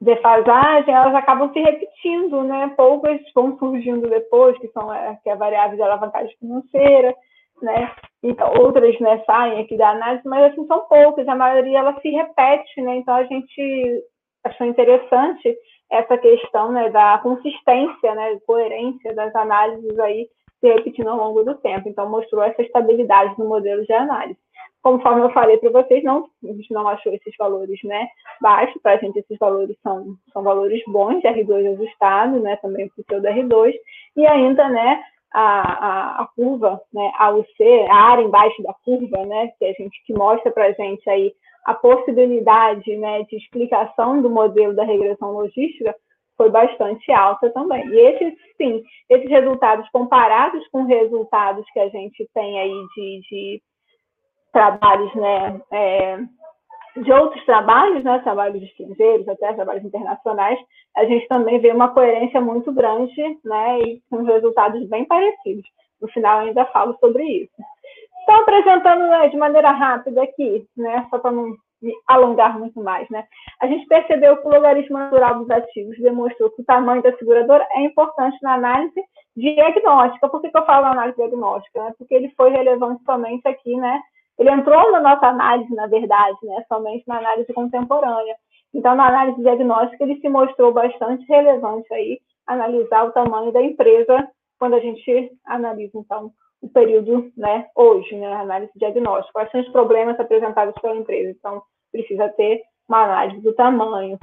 defasagem, 0.00 0.94
elas 0.94 1.14
acabam 1.14 1.52
se 1.52 1.60
repetindo, 1.60 2.42
né? 2.44 2.72
Poucas 2.76 3.20
vão 3.34 3.58
surgindo 3.58 4.08
depois, 4.08 4.56
que 4.58 4.68
são 4.68 4.92
é, 4.92 5.18
que 5.22 5.28
é 5.28 5.32
a 5.32 5.36
variável 5.36 5.76
de 5.76 5.82
alavancagem 5.82 6.36
financeira, 6.38 7.14
né? 7.60 7.92
Então, 8.22 8.52
outras 8.60 8.98
né, 9.00 9.22
saem 9.26 9.60
aqui 9.60 9.76
da 9.76 9.90
análise, 9.90 10.22
mas 10.26 10.52
assim 10.52 10.66
são 10.66 10.86
poucas, 10.88 11.26
a 11.26 11.34
maioria 11.34 11.78
ela 11.78 12.00
se 12.00 12.08
repete, 12.10 12.80
né? 12.80 12.96
Então 12.96 13.14
a 13.14 13.24
gente 13.24 14.04
achou 14.44 14.66
interessante 14.66 15.56
essa 15.90 16.16
questão 16.18 16.70
né, 16.70 16.90
da 16.90 17.18
consistência, 17.18 18.14
né, 18.14 18.38
coerência 18.46 19.14
das 19.14 19.34
análises 19.34 19.98
aí 19.98 20.28
se 20.60 20.68
repetindo 20.68 21.08
ao 21.08 21.16
longo 21.16 21.44
do 21.44 21.54
tempo. 21.56 21.88
Então 21.88 22.08
mostrou 22.10 22.42
essa 22.42 22.62
estabilidade 22.62 23.34
no 23.38 23.48
modelo 23.48 23.84
de 23.84 23.92
análise. 23.92 24.38
Conforme 24.82 25.22
eu 25.22 25.30
falei 25.30 25.58
para 25.58 25.70
vocês, 25.70 26.02
não, 26.04 26.28
a 26.44 26.46
gente 26.46 26.72
não 26.72 26.86
achou 26.88 27.12
esses 27.12 27.34
valores 27.36 27.78
né, 27.84 28.08
baixos, 28.40 28.80
para 28.80 28.92
a 28.92 28.96
gente 28.96 29.18
esses 29.18 29.36
valores 29.38 29.76
são, 29.82 30.14
são 30.32 30.42
valores 30.42 30.82
bons, 30.86 31.22
R2 31.22 31.72
ajustado, 31.72 32.40
né, 32.40 32.56
também 32.56 32.86
o 32.86 33.02
pseudo 33.02 33.26
R2, 33.26 33.74
e 34.16 34.26
ainda 34.26 34.68
né, 34.68 35.02
a, 35.32 36.20
a, 36.20 36.22
a 36.22 36.28
curva, 36.34 36.80
né, 36.92 37.12
a 37.18 37.30
UC, 37.30 37.86
a 37.90 37.96
área 37.96 38.22
embaixo 38.22 38.62
da 38.62 38.72
curva, 38.84 39.26
né, 39.26 39.52
que 39.58 39.64
a 39.64 39.72
gente 39.72 40.02
que 40.06 40.14
mostra 40.14 40.50
para 40.50 40.66
a 40.66 40.72
gente 40.72 41.08
aí 41.10 41.32
a 41.64 41.74
possibilidade 41.74 42.96
né, 42.96 43.24
de 43.24 43.36
explicação 43.36 44.22
do 44.22 44.30
modelo 44.30 44.74
da 44.74 44.84
regressão 44.84 45.32
logística 45.32 45.94
foi 46.34 46.48
bastante 46.50 47.10
alta 47.12 47.50
também. 47.50 47.86
E 47.88 47.98
esses, 47.98 48.32
sim, 48.56 48.82
esses 49.10 49.28
resultados 49.28 49.86
comparados 49.90 50.66
com 50.68 50.84
resultados 50.84 51.66
que 51.72 51.80
a 51.80 51.88
gente 51.88 52.26
tem 52.32 52.58
aí 52.58 52.86
de, 52.96 53.20
de 53.28 53.62
trabalhos, 54.52 55.14
né, 55.14 55.60
é, 55.72 56.18
de 56.96 57.12
outros 57.12 57.44
trabalhos, 57.44 58.02
né, 58.02 58.18
trabalhos 58.20 58.62
estrangeiros, 58.62 59.28
até 59.28 59.52
trabalhos 59.52 59.84
internacionais, 59.84 60.58
a 60.96 61.04
gente 61.04 61.26
também 61.28 61.60
vê 61.60 61.70
uma 61.70 61.88
coerência 61.90 62.40
muito 62.40 62.72
grande, 62.72 63.38
né, 63.44 63.80
e 63.80 64.02
com 64.10 64.24
resultados 64.24 64.86
bem 64.88 65.04
parecidos. 65.04 65.64
No 66.00 66.08
final, 66.08 66.40
ainda 66.40 66.64
falo 66.66 66.96
sobre 67.00 67.24
isso. 67.24 67.52
Então, 68.22 68.42
apresentando 68.42 69.06
né, 69.06 69.28
de 69.28 69.36
maneira 69.36 69.70
rápida 69.70 70.22
aqui, 70.22 70.66
né, 70.76 71.06
só 71.10 71.18
para 71.18 71.30
não 71.30 71.56
me 71.80 71.94
alongar 72.08 72.58
muito 72.58 72.82
mais, 72.82 73.08
né, 73.08 73.24
a 73.60 73.66
gente 73.66 73.86
percebeu 73.86 74.36
que 74.36 74.46
o 74.46 74.50
logaritmo 74.50 74.98
natural 74.98 75.38
dos 75.38 75.50
ativos 75.50 75.96
demonstrou 75.98 76.50
que 76.50 76.62
o 76.62 76.64
tamanho 76.64 77.02
da 77.02 77.16
seguradora 77.16 77.66
é 77.72 77.82
importante 77.82 78.36
na 78.42 78.54
análise 78.54 79.00
diagnóstica. 79.36 80.28
Por 80.28 80.40
que, 80.40 80.50
que 80.50 80.58
eu 80.58 80.66
falo 80.66 80.86
análise 80.86 81.16
diagnóstica? 81.16 81.94
Porque 81.96 82.14
ele 82.14 82.32
foi 82.36 82.50
relevante 82.50 83.02
somente 83.04 83.46
aqui, 83.46 83.76
né, 83.76 84.00
ele 84.38 84.50
entrou 84.50 84.92
na 84.92 85.00
nossa 85.00 85.26
análise, 85.26 85.74
na 85.74 85.86
verdade, 85.86 86.38
né, 86.42 86.64
somente 86.68 87.04
na 87.06 87.18
análise 87.18 87.52
contemporânea. 87.52 88.36
Então, 88.72 88.94
na 88.94 89.08
análise 89.08 89.40
diagnóstica, 89.42 90.04
ele 90.04 90.20
se 90.20 90.28
mostrou 90.28 90.72
bastante 90.72 91.24
relevante 91.26 91.92
aí, 91.92 92.20
analisar 92.46 93.04
o 93.04 93.12
tamanho 93.12 93.50
da 93.52 93.62
empresa 93.62 94.28
quando 94.58 94.74
a 94.74 94.80
gente 94.80 95.32
analisa, 95.46 95.92
então, 95.98 96.32
o 96.60 96.68
período, 96.68 97.30
né, 97.36 97.66
hoje, 97.74 98.16
né, 98.16 98.32
análise 98.32 98.72
diagnóstica. 98.76 99.32
Quais 99.32 99.50
são 99.50 99.60
os 99.60 99.68
problemas 99.70 100.18
apresentados 100.18 100.74
pela 100.80 100.96
empresa? 100.96 101.30
Então, 101.30 101.62
precisa 101.92 102.28
ter 102.30 102.62
uma 102.88 103.04
análise 103.04 103.40
do 103.42 103.54
tamanho. 103.54 104.18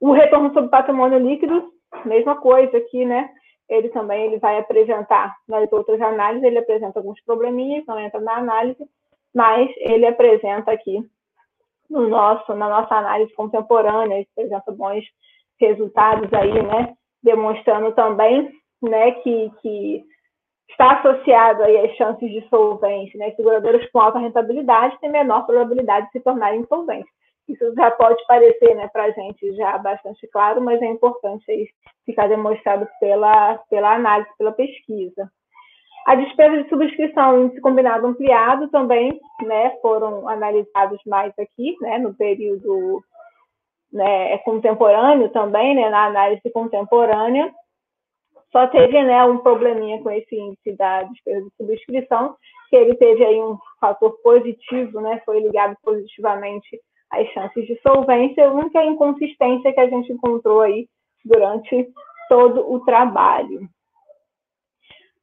O 0.00 0.12
retorno 0.12 0.52
sobre 0.52 0.70
patrimônio 0.70 1.18
líquido, 1.18 1.72
mesma 2.04 2.36
coisa 2.36 2.76
aqui, 2.76 3.04
né? 3.04 3.28
Ele 3.68 3.88
também 3.90 4.24
ele 4.24 4.38
vai 4.38 4.58
apresentar 4.58 5.36
nas 5.46 5.70
outras 5.70 6.00
análises, 6.00 6.44
ele 6.44 6.58
apresenta 6.58 6.98
alguns 6.98 7.22
probleminhas, 7.24 7.84
não 7.86 7.98
entra 7.98 8.20
na 8.20 8.36
análise, 8.36 8.82
mas 9.34 9.70
ele 9.78 10.06
apresenta 10.06 10.72
aqui 10.72 11.02
no 11.88 12.08
nosso, 12.08 12.54
na 12.54 12.68
nossa 12.68 12.94
análise 12.94 13.32
contemporânea, 13.34 14.16
ele 14.16 14.28
apresenta 14.32 14.72
bons 14.72 15.04
resultados 15.60 16.32
aí, 16.32 16.62
né, 16.62 16.94
demonstrando 17.22 17.92
também, 17.92 18.50
né, 18.82 19.12
que, 19.12 19.50
que 19.60 20.04
está 20.70 20.98
associado 20.98 21.62
aí 21.64 21.86
às 21.86 21.96
chances 21.96 22.30
de 22.30 22.46
solvência, 22.48 23.18
né, 23.18 23.32
seguradoras 23.32 23.90
com 23.90 24.00
alta 24.00 24.18
rentabilidade 24.18 24.98
têm 25.00 25.10
menor 25.10 25.46
probabilidade 25.46 26.06
de 26.06 26.12
se 26.12 26.20
tornarem 26.20 26.60
insolventes. 26.60 27.10
Isso 27.48 27.74
já 27.74 27.90
pode 27.90 28.24
parecer, 28.26 28.74
né, 28.74 28.88
para 28.92 29.04
a 29.04 29.10
gente 29.10 29.56
já 29.56 29.78
bastante 29.78 30.26
claro, 30.28 30.60
mas 30.60 30.80
é 30.82 30.86
importante 30.86 31.50
aí 31.50 31.66
ficar 32.04 32.28
demonstrado 32.28 32.86
pela, 33.00 33.56
pela 33.70 33.94
análise, 33.94 34.30
pela 34.36 34.52
pesquisa. 34.52 35.30
A 36.08 36.14
despesa 36.14 36.62
de 36.62 36.68
subscrição 36.70 37.42
índice 37.42 37.60
combinado 37.60 38.06
ampliado 38.06 38.66
também 38.68 39.20
né, 39.44 39.76
foram 39.82 40.26
analisados 40.26 40.98
mais 41.04 41.34
aqui, 41.38 41.76
né, 41.82 41.98
no 41.98 42.14
período 42.14 43.02
né, 43.92 44.38
contemporâneo 44.38 45.28
também, 45.28 45.74
né, 45.74 45.90
na 45.90 46.06
análise 46.06 46.50
contemporânea. 46.50 47.52
Só 48.50 48.66
teve 48.68 49.02
né, 49.02 49.22
um 49.26 49.36
probleminha 49.36 50.02
com 50.02 50.10
esse 50.10 50.34
índice 50.34 50.74
da 50.78 51.02
despesa 51.02 51.44
de 51.44 51.56
subscrição, 51.58 52.36
que 52.70 52.76
ele 52.76 52.94
teve 52.94 53.22
aí 53.22 53.38
um 53.42 53.58
fator 53.78 54.16
positivo, 54.22 55.02
né, 55.02 55.20
foi 55.26 55.40
ligado 55.40 55.76
positivamente 55.82 56.80
às 57.10 57.28
chances 57.34 57.66
de 57.66 57.78
solvência, 57.82 58.48
a 58.48 58.52
única 58.54 58.82
inconsistência 58.82 59.74
que 59.74 59.80
a 59.80 59.90
gente 59.90 60.10
encontrou 60.10 60.62
aí 60.62 60.88
durante 61.22 61.86
todo 62.30 62.72
o 62.72 62.80
trabalho. 62.86 63.68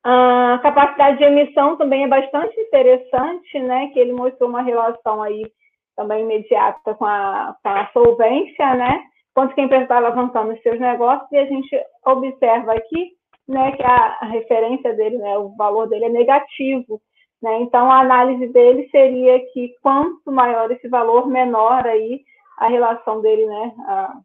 A 0.08 0.60
capacidade 0.62 1.18
de 1.18 1.24
emissão 1.24 1.78
também 1.78 2.04
é 2.04 2.08
bastante 2.08 2.60
interessante, 2.60 3.60
né? 3.60 3.88
Que 3.88 4.00
ele 4.00 4.14
mostrou 4.14 4.48
uma 4.48 4.62
relação 4.62 5.20
aí 5.20 5.52
também 5.96 6.22
imediata 6.22 6.94
com 6.94 7.06
a, 7.06 7.56
com 7.64 7.70
a 7.70 7.90
solvência, 7.92 8.76
né? 8.76 9.04
Quanto 9.34 9.56
que 9.56 9.62
a 9.62 9.64
empresa 9.64 9.82
está 9.82 9.98
alavancando 9.98 10.54
os 10.54 10.62
seus 10.62 10.80
negócios 10.80 11.28
e 11.32 11.38
a 11.38 11.46
gente 11.48 11.76
observa 12.06 12.74
aqui, 12.74 13.14
né, 13.48 13.72
que 13.72 13.84
a, 13.84 14.18
a 14.22 14.26
referência 14.28 14.94
dele, 14.94 15.18
né, 15.18 15.38
o 15.40 15.56
valor 15.56 15.88
dele 15.90 16.06
é 16.06 16.10
negativo, 16.10 17.02
né? 17.42 17.62
Então 17.62 17.92
a 17.92 18.02
análise 18.02 18.46
dele 18.54 18.88
seria 18.92 19.40
que 19.54 19.74
quanto 19.82 20.32
maior 20.32 20.70
esse 20.70 20.88
valor, 20.88 21.28
menor 21.28 21.86
aí 21.88 22.22
a 22.60 22.68
relação 22.68 23.22
dele, 23.22 23.48
né, 23.48 23.74
a 23.88 24.18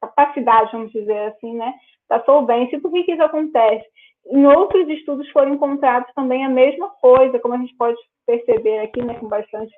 capacidade, 0.00 0.72
vamos 0.72 0.90
dizer 0.90 1.28
assim, 1.28 1.54
né, 1.54 1.72
da 2.08 2.24
solvência. 2.24 2.80
Por 2.80 2.90
que, 2.90 3.04
que 3.04 3.12
isso 3.12 3.22
acontece? 3.22 3.86
Em 4.30 4.46
outros 4.46 4.88
estudos 4.88 5.28
foram 5.30 5.54
encontrados 5.54 6.12
também 6.14 6.44
a 6.44 6.48
mesma 6.48 6.88
coisa, 7.00 7.38
como 7.38 7.54
a 7.54 7.58
gente 7.58 7.74
pode 7.76 7.96
perceber 8.26 8.80
aqui, 8.80 9.02
né, 9.02 9.14
com 9.14 9.28
bastante 9.28 9.74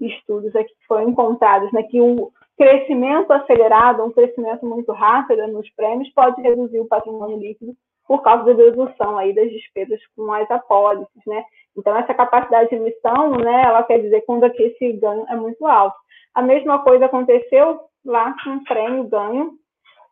estudos 0.00 0.54
aqui 0.54 0.68
que 0.68 0.86
foram 0.86 1.08
encontrados, 1.08 1.72
né, 1.72 1.82
que 1.84 2.00
o 2.00 2.30
crescimento 2.58 3.30
acelerado, 3.32 4.04
um 4.04 4.12
crescimento 4.12 4.66
muito 4.66 4.92
rápido 4.92 5.46
nos 5.48 5.68
prêmios 5.74 6.12
pode 6.12 6.40
reduzir 6.42 6.80
o 6.80 6.88
patrimônio 6.88 7.38
líquido 7.38 7.74
por 8.06 8.22
causa 8.22 8.54
da 8.54 8.62
redução 8.62 9.18
aí 9.18 9.34
das 9.34 9.50
despesas 9.50 10.00
com 10.14 10.32
as 10.32 10.48
apólices, 10.50 11.22
né? 11.26 11.42
Então 11.76 11.96
essa 11.96 12.14
capacidade 12.14 12.70
de 12.70 12.76
emissão, 12.76 13.32
né, 13.32 13.62
ela 13.64 13.82
quer 13.82 13.98
dizer 14.00 14.22
quando 14.22 14.44
esse 14.44 14.92
ganho 14.92 15.26
é 15.28 15.34
muito 15.34 15.66
alto. 15.66 15.96
A 16.34 16.40
mesma 16.40 16.78
coisa 16.80 17.06
aconteceu 17.06 17.80
lá 18.04 18.34
com 18.44 18.56
o 18.56 18.64
prêmio 18.64 19.04
ganho 19.04 19.52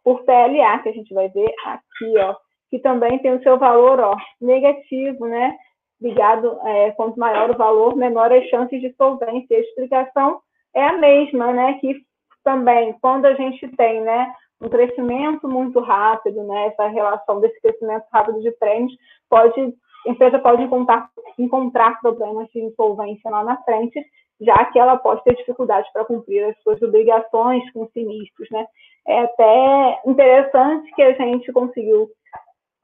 por 0.02 0.24
PLA, 0.24 0.80
que 0.80 0.88
a 0.88 0.92
gente 0.92 1.14
vai 1.14 1.28
ver 1.28 1.50
aqui, 1.64 2.18
ó, 2.18 2.34
que 2.74 2.80
também 2.80 3.20
tem 3.20 3.32
o 3.32 3.42
seu 3.44 3.56
valor 3.56 4.00
ó, 4.00 4.16
negativo, 4.40 5.26
né? 5.26 5.56
Ligado, 6.00 6.58
é, 6.66 6.90
quanto 6.90 7.16
maior 7.16 7.48
o 7.48 7.56
valor, 7.56 7.94
menor 7.94 8.32
as 8.32 8.44
chances 8.48 8.80
de 8.80 8.92
solvência. 8.94 9.56
A 9.56 9.60
explicação 9.60 10.40
é 10.74 10.84
a 10.84 10.94
mesma, 10.94 11.52
né? 11.52 11.74
Que 11.74 11.94
também, 12.42 12.92
quando 13.00 13.26
a 13.26 13.34
gente 13.34 13.68
tem, 13.76 14.00
né, 14.00 14.26
um 14.60 14.68
crescimento 14.68 15.46
muito 15.46 15.78
rápido, 15.78 16.42
né, 16.42 16.66
essa 16.66 16.88
relação 16.88 17.40
desse 17.40 17.60
crescimento 17.60 18.06
rápido 18.12 18.42
de 18.42 18.50
prêmios, 18.50 18.92
pode, 19.30 19.60
a 19.60 20.10
empresa 20.10 20.40
pode 20.40 20.64
encontrar, 20.64 21.08
encontrar 21.38 22.00
problemas 22.00 22.48
de 22.50 22.60
insolvência 22.60 23.30
lá 23.30 23.44
na 23.44 23.56
frente, 23.62 24.04
já 24.40 24.64
que 24.64 24.80
ela 24.80 24.96
pode 24.96 25.22
ter 25.22 25.36
dificuldades 25.36 25.90
para 25.92 26.04
cumprir 26.04 26.42
as 26.44 26.60
suas 26.64 26.82
obrigações 26.82 27.62
com 27.70 27.86
sinistros, 27.90 28.50
né? 28.50 28.66
É 29.06 29.20
até 29.20 30.00
interessante 30.06 30.90
que 30.96 31.02
a 31.02 31.12
gente 31.12 31.52
conseguiu 31.52 32.10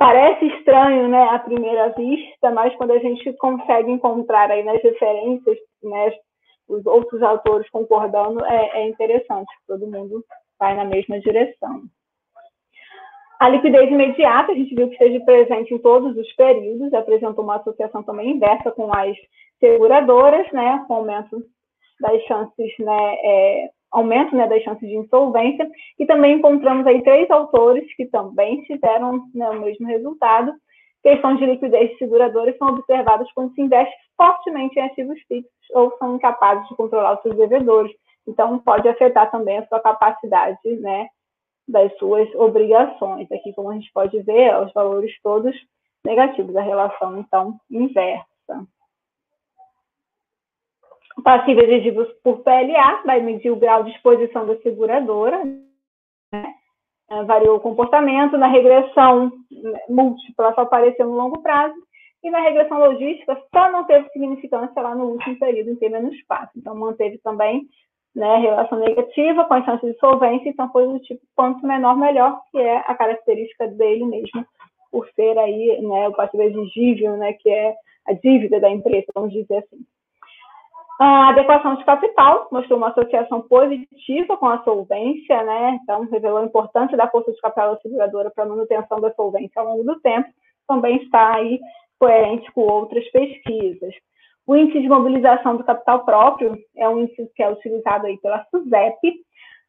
parece 0.01 0.47
estranho, 0.47 1.09
né, 1.09 1.25
à 1.25 1.39
primeira 1.39 1.91
vista, 1.91 2.51
mas 2.51 2.75
quando 2.77 2.93
a 2.93 2.99
gente 2.99 3.35
consegue 3.35 3.93
encontrar 3.93 4.51
aí 4.51 4.63
nas 4.63 4.83
referências, 4.83 5.59
né, 5.83 6.11
os 6.67 6.87
outros 6.87 7.23
autores 7.23 7.69
concordando, 7.69 8.43
é, 8.47 8.81
é 8.81 8.89
interessante, 8.89 9.53
todo 9.69 9.87
mundo 9.87 10.25
vai 10.59 10.75
na 10.75 10.87
mesma 10.87 11.21
direção. 11.21 11.83
A 13.39 13.51
liquidez 13.51 13.91
imediata, 13.91 14.53
a 14.53 14.55
gente 14.55 14.75
viu 14.75 14.89
que 14.89 14.95
esteve 14.95 15.23
presente 15.23 15.75
em 15.75 15.79
todos 15.79 16.17
os 16.17 16.33
períodos, 16.33 16.95
apresentou 16.95 17.45
uma 17.45 17.57
associação 17.57 18.03
também 18.03 18.31
inversa 18.31 18.71
com 18.71 18.91
as 18.97 19.15
seguradoras, 19.59 20.51
né, 20.51 20.83
com 20.89 20.95
aumento 20.95 21.45
das 22.01 22.23
chances, 22.23 22.73
né, 22.79 23.17
é, 23.23 23.71
aumento 23.91 24.35
né, 24.37 24.47
das 24.47 24.63
chances 24.63 24.89
de 24.89 24.97
insolvência, 24.97 25.69
e 25.99 26.07
também 26.07 26.37
encontramos 26.37 26.87
aí 26.87 27.03
três 27.03 27.31
autores 27.31 27.85
que 27.97 28.07
também 28.07 28.63
tiveram 28.63 29.25
né, 29.35 29.51
o 29.51 29.61
mesmo 29.61 29.87
resultado. 29.87 30.53
Questões 31.03 31.39
de 31.39 31.47
liquidez 31.47 31.91
de 31.91 31.99
seguradoras 31.99 32.57
são 32.59 32.69
observadas 32.69 33.31
quando 33.33 33.55
se 33.55 33.63
investe 33.63 33.95
fortemente 34.17 34.79
em 34.79 34.83
ativos 34.83 35.19
fixos 35.27 35.51
ou 35.75 35.97
são 35.99 36.17
incapazes 36.17 36.69
de 36.69 36.77
controlar 36.77 37.15
os 37.15 37.23
seus 37.23 37.37
devedores. 37.37 37.93
Então, 38.27 38.59
pode 38.59 38.89
afetar 38.89 39.31
também 39.31 39.59
a 39.59 39.67
sua 39.67 39.81
capacidade 39.81 40.59
né, 40.81 41.09
das 41.67 41.97
suas 41.99 42.33
obrigações. 42.35 43.31
Aqui, 43.33 43.53
como 43.55 43.71
a 43.71 43.75
gente 43.75 43.91
pode 43.93 44.21
ver, 44.23 44.57
os 44.63 44.73
valores 44.73 45.13
todos 45.23 45.57
negativos, 46.05 46.55
a 46.55 46.63
relação, 46.63 47.19
então, 47.19 47.59
inversa 47.71 48.27
passivo 51.23 51.61
exigido 51.61 52.07
por 52.23 52.41
PLA, 52.41 53.03
vai 53.05 53.21
medir 53.21 53.51
o 53.51 53.57
grau 53.57 53.85
de 53.85 53.91
exposição 53.91 54.47
da 54.47 54.57
seguradora, 54.59 55.45
né? 56.33 56.55
É, 57.11 57.25
variou 57.25 57.57
o 57.57 57.61
comportamento, 57.61 58.39
na 58.39 58.47
regressão 58.47 59.33
múltipla 59.89 60.55
só 60.55 60.61
apareceu 60.61 61.07
no 61.07 61.17
longo 61.17 61.43
prazo, 61.43 61.75
e 62.23 62.31
na 62.31 62.41
regressão 62.41 62.79
logística 62.79 63.37
só 63.53 63.71
não 63.71 63.85
teve 63.85 64.09
significância 64.11 64.81
lá 64.81 64.95
no 64.95 65.07
último 65.07 65.39
período 65.39 65.71
em 65.71 65.77
ter 65.77 65.89
menos 65.89 66.15
espaço. 66.15 66.53
Então, 66.57 66.75
manteve 66.75 67.19
também 67.19 67.67
né, 68.15 68.37
relação 68.37 68.79
negativa 68.79 69.45
com 69.45 69.55
as 69.55 69.65
chances 69.65 69.93
de 69.93 69.99
solvência, 69.99 70.49
então 70.49 70.71
foi 70.71 70.87
do 70.87 70.99
tipo 71.01 71.21
quanto 71.35 71.67
menor, 71.67 71.97
melhor, 71.97 72.41
que 72.51 72.59
é 72.59 72.79
a 72.79 72.95
característica 72.95 73.67
dele 73.69 74.05
mesmo, 74.05 74.45
por 74.91 75.09
ser 75.15 75.39
aí 75.39 75.81
né, 75.83 76.09
o 76.09 76.13
passivo 76.13 76.43
exigível, 76.43 77.17
né, 77.17 77.33
que 77.35 77.49
é 77.49 77.75
a 78.07 78.13
dívida 78.13 78.61
da 78.61 78.71
empresa, 78.71 79.07
vamos 79.15 79.33
dizer 79.33 79.59
assim. 79.59 79.85
A 81.03 81.31
adequação 81.31 81.77
de 81.77 81.85
capital 81.87 82.47
mostrou 82.53 82.77
uma 82.77 82.91
associação 82.91 83.41
positiva 83.41 84.37
com 84.37 84.47
a 84.47 84.63
solvência, 84.63 85.43
né? 85.45 85.79
Então, 85.83 86.07
revelou 86.11 86.41
a 86.41 86.45
importância 86.45 86.95
da 86.95 87.09
força 87.09 87.33
de 87.33 87.41
capital 87.41 87.81
seguradora 87.81 88.31
para 88.31 88.45
a 88.45 88.47
manutenção 88.47 89.01
da 89.01 89.11
solvência 89.15 89.63
ao 89.63 89.69
longo 89.69 89.83
do 89.83 89.99
tempo. 90.01 90.29
Também 90.69 90.97
está 90.99 91.37
aí 91.37 91.59
coerente 91.99 92.53
com 92.53 92.61
outras 92.61 93.11
pesquisas. 93.13 93.95
O 94.47 94.55
índice 94.55 94.83
de 94.83 94.91
mobilização 94.91 95.57
do 95.57 95.65
capital 95.65 96.05
próprio 96.05 96.59
é 96.77 96.87
um 96.87 97.01
índice 97.01 97.31
que 97.35 97.43
é 97.43 97.51
utilizado 97.51 98.07
aí 98.07 98.19
pela 98.19 98.45
SUSEP, 98.51 99.25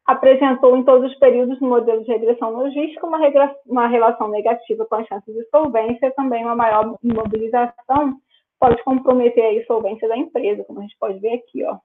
apresentou 0.06 0.76
em 0.76 0.82
todos 0.82 1.10
os 1.10 1.18
períodos 1.18 1.58
no 1.62 1.68
modelo 1.70 2.04
de 2.04 2.12
regressão 2.12 2.50
logística 2.50 3.06
uma, 3.06 3.18
uma 3.66 3.86
relação 3.86 4.28
negativa 4.28 4.84
com 4.84 4.96
as 4.96 5.06
chances 5.06 5.34
de 5.34 5.48
solvência, 5.48 6.12
também 6.14 6.44
uma 6.44 6.56
maior 6.56 6.94
mobilização 7.02 8.18
pode 8.62 8.80
comprometer 8.84 9.60
a 9.60 9.66
solvência 9.66 10.06
da 10.06 10.16
empresa, 10.16 10.62
como 10.62 10.78
a 10.78 10.82
gente 10.82 10.96
pode 10.96 11.18
ver 11.18 11.34
aqui, 11.34 11.64
ó. 11.64 11.78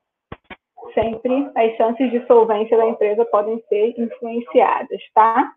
Sempre 0.93 1.49
as 1.55 1.75
chances 1.75 2.11
de 2.11 2.23
solvência 2.27 2.77
da 2.77 2.87
empresa 2.87 3.25
podem 3.25 3.59
ser 3.67 3.99
influenciadas, 3.99 5.01
tá? 5.11 5.51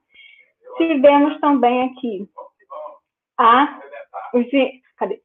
Tivemos 0.79 1.39
também 1.41 1.83
aqui 1.83 2.27
a 3.37 3.81
cadê? 4.97 5.21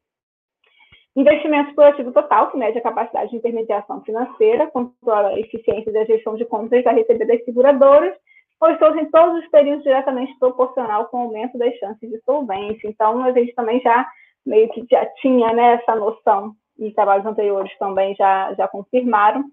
Investimentos 1.16 1.74
por 1.74 1.84
ativo 1.84 2.12
total, 2.12 2.50
que 2.50 2.58
mede 2.58 2.76
a 2.76 2.82
capacidade 2.82 3.30
de 3.30 3.36
intermediação 3.36 4.02
financeira, 4.02 4.66
controla 4.66 5.28
a 5.28 5.40
eficiência 5.40 5.90
da 5.94 6.04
gestão 6.04 6.36
de 6.36 6.44
contas 6.44 6.84
da 6.84 6.92
receber 6.92 7.24
das 7.24 7.42
seguradoras, 7.46 8.14
mostrou 8.60 8.94
em 8.98 9.10
todos 9.10 9.42
os 9.42 9.48
períodos 9.48 9.82
diretamente 9.82 10.38
proporcional 10.38 11.06
com 11.06 11.16
o 11.16 11.20
aumento 11.22 11.56
das 11.56 11.74
chances 11.76 12.10
de 12.10 12.20
solvência. 12.20 12.86
Então, 12.86 13.22
a 13.24 13.32
gente 13.32 13.54
também 13.54 13.80
já 13.80 14.06
meio 14.46 14.68
que 14.70 14.86
já 14.90 15.04
tinha 15.20 15.52
né, 15.52 15.74
essa 15.74 15.94
noção, 15.96 16.54
e 16.78 16.92
trabalhos 16.92 17.26
anteriores 17.26 17.76
também 17.78 18.14
já, 18.14 18.54
já 18.54 18.68
confirmaram, 18.68 19.44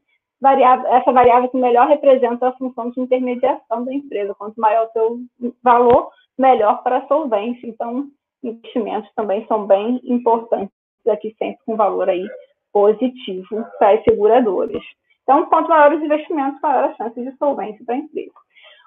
variável, 0.42 0.88
essa 0.88 1.12
variável 1.12 1.50
que 1.50 1.58
melhor 1.58 1.88
representa 1.88 2.50
a 2.50 2.54
função 2.54 2.90
de 2.92 3.00
intermediação 3.00 3.86
da 3.86 3.94
empresa. 3.94 4.36
Quanto 4.36 4.60
maior 4.60 4.88
o 4.88 4.92
seu 4.92 5.20
valor, 5.64 6.10
melhor 6.38 6.84
para 6.84 6.98
a 6.98 7.08
solvência. 7.08 7.66
Então, 7.68 8.08
investimentos 8.44 9.10
também 9.16 9.46
são 9.48 9.66
bem 9.66 10.02
importantes 10.04 10.76
aqui, 11.08 11.34
sempre 11.40 11.60
com 11.66 11.76
valor 11.76 12.10
aí 12.10 12.28
positivo 12.74 13.66
para 13.80 13.92
as 13.92 14.04
seguradoras. 14.04 14.84
Então, 15.24 15.46
quanto 15.46 15.70
maiores 15.70 16.00
os 16.00 16.06
investimentos, 16.06 16.60
maior 16.62 16.86
a 16.86 16.96
chance 16.96 17.22
de 17.22 17.32
solvência 17.38 17.86
para 17.86 17.96
a 17.96 18.00
empresa. 18.00 18.43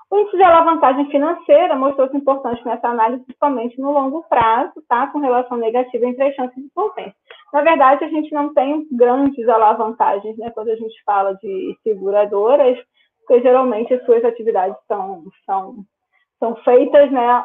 O 0.08 0.18
índice 0.18 0.36
de 0.36 0.42
alavancagem 0.42 1.10
financeira 1.10 1.74
mostrou-se 1.74 2.16
importante 2.16 2.64
nessa 2.64 2.88
análise, 2.88 3.24
principalmente 3.24 3.80
no 3.80 3.90
longo 3.90 4.22
prazo, 4.28 4.74
tá? 4.88 5.08
com 5.08 5.18
relação 5.18 5.56
negativa 5.56 6.06
entre 6.06 6.22
as 6.22 6.34
chances 6.34 6.62
de 6.62 6.70
solvência. 6.72 7.14
Na 7.52 7.62
verdade, 7.62 8.04
a 8.04 8.08
gente 8.08 8.32
não 8.32 8.54
tem 8.54 8.86
grandes 8.92 9.48
alavancagens 9.48 10.36
né? 10.38 10.50
quando 10.50 10.68
a 10.70 10.76
gente 10.76 11.02
fala 11.04 11.34
de 11.34 11.76
seguradoras, 11.82 12.78
porque 13.26 13.42
geralmente 13.42 13.92
as 13.94 14.04
suas 14.04 14.24
atividades 14.24 14.76
são, 14.86 15.24
são, 15.44 15.74
são 16.38 16.54
feitas 16.56 17.10
né, 17.10 17.44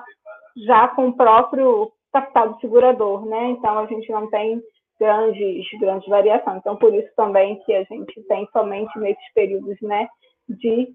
já 0.68 0.88
com 0.90 1.08
o 1.08 1.18
próprio 1.18 1.92
capital 2.14 2.50
do 2.50 2.60
segurador, 2.60 3.26
né? 3.26 3.52
Então, 3.52 3.80
a 3.80 3.86
gente 3.86 4.12
não 4.12 4.30
tem 4.30 4.62
grandes, 5.00 5.66
grandes 5.80 6.08
variações. 6.08 6.58
Então, 6.58 6.76
por 6.76 6.94
isso 6.94 7.10
também 7.16 7.60
que 7.64 7.74
a 7.74 7.84
gente 7.84 8.22
tem 8.28 8.48
somente 8.52 9.00
nesses 9.00 9.34
períodos 9.34 9.82
né, 9.82 10.08
de 10.48 10.90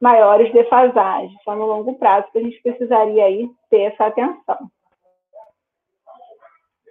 maiores 0.00 0.52
defasagens, 0.52 1.32
só 1.44 1.54
no 1.54 1.66
longo 1.66 1.94
prazo 1.98 2.30
que 2.32 2.38
a 2.38 2.42
gente 2.42 2.62
precisaria 2.62 3.24
aí 3.24 3.48
ter 3.68 3.92
essa 3.92 4.06
atenção. 4.06 4.58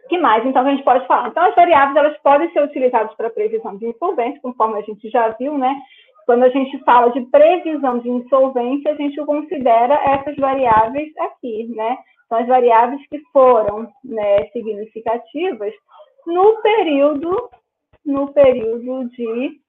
Que 0.08 0.18
mais, 0.18 0.46
então, 0.46 0.64
que 0.64 0.70
a 0.70 0.72
gente 0.72 0.84
pode 0.84 1.06
falar? 1.06 1.30
Então, 1.30 1.44
as 1.44 1.56
variáveis, 1.56 1.96
elas 1.96 2.18
podem 2.22 2.52
ser 2.52 2.64
utilizadas 2.64 3.14
para 3.16 3.30
previsão 3.30 3.78
de 3.78 3.88
insolvência, 3.88 4.42
conforme 4.42 4.80
a 4.80 4.82
gente 4.82 5.08
já 5.10 5.30
viu, 5.30 5.58
né? 5.58 5.76
Quando 6.26 6.44
a 6.44 6.50
gente 6.50 6.78
fala 6.84 7.12
de 7.12 7.22
previsão 7.28 8.00
de 8.00 8.10
insolvência, 8.10 8.92
a 8.92 8.96
gente 8.96 9.24
considera 9.26 9.96
essas 10.06 10.36
variáveis 10.36 11.16
aqui, 11.18 11.68
né? 11.76 11.98
São 12.28 12.38
as 12.40 12.48
variáveis 12.48 13.02
que 13.08 13.20
foram 13.34 13.88
né, 14.04 14.46
significativas 14.54 15.74
no 16.26 16.62
período, 16.62 17.50
no 18.06 18.32
período 18.32 19.10
de 19.10 19.60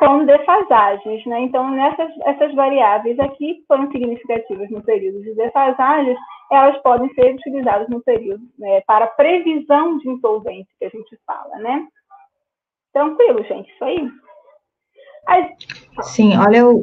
com 0.00 0.24
defasagens, 0.24 1.26
né? 1.26 1.42
Então, 1.42 1.70
nessas 1.70 2.10
essas 2.24 2.54
variáveis 2.54 3.18
aqui 3.20 3.62
foram 3.68 3.90
significativas 3.92 4.70
no 4.70 4.82
período 4.82 5.22
de 5.22 5.34
defasagens, 5.34 6.18
elas 6.50 6.76
podem 6.78 7.12
ser 7.12 7.34
utilizadas 7.34 7.86
no 7.90 8.02
período 8.02 8.42
né, 8.58 8.80
para 8.86 9.06
previsão 9.08 9.98
de 9.98 10.08
insolvência, 10.08 10.72
que 10.78 10.86
a 10.86 10.88
gente 10.88 11.18
fala, 11.26 11.54
né? 11.58 11.86
Tranquilo, 12.94 13.44
gente, 13.44 13.70
isso 13.70 13.84
aí. 13.84 14.10
Aí... 15.28 15.54
Sim, 16.02 16.32
olha, 16.38 16.82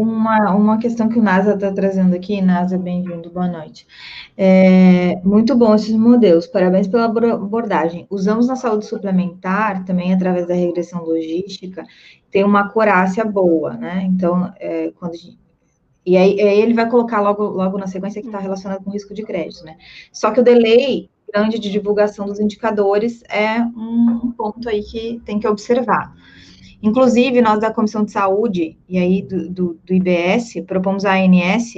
uma, 0.00 0.54
uma 0.54 0.78
questão 0.78 1.08
que 1.08 1.18
o 1.18 1.22
NASA 1.22 1.54
está 1.54 1.72
trazendo 1.72 2.14
aqui, 2.14 2.40
NASA, 2.40 2.78
bem-vindo, 2.78 3.30
boa 3.30 3.48
noite. 3.48 3.84
É, 4.36 5.16
muito 5.24 5.56
bom 5.56 5.74
esses 5.74 5.94
modelos, 5.96 6.46
parabéns 6.46 6.86
pela 6.86 7.06
abordagem. 7.06 8.06
Usamos 8.08 8.46
na 8.46 8.54
saúde 8.54 8.86
suplementar, 8.86 9.84
também 9.84 10.14
através 10.14 10.46
da 10.46 10.54
regressão 10.54 11.02
logística, 11.04 11.84
tem 12.30 12.44
uma 12.44 12.60
acurácia 12.60 13.24
boa, 13.24 13.74
né? 13.74 14.04
Então, 14.04 14.52
é, 14.60 14.92
quando 14.92 15.14
e 16.06 16.16
aí, 16.16 16.40
aí, 16.40 16.60
ele 16.60 16.74
vai 16.74 16.88
colocar 16.88 17.20
logo, 17.20 17.42
logo 17.42 17.76
na 17.76 17.86
sequência 17.86 18.22
que 18.22 18.28
está 18.28 18.38
relacionado 18.38 18.82
com 18.84 18.90
risco 18.90 19.12
de 19.12 19.24
crédito, 19.24 19.64
né? 19.64 19.76
Só 20.12 20.30
que 20.30 20.40
o 20.40 20.44
delay 20.44 21.10
grande 21.32 21.58
de 21.58 21.70
divulgação 21.70 22.24
dos 22.24 22.40
indicadores 22.40 23.22
é 23.28 23.60
um 23.60 24.32
ponto 24.32 24.68
aí 24.68 24.82
que 24.82 25.20
tem 25.24 25.38
que 25.38 25.46
observar. 25.46 26.14
Inclusive, 26.82 27.40
nós 27.40 27.60
da 27.60 27.72
Comissão 27.72 28.04
de 28.04 28.12
Saúde, 28.12 28.78
e 28.88 28.98
aí 28.98 29.22
do, 29.22 29.50
do, 29.50 29.80
do 29.84 29.94
IBS, 29.94 30.60
propomos 30.66 31.04
a 31.04 31.14
ANS 31.14 31.74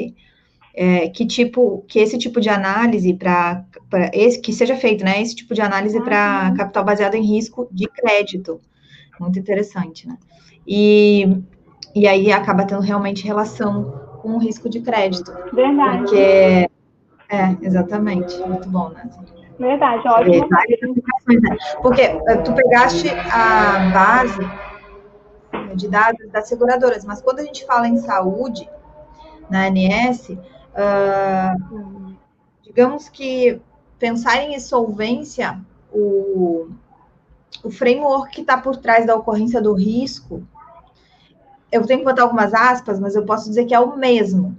é, 0.74 1.08
que 1.08 1.26
tipo, 1.26 1.84
que 1.88 1.98
esse 1.98 2.16
tipo 2.16 2.40
de 2.40 2.48
análise 2.48 3.12
para 3.14 3.64
esse 4.12 4.40
que 4.40 4.52
seja 4.52 4.76
feito, 4.76 5.04
né? 5.04 5.20
Esse 5.20 5.34
tipo 5.34 5.54
de 5.54 5.60
análise 5.60 5.98
uhum. 5.98 6.04
para 6.04 6.54
capital 6.56 6.84
baseado 6.84 7.14
em 7.14 7.22
risco 7.22 7.68
de 7.72 7.88
crédito. 7.88 8.60
Muito 9.18 9.38
interessante, 9.38 10.08
né? 10.08 10.16
E, 10.66 11.42
e 11.94 12.06
aí 12.06 12.32
acaba 12.32 12.64
tendo 12.64 12.80
realmente 12.80 13.26
relação 13.26 13.92
com 14.22 14.34
o 14.34 14.38
risco 14.38 14.68
de 14.68 14.80
crédito. 14.80 15.32
Verdade. 15.52 15.98
Porque 15.98 16.70
é, 17.28 17.56
exatamente. 17.62 18.38
Muito 18.38 18.68
bom, 18.68 18.90
né? 18.90 19.10
Verdade, 19.58 20.08
ótimo. 20.08 20.48
Né? 20.48 21.56
Porque 21.82 22.00
eh, 22.00 22.36
tu 22.42 22.54
pegaste 22.54 23.10
a 23.10 23.90
base 23.92 24.40
de 25.74 25.88
dados 25.88 26.28
das 26.30 26.48
seguradoras, 26.48 27.04
mas 27.04 27.20
quando 27.20 27.40
a 27.40 27.44
gente 27.44 27.64
fala 27.64 27.88
em 27.88 27.98
saúde, 27.98 28.68
na 29.48 29.66
ANS, 29.66 30.30
uh, 30.30 32.14
digamos 32.62 33.08
que 33.08 33.60
pensar 33.98 34.36
em 34.42 34.54
insolvência, 34.54 35.60
o, 35.92 36.68
o 37.64 37.70
framework 37.70 38.32
que 38.32 38.40
está 38.40 38.56
por 38.56 38.76
trás 38.76 39.06
da 39.06 39.16
ocorrência 39.16 39.60
do 39.60 39.74
risco, 39.74 40.42
eu 41.70 41.86
tenho 41.86 42.00
que 42.00 42.04
botar 42.04 42.22
algumas 42.22 42.54
aspas, 42.54 42.98
mas 42.98 43.14
eu 43.14 43.24
posso 43.24 43.48
dizer 43.48 43.64
que 43.64 43.74
é 43.74 43.80
o 43.80 43.96
mesmo. 43.96 44.56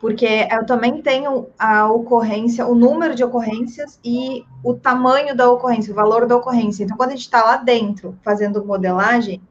Porque 0.00 0.46
eu 0.50 0.64
também 0.64 1.02
tenho 1.02 1.48
a 1.58 1.90
ocorrência, 1.90 2.66
o 2.66 2.74
número 2.74 3.14
de 3.16 3.24
ocorrências 3.24 3.98
e 4.04 4.44
o 4.62 4.72
tamanho 4.72 5.36
da 5.36 5.50
ocorrência, 5.50 5.92
o 5.92 5.96
valor 5.96 6.24
da 6.26 6.36
ocorrência. 6.36 6.84
Então, 6.84 6.96
quando 6.96 7.10
a 7.10 7.12
gente 7.14 7.22
está 7.22 7.42
lá 7.42 7.56
dentro 7.56 8.16
fazendo 8.22 8.64
modelagem 8.64 9.42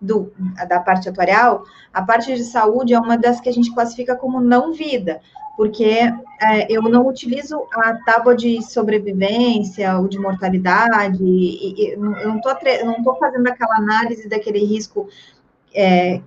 do, 0.00 0.32
da 0.68 0.80
parte 0.80 1.08
atuarial, 1.08 1.64
a 1.92 2.02
parte 2.02 2.34
de 2.34 2.44
saúde 2.44 2.94
é 2.94 2.98
uma 2.98 3.16
das 3.16 3.40
que 3.40 3.48
a 3.48 3.52
gente 3.52 3.72
classifica 3.74 4.14
como 4.14 4.40
não 4.40 4.72
vida, 4.72 5.20
porque 5.56 6.12
é, 6.40 6.72
eu 6.72 6.82
não 6.82 7.06
utilizo 7.08 7.66
a 7.72 7.94
tábua 7.94 8.36
de 8.36 8.62
sobrevivência 8.62 9.98
ou 9.98 10.06
de 10.06 10.18
mortalidade, 10.18 11.22
e, 11.22 11.74
e, 11.82 11.92
eu 11.94 11.98
não 12.00 12.36
estou 12.36 13.16
fazendo 13.18 13.48
aquela 13.48 13.76
análise 13.76 14.28
daquele 14.28 14.64
risco 14.64 15.08
é, 15.74 16.20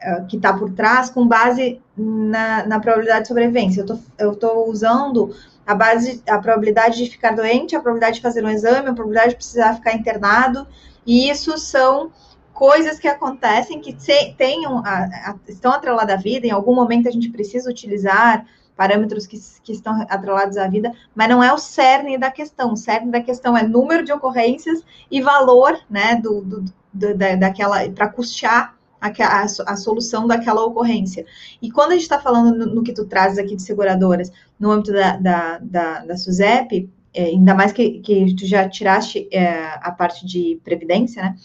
é 0.00 0.20
que 0.28 0.36
está 0.36 0.52
por 0.52 0.72
trás 0.72 1.08
com 1.08 1.26
base 1.26 1.80
na, 1.96 2.66
na, 2.66 2.80
probabilidade 2.80 3.22
de 3.22 3.28
sobrevivência. 3.28 3.86
Eu 4.18 4.32
estou 4.32 4.68
usando 4.68 5.34
a 5.64 5.74
base, 5.74 6.20
a 6.28 6.38
probabilidade 6.38 7.02
de 7.02 7.10
ficar 7.10 7.30
doente, 7.30 7.76
a 7.76 7.80
probabilidade 7.80 8.16
de 8.16 8.22
fazer 8.22 8.44
um 8.44 8.50
exame, 8.50 8.88
a 8.88 8.92
probabilidade 8.92 9.30
de 9.30 9.36
precisar 9.36 9.74
ficar 9.74 9.94
internado, 9.94 10.66
e 11.06 11.30
isso 11.30 11.56
são 11.58 12.10
coisas 12.54 12.98
que 12.98 13.08
acontecem 13.08 13.80
que 13.80 13.94
tenham, 14.38 14.78
a, 14.78 15.04
a, 15.04 15.36
estão 15.48 15.72
atreladas 15.72 16.14
à 16.14 16.16
vida, 16.16 16.46
em 16.46 16.50
algum 16.50 16.74
momento 16.74 17.08
a 17.08 17.10
gente 17.10 17.28
precisa 17.28 17.68
utilizar 17.68 18.46
parâmetros 18.76 19.26
que, 19.26 19.38
que 19.62 19.72
estão 19.72 20.06
atrelados 20.08 20.56
à 20.56 20.66
vida, 20.66 20.92
mas 21.14 21.28
não 21.28 21.42
é 21.42 21.52
o 21.52 21.58
cerne 21.58 22.16
da 22.16 22.30
questão. 22.30 22.72
O 22.72 22.76
cerne 22.76 23.10
da 23.10 23.20
questão 23.20 23.56
é 23.56 23.62
número 23.62 24.04
de 24.04 24.12
ocorrências 24.12 24.82
e 25.10 25.20
valor, 25.20 25.78
né, 25.90 26.16
do, 26.16 26.40
do, 26.42 26.64
do 26.92 27.14
da, 27.14 27.36
daquela, 27.36 27.88
para 27.90 28.08
custear 28.08 28.74
a, 29.00 29.08
a, 29.08 29.42
a, 29.42 29.76
solução 29.76 30.26
daquela 30.26 30.64
ocorrência. 30.64 31.26
E 31.60 31.70
quando 31.70 31.90
a 31.90 31.94
gente 31.94 32.02
está 32.02 32.18
falando 32.18 32.56
no, 32.56 32.74
no, 32.76 32.82
que 32.82 32.92
tu 32.92 33.04
trazes 33.04 33.38
aqui 33.38 33.54
de 33.54 33.62
seguradoras, 33.62 34.32
no 34.58 34.70
âmbito 34.70 34.92
da, 34.92 35.16
da, 35.16 35.58
da, 35.58 36.04
da 36.04 36.16
SUSEP, 36.16 36.90
é, 37.12 37.24
ainda 37.26 37.54
mais 37.54 37.72
que, 37.72 38.00
que 38.00 38.34
tu 38.34 38.46
já 38.46 38.68
tiraste 38.68 39.28
é, 39.30 39.46
a 39.80 39.92
parte 39.92 40.26
de 40.26 40.60
previdência, 40.64 41.22
né? 41.22 41.36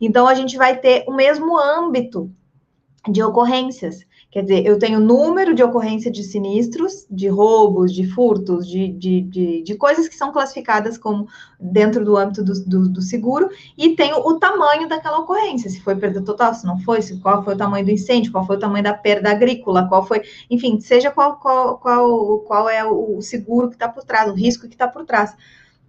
Então, 0.00 0.26
a 0.26 0.34
gente 0.34 0.56
vai 0.56 0.78
ter 0.78 1.04
o 1.06 1.12
mesmo 1.12 1.58
âmbito 1.58 2.30
de 3.08 3.22
ocorrências. 3.22 4.04
Quer 4.30 4.42
dizer, 4.42 4.64
eu 4.64 4.78
tenho 4.78 5.00
número 5.00 5.54
de 5.54 5.62
ocorrência 5.62 6.08
de 6.08 6.22
sinistros, 6.22 7.04
de 7.10 7.26
roubos, 7.26 7.92
de 7.92 8.06
furtos, 8.06 8.68
de, 8.68 8.86
de, 8.86 9.22
de, 9.22 9.62
de 9.62 9.74
coisas 9.74 10.06
que 10.06 10.14
são 10.14 10.32
classificadas 10.32 10.96
como 10.96 11.26
dentro 11.58 12.04
do 12.04 12.16
âmbito 12.16 12.44
do, 12.44 12.52
do, 12.64 12.88
do, 12.88 13.02
seguro, 13.02 13.48
e 13.76 13.96
tenho 13.96 14.18
o 14.18 14.38
tamanho 14.38 14.88
daquela 14.88 15.18
ocorrência, 15.18 15.68
se 15.68 15.80
foi 15.80 15.96
perda 15.96 16.22
total, 16.22 16.54
se 16.54 16.64
não 16.64 16.78
foi, 16.78 17.02
se, 17.02 17.18
qual 17.18 17.42
foi 17.42 17.54
o 17.54 17.58
tamanho 17.58 17.84
do 17.84 17.90
incêndio, 17.90 18.30
qual 18.30 18.46
foi 18.46 18.56
o 18.56 18.60
tamanho 18.60 18.84
da 18.84 18.94
perda 18.94 19.32
agrícola, 19.32 19.88
qual 19.88 20.06
foi, 20.06 20.22
enfim, 20.48 20.78
seja 20.78 21.10
qual, 21.10 21.36
qual, 21.40 21.78
qual, 21.78 22.38
qual 22.40 22.68
é 22.68 22.84
o 22.84 23.20
seguro 23.20 23.68
que 23.68 23.74
está 23.74 23.88
por 23.88 24.04
trás, 24.04 24.30
o 24.30 24.34
risco 24.34 24.68
que 24.68 24.74
está 24.74 24.86
por 24.86 25.04
trás 25.04 25.34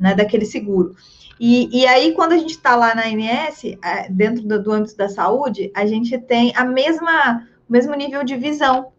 né, 0.02 0.15
daquele 0.15 0.45
seguro. 0.45 0.95
E, 1.40 1.69
e, 1.82 1.88
aí, 1.88 2.14
quando 2.14 2.34
a 2.34 2.38
gente 2.38 2.52
está 2.52 2.76
lá 2.76 2.94
na 2.94 3.03
ANS, 3.06 3.64
é, 3.84 4.10
dentro 4.10 4.44
do, 4.44 4.61
do 4.61 4.72
âmbito 4.72 4.98
da 4.98 5.07
saúde, 5.07 5.72
a 5.76 5.86
gente 5.86 6.18
tem 6.18 6.52
a 6.56 6.65
mesma 6.65 7.48
mesmo 7.69 7.95
nível 7.95 8.22
de 8.22 8.36
visão, 8.36 8.91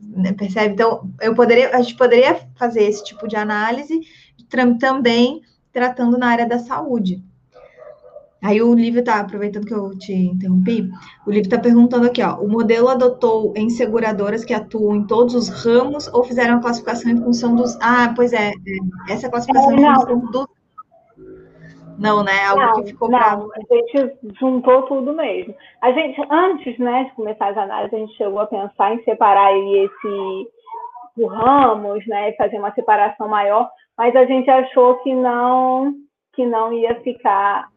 né, 0.00 0.32
percebe? 0.32 0.74
Então, 0.74 1.10
eu 1.20 1.34
poderia, 1.34 1.74
a 1.74 1.82
gente 1.82 1.96
poderia 1.96 2.40
fazer 2.56 2.84
esse 2.84 3.02
tipo 3.02 3.26
de 3.26 3.34
análise 3.34 4.02
também 4.78 5.42
tratando 5.72 6.16
na 6.16 6.28
área 6.28 6.46
da 6.46 6.60
saúde. 6.60 7.24
Aí 8.42 8.62
o 8.62 8.74
Livro 8.74 9.00
está, 9.00 9.20
aproveitando 9.20 9.66
que 9.66 9.74
eu 9.74 9.96
te 9.98 10.12
interrompi, 10.12 10.88
o 11.26 11.30
Livro 11.30 11.46
está 11.46 11.58
perguntando 11.58 12.06
aqui, 12.06 12.22
ó, 12.22 12.36
o 12.36 12.48
modelo 12.48 12.88
adotou 12.88 13.52
em 13.56 13.68
seguradoras 13.68 14.44
que 14.44 14.54
atuam 14.54 14.96
em 14.96 15.06
todos 15.06 15.34
os 15.34 15.48
ramos 15.64 16.08
ou 16.08 16.24
fizeram 16.24 16.56
a 16.56 16.60
classificação 16.60 17.10
em 17.10 17.22
função 17.22 17.54
dos... 17.54 17.76
Ah, 17.82 18.12
pois 18.16 18.32
é, 18.32 18.48
é 18.48 19.12
essa 19.12 19.28
classificação 19.28 19.72
é, 19.72 19.74
em 19.76 19.94
função 19.94 20.18
dos 20.30 20.46
não, 22.00 22.24
né? 22.24 22.46
Algo 22.48 22.62
não, 22.62 22.72
que 22.82 22.90
ficou 22.92 23.10
não, 23.10 23.18
bravo. 23.18 23.52
A 23.54 23.74
gente 23.74 24.16
juntou 24.40 24.84
tudo 24.84 25.12
mesmo. 25.12 25.54
A 25.82 25.92
gente, 25.92 26.18
antes 26.30 26.78
né, 26.78 27.04
de 27.04 27.10
começar 27.12 27.48
as 27.48 27.58
análises, 27.58 27.92
a 27.92 27.98
gente 27.98 28.16
chegou 28.16 28.40
a 28.40 28.46
pensar 28.46 28.94
em 28.94 29.04
separar 29.04 29.52
esse 29.54 30.48
por 31.14 31.26
ramos, 31.26 32.06
né? 32.06 32.32
Fazer 32.32 32.58
uma 32.58 32.72
separação 32.72 33.28
maior, 33.28 33.68
mas 33.98 34.16
a 34.16 34.24
gente 34.24 34.48
achou 34.48 34.94
que 34.98 35.14
não 35.14 35.92
que 36.32 36.46
não 36.46 36.72
ia 36.72 36.94
ficar 37.02 37.68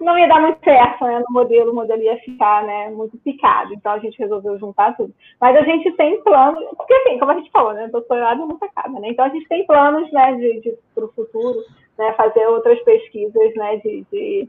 não 0.00 0.18
ia 0.18 0.28
dar 0.28 0.40
muito 0.40 0.62
certo 0.62 1.04
né, 1.04 1.20
no 1.20 1.32
modelo, 1.32 1.72
o 1.72 1.74
modelo 1.74 2.02
ia 2.02 2.18
ficar 2.18 2.64
né, 2.64 2.90
muito 2.90 3.16
picado, 3.18 3.72
então 3.72 3.92
a 3.92 3.98
gente 3.98 4.18
resolveu 4.18 4.58
juntar 4.58 4.96
tudo. 4.96 5.12
Mas 5.40 5.56
a 5.56 5.62
gente 5.62 5.90
tem 5.92 6.22
planos, 6.22 6.62
porque 6.76 6.92
assim, 6.94 7.18
como 7.18 7.30
a 7.30 7.34
gente 7.34 7.50
falou, 7.50 7.72
né, 7.72 7.88
doutorado 7.88 8.46
nunca 8.46 8.66
acaba, 8.66 9.00
né? 9.00 9.08
Então 9.10 9.24
a 9.24 9.28
gente 9.30 9.48
tem 9.48 9.66
planos 9.66 10.10
né, 10.12 10.34
de, 10.34 10.60
de 10.60 10.78
para 10.94 11.04
o 11.04 11.12
futuro, 11.12 11.58
né, 11.98 12.12
fazer 12.12 12.46
outras 12.46 12.78
pesquisas 12.82 13.54
né, 13.54 13.76
de, 13.76 14.06
de 14.12 14.48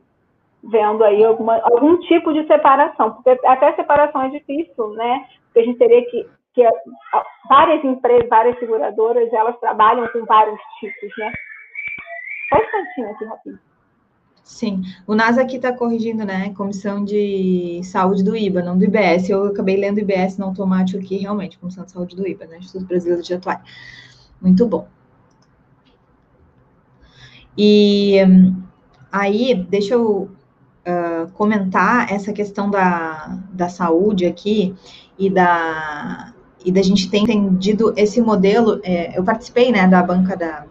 vendo 0.63 1.03
aí 1.03 1.23
alguma, 1.23 1.59
algum 1.63 1.97
tipo 2.01 2.33
de 2.33 2.45
separação, 2.45 3.13
porque 3.13 3.39
até 3.45 3.73
separação 3.73 4.23
é 4.23 4.29
difícil, 4.29 4.89
né? 4.89 5.25
Porque 5.45 5.59
a 5.59 5.63
gente 5.63 5.77
teria 5.77 6.05
que, 6.09 6.27
que 6.53 6.67
várias 7.47 7.83
empresas, 7.85 8.27
várias 8.27 8.59
seguradoras, 8.59 9.31
elas 9.31 9.57
trabalham 9.59 10.07
com 10.09 10.25
vários 10.25 10.59
tipos, 10.79 11.09
né? 11.17 11.31
Só 12.49 12.57
um 12.57 12.63
instantinho 12.63 13.11
aqui, 13.11 13.25
rapidinho. 13.25 13.66
Sim, 14.47 14.81
o 15.05 15.13
NASA 15.13 15.41
aqui 15.41 15.57
está 15.57 15.73
corrigindo, 15.73 16.23
né? 16.23 16.53
Comissão 16.53 17.03
de 17.03 17.81
Saúde 17.83 18.23
do 18.23 18.35
IBA, 18.35 18.63
não 18.63 18.77
do 18.77 18.85
IBS. 18.85 19.29
Eu 19.29 19.47
acabei 19.47 19.75
lendo 19.75 19.99
IBS 19.99 20.37
no 20.37 20.45
automático 20.45 20.97
aqui, 20.97 21.17
realmente, 21.17 21.59
Comissão 21.59 21.83
de 21.83 21.91
Saúde 21.91 22.15
do 22.15 22.25
IBA, 22.25 22.45
né? 22.45 22.57
Instituto 22.59 22.87
Brasileiro 22.87 23.21
de 23.21 23.33
Atuar. 23.33 23.61
Muito 24.41 24.65
bom. 24.65 24.87
E 27.57 28.15
aí, 29.11 29.53
deixa 29.69 29.95
eu 29.95 30.29
uh, 30.87 31.31
comentar 31.33 32.11
essa 32.11 32.31
questão 32.31 32.71
da, 32.71 33.37
da 33.51 33.67
saúde 33.67 34.25
aqui 34.25 34.73
e 35.19 35.29
da, 35.29 36.33
e 36.63 36.71
da 36.71 36.81
gente 36.81 37.09
ter 37.09 37.17
entendido 37.17 37.93
esse 37.97 38.21
modelo. 38.21 38.79
É, 38.81 39.19
eu 39.19 39.25
participei, 39.25 39.73
né, 39.73 39.85
da 39.89 40.01
banca 40.01 40.37
da, 40.37 40.65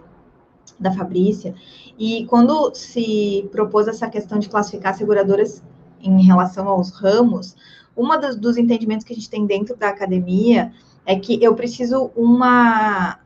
da 0.78 0.92
Fabrícia, 0.92 1.54
e 1.98 2.26
quando 2.26 2.74
se 2.74 3.48
propôs 3.50 3.88
essa 3.88 4.08
questão 4.08 4.38
de 4.38 4.48
classificar 4.48 4.94
seguradoras 4.94 5.62
em 6.00 6.22
relação 6.22 6.68
aos 6.68 6.90
ramos, 6.90 7.56
uma 7.96 8.16
dos, 8.18 8.36
dos 8.36 8.56
entendimentos 8.56 9.04
que 9.04 9.12
a 9.12 9.16
gente 9.16 9.30
tem 9.30 9.46
dentro 9.46 9.74
da 9.76 9.88
academia 9.88 10.72
é 11.06 11.16
que 11.16 11.42
eu 11.42 11.54
preciso 11.54 12.10
uma 12.14 13.18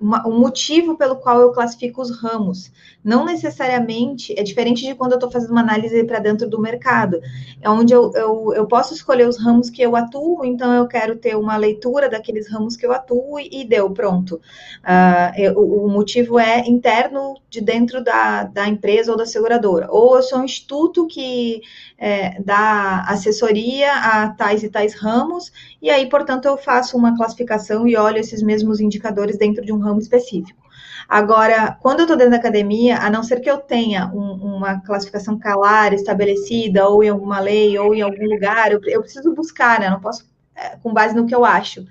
uma, 0.00 0.26
um 0.26 0.38
motivo 0.38 0.96
pelo 0.96 1.16
qual 1.16 1.40
eu 1.40 1.52
classifico 1.52 2.00
os 2.00 2.10
ramos. 2.10 2.70
Não 3.02 3.24
necessariamente, 3.24 4.34
é 4.38 4.42
diferente 4.42 4.84
de 4.84 4.94
quando 4.94 5.12
eu 5.12 5.16
estou 5.16 5.30
fazendo 5.30 5.52
uma 5.52 5.60
análise 5.60 6.02
para 6.04 6.18
dentro 6.18 6.48
do 6.48 6.60
mercado, 6.60 7.20
é 7.60 7.70
onde 7.70 7.92
eu, 7.92 8.12
eu, 8.14 8.52
eu, 8.54 8.66
posso 8.66 8.94
escolher 8.94 9.28
os 9.28 9.38
ramos 9.38 9.70
que 9.70 9.80
eu 9.80 9.94
atuo, 9.96 10.44
então 10.44 10.72
eu 10.72 10.86
quero 10.86 11.16
ter 11.16 11.36
uma 11.36 11.56
leitura 11.56 12.08
daqueles 12.08 12.50
ramos 12.50 12.76
que 12.76 12.84
eu 12.84 12.92
atuo 12.92 13.38
e, 13.38 13.60
e 13.62 13.64
deu, 13.64 13.90
pronto. 13.90 14.36
Uh, 14.82 15.40
eu, 15.40 15.54
o 15.54 15.88
motivo 15.88 16.38
é 16.38 16.60
interno 16.68 17.34
de 17.48 17.60
dentro 17.60 18.02
da, 18.02 18.44
da 18.44 18.68
empresa 18.68 19.12
ou 19.12 19.18
da 19.18 19.24
seguradora. 19.24 19.88
Ou 19.90 20.16
eu 20.16 20.22
sou 20.22 20.40
um 20.40 20.44
instituto 20.44 21.06
que 21.06 21.62
é, 21.98 22.40
dá 22.42 23.04
assessoria 23.08 23.92
a 23.92 24.30
tais 24.30 24.62
e 24.62 24.68
tais 24.68 24.94
ramos, 24.94 25.52
e 25.80 25.90
aí, 25.90 26.08
portanto, 26.08 26.46
eu 26.46 26.56
faço 26.56 26.96
uma 26.96 27.16
classificação 27.16 27.86
e 27.86 27.96
olho 27.96 28.18
esses 28.18 28.42
mesmos 28.42 28.80
indicadores 28.80 29.38
dentro 29.38 29.64
de 29.64 29.72
um 29.72 29.78
ramo 29.78 30.00
específico. 30.00 30.66
Agora, 31.08 31.78
quando 31.80 32.00
eu 32.00 32.04
estou 32.04 32.16
dentro 32.16 32.32
da 32.32 32.38
academia, 32.38 32.98
a 32.98 33.08
não 33.08 33.22
ser 33.22 33.40
que 33.40 33.48
eu 33.48 33.58
tenha 33.58 34.10
um, 34.12 34.56
uma 34.56 34.80
classificação 34.80 35.38
clara, 35.38 35.94
estabelecida, 35.94 36.88
ou 36.88 37.02
em 37.02 37.08
alguma 37.08 37.38
lei, 37.38 37.78
ou 37.78 37.94
em 37.94 38.02
algum 38.02 38.24
lugar, 38.24 38.72
eu, 38.72 38.80
eu 38.84 39.02
preciso 39.02 39.32
buscar, 39.32 39.78
né? 39.78 39.88
Não 39.88 40.00
posso, 40.00 40.28
é, 40.54 40.70
com 40.82 40.92
base 40.92 41.14
no 41.14 41.26
que 41.26 41.34
eu 41.34 41.44
acho. 41.44 41.86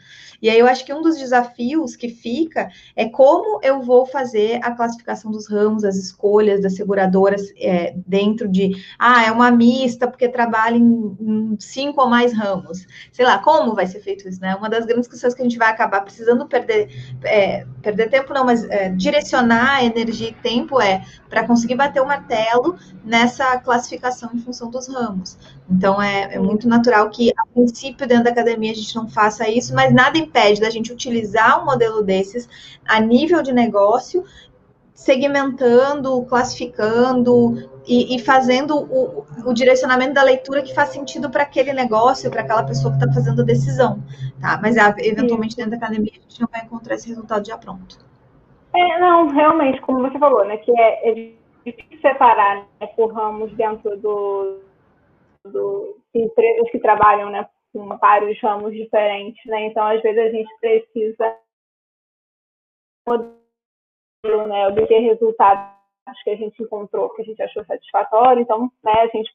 E 0.45 0.49
aí 0.51 0.59
eu 0.59 0.67
acho 0.67 0.85
que 0.85 0.93
um 0.93 1.01
dos 1.01 1.17
desafios 1.17 1.95
que 1.95 2.07
fica 2.07 2.69
é 2.95 3.09
como 3.09 3.59
eu 3.63 3.81
vou 3.81 4.05
fazer 4.05 4.59
a 4.61 4.69
classificação 4.69 5.31
dos 5.31 5.49
ramos, 5.49 5.83
as 5.83 5.95
escolhas 5.95 6.61
das 6.61 6.75
seguradoras 6.75 7.51
é, 7.57 7.95
dentro 8.05 8.47
de, 8.47 8.73
ah, 8.99 9.23
é 9.23 9.31
uma 9.31 9.49
mista 9.49 10.07
porque 10.07 10.29
trabalha 10.29 10.77
em, 10.77 11.17
em, 11.19 11.57
cinco 11.59 11.99
ou 11.99 12.07
mais 12.07 12.31
ramos. 12.31 12.85
Sei 13.11 13.25
lá, 13.25 13.39
como 13.39 13.73
vai 13.73 13.87
ser 13.87 14.01
feito 14.01 14.29
isso, 14.29 14.39
né? 14.39 14.53
Uma 14.55 14.69
das 14.69 14.85
grandes 14.85 15.09
questões 15.09 15.33
que 15.33 15.41
a 15.41 15.45
gente 15.45 15.57
vai 15.57 15.71
acabar 15.71 16.01
precisando 16.01 16.45
perder, 16.45 16.89
é, 17.23 17.65
perder 17.81 18.11
tempo 18.11 18.31
não, 18.31 18.45
mas 18.45 18.63
é, 18.65 18.89
direcionar 18.89 19.83
energia 19.83 20.29
e 20.29 20.33
tempo 20.33 20.79
é 20.79 21.03
para 21.35 21.45
conseguir 21.45 21.75
bater 21.75 22.01
o 22.01 22.05
martelo 22.05 22.77
nessa 23.03 23.59
classificação 23.59 24.29
em 24.33 24.39
função 24.39 24.69
dos 24.69 24.87
ramos. 24.87 25.37
Então, 25.69 26.01
é, 26.01 26.35
é, 26.35 26.39
muito 26.39 26.65
natural 26.65 27.09
que, 27.09 27.29
a 27.37 27.45
princípio, 27.53 28.07
dentro 28.07 28.23
da 28.23 28.29
academia, 28.29 28.71
a 28.71 28.75
gente 28.75 28.95
não 28.95 29.09
faça 29.09 29.49
isso, 29.49 29.75
mas 29.75 29.93
nada 29.93 30.17
impede 30.17 30.61
da 30.61 30.69
gente 30.69 30.93
utilizar 30.93 31.61
um 31.61 31.65
modelo 31.65 32.01
desses 32.01 32.47
a 32.87 33.01
nível 33.01 33.43
de 33.43 33.51
negócio, 33.51 34.23
segmentando, 34.93 36.23
classificando 36.23 37.69
e, 37.85 38.15
e 38.15 38.19
fazendo 38.19 38.77
o, 38.77 39.25
o, 39.45 39.53
direcionamento 39.53 40.13
da 40.13 40.23
leitura 40.23 40.61
que 40.61 40.73
faz 40.73 40.91
sentido 40.91 41.29
para 41.29 41.43
aquele 41.43 41.73
negócio, 41.73 42.31
para 42.31 42.43
aquela 42.43 42.63
pessoa 42.63 42.95
que 42.95 43.03
está 43.03 43.13
fazendo 43.13 43.41
a 43.41 43.45
decisão, 43.45 44.01
tá? 44.39 44.57
Mas, 44.61 44.77
eventualmente, 44.99 45.57
dentro 45.57 45.71
da 45.71 45.77
academia, 45.77 46.13
a 46.13 46.29
gente 46.29 46.39
não 46.39 46.47
vai 46.49 46.61
encontrar 46.61 46.95
esse 46.95 47.09
resultado 47.09 47.45
já 47.45 47.57
pronto. 47.57 48.05
É, 48.77 48.99
não, 48.99 49.27
realmente, 49.27 49.79
como 49.81 50.01
você 50.01 50.19
falou, 50.19 50.43
né, 50.45 50.57
que 50.57 50.71
é, 50.77 51.09
é 51.09 51.13
difícil 51.65 51.99
separar 52.01 52.67
né, 52.79 52.87
por 52.95 53.13
ramos 53.13 53.51
dentro 53.53 53.97
do, 53.97 54.61
do 55.45 55.97
empresas 56.13 56.69
que 56.71 56.79
trabalham, 56.79 57.29
né, 57.29 57.47
com 57.71 57.87
vários 57.97 58.39
ramos 58.41 58.73
diferentes, 58.73 59.43
né, 59.45 59.67
então 59.67 59.85
às 59.85 60.01
vezes 60.01 60.19
a 60.19 60.29
gente 60.29 60.59
precisa 60.59 61.37
né, 64.47 64.67
obter 64.67 64.99
resultados 64.99 65.75
que 66.23 66.29
a 66.31 66.35
gente 66.35 66.61
encontrou, 66.61 67.09
que 67.11 67.21
a 67.21 67.25
gente 67.25 67.41
achou 67.41 67.63
satisfatório, 67.65 68.41
então, 68.41 68.71
né, 68.83 68.93
a 68.93 69.07
gente 69.07 69.33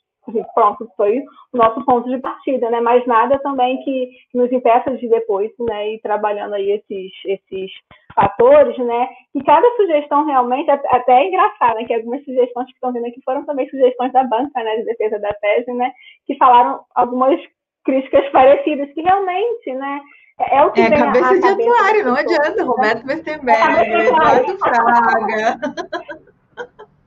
pronto, 0.55 0.91
foi 0.97 1.23
o 1.53 1.57
nosso 1.57 1.85
ponto 1.85 2.09
de 2.09 2.19
partida, 2.19 2.71
né? 2.71 2.81
Mas 2.81 3.07
nada 3.07 3.39
também 3.39 3.83
que, 3.83 4.11
nos 4.35 4.51
impeça 4.53 4.97
de 4.97 5.09
depois, 5.09 5.51
né? 5.59 5.95
Ir 5.95 6.01
trabalhando 6.01 6.55
aí 6.55 6.71
esses, 6.71 7.13
esses 7.25 7.71
fatores, 8.15 8.77
né? 8.79 9.09
E 9.35 9.43
cada 9.43 9.69
sugestão 9.77 10.25
realmente, 10.25 10.71
até 10.71 11.23
é 11.23 11.29
engraçado, 11.29 11.77
né? 11.77 11.85
Que 11.85 11.95
algumas 11.95 12.25
sugestões 12.25 12.67
que 12.67 12.75
estão 12.75 12.93
vindo 12.93 13.07
aqui 13.07 13.21
foram 13.25 13.45
também 13.45 13.69
sugestões 13.69 14.13
da 14.13 14.25
banca, 14.25 14.63
né? 14.63 14.77
De 14.77 14.85
defesa 14.85 15.19
da 15.19 15.33
tese, 15.35 15.73
né? 15.73 15.93
Que 16.27 16.37
falaram 16.37 16.81
algumas 16.95 17.41
críticas 17.85 18.29
parecidas, 18.31 18.93
que 18.93 19.01
realmente, 19.01 19.73
né? 19.73 20.01
É, 20.41 20.57
é 20.57 20.65
o 20.65 20.73
que 20.73 20.81
é, 20.81 20.91
cabeça 20.91 21.39
de 21.39 21.47
atuário, 21.47 22.05
não 22.05 22.17
adianta. 22.17 22.65
Roberto 22.65 23.07
Westenberg, 23.07 23.93
Eduardo 23.93 24.59
Fraga. 24.59 25.61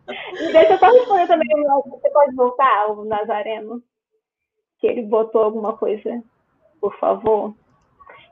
E 0.09 0.51
deixa 0.51 0.73
eu 0.73 0.77
só 0.77 0.87
responder 0.87 1.27
também, 1.27 1.47
você 1.85 2.09
pode 2.09 2.35
voltar, 2.35 2.91
o 2.91 3.05
Nazareno? 3.05 3.81
Que 4.79 4.87
ele 4.87 5.03
botou 5.03 5.43
alguma 5.43 5.77
coisa, 5.77 6.21
por 6.81 6.97
favor. 6.97 7.53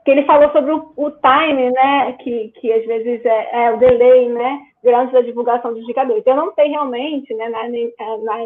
Que 0.04 0.10
ele 0.10 0.24
falou 0.24 0.50
sobre 0.50 0.72
o, 0.72 0.92
o 0.96 1.10
time, 1.10 1.70
né? 1.70 2.12
Que, 2.14 2.48
que 2.60 2.72
às 2.72 2.84
vezes 2.84 3.24
é, 3.24 3.66
é 3.66 3.72
o 3.72 3.78
delay, 3.78 4.28
né? 4.28 4.60
Durante 4.82 5.16
a 5.16 5.22
divulgação 5.22 5.72
dos 5.72 5.82
indicadores. 5.82 6.26
Eu 6.26 6.36
não 6.36 6.52
sei 6.54 6.68
realmente, 6.68 7.32
né, 7.34 7.48
na, 7.48 7.68
na, 7.68 8.44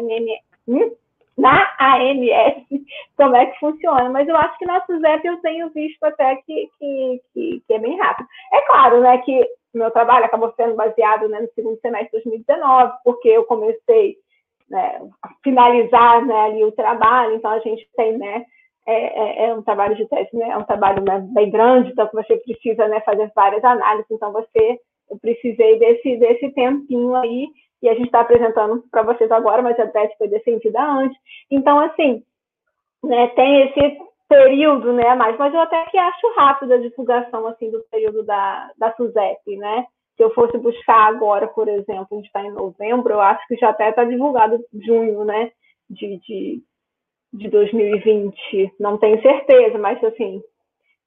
hum? 0.67 0.91
na 1.37 1.75
AMS 1.79 2.65
como 3.15 3.35
é 3.35 3.45
que 3.45 3.59
funciona, 3.59 4.09
mas 4.09 4.27
eu 4.27 4.35
acho 4.35 4.57
que 4.57 4.65
nossos 4.65 5.03
apps 5.03 5.25
eu 5.25 5.37
tenho 5.37 5.69
visto 5.69 6.03
até 6.03 6.35
que, 6.37 6.69
que, 6.79 7.21
que, 7.33 7.63
que 7.67 7.73
é 7.73 7.79
bem 7.79 7.97
rápido. 7.97 8.27
É 8.53 8.61
claro, 8.61 9.01
né, 9.01 9.17
que 9.19 9.47
meu 9.77 9.91
trabalho 9.91 10.25
acabou 10.25 10.53
sendo 10.55 10.75
baseado 10.75 11.27
né, 11.29 11.41
no 11.41 11.49
segundo 11.53 11.79
semestre 11.79 12.19
de 12.19 12.29
2019, 12.29 12.93
porque 13.03 13.29
eu 13.29 13.43
comecei 13.45 14.17
né, 14.69 15.01
a 15.23 15.29
finalizar 15.43 16.25
né, 16.25 16.35
ali 16.41 16.63
o 16.63 16.71
trabalho, 16.71 17.35
então 17.35 17.51
a 17.51 17.59
gente 17.59 17.87
tem, 17.95 18.17
né, 18.17 18.45
é, 18.85 19.45
é, 19.45 19.49
é 19.49 19.53
um 19.53 19.61
trabalho 19.61 19.95
de 19.95 20.05
tese, 20.07 20.35
né, 20.35 20.49
é 20.49 20.57
um 20.57 20.63
trabalho 20.63 21.03
né, 21.03 21.25
bem 21.33 21.49
grande, 21.49 21.91
então 21.91 22.09
você 22.13 22.37
precisa 22.37 22.87
né, 22.87 22.99
fazer 23.01 23.31
várias 23.35 23.63
análises, 23.63 24.09
então 24.11 24.31
você, 24.31 24.79
eu 25.09 25.17
precisei 25.19 25.79
desse, 25.79 26.17
desse 26.17 26.49
tempinho 26.51 27.15
aí, 27.15 27.47
e 27.81 27.89
a 27.89 27.93
gente 27.93 28.07
está 28.07 28.21
apresentando 28.21 28.83
para 28.89 29.03
vocês 29.03 29.31
agora, 29.31 29.61
mas 29.61 29.79
a 29.79 29.87
tese 29.87 30.17
foi 30.17 30.27
defendida 30.27 30.81
antes, 30.81 31.17
então, 31.49 31.79
assim, 31.79 32.23
né, 33.03 33.27
tem 33.29 33.67
esse 33.67 34.06
período, 34.27 34.93
né, 34.93 35.15
mais, 35.15 35.37
mas 35.37 35.53
eu 35.53 35.61
até 35.61 35.85
que 35.85 35.97
acho 35.97 36.33
rápido 36.35 36.73
a 36.73 36.77
divulgação, 36.77 37.47
assim, 37.47 37.71
do 37.71 37.83
período 37.89 38.23
da, 38.23 38.71
da 38.77 38.93
SUSEP, 38.95 39.57
né, 39.57 39.85
se 40.15 40.23
eu 40.23 40.33
fosse 40.33 40.57
buscar 40.57 41.07
agora, 41.07 41.47
por 41.47 41.67
exemplo, 41.67 42.07
a 42.11 42.15
gente 42.15 42.25
está 42.25 42.43
em 42.43 42.51
novembro, 42.51 43.13
eu 43.13 43.21
acho 43.21 43.47
que 43.47 43.55
já 43.55 43.69
até 43.69 43.89
está 43.89 44.03
divulgado 44.03 44.59
junho, 44.73 45.23
né, 45.23 45.51
de, 45.89 46.19
de, 46.19 46.61
de 47.33 47.49
2020, 47.49 48.73
não 48.79 48.97
tenho 48.97 49.21
certeza, 49.21 49.77
mas, 49.77 50.03
assim, 50.03 50.41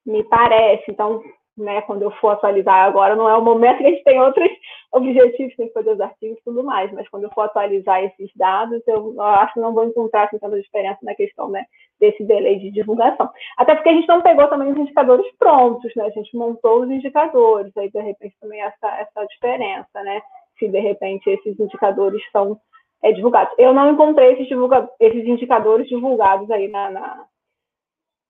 me 0.07 0.25
parece, 0.25 0.85
então, 0.89 1.23
né, 1.56 1.82
quando 1.82 2.02
eu 2.02 2.10
for 2.12 2.31
atualizar 2.31 2.85
agora, 2.85 3.16
não 3.16 3.28
é 3.28 3.36
o 3.36 3.43
momento 3.43 3.78
que 3.78 3.85
a 3.86 3.90
gente 3.90 4.05
tem 4.05 4.20
outros 4.20 4.48
objetivos, 4.93 5.55
tem 5.56 5.68
que 5.68 5.72
fazer 5.72 5.93
os 5.93 6.01
artigos 6.01 6.39
e 6.39 6.44
tudo 6.44 6.64
mais, 6.64 6.90
mas 6.93 7.09
quando 7.09 7.24
eu 7.24 7.31
for 7.31 7.43
atualizar 7.43 8.02
esses 8.02 8.31
dados, 8.35 8.82
eu, 8.86 9.14
eu 9.14 9.22
acho 9.22 9.55
que 9.55 9.60
não 9.60 9.72
vou 9.72 9.85
encontrar 9.85 10.24
assim, 10.24 10.39
tanta 10.39 10.60
diferença 10.60 10.98
na 11.02 11.14
questão 11.14 11.48
né, 11.51 11.64
desse 12.01 12.24
delay 12.24 12.59
de 12.59 12.70
divulgação. 12.70 13.31
Até 13.56 13.74
porque 13.74 13.90
a 13.90 13.94
gente 13.94 14.09
não 14.09 14.22
pegou 14.22 14.48
também 14.48 14.72
os 14.72 14.78
indicadores 14.78 15.27
prontos, 15.39 15.93
né? 15.94 16.05
A 16.06 16.10
gente 16.10 16.36
montou 16.36 16.82
os 16.82 16.90
indicadores, 16.90 17.77
aí 17.77 17.90
de 17.90 18.01
repente 18.01 18.35
também 18.40 18.60
essa, 18.62 18.89
essa 18.98 19.24
diferença, 19.27 20.02
né? 20.02 20.20
Se 20.59 20.68
de 20.68 20.81
repente 20.81 21.28
esses 21.31 21.59
indicadores 21.59 22.22
são 22.32 22.59
é, 23.02 23.12
divulgados. 23.12 23.55
Eu 23.59 23.72
não 23.72 23.90
encontrei 23.93 24.32
esses, 24.32 24.48
divulga 24.48 24.89
esses 24.98 25.24
indicadores 25.24 25.89
divulgados 25.89 26.51
aí 26.51 26.68
na, 26.68 26.90
na 26.90 27.24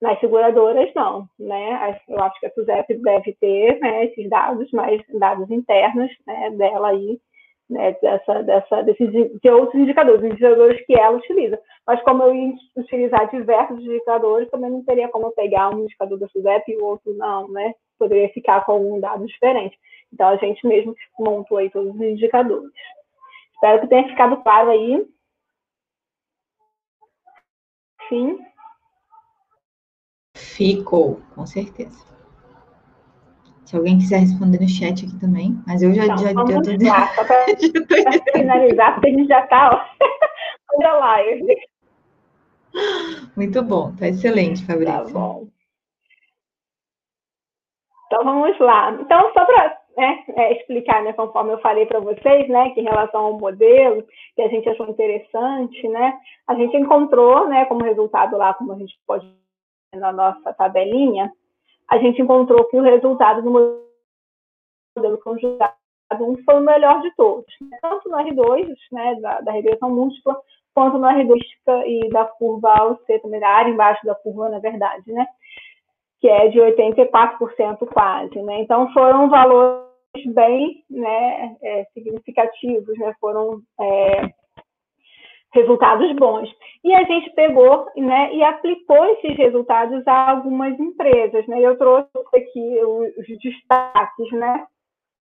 nas 0.01 0.19
seguradoras, 0.21 0.93
não, 0.95 1.29
né? 1.39 1.99
Eu 2.09 2.23
acho 2.23 2.41
que 2.41 2.47
a 2.47 2.53
SUSEP 2.53 2.95
deve 3.03 3.35
ter 3.35 3.79
né, 3.81 4.07
esses 4.07 4.29
dados, 4.31 4.71
mais 4.73 5.03
dados 5.19 5.51
internos 5.51 6.11
né, 6.27 6.51
dela 6.53 6.89
aí, 6.89 7.21
né, 7.69 7.93
dessa, 8.01 8.43
dessa, 8.43 8.83
desses, 8.83 9.11
de 9.13 9.51
outros 9.51 9.81
indicadores, 9.81 10.25
indicadores 10.25 10.85
que 10.87 10.99
ela 10.99 11.19
utiliza. 11.19 11.61
Mas 11.87 12.03
como 12.03 12.23
eu 12.23 12.35
ia 12.35 12.55
utilizar 12.77 13.31
diversos 13.31 13.79
indicadores, 13.79 14.51
também 14.51 14.71
não 14.71 14.83
teria 14.85 15.09
como 15.09 15.33
pegar 15.33 15.75
um 15.75 15.81
indicador 15.81 16.19
da 16.19 16.29
SUSEP 16.29 16.73
e 16.73 16.77
o 16.79 16.85
outro 16.85 17.15
não, 17.15 17.49
né? 17.49 17.75
Poderia 17.99 18.29
ficar 18.31 18.65
com 18.65 18.73
algum 18.73 18.99
dado 18.99 19.27
diferente. 19.27 19.79
Então, 20.13 20.29
a 20.29 20.37
gente 20.37 20.67
mesmo 20.67 20.95
montou 21.19 21.59
aí 21.59 21.71
todos 21.71 21.95
os 21.95 22.01
indicadores. 22.01 22.73
Espero 23.55 23.83
que 23.83 23.89
tenha 23.89 24.09
ficado 24.09 24.43
claro 24.43 24.71
aí. 24.71 25.07
Sim. 28.09 28.39
Ficou, 30.41 31.21
com 31.35 31.47
certeza. 31.47 32.05
Se 33.65 33.77
alguém 33.77 33.99
quiser 33.99 34.21
responder 34.21 34.59
no 34.59 34.69
chat 34.69 35.05
aqui 35.05 35.21
também, 35.21 35.63
mas 35.67 35.83
eu 35.83 35.93
já 35.93 36.05
então, 36.05 36.19
já, 36.19 36.33
vamos 36.33 36.67
já 36.67 36.79
tô 36.79 36.85
lá, 36.87 37.07
só 37.15 37.25
para 37.25 37.47
finalizar, 38.33 38.95
porque 38.95 39.09
a 39.09 39.13
gente 39.13 39.29
já 39.29 39.45
está 39.45 39.89
na 40.79 40.93
live. 40.99 41.57
Muito 43.37 43.63
bom, 43.63 43.95
tá 43.95 44.09
excelente, 44.09 44.67
Fabrício. 44.67 45.05
Tá 45.05 45.13
bom. 45.13 45.47
Então 48.07 48.25
vamos 48.25 48.59
lá. 48.59 48.93
Então, 48.93 49.33
só 49.33 49.45
para 49.45 49.79
né, 49.97 50.25
é, 50.37 50.53
explicar, 50.55 51.05
né, 51.05 51.13
conforme 51.13 51.53
eu 51.53 51.61
falei 51.61 51.87
para 51.87 52.01
vocês, 52.01 52.49
né, 52.49 52.71
que 52.71 52.81
em 52.81 52.85
relação 52.85 53.21
ao 53.21 53.39
modelo 53.39 54.05
que 54.35 54.43
a 54.43 54.49
gente 54.49 54.69
achou 54.69 54.89
interessante, 54.89 55.87
né, 55.89 56.19
a 56.49 56.55
gente 56.55 56.77
encontrou, 56.77 57.47
né, 57.49 57.67
como 57.67 57.85
resultado 57.85 58.37
lá, 58.37 58.55
como 58.55 58.73
a 58.73 58.79
gente 58.79 58.99
pode 59.07 59.40
na 59.99 60.13
nossa 60.13 60.53
tabelinha, 60.53 61.33
a 61.89 61.99
gente 61.99 62.23
encontrou 62.23 62.65
que 62.67 62.77
o 62.77 62.83
resultado 62.83 63.43
do 63.43 63.51
modelo 63.51 65.19
conjugado 65.19 65.75
foi 66.45 66.57
o 66.57 66.61
melhor 66.61 67.01
de 67.03 67.15
todos, 67.17 67.53
né, 67.61 67.79
tanto 67.81 68.09
no 68.09 68.17
R2, 68.17 68.75
né, 68.93 69.15
da, 69.21 69.41
da 69.41 69.53
regressão 69.53 69.91
múltipla, 69.91 70.41
quanto 70.75 70.99
na 70.99 71.15
R2 71.17 71.41
e 71.87 72.09
da 72.11 72.25
curva 72.25 72.73
AUC, 72.79 73.19
também 73.21 73.41
da 73.41 73.49
área 73.49 73.71
embaixo 73.71 74.05
da 74.05 74.15
curva, 74.15 74.49
na 74.49 74.59
verdade, 74.59 75.13
né, 75.13 75.27
que 76.21 76.29
é 76.29 76.49
de 76.49 76.59
84% 76.59 77.87
quase, 77.93 78.43
né, 78.43 78.61
então 78.61 78.93
foram 78.93 79.29
valores 79.29 79.87
bem 80.35 80.85
né, 80.91 81.57
é, 81.63 81.85
significativos, 81.95 82.99
né, 82.99 83.15
foram 83.21 83.61
é, 83.81 84.33
resultados 85.53 86.13
bons. 86.17 86.49
E 86.85 86.95
a 86.95 87.03
gente 87.05 87.31
pegou 87.31 87.87
né, 87.97 88.35
e 88.35 88.43
aplicou 88.43 89.05
esses 89.15 89.37
resultados 89.37 90.07
a 90.07 90.31
algumas 90.31 90.79
empresas. 90.79 91.47
Né? 91.47 91.61
Eu 91.61 91.77
trouxe 91.77 92.11
aqui 92.35 92.79
os 92.85 93.39
destaques. 93.39 94.33
Né? 94.33 94.67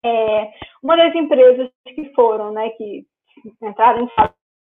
É, 0.05 0.51
uma 0.83 0.97
das 0.97 1.15
empresas 1.15 1.71
que 1.85 2.13
foram, 2.15 2.53
né, 2.53 2.71
que 2.71 3.05
entraram 3.63 4.05
em 4.05 4.11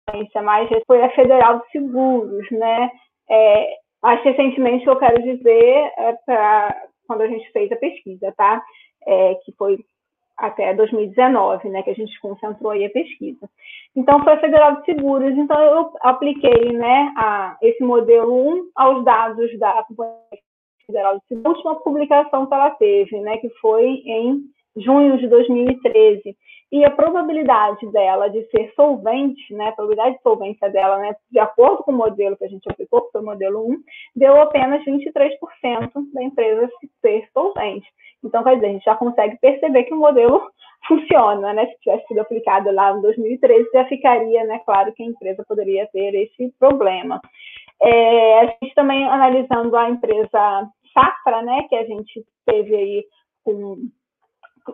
falência 0.09 0.41
mais 0.41 0.69
foi 0.87 1.01
a 1.01 1.09
Federal 1.11 1.59
de 1.59 1.71
Seguros. 1.71 2.49
Né? 2.51 2.89
É, 3.29 3.77
mais 4.01 4.21
recentemente, 4.23 4.85
eu 4.85 4.97
quero 4.97 5.21
dizer, 5.21 5.93
é 5.97 6.13
para 6.25 6.87
quando 7.07 7.21
a 7.21 7.27
gente 7.27 7.49
fez 7.51 7.71
a 7.71 7.75
pesquisa, 7.75 8.33
tá? 8.35 8.61
É, 9.05 9.35
que 9.35 9.51
foi 9.57 9.77
até 10.37 10.73
2019, 10.73 11.69
né, 11.69 11.83
que 11.83 11.91
a 11.91 11.95
gente 11.95 12.19
concentrou 12.19 12.71
aí 12.71 12.85
a 12.85 12.89
pesquisa. 12.89 13.49
Então, 13.95 14.23
foi 14.23 14.33
a 14.33 14.39
Federal 14.39 14.75
de 14.77 14.85
Seguros. 14.85 15.37
Então, 15.37 15.61
eu 15.61 15.91
apliquei, 16.01 16.73
né, 16.73 17.13
a, 17.15 17.57
esse 17.61 17.83
modelo 17.83 18.33
1 18.33 18.69
aos 18.75 19.03
dados 19.03 19.57
da 19.59 19.85
Federal 20.85 21.17
de 21.17 21.25
Seguros, 21.27 21.45
a 21.45 21.49
última 21.49 21.75
publicação 21.83 22.45
que 22.45 22.53
ela 22.53 22.71
teve, 22.71 23.19
né, 23.21 23.37
que 23.37 23.49
foi 23.61 23.85
em 23.85 24.41
junho 24.77 25.17
de 25.17 25.27
2013. 25.27 26.35
E 26.71 26.83
a 26.83 26.89
probabilidade 26.89 27.85
dela 27.91 28.29
de 28.29 28.43
ser 28.49 28.73
solvente, 28.75 29.53
né, 29.53 29.67
a 29.67 29.71
probabilidade 29.73 30.17
de 30.17 30.23
solvência 30.23 30.69
dela, 30.71 30.97
né, 30.97 31.15
de 31.31 31.37
acordo 31.37 31.83
com 31.83 31.91
o 31.91 31.95
modelo 31.95 32.35
que 32.35 32.45
a 32.45 32.47
gente 32.47 32.67
aplicou, 32.67 33.01
que 33.03 33.11
foi 33.11 33.21
o 33.21 33.25
modelo 33.25 33.69
1, 33.69 33.77
deu 34.15 34.41
apenas 34.41 34.83
23% 34.83 35.91
da 36.11 36.23
empresa 36.23 36.67
ser 36.99 37.29
solvente. 37.31 37.87
Então, 38.23 38.43
quer 38.43 38.55
dizer, 38.55 38.67
a 38.67 38.71
gente 38.71 38.85
já 38.85 38.95
consegue 38.95 39.37
perceber 39.39 39.83
que 39.83 39.93
o 39.93 39.97
modelo 39.97 40.41
funciona, 40.87 41.53
né? 41.53 41.65
Se 41.67 41.79
tivesse 41.79 42.07
sido 42.07 42.19
aplicado 42.19 42.71
lá 42.71 42.91
em 42.91 43.01
2013, 43.01 43.69
já 43.73 43.85
ficaria, 43.85 44.43
né, 44.45 44.59
claro 44.65 44.93
que 44.93 45.03
a 45.03 45.05
empresa 45.05 45.43
poderia 45.47 45.87
ter 45.87 46.13
esse 46.15 46.53
problema. 46.59 47.21
É, 47.81 48.39
a 48.39 48.45
gente 48.45 48.73
também 48.75 49.05
analisando 49.05 49.75
a 49.75 49.89
empresa 49.89 50.69
Safra, 50.93 51.41
né, 51.41 51.65
que 51.69 51.75
a 51.75 51.85
gente 51.85 52.23
teve 52.45 52.75
aí 52.75 53.05
com 53.43 53.77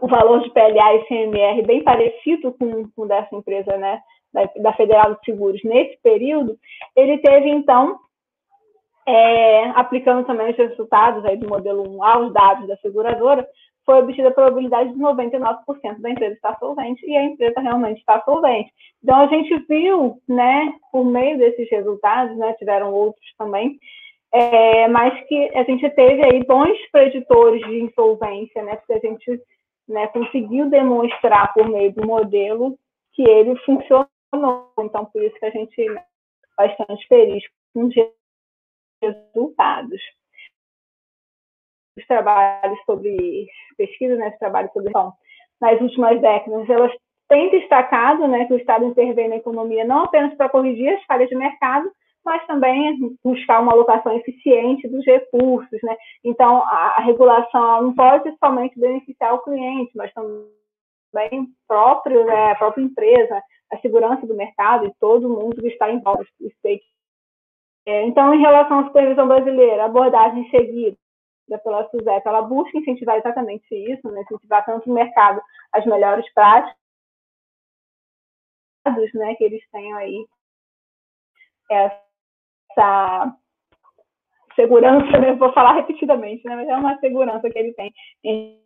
o 0.02 0.08
valor 0.08 0.42
de 0.42 0.52
PLA 0.52 0.96
e 0.96 1.06
CMR 1.08 1.66
bem 1.66 1.84
parecido 1.84 2.54
com, 2.54 2.88
o 2.96 3.06
dessa 3.08 3.36
empresa, 3.36 3.76
né, 3.78 4.00
da, 4.34 4.44
da 4.58 4.74
Federal 4.74 5.16
de 5.16 5.26
Seguros 5.26 5.64
nesse 5.64 5.98
período, 6.04 6.58
ele 6.96 7.18
teve, 7.20 7.50
então, 7.50 7.98
é, 9.10 9.70
aplicando 9.72 10.24
também 10.26 10.52
os 10.52 10.58
resultados 10.58 11.26
aí 11.26 11.36
do 11.36 11.50
modelo 11.50 11.84
1 11.98 12.04
aos 12.04 12.32
dados 12.32 12.68
da 12.68 12.78
seguradora, 12.78 13.48
foi 13.84 14.00
obtida 14.00 14.28
a 14.28 14.34
probabilidade 14.34 14.94
de 14.94 15.00
99% 15.00 16.00
da 16.00 16.12
empresa 16.12 16.36
estar 16.36 16.60
solvente 16.60 17.04
e 17.08 17.18
a 17.18 17.24
empresa 17.24 17.60
realmente 17.60 17.98
está 17.98 18.22
solvente. 18.22 18.72
Então, 19.04 19.20
a 19.20 19.26
gente 19.26 19.66
viu, 19.68 20.22
né, 20.28 20.76
por 20.92 21.04
meio 21.04 21.40
desses 21.40 21.68
resultados, 21.72 22.38
né, 22.38 22.54
tiveram 22.54 22.94
outros 22.94 23.26
também, 23.36 23.80
é, 24.32 24.88
mas 24.90 25.20
que 25.28 25.58
a 25.58 25.64
gente 25.64 25.90
teve 25.90 26.24
aí 26.24 26.44
bons 26.46 26.78
preditores 26.92 27.66
de 27.66 27.82
insolvência, 27.82 28.62
né, 28.62 28.76
porque 28.76 28.94
a 28.94 29.00
gente 29.00 29.42
né, 29.88 30.06
conseguiu 30.10 30.70
demonstrar 30.70 31.52
por 31.56 31.68
meio 31.68 31.92
do 31.92 32.06
modelo 32.06 32.78
que 33.14 33.24
ele 33.28 33.56
funcionou. 33.66 34.08
Então, 34.80 35.06
por 35.06 35.24
isso 35.24 35.36
que 35.40 35.46
a 35.48 35.50
gente 35.50 35.82
é 35.82 36.04
bastante 36.56 37.08
feliz 37.08 37.44
com 37.74 37.86
os 37.86 37.96
resultados. 39.02 40.02
Os 41.98 42.06
trabalhos 42.06 42.80
sobre 42.86 43.48
pesquisa, 43.78 44.16
né, 44.16 44.30
os 44.30 44.38
trabalhos 44.38 44.72
sobre 44.72 44.90
então, 44.90 45.14
nas 45.60 45.80
últimas 45.82 46.22
décadas, 46.22 46.70
elas 46.70 46.92
têm 47.28 47.52
destacado 47.52 48.28
né, 48.28 48.46
que 48.46 48.54
o 48.54 48.58
Estado 48.58 48.86
intervém 48.86 49.30
na 49.30 49.38
economia 49.38 49.86
não 49.86 50.04
apenas 50.04 50.34
para 50.36 50.50
corrigir 50.50 50.90
as 50.90 51.04
falhas 51.06 51.30
de 51.30 51.36
mercado, 51.36 51.92
mas 52.26 52.46
também 52.48 53.18
buscar 53.24 53.62
uma 53.62 53.72
alocação 53.72 54.16
eficiente 54.18 54.88
dos 54.88 55.06
recursos, 55.06 55.80
né? 55.84 55.96
Então, 56.24 56.58
a, 56.64 57.02
regulação 57.02 57.84
não 57.84 57.96
pode 57.96 58.32
somente 58.44 58.80
beneficiar 58.80 59.34
o 59.34 59.44
cliente, 59.44 59.92
mas 59.96 60.12
também 60.14 61.48
próprio, 61.68 62.26
né, 62.26 62.52
a 62.52 62.56
própria 62.56 62.84
empresa, 62.84 63.42
a 63.72 63.78
segurança 63.78 64.28
do 64.28 64.36
mercado 64.36 64.86
e 64.86 64.94
todo 65.00 65.30
mundo 65.30 65.62
que 65.62 65.68
está 65.68 65.90
em 65.90 66.02
volta, 66.02 66.26
é, 66.66 66.80
então, 68.08 68.34
em 68.34 68.42
relação 68.42 68.80
à 68.80 68.86
supervisão 68.86 69.28
brasileira, 69.28 69.84
a 69.84 69.86
abordagem 69.86 70.50
seguida 70.50 70.98
pela 71.64 71.90
SUSEP, 71.90 72.28
ela 72.28 72.42
busca 72.44 72.78
incentivar 72.78 73.18
exatamente 73.18 73.66
isso, 73.74 74.10
né, 74.12 74.22
incentivar 74.22 74.66
tanto 74.66 74.88
no 74.88 74.96
mercado 74.96 75.42
as 75.74 75.86
melhores 75.86 76.32
práticas, 76.34 76.76
né, 79.14 79.36
que 79.36 79.44
eles 79.44 79.64
tenham 79.72 79.98
aí 79.98 80.28
essa 81.72 83.36
segurança, 84.56 85.18
né, 85.20 85.34
vou 85.36 85.54
falar 85.54 85.74
repetidamente, 85.74 86.46
né, 86.46 86.56
mas 86.56 86.68
é 86.68 86.76
uma 86.76 87.00
segurança 87.00 87.50
que 87.50 87.58
ele 87.58 87.74
tem 87.74 87.94
em 88.24 88.62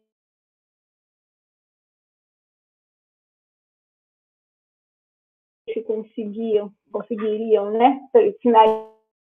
que 5.65 5.81
conseguiam, 5.83 6.71
conseguiriam, 6.91 7.71
né, 7.71 7.99
finalizar 8.41 8.92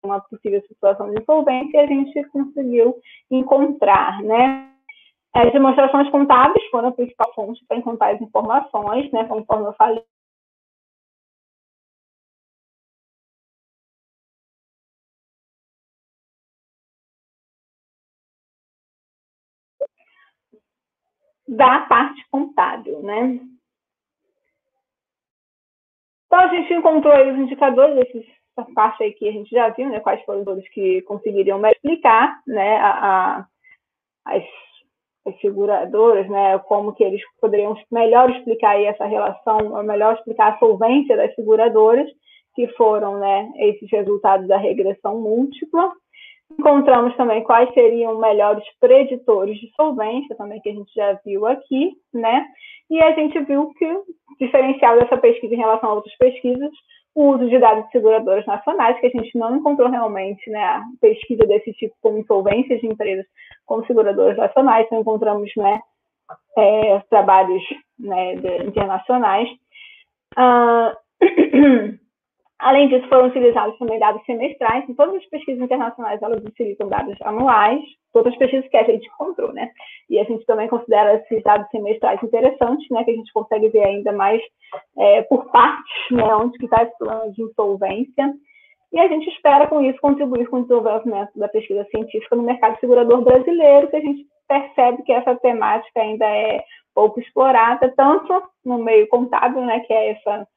uma 0.06 0.22
possível 0.22 0.61
situação 0.68 1.11
de 1.11 1.22
insolvência, 1.22 1.82
a 1.82 1.86
gente 1.86 2.23
conseguiu 2.30 2.95
encontrar, 3.32 4.22
né? 4.23 4.72
As 5.34 5.52
demonstrações 5.52 6.10
contábeis 6.11 6.65
foram 6.69 6.90
a 6.90 6.91
principal 6.94 7.34
fonte 7.34 7.65
para 7.68 7.77
encontrar 7.77 8.15
as 8.15 8.22
informações, 8.22 9.11
né? 9.11 9.26
Conforme 9.26 9.68
eu 9.68 9.73
falei, 9.73 10.03
da 21.48 21.82
parte 21.82 22.26
contábil, 22.30 23.02
né? 23.02 23.40
Então, 26.26 26.40
a 26.40 26.48
gente 26.49 26.73
encontrou 26.73 27.14
os 27.32 27.40
indicadores 27.40 27.95
desses 27.95 28.35
essa 28.57 28.72
parte 28.73 29.03
aí 29.03 29.14
que 29.14 29.27
a 29.27 29.32
gente 29.32 29.49
já 29.49 29.69
viu, 29.69 29.90
né, 29.90 29.99
quais 29.99 30.23
foram 30.23 30.41
os 30.41 30.68
que 30.69 31.02
conseguiriam 31.02 31.61
explicar, 31.68 32.40
né, 32.48 32.77
a, 32.77 32.90
a, 32.90 33.45
as, 34.26 34.44
as, 35.27 35.40
seguradoras, 35.41 36.27
né, 36.30 36.57
como 36.60 36.94
que 36.94 37.03
eles 37.03 37.22
poderiam 37.41 37.76
melhor 37.91 38.30
explicar 38.32 38.72
aí 38.72 38.86
essa 38.86 39.06
relação, 39.06 39.84
melhor 39.84 40.15
explicar 40.15 40.53
a 40.53 40.60
solvência 40.60 41.18
das 41.18 41.34
seguradoras, 41.36 42.07
que 42.56 42.68
foram, 42.69 43.19
né, 43.19 43.52
esses 43.57 43.91
resultados 43.91 44.48
da 44.48 44.57
regressão 44.57 45.19
múltipla. 45.19 45.91
Encontramos 46.57 47.15
também 47.18 47.44
quais 47.44 47.73
seriam 47.73 48.18
melhores 48.18 48.64
preditores 48.80 49.60
de 49.60 49.69
solvência, 49.76 50.38
também 50.38 50.61
que 50.61 50.69
a 50.69 50.73
gente 50.73 50.94
já 50.94 51.19
viu 51.26 51.45
aqui, 51.45 51.91
né, 52.14 52.45
e 52.90 53.02
a 53.02 53.11
gente 53.11 53.38
viu 53.41 53.73
que 53.73 53.86
o 53.86 54.06
diferencial 54.40 54.98
dessa 54.98 55.18
pesquisa 55.18 55.53
em 55.53 55.57
relação 55.57 55.90
a 55.90 55.94
outras 55.95 56.15
pesquisas 56.18 56.72
o 57.16 57.30
uso 57.30 57.50
de 57.50 57.58
dados 57.58 57.86
de 57.86 57.92
seguradoras 57.92 58.46
nacionais, 58.46 59.00
que 59.00 59.08
a 59.08 59.10
gente 59.10 59.38
não 59.38 59.56
encontrou 59.56 59.90
realmente 59.90 60.50
né, 60.50 60.84
pesquisa 61.00 61.46
desse 61.48 61.72
tipo 61.74 61.96
como 62.02 62.18
insolvências 62.18 62.82
de 62.82 62.88
empresas 62.88 63.26
como 63.66 63.86
seguradoras 63.86 64.38
nacionais, 64.38 64.86
então 64.86 65.00
encontramos 65.00 65.50
né, 65.56 65.80
é, 66.58 67.00
trabalhos 67.10 67.64
né, 67.98 68.36
de, 68.36 68.68
internacionais. 68.68 69.50
Uh, 70.38 70.94
Além 72.60 72.88
disso, 72.88 73.07
foram 73.10 73.27
utilizados 73.27 73.77
também 73.77 73.99
dados 73.99 74.23
semestrais. 74.26 74.88
Em 74.88 74.94
todas 74.94 75.15
as 75.15 75.26
pesquisas 75.26 75.61
internacionais, 75.61 76.22
elas 76.22 76.44
utilizam 76.44 76.88
dados 76.88 77.15
anuais, 77.22 77.82
todas 78.14 78.32
as 78.32 78.40
pesquisas 78.40 78.69
que 78.69 78.77
a 78.77 78.84
gente 78.84 79.06
encontrou, 79.07 79.52
né? 79.52 79.72
E 80.10 80.18
a 80.18 80.23
gente 80.23 80.45
também 80.45 80.69
considera 80.69 81.15
esses 81.15 81.44
dados 81.44 81.69
semestrais 81.69 82.22
interessantes, 82.23 82.90
né? 82.90 83.03
Que 83.03 83.11
a 83.11 83.15
gente 83.15 83.34
consegue 83.34 83.68
ver 83.69 83.86
ainda 83.86 84.14
mais 84.14 84.41
é, 84.98 85.22
por 85.23 85.52
partes, 85.52 86.11
né? 86.11 86.23
Onde 86.36 86.56
está 86.64 86.84
esse 86.84 86.98
plano 86.98 87.32
de 87.34 87.44
insolvência. 87.44 88.34
E 88.94 88.99
a 88.99 89.07
gente 89.10 89.27
espera, 89.30 89.68
com 89.68 89.82
isso, 89.82 89.99
contribuir 89.99 90.48
com 90.48 90.60
o 90.60 90.61
desenvolvimento 90.61 91.38
da 91.38 91.49
pesquisa 91.49 91.86
científica 91.91 92.38
no 92.38 92.44
mercado 92.44 92.80
segurador 92.80 93.22
brasileiro, 93.22 93.90
que 93.90 93.98
a 93.98 94.02
gente 94.02 94.26
percebe 94.48 95.03
que 95.03 95.11
essa 95.11 95.36
temática 95.36 95.99
ainda 95.99 96.26
é 96.26 96.64
pouco 96.94 97.19
explorada, 97.19 97.94
tanto 97.98 98.41
no 98.64 98.77
meio 98.77 99.10
contábil, 99.10 99.61
né? 99.65 99.82
Que 99.82 99.91
é 99.91 100.11
essa 100.11 100.48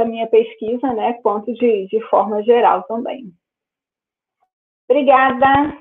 da 0.00 0.04
minha 0.06 0.26
pesquisa, 0.26 0.92
né, 0.94 1.14
quanto 1.22 1.52
de, 1.52 1.86
de 1.88 2.00
forma 2.08 2.42
geral 2.42 2.82
também. 2.84 3.32
Obrigada. 4.88 5.76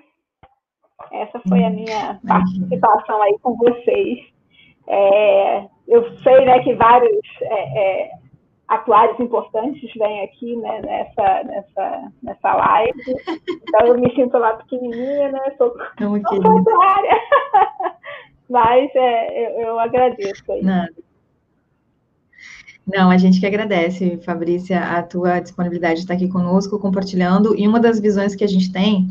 Essa 1.12 1.40
foi 1.48 1.64
a 1.64 1.70
minha 1.70 2.20
participação 2.28 3.22
aí 3.22 3.38
com 3.42 3.56
vocês. 3.56 4.20
É, 4.88 5.66
eu 5.88 6.18
sei 6.20 6.46
né, 6.46 6.60
que 6.60 6.74
vários 6.74 7.26
é, 7.42 8.04
é, 8.04 8.12
atuários 8.68 9.20
importantes 9.20 9.90
vêm 9.96 10.24
aqui 10.24 10.56
né, 10.58 10.82
nessa, 10.82 11.44
nessa, 11.44 12.12
nessa 12.22 12.54
live. 12.54 13.02
Então 13.50 13.88
eu 13.88 13.98
me 14.00 14.14
sinto 14.14 14.38
lá 14.38 14.56
pequenininha, 14.58 15.32
né? 15.32 15.56
Sou, 15.58 15.74
sou 15.98 16.60
atuária. 16.60 17.22
Mas 18.50 18.94
é, 18.96 19.46
eu, 19.46 19.62
eu 19.62 19.80
agradeço 19.80 20.52
aí. 20.52 20.64
Nada. 20.64 21.09
Não, 22.92 23.12
a 23.12 23.18
gente 23.18 23.40
que 23.40 23.46
agradece, 23.46 24.20
Fabrícia, 24.24 24.80
a 24.80 25.04
tua 25.04 25.40
disponibilidade 25.40 25.96
de 25.96 26.02
estar 26.02 26.16
aqui 26.16 26.28
conosco, 26.28 26.80
compartilhando. 26.80 27.56
E 27.56 27.68
uma 27.68 27.80
das 27.80 28.00
visões 28.00 28.36
que 28.36 28.44
a 28.44 28.48
gente 28.48 28.72
tem 28.72 29.10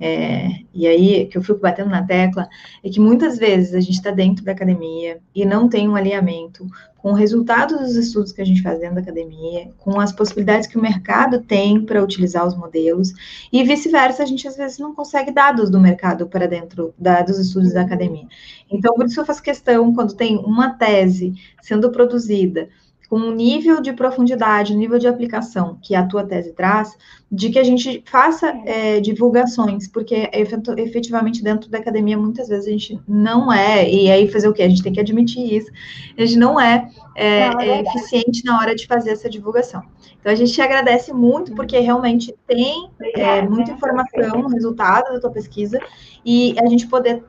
é, 0.00 0.60
e 0.72 0.86
aí 0.86 1.26
que 1.26 1.36
eu 1.36 1.42
fico 1.42 1.58
batendo 1.58 1.90
na 1.90 2.04
tecla, 2.04 2.48
é 2.84 2.88
que 2.88 3.00
muitas 3.00 3.36
vezes 3.36 3.74
a 3.74 3.80
gente 3.80 3.94
está 3.94 4.10
dentro 4.10 4.44
da 4.44 4.52
academia 4.52 5.18
e 5.34 5.44
não 5.44 5.68
tem 5.68 5.88
um 5.88 5.96
alinhamento 5.96 6.66
com 6.96 7.10
o 7.10 7.14
resultado 7.14 7.78
dos 7.78 7.96
estudos 7.96 8.32
que 8.32 8.40
a 8.40 8.44
gente 8.44 8.62
faz 8.62 8.78
dentro 8.78 8.96
da 8.96 9.00
academia, 9.00 9.70
com 9.78 10.00
as 10.00 10.12
possibilidades 10.12 10.66
que 10.66 10.78
o 10.78 10.82
mercado 10.82 11.40
tem 11.40 11.84
para 11.84 12.02
utilizar 12.02 12.46
os 12.46 12.56
modelos, 12.56 13.12
e 13.52 13.62
vice-versa, 13.62 14.22
a 14.22 14.26
gente 14.26 14.46
às 14.46 14.56
vezes 14.56 14.78
não 14.78 14.94
consegue 14.94 15.30
dados 15.30 15.70
do 15.70 15.80
mercado 15.80 16.26
para 16.26 16.46
dentro 16.46 16.94
da, 16.98 17.22
dos 17.22 17.38
estudos 17.38 17.72
da 17.72 17.82
academia. 17.82 18.26
Então, 18.70 18.94
por 18.94 19.06
isso 19.06 19.20
eu 19.20 19.24
faço 19.24 19.42
questão, 19.42 19.94
quando 19.94 20.14
tem 20.14 20.36
uma 20.38 20.70
tese 20.70 21.34
sendo 21.62 21.90
produzida, 21.90 22.68
com 23.08 23.18
um 23.18 23.34
nível 23.34 23.80
de 23.80 23.92
profundidade, 23.92 24.76
nível 24.76 24.98
de 24.98 25.08
aplicação 25.08 25.78
que 25.80 25.94
a 25.94 26.04
tua 26.06 26.24
tese 26.24 26.52
traz, 26.52 26.94
de 27.32 27.48
que 27.48 27.58
a 27.58 27.64
gente 27.64 28.02
faça 28.06 28.54
é, 28.66 29.00
divulgações, 29.00 29.88
porque 29.88 30.30
efetivamente 30.32 31.42
dentro 31.42 31.70
da 31.70 31.78
academia 31.78 32.18
muitas 32.18 32.48
vezes 32.48 32.66
a 32.66 32.70
gente 32.70 33.00
não 33.08 33.50
é, 33.50 33.88
e 33.90 34.10
aí 34.10 34.28
fazer 34.28 34.48
o 34.48 34.52
quê? 34.52 34.62
A 34.62 34.68
gente 34.68 34.82
tem 34.82 34.92
que 34.92 35.00
admitir 35.00 35.54
isso, 35.54 35.70
a 36.16 36.20
gente 36.24 36.38
não 36.38 36.60
é, 36.60 36.90
é, 37.14 37.50
não, 37.50 37.60
é, 37.60 37.68
é 37.68 37.80
eficiente 37.82 38.44
na 38.44 38.58
hora 38.58 38.74
de 38.74 38.86
fazer 38.86 39.10
essa 39.10 39.28
divulgação. 39.28 39.82
Então 40.20 40.30
a 40.30 40.34
gente 40.34 40.52
te 40.52 40.60
agradece 40.60 41.12
muito, 41.12 41.54
porque 41.54 41.78
realmente 41.78 42.34
tem 42.46 42.90
é, 43.14 43.40
muita 43.40 43.70
informação 43.70 44.42
no 44.42 44.48
resultado 44.48 45.14
da 45.14 45.20
tua 45.20 45.30
pesquisa, 45.30 45.80
e 46.24 46.54
a 46.58 46.66
gente 46.66 46.86
poder 46.86 47.22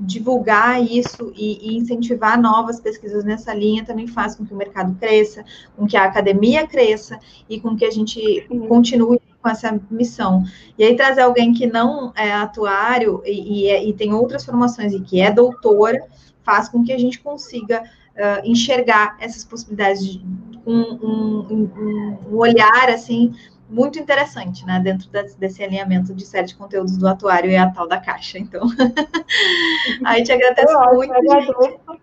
divulgar 0.00 0.82
isso 0.82 1.32
e, 1.36 1.70
e, 1.70 1.76
incentivar 1.76 2.40
novas 2.40 2.80
pesquisas 2.80 3.24
nessa 3.24 3.52
linha 3.52 3.84
também 3.84 4.06
faz 4.06 4.36
com 4.36 4.44
que 4.44 4.52
o 4.52 4.56
mercado 4.56 4.94
cresça, 4.94 5.44
com 5.76 5.86
que 5.86 5.96
a 5.96 6.04
academia 6.04 6.66
cresça 6.66 7.18
e 7.48 7.60
com 7.60 7.76
que 7.76 7.84
a 7.84 7.90
gente 7.90 8.46
continue 8.68 9.20
com 9.42 9.48
essa 9.48 9.80
missão. 9.90 10.44
E 10.76 10.84
aí 10.84 10.96
trazer 10.96 11.22
alguém 11.22 11.52
que 11.52 11.66
não 11.66 12.12
é 12.16 12.32
atuário 12.32 13.22
e, 13.24 13.64
e, 13.64 13.66
é, 13.68 13.84
e 13.84 13.92
tem 13.92 14.12
outras 14.12 14.44
formações 14.44 14.92
e 14.92 15.00
que 15.00 15.20
é 15.20 15.30
doutora 15.30 16.00
faz 16.42 16.68
com 16.68 16.82
que 16.82 16.92
a 16.92 16.98
gente 16.98 17.20
consiga 17.20 17.82
uh, 17.82 18.40
enxergar 18.44 19.16
essas 19.20 19.44
possibilidades 19.44 20.04
de, 20.04 20.24
com 20.64 20.72
um, 20.72 21.46
um, 21.50 22.18
um 22.30 22.36
olhar 22.36 22.88
assim 22.88 23.34
muito 23.68 23.98
interessante, 23.98 24.64
né, 24.64 24.80
dentro 24.80 25.08
desse 25.10 25.62
alinhamento 25.62 26.14
de 26.14 26.24
série 26.24 26.46
de 26.46 26.56
conteúdos 26.56 26.96
do 26.96 27.06
atuário 27.06 27.50
e 27.50 27.56
a 27.56 27.70
tal 27.70 27.86
da 27.86 28.00
caixa. 28.00 28.38
Então, 28.38 28.62
aí 30.04 30.22
te 30.22 30.32
agradeço 30.32 30.72
eu 30.72 30.94
muito. 30.94 31.12
Agradeço. 31.12 32.00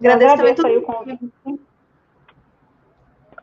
Agradeço, 0.00 0.36
também 0.36 0.54
todo 0.54 0.78
o 0.78 0.82
convite. 0.82 1.30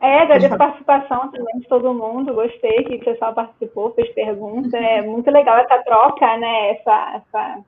É, 0.00 0.22
agradeço 0.22 0.54
a 0.54 0.58
participação 0.58 1.30
também 1.30 1.58
de 1.58 1.68
todo 1.68 1.94
mundo, 1.94 2.34
gostei 2.34 2.84
que 2.84 2.96
o 2.96 3.04
pessoal 3.04 3.34
participou, 3.34 3.94
fez 3.94 4.08
perguntas, 4.14 4.72
é 4.74 5.02
muito 5.02 5.30
legal 5.30 5.58
essa 5.58 5.82
troca, 5.82 6.36
né, 6.36 6.70
essa, 6.70 7.16
essa, 7.16 7.58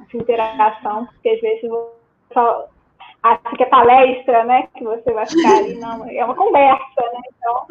essa 0.00 0.16
interação, 0.16 1.06
porque 1.06 1.28
às 1.28 1.40
vezes 1.40 1.68
você 1.68 2.68
acha 3.22 3.56
que 3.56 3.62
é 3.62 3.66
palestra, 3.66 4.44
né, 4.44 4.68
que 4.74 4.84
você 4.84 5.12
vai 5.12 5.26
ficar 5.26 5.58
ali, 5.58 5.74
não, 5.74 6.08
é 6.08 6.24
uma 6.24 6.34
conversa, 6.34 7.02
né, 7.12 7.20
então 7.36 7.66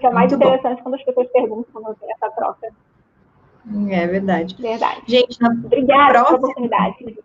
que 0.00 0.06
é 0.06 0.10
mais 0.10 0.32
interessante 0.32 0.78
bom. 0.78 0.82
quando 0.82 0.94
as 0.94 1.04
pessoas 1.04 1.28
perguntam 1.32 1.96
essa 2.10 2.30
troca. 2.30 2.68
É 3.90 4.06
verdade. 4.06 4.56
Verdade. 4.58 5.02
Gente, 5.06 5.40
na 5.40 5.50
Obrigada 5.50 6.12
próxima... 6.12 6.24
pela 6.24 6.38
oportunidade. 6.38 7.16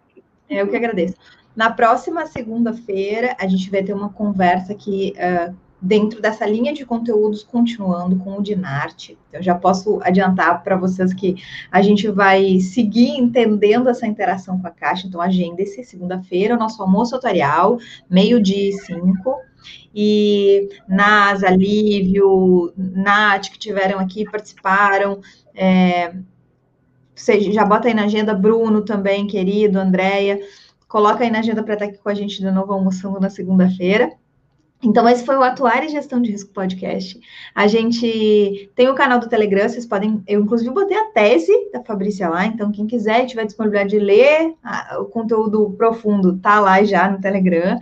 Eu 0.49 0.67
que 0.67 0.75
agradeço. 0.75 1.15
Na 1.55 1.71
próxima 1.71 2.25
segunda-feira, 2.27 3.35
a 3.39 3.47
gente 3.47 3.69
vai 3.71 3.83
ter 3.83 3.93
uma 3.93 4.09
conversa 4.09 4.73
aqui 4.73 5.15
uh, 5.17 5.55
dentro 5.81 6.21
dessa 6.21 6.45
linha 6.45 6.73
de 6.73 6.85
conteúdos, 6.85 7.43
continuando 7.43 8.17
com 8.17 8.37
o 8.37 8.41
Dinarte. 8.41 9.17
Eu 9.31 9.43
já 9.43 9.53
posso 9.53 9.99
adiantar 10.01 10.63
para 10.63 10.75
vocês 10.75 11.13
que 11.13 11.35
a 11.71 11.81
gente 11.81 12.07
vai 12.09 12.59
seguir 12.59 13.11
entendendo 13.11 13.87
essa 13.87 14.07
interação 14.07 14.59
com 14.59 14.67
a 14.67 14.71
Caixa. 14.71 15.07
Então, 15.07 15.21
agenda-se 15.21 15.83
segunda-feira, 15.83 16.55
o 16.55 16.59
nosso 16.59 16.81
almoço 16.81 17.15
tutorial, 17.15 17.77
meio-dia 18.09 18.69
e 18.69 18.73
cinco. 18.73 19.35
E 19.93 20.69
NASA, 20.87 21.49
Lívio, 21.49 22.71
Nath, 22.77 23.49
que 23.49 23.59
tiveram 23.59 23.99
aqui, 23.99 24.25
participaram. 24.29 25.19
É, 25.53 26.13
você 27.13 27.51
já 27.51 27.65
bota 27.65 27.87
aí 27.87 27.93
na 27.93 28.03
agenda, 28.03 28.33
Bruno 28.33 28.83
também, 28.83 29.25
querido, 29.27 29.79
Andréia. 29.79 30.39
Coloca 30.87 31.23
aí 31.23 31.31
na 31.31 31.39
agenda 31.39 31.63
para 31.63 31.73
estar 31.73 31.85
aqui 31.85 31.97
com 31.97 32.09
a 32.09 32.13
gente 32.13 32.39
de 32.39 32.49
novo 32.49 32.73
almoçando 32.73 33.19
na 33.19 33.29
segunda-feira. 33.29 34.13
Então, 34.83 35.09
esse 35.09 35.25
foi 35.25 35.35
o 35.35 35.41
Atuar 35.41 35.83
e 35.83 35.89
Gestão 35.89 36.21
de 36.21 36.31
Risco 36.31 36.53
Podcast. 36.53 37.19
A 37.55 37.65
gente 37.65 38.69
tem 38.75 38.87
o 38.89 38.93
canal 38.93 39.19
do 39.19 39.27
Telegram, 39.27 39.67
vocês 39.67 39.87
podem. 39.87 40.21
Eu, 40.27 40.41
inclusive, 40.41 40.69
botei 40.69 40.95
a 40.95 41.05
tese 41.05 41.51
da 41.71 41.83
Fabrícia 41.83 42.29
lá, 42.29 42.45
então, 42.45 42.71
quem 42.71 42.85
quiser 42.85 43.25
tiver 43.25 43.45
disponibilidade 43.45 43.89
de 43.89 43.99
ler 43.99 44.53
a, 44.63 44.99
o 44.99 45.05
conteúdo 45.05 45.73
profundo, 45.77 46.37
tá 46.37 46.59
lá 46.59 46.83
já 46.83 47.09
no 47.09 47.19
Telegram. 47.19 47.79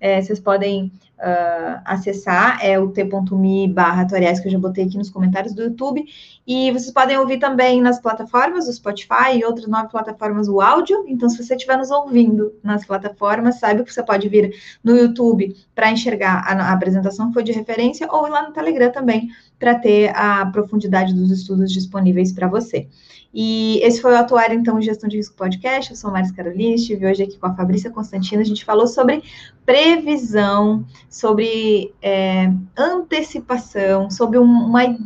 É, 0.00 0.20
vocês 0.22 0.40
podem 0.40 0.90
uh, 1.20 1.80
acessar, 1.84 2.58
é 2.64 2.78
o 2.78 2.88
t.me 2.88 3.68
barra 3.68 4.06
que 4.06 4.48
eu 4.48 4.50
já 4.50 4.58
botei 4.58 4.84
aqui 4.84 4.96
nos 4.96 5.10
comentários 5.10 5.54
do 5.54 5.62
YouTube. 5.62 6.04
E 6.46 6.70
vocês 6.72 6.90
podem 6.90 7.16
ouvir 7.18 7.38
também 7.38 7.80
nas 7.80 8.00
plataformas, 8.00 8.66
do 8.66 8.72
Spotify 8.72 9.36
e 9.36 9.44
outras 9.44 9.68
nove 9.68 9.88
plataformas 9.88 10.48
o 10.48 10.60
áudio. 10.60 11.04
Então, 11.06 11.28
se 11.28 11.42
você 11.42 11.54
estiver 11.54 11.76
nos 11.76 11.90
ouvindo 11.90 12.52
nas 12.62 12.84
plataformas, 12.84 13.60
saiba 13.60 13.84
que 13.84 13.92
você 13.92 14.02
pode 14.02 14.28
vir 14.28 14.54
no 14.82 14.96
YouTube 14.96 15.54
para 15.74 15.90
enxergar 15.90 16.42
a, 16.46 16.52
a 16.52 16.72
apresentação 16.72 17.28
que 17.28 17.34
foi 17.34 17.44
de 17.44 17.52
referência, 17.52 18.08
ou 18.10 18.26
ir 18.26 18.30
lá 18.30 18.42
no 18.42 18.52
Telegram 18.52 18.90
também, 18.90 19.28
para 19.58 19.74
ter 19.74 20.10
a 20.16 20.46
profundidade 20.46 21.14
dos 21.14 21.30
estudos 21.30 21.70
disponíveis 21.70 22.32
para 22.32 22.48
você. 22.48 22.88
E 23.32 23.78
esse 23.82 24.02
foi 24.02 24.12
o 24.12 24.16
Atuar, 24.16 24.52
então, 24.52 24.80
Gestão 24.80 25.08
de 25.08 25.16
Risco 25.16 25.36
Podcast. 25.36 25.90
Eu 25.90 25.96
sou 25.96 26.10
Maris 26.10 26.32
Carolina, 26.32 26.74
estive 26.74 27.06
hoje 27.06 27.22
aqui 27.22 27.38
com 27.38 27.46
a 27.46 27.54
Fabrícia 27.54 27.90
Constantino. 27.90 28.40
A 28.40 28.44
gente 28.44 28.64
falou 28.64 28.88
sobre 28.88 29.22
previsão, 29.64 30.84
sobre 31.08 31.94
é, 32.02 32.52
antecipação, 32.76 34.10
sobre 34.10 34.38
uma 34.38 34.96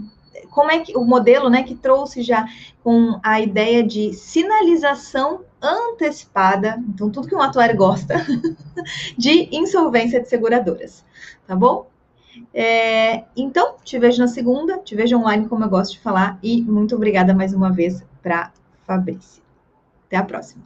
como 0.55 0.71
é 0.71 0.79
que 0.79 0.97
o 0.97 1.05
modelo, 1.05 1.51
né, 1.51 1.65
que 1.65 1.75
trouxe 1.75 2.23
já 2.23 2.47
com 2.83 3.19
a 3.25 3.41
ideia 3.41 3.83
de 3.83 4.13
sinalização 4.13 5.41
antecipada, 5.61 6.81
então 6.89 7.11
tudo 7.11 7.27
que 7.27 7.35
um 7.35 7.41
atuário 7.41 7.77
gosta, 7.77 8.25
de 9.19 9.49
insolvência 9.51 10.21
de 10.21 10.29
seguradoras, 10.29 11.05
tá 11.45 11.57
bom? 11.57 11.91
É, 12.53 13.25
então, 13.37 13.77
te 13.85 13.99
vejo 13.99 14.21
na 14.21 14.29
segunda, 14.29 14.79
te 14.79 14.95
vejo 14.95 15.17
online, 15.19 15.49
como 15.49 15.65
eu 15.65 15.69
gosto 15.69 15.93
de 15.93 16.01
falar, 16.01 16.39
e 16.43 16.63
muito 16.63 16.95
obrigada 16.95 17.35
mais 17.35 17.53
uma 17.53 17.71
vez 17.71 18.03
para 18.23 18.53
Fabrícia. 18.87 19.43
Até 20.07 20.17
a 20.17 20.23
próxima. 20.25 20.63